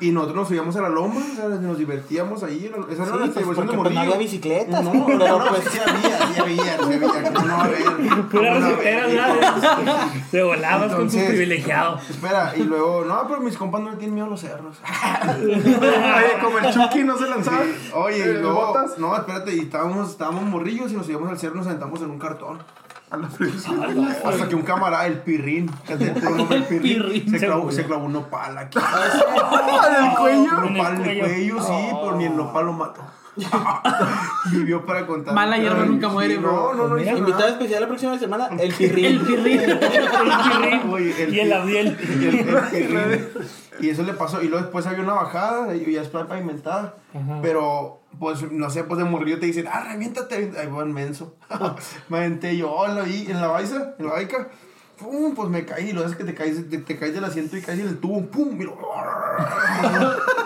Y 0.01 0.11
nosotros 0.11 0.37
nos 0.37 0.47
subíamos 0.47 0.75
a 0.75 0.81
la 0.81 0.89
loma, 0.89 1.21
o 1.31 1.35
sea, 1.35 1.49
nos 1.49 1.77
divertíamos 1.77 2.43
ahí. 2.43 2.71
Esa 2.89 3.03
era 3.03 3.11
Sí, 3.11 3.17
nuestra 3.17 3.17
pues, 3.19 3.35
diversión 3.35 3.55
porque 3.55 3.71
de 3.71 3.77
pues, 3.77 3.93
no 3.93 3.99
había 4.01 4.17
bicicletas. 4.17 4.83
No, 4.83 4.93
no, 4.93 5.05
pero 5.05 5.39
no, 5.39 5.45
pues, 5.49 5.63
sí 5.71 5.79
había, 5.79 6.17
sí 6.27 6.39
había, 6.39 6.77
sí 6.77 6.93
había. 6.93 7.33
¿Cómo 7.33 7.47
no 7.47 7.55
a 7.55 7.63
haber? 7.63 7.83
¿Cómo 7.83 8.29
Puras 8.29 8.59
no 8.59 8.67
va 8.67 8.73
a 8.73 8.75
reteras, 8.75 9.05
haber? 9.05 9.39
¿verdad? 9.77 10.07
Te 10.31 10.43
volabas 10.43 10.93
con 10.93 11.09
tu 11.09 11.17
privilegiado. 11.17 11.99
Espera, 12.09 12.53
y 12.55 12.63
luego, 12.63 13.05
no, 13.05 13.27
pero 13.27 13.41
mis 13.41 13.57
compas 13.57 13.81
no 13.81 13.91
le 13.91 13.97
tienen 13.97 14.15
miedo 14.15 14.27
a 14.27 14.29
los 14.29 14.41
cerros. 14.41 14.77
Oye, 15.35 16.39
como 16.41 16.59
el 16.59 16.73
Chucky 16.73 17.03
no 17.03 17.17
se 17.17 17.27
lanzaba. 17.29 17.61
Oye, 17.95 18.17
y 18.17 18.21
eh, 18.21 18.33
luego, 18.41 18.67
botas. 18.67 18.97
no, 18.97 19.15
espérate, 19.15 19.55
y 19.55 19.59
estábamos, 19.59 20.09
estábamos 20.11 20.43
morrillos 20.43 20.91
y 20.91 20.95
nos 20.95 21.07
íbamos 21.09 21.29
al 21.29 21.39
cerro 21.39 21.55
y 21.55 21.57
nos 21.59 21.67
sentamos 21.67 22.01
en 22.01 22.11
un 22.11 22.19
cartón. 22.19 22.59
A 23.11 23.17
la 23.17 23.27
fresa. 23.27 23.71
Hasta 24.23 24.47
que 24.47 24.55
un 24.55 24.61
camarada, 24.61 25.07
el 25.07 25.19
pirrín, 25.19 25.69
que 25.85 25.93
es 25.93 26.01
el 26.01 26.11
puro 26.13 26.35
nombre, 26.35 26.57
el 26.57 26.63
pirrín, 26.65 27.01
Pirrín, 27.01 27.39
se, 27.39 27.45
clavó, 27.45 27.71
se 27.71 27.85
clavó 27.85 28.05
un 28.05 28.13
nopal 28.13 28.57
aquí. 28.57 28.77
¿En 28.77 30.05
el 30.05 30.15
cuello? 30.15 30.57
Un 30.57 30.73
nopal 30.73 30.95
en 30.95 31.05
el 31.05 31.19
cuello. 31.19 31.61
sí, 31.63 31.89
pero 32.01 32.15
ni 32.15 32.25
el 32.25 32.35
nopal 32.35 32.65
lo 32.65 32.73
mató. 32.73 33.01
Vivió 34.51 34.85
para 34.85 35.07
contar. 35.07 35.33
Mala 35.33 35.57
hierba 35.57 35.85
nunca 35.85 36.09
muere, 36.09 36.37
bro. 36.37 36.73
No, 36.73 36.87
no, 36.87 36.95
no. 36.95 37.01
Hizo 37.01 37.17
invitado 37.17 37.47
especial 37.47 37.81
la 37.81 37.87
próxima 37.87 38.19
semana, 38.19 38.49
el 38.59 38.73
pirrín. 38.73 39.05
El 39.05 39.19
pirrín. 39.21 39.59
El 39.69 39.79
pirrín. 39.79 40.89
Oye, 40.91 41.23
el 41.23 41.33
Y 41.33 41.39
el 41.39 41.53
Abdiel. 41.53 41.97
Y 42.21 42.25
el, 42.25 42.35
el 42.35 42.69
pirrín. 42.69 43.27
Y 43.79 43.89
eso 43.89 44.03
le 44.03 44.13
pasó. 44.13 44.41
Y 44.41 44.49
luego 44.49 44.63
después 44.63 44.85
había 44.87 45.03
una 45.03 45.13
bajada 45.13 45.73
y 45.75 45.91
ya 45.91 46.01
está 46.01 46.27
pavimentada. 46.27 46.95
Ajá. 47.13 47.39
Pero, 47.41 47.98
pues, 48.17 48.51
no 48.51 48.69
sé, 48.69 48.83
pues 48.83 48.97
de 48.97 49.03
morrillo 49.05 49.39
te 49.39 49.45
dicen, 49.45 49.67
ah, 49.71 49.85
reviéntate. 49.91 50.51
Ahí 50.57 50.67
el 50.81 50.89
menso. 50.89 51.35
me 52.09 52.17
aventé 52.19 52.57
yo 52.57 52.85
en 52.87 52.95
la, 52.95 53.01
vi- 53.03 53.29
en 53.29 53.39
la 53.41 53.47
baiza, 53.47 53.95
en 53.99 54.05
la 54.05 54.13
baica. 54.13 54.49
Pum, 54.97 55.33
pues 55.35 55.49
me 55.49 55.65
caí. 55.65 55.93
Luego 55.93 56.09
es 56.09 56.15
que 56.15 56.23
te 56.25 56.33
caes, 56.33 56.69
te, 56.69 56.77
te 56.79 56.97
caes 56.97 57.13
del 57.13 57.23
asiento 57.23 57.55
y 57.55 57.61
caes 57.61 57.79
en 57.79 57.87
el 57.87 57.99
tubo. 57.99 58.25
Pum, 58.25 58.59
y 58.59 58.65
lo- 58.65 58.77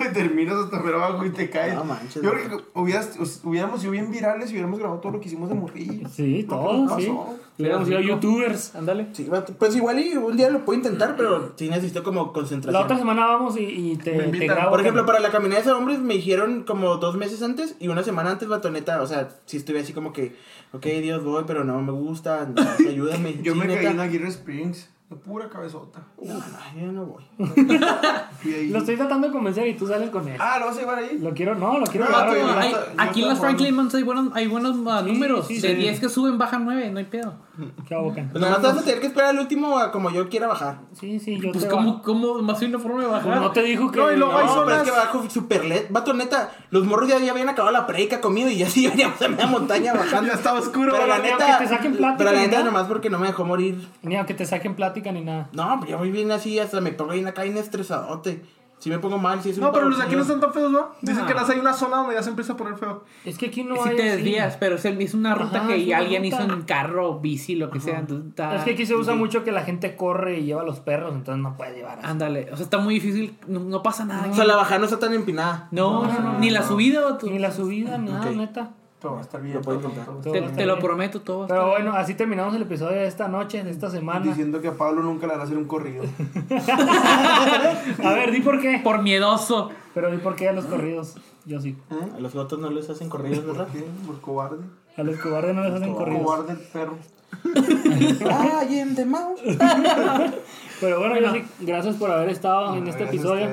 Ay, 0.00 0.08
terminas 0.12 0.56
hasta 0.56 0.80
ver 0.82 0.94
abajo 0.94 1.24
y 1.24 1.30
te 1.30 1.48
caes. 1.50 1.74
No 1.74 1.84
manches, 1.84 2.22
Yo 2.22 2.32
creo 2.32 2.48
que 2.58 2.64
hubieras, 2.74 3.18
hubiéramos 3.44 3.80
sido 3.80 3.92
bien 3.92 4.10
virales 4.10 4.50
y 4.50 4.52
hubiéramos 4.54 4.78
grabado 4.78 5.00
todo 5.00 5.12
lo 5.12 5.20
que 5.20 5.28
hicimos 5.28 5.48
de 5.48 5.54
morrillo. 5.54 6.08
Sí, 6.08 6.44
todo, 6.48 6.98
sí. 6.98 7.12
Hubiéramos 7.58 7.86
sido 7.86 8.00
youtubers, 8.00 8.74
ándale. 8.74 9.08
Sí, 9.12 9.28
pues 9.58 9.76
igual 9.76 9.98
y 10.00 10.16
un 10.16 10.36
día 10.36 10.48
lo 10.50 10.64
puedo 10.64 10.76
intentar, 10.78 11.16
pero 11.16 11.52
sí 11.56 11.68
necesito 11.68 12.02
como 12.02 12.26
La 12.26 12.32
concentración. 12.32 12.82
otra 12.84 12.98
semana 12.98 13.26
vamos 13.26 13.56
y, 13.58 13.62
y 13.92 13.96
te, 13.96 14.12
Me 14.12 14.38
te 14.38 14.46
grabo. 14.46 14.70
Por 14.70 14.80
ejemplo, 14.80 15.04
para 15.06 15.20
la 15.20 15.30
caminata 15.30 15.62
de 15.64 15.72
hombres 15.72 15.98
me 16.00 16.14
dijeron 16.14 16.64
como 16.64 16.96
dos 16.96 17.16
meses 17.16 17.42
antes 17.42 17.76
y 17.78 17.88
una 17.88 18.02
semana 18.02 18.30
antes, 18.30 18.48
batoneta. 18.48 19.02
O 19.02 19.06
sea, 19.06 19.28
si 19.46 19.58
estuve 19.58 19.80
así 19.80 19.92
como 19.92 20.12
que, 20.12 20.34
ok, 20.72 20.84
Dios, 21.02 21.22
voy, 21.22 21.44
pero 21.46 21.62
no 21.64 21.80
me 21.82 21.92
gusta, 21.92 22.46
no, 22.46 22.62
ayúdame. 22.88 23.36
Yo 23.42 23.52
Sí, 23.52 23.58
me 23.60 23.66
neta. 23.66 23.82
caí 23.82 23.92
en 23.92 24.00
Aguirre 24.00 24.28
Springs. 24.28 24.88
De 25.12 25.18
pura 25.18 25.46
cabezota. 25.50 26.00
No, 26.22 26.34
no, 26.34 26.80
yo 26.80 26.90
no 26.92 27.04
voy. 27.04 27.22
Lo 28.70 28.78
estoy 28.78 28.96
tratando 28.96 29.26
de 29.26 29.32
convencer 29.32 29.66
y 29.68 29.74
tú 29.74 29.86
sales 29.86 30.08
con 30.10 30.26
él. 30.26 30.36
Ah, 30.40 30.56
¿lo 30.58 30.66
vas 30.66 30.76
a 30.76 30.80
llevar 30.80 30.98
ahí? 30.98 31.18
Lo 31.18 31.34
quiero, 31.34 31.54
no, 31.54 31.78
lo 31.78 31.84
quiero 31.86 32.08
No. 32.08 32.16
Hay- 32.16 32.70
yo 32.70 32.78
aquí 32.96 33.22
en 33.22 33.28
los 33.28 33.38
Franklin. 33.38 33.74
Months 33.74 33.94
hay 33.94 34.02
buenos, 34.02 34.28
hay 34.34 34.46
buenos 34.46 34.76
ah, 34.88 35.02
números. 35.02 35.46
sí, 35.46 35.60
de 35.60 35.68
sí. 35.68 35.74
10 35.74 36.00
que 36.00 36.08
suben, 36.08 36.38
bajan 36.38 36.64
9, 36.64 36.90
no 36.90 36.98
hay 36.98 37.04
pedo. 37.04 37.34
Qué 37.88 37.94
bacán. 37.94 38.30
Pues 38.32 38.42
nomás 38.42 38.62
vas 38.62 38.78
a 38.78 38.82
tener 38.82 39.00
que 39.00 39.06
esperar 39.08 39.30
al 39.30 39.38
último 39.38 39.78
a 39.78 39.92
como 39.92 40.10
yo 40.10 40.28
quiera 40.30 40.46
bajar. 40.46 40.78
Sí, 40.98 41.18
sí, 41.20 41.38
yo 41.38 41.52
Pues, 41.52 41.64
te 41.64 41.70
¿cómo, 41.70 41.92
bajo. 41.94 42.02
cómo 42.02 42.34
más 42.42 42.60
hay 42.62 42.68
una 42.68 42.78
forma 42.78 43.02
de 43.02 43.06
bajar? 43.08 43.36
no 43.40 43.50
te 43.52 43.62
dijo 43.62 43.90
que. 43.90 43.98
No, 44.00 44.10
y 44.12 44.16
luego 44.16 44.36
hay 44.36 44.46
No, 44.46 44.64
pero 44.64 44.76
es 44.76 44.82
zonas- 44.82 44.84
que 44.84 44.90
bajo 44.90 45.30
super 45.30 45.64
led. 45.66 45.86
Vato, 45.90 46.14
neta, 46.14 46.50
los 46.70 46.84
morros 46.86 47.08
ya, 47.10 47.18
ya 47.18 47.32
habían 47.32 47.50
acabado 47.50 47.72
la 47.72 47.86
predica 47.86 48.20
comido 48.22 48.48
y 48.48 48.56
ya 48.56 48.70
sí 48.70 48.86
veníamos 48.88 49.20
a 49.20 49.28
media 49.28 49.46
montaña 49.46 49.92
bajando. 49.92 50.28
Ya 50.30 50.34
estaba 50.38 50.58
oscuro. 50.60 50.92
Pero 50.92 51.06
la 51.06 51.18
neta, 51.18 51.58
te 51.58 51.66
saquen 51.68 51.96
plática 51.96 52.16
pero 52.18 52.32
la 52.32 52.38
neta 52.40 52.52
nada. 52.58 52.64
nomás 52.64 52.86
porque 52.86 53.10
no 53.10 53.18
me 53.18 53.26
dejó 53.26 53.44
morir. 53.44 53.86
Ni 54.02 54.16
aunque 54.16 54.34
te 54.34 54.46
saquen 54.46 54.74
plática 54.74 55.01
ni 55.10 55.22
nada. 55.22 55.48
No, 55.52 55.78
pero 55.80 55.92
yo 55.92 55.98
voy 55.98 56.12
bien 56.12 56.30
así, 56.30 56.58
hasta 56.60 56.80
me 56.80 56.92
pongo 56.92 57.12
bien 57.14 57.26
acá 57.26 57.42
bien 57.42 57.56
estresadote. 57.56 58.42
Si 58.78 58.90
me 58.90 58.98
pongo 58.98 59.16
mal, 59.16 59.40
si 59.40 59.50
es 59.50 59.58
un 59.58 59.62
No, 59.62 59.70
pero 59.70 59.88
los 59.88 59.96
de 59.96 60.02
aquí 60.06 60.16
no 60.16 60.22
están 60.22 60.40
tan 60.40 60.52
feos, 60.52 60.68
¿no? 60.72 60.88
Dicen 61.02 61.24
que 61.24 61.34
las 61.34 61.48
hay 61.48 61.60
una 61.60 61.72
zona 61.72 61.98
donde 61.98 62.16
ya 62.16 62.22
se 62.24 62.30
empieza 62.30 62.54
a 62.54 62.56
poner 62.56 62.74
feo. 62.76 63.04
Es 63.24 63.38
que 63.38 63.46
aquí 63.46 63.62
no 63.62 63.76
si 63.80 63.90
hay. 63.90 63.96
te 63.96 64.02
así. 64.10 64.16
desvías, 64.22 64.56
pero 64.56 64.74
es, 64.74 64.84
el- 64.84 65.00
es 65.00 65.14
una 65.14 65.36
ruta 65.36 65.58
Ajá, 65.58 65.68
que 65.68 65.84
una 65.86 65.98
alguien 65.98 66.24
ruta. 66.24 66.42
hizo 66.42 66.52
en 66.52 66.62
carro, 66.62 67.20
bici, 67.20 67.54
lo 67.54 67.70
que 67.70 67.78
sea. 67.78 68.00
Entonces 68.00 68.30
está- 68.30 68.56
Es 68.56 68.64
que 68.64 68.72
aquí 68.72 68.84
se 68.84 68.96
usa 68.96 69.14
mucho 69.14 69.44
que 69.44 69.52
la 69.52 69.62
gente 69.62 69.94
corre 69.94 70.40
y 70.40 70.46
lleva 70.46 70.62
a 70.62 70.64
los 70.64 70.80
perros, 70.80 71.14
entonces 71.14 71.40
no 71.40 71.56
puede 71.56 71.76
llevar. 71.76 72.00
así. 72.00 72.08
Ándale, 72.08 72.48
o 72.52 72.56
sea, 72.56 72.64
está 72.64 72.78
muy 72.78 72.94
difícil, 72.94 73.38
no, 73.46 73.60
no 73.60 73.84
pasa 73.84 74.04
nada. 74.04 74.28
O 74.28 74.34
sea, 74.34 74.44
la 74.46 74.56
bajada 74.56 74.80
no 74.80 74.86
está 74.86 74.98
tan 74.98 75.14
empinada. 75.14 75.68
no, 75.70 76.04
no, 76.04 76.18
no, 76.20 76.38
ni 76.40 76.50
la 76.50 76.64
subida, 76.64 77.02
vato. 77.02 77.28
Ni 77.28 77.38
la 77.38 77.52
subida, 77.52 77.96
ni 77.98 78.10
nada, 78.10 78.30
Ok. 78.30 78.36
neta. 78.36 78.70
Todo 79.02 79.14
va 79.14 79.18
a 79.18 79.22
estar 79.22 79.42
bien. 79.42 79.56
Lo 79.56 79.60
todo, 79.62 79.74
intentar. 79.74 80.04
todo. 80.04 80.16
Todo 80.20 80.32
Te, 80.32 80.40
lo 80.64 80.74
bien. 80.74 80.86
prometo, 80.86 81.20
todo. 81.22 81.38
va 81.40 81.44
a 81.46 81.48
Pero 81.48 81.70
bueno, 81.70 81.92
así 81.94 82.14
terminamos 82.14 82.54
el 82.54 82.62
episodio 82.62 82.98
de 83.00 83.08
esta 83.08 83.26
noche, 83.26 83.64
de 83.64 83.70
esta 83.72 83.90
semana. 83.90 84.24
Diciendo 84.24 84.60
que 84.60 84.68
a 84.68 84.74
Pablo 84.74 85.02
nunca 85.02 85.26
le 85.26 85.32
van 85.32 85.40
a 85.40 85.44
hacer 85.44 85.58
un 85.58 85.64
corrido. 85.64 86.04
A 88.04 88.12
ver, 88.12 88.30
di 88.30 88.40
por 88.40 88.60
qué. 88.60 88.80
Por 88.82 89.02
miedoso. 89.02 89.70
Pero 89.92 90.08
di 90.12 90.18
por 90.18 90.36
qué 90.36 90.48
a 90.48 90.52
los 90.52 90.66
corridos. 90.66 91.16
Yo 91.44 91.60
sí. 91.60 91.76
A 92.14 92.20
los 92.20 92.32
gatos 92.32 92.60
no 92.60 92.70
les 92.70 92.88
hacen 92.90 93.08
corridos, 93.08 93.44
¿verdad? 93.44 93.66
¿Qué? 93.72 93.84
Por 94.06 94.20
cobarde. 94.20 94.64
A 94.96 95.02
los 95.02 95.16
cobardes 95.16 95.54
no 95.56 95.64
les 95.64 95.74
hacen 95.74 95.94
corridos. 95.94 96.22
Cobarde 96.22 96.52
el 96.52 96.58
perro. 96.58 96.96
Ay, 98.60 98.78
en 98.78 98.94
the 98.94 99.04
mouse. 99.04 99.40
Pero 100.80 101.00
bueno, 101.00 101.18
yo 101.18 101.32
sí, 101.32 101.44
gracias 101.60 101.96
por 101.96 102.08
haber 102.10 102.28
estado 102.28 102.76
en 102.76 102.86
este 102.86 103.02
a 103.02 103.06
episodio. 103.08 103.48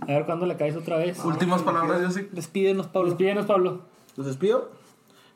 A 0.00 0.06
ver 0.06 0.24
cuándo 0.24 0.46
le 0.46 0.56
caes 0.56 0.76
otra 0.76 0.98
vez. 0.98 1.18
Últimas 1.24 1.62
palabras, 1.62 2.00
yo 2.00 2.10
sí. 2.10 2.28
Despídenos, 2.30 2.86
Pablo. 2.86 3.08
Despídenos, 3.08 3.46
Pablo. 3.46 3.80
Los 4.16 4.26
despido. 4.26 4.83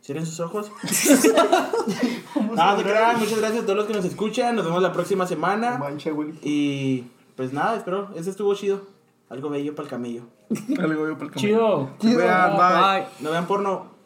Cierren 0.03 0.27
sus 0.27 0.41
ojos. 0.41 0.71
Nada, 2.55 2.77
se 2.77 2.83
crean. 2.83 3.19
Muchas 3.19 3.39
gracias 3.39 3.63
a 3.63 3.67
todos 3.67 3.77
los 3.77 3.87
que 3.87 3.95
nos 3.95 4.05
escuchan. 4.05 4.57
Nos 4.57 4.65
vemos 4.65 4.83
la 4.83 4.93
próxima 4.93 5.27
semana. 5.27 5.79
Mancha, 5.79 6.11
güey. 6.11 6.33
Y 6.43 7.05
pues 7.37 7.53
nada, 7.53 7.77
espero. 7.77 8.11
Ese 8.17 8.31
estuvo 8.31 8.55
chido. 8.55 8.83
Algo 9.29 9.51
bello 9.51 9.75
para 9.75 9.85
el 9.85 9.91
camello. 9.91 10.23
Algo 10.79 11.07
yo 11.09 11.15
para 11.15 11.27
el 11.27 11.31
camino. 11.33 11.91
Chido. 12.01 12.17
Vean, 12.17 12.57
bye. 12.57 13.01
Bye. 13.01 13.09
No 13.21 13.31
vean 13.31 13.47
porno. 13.47 13.98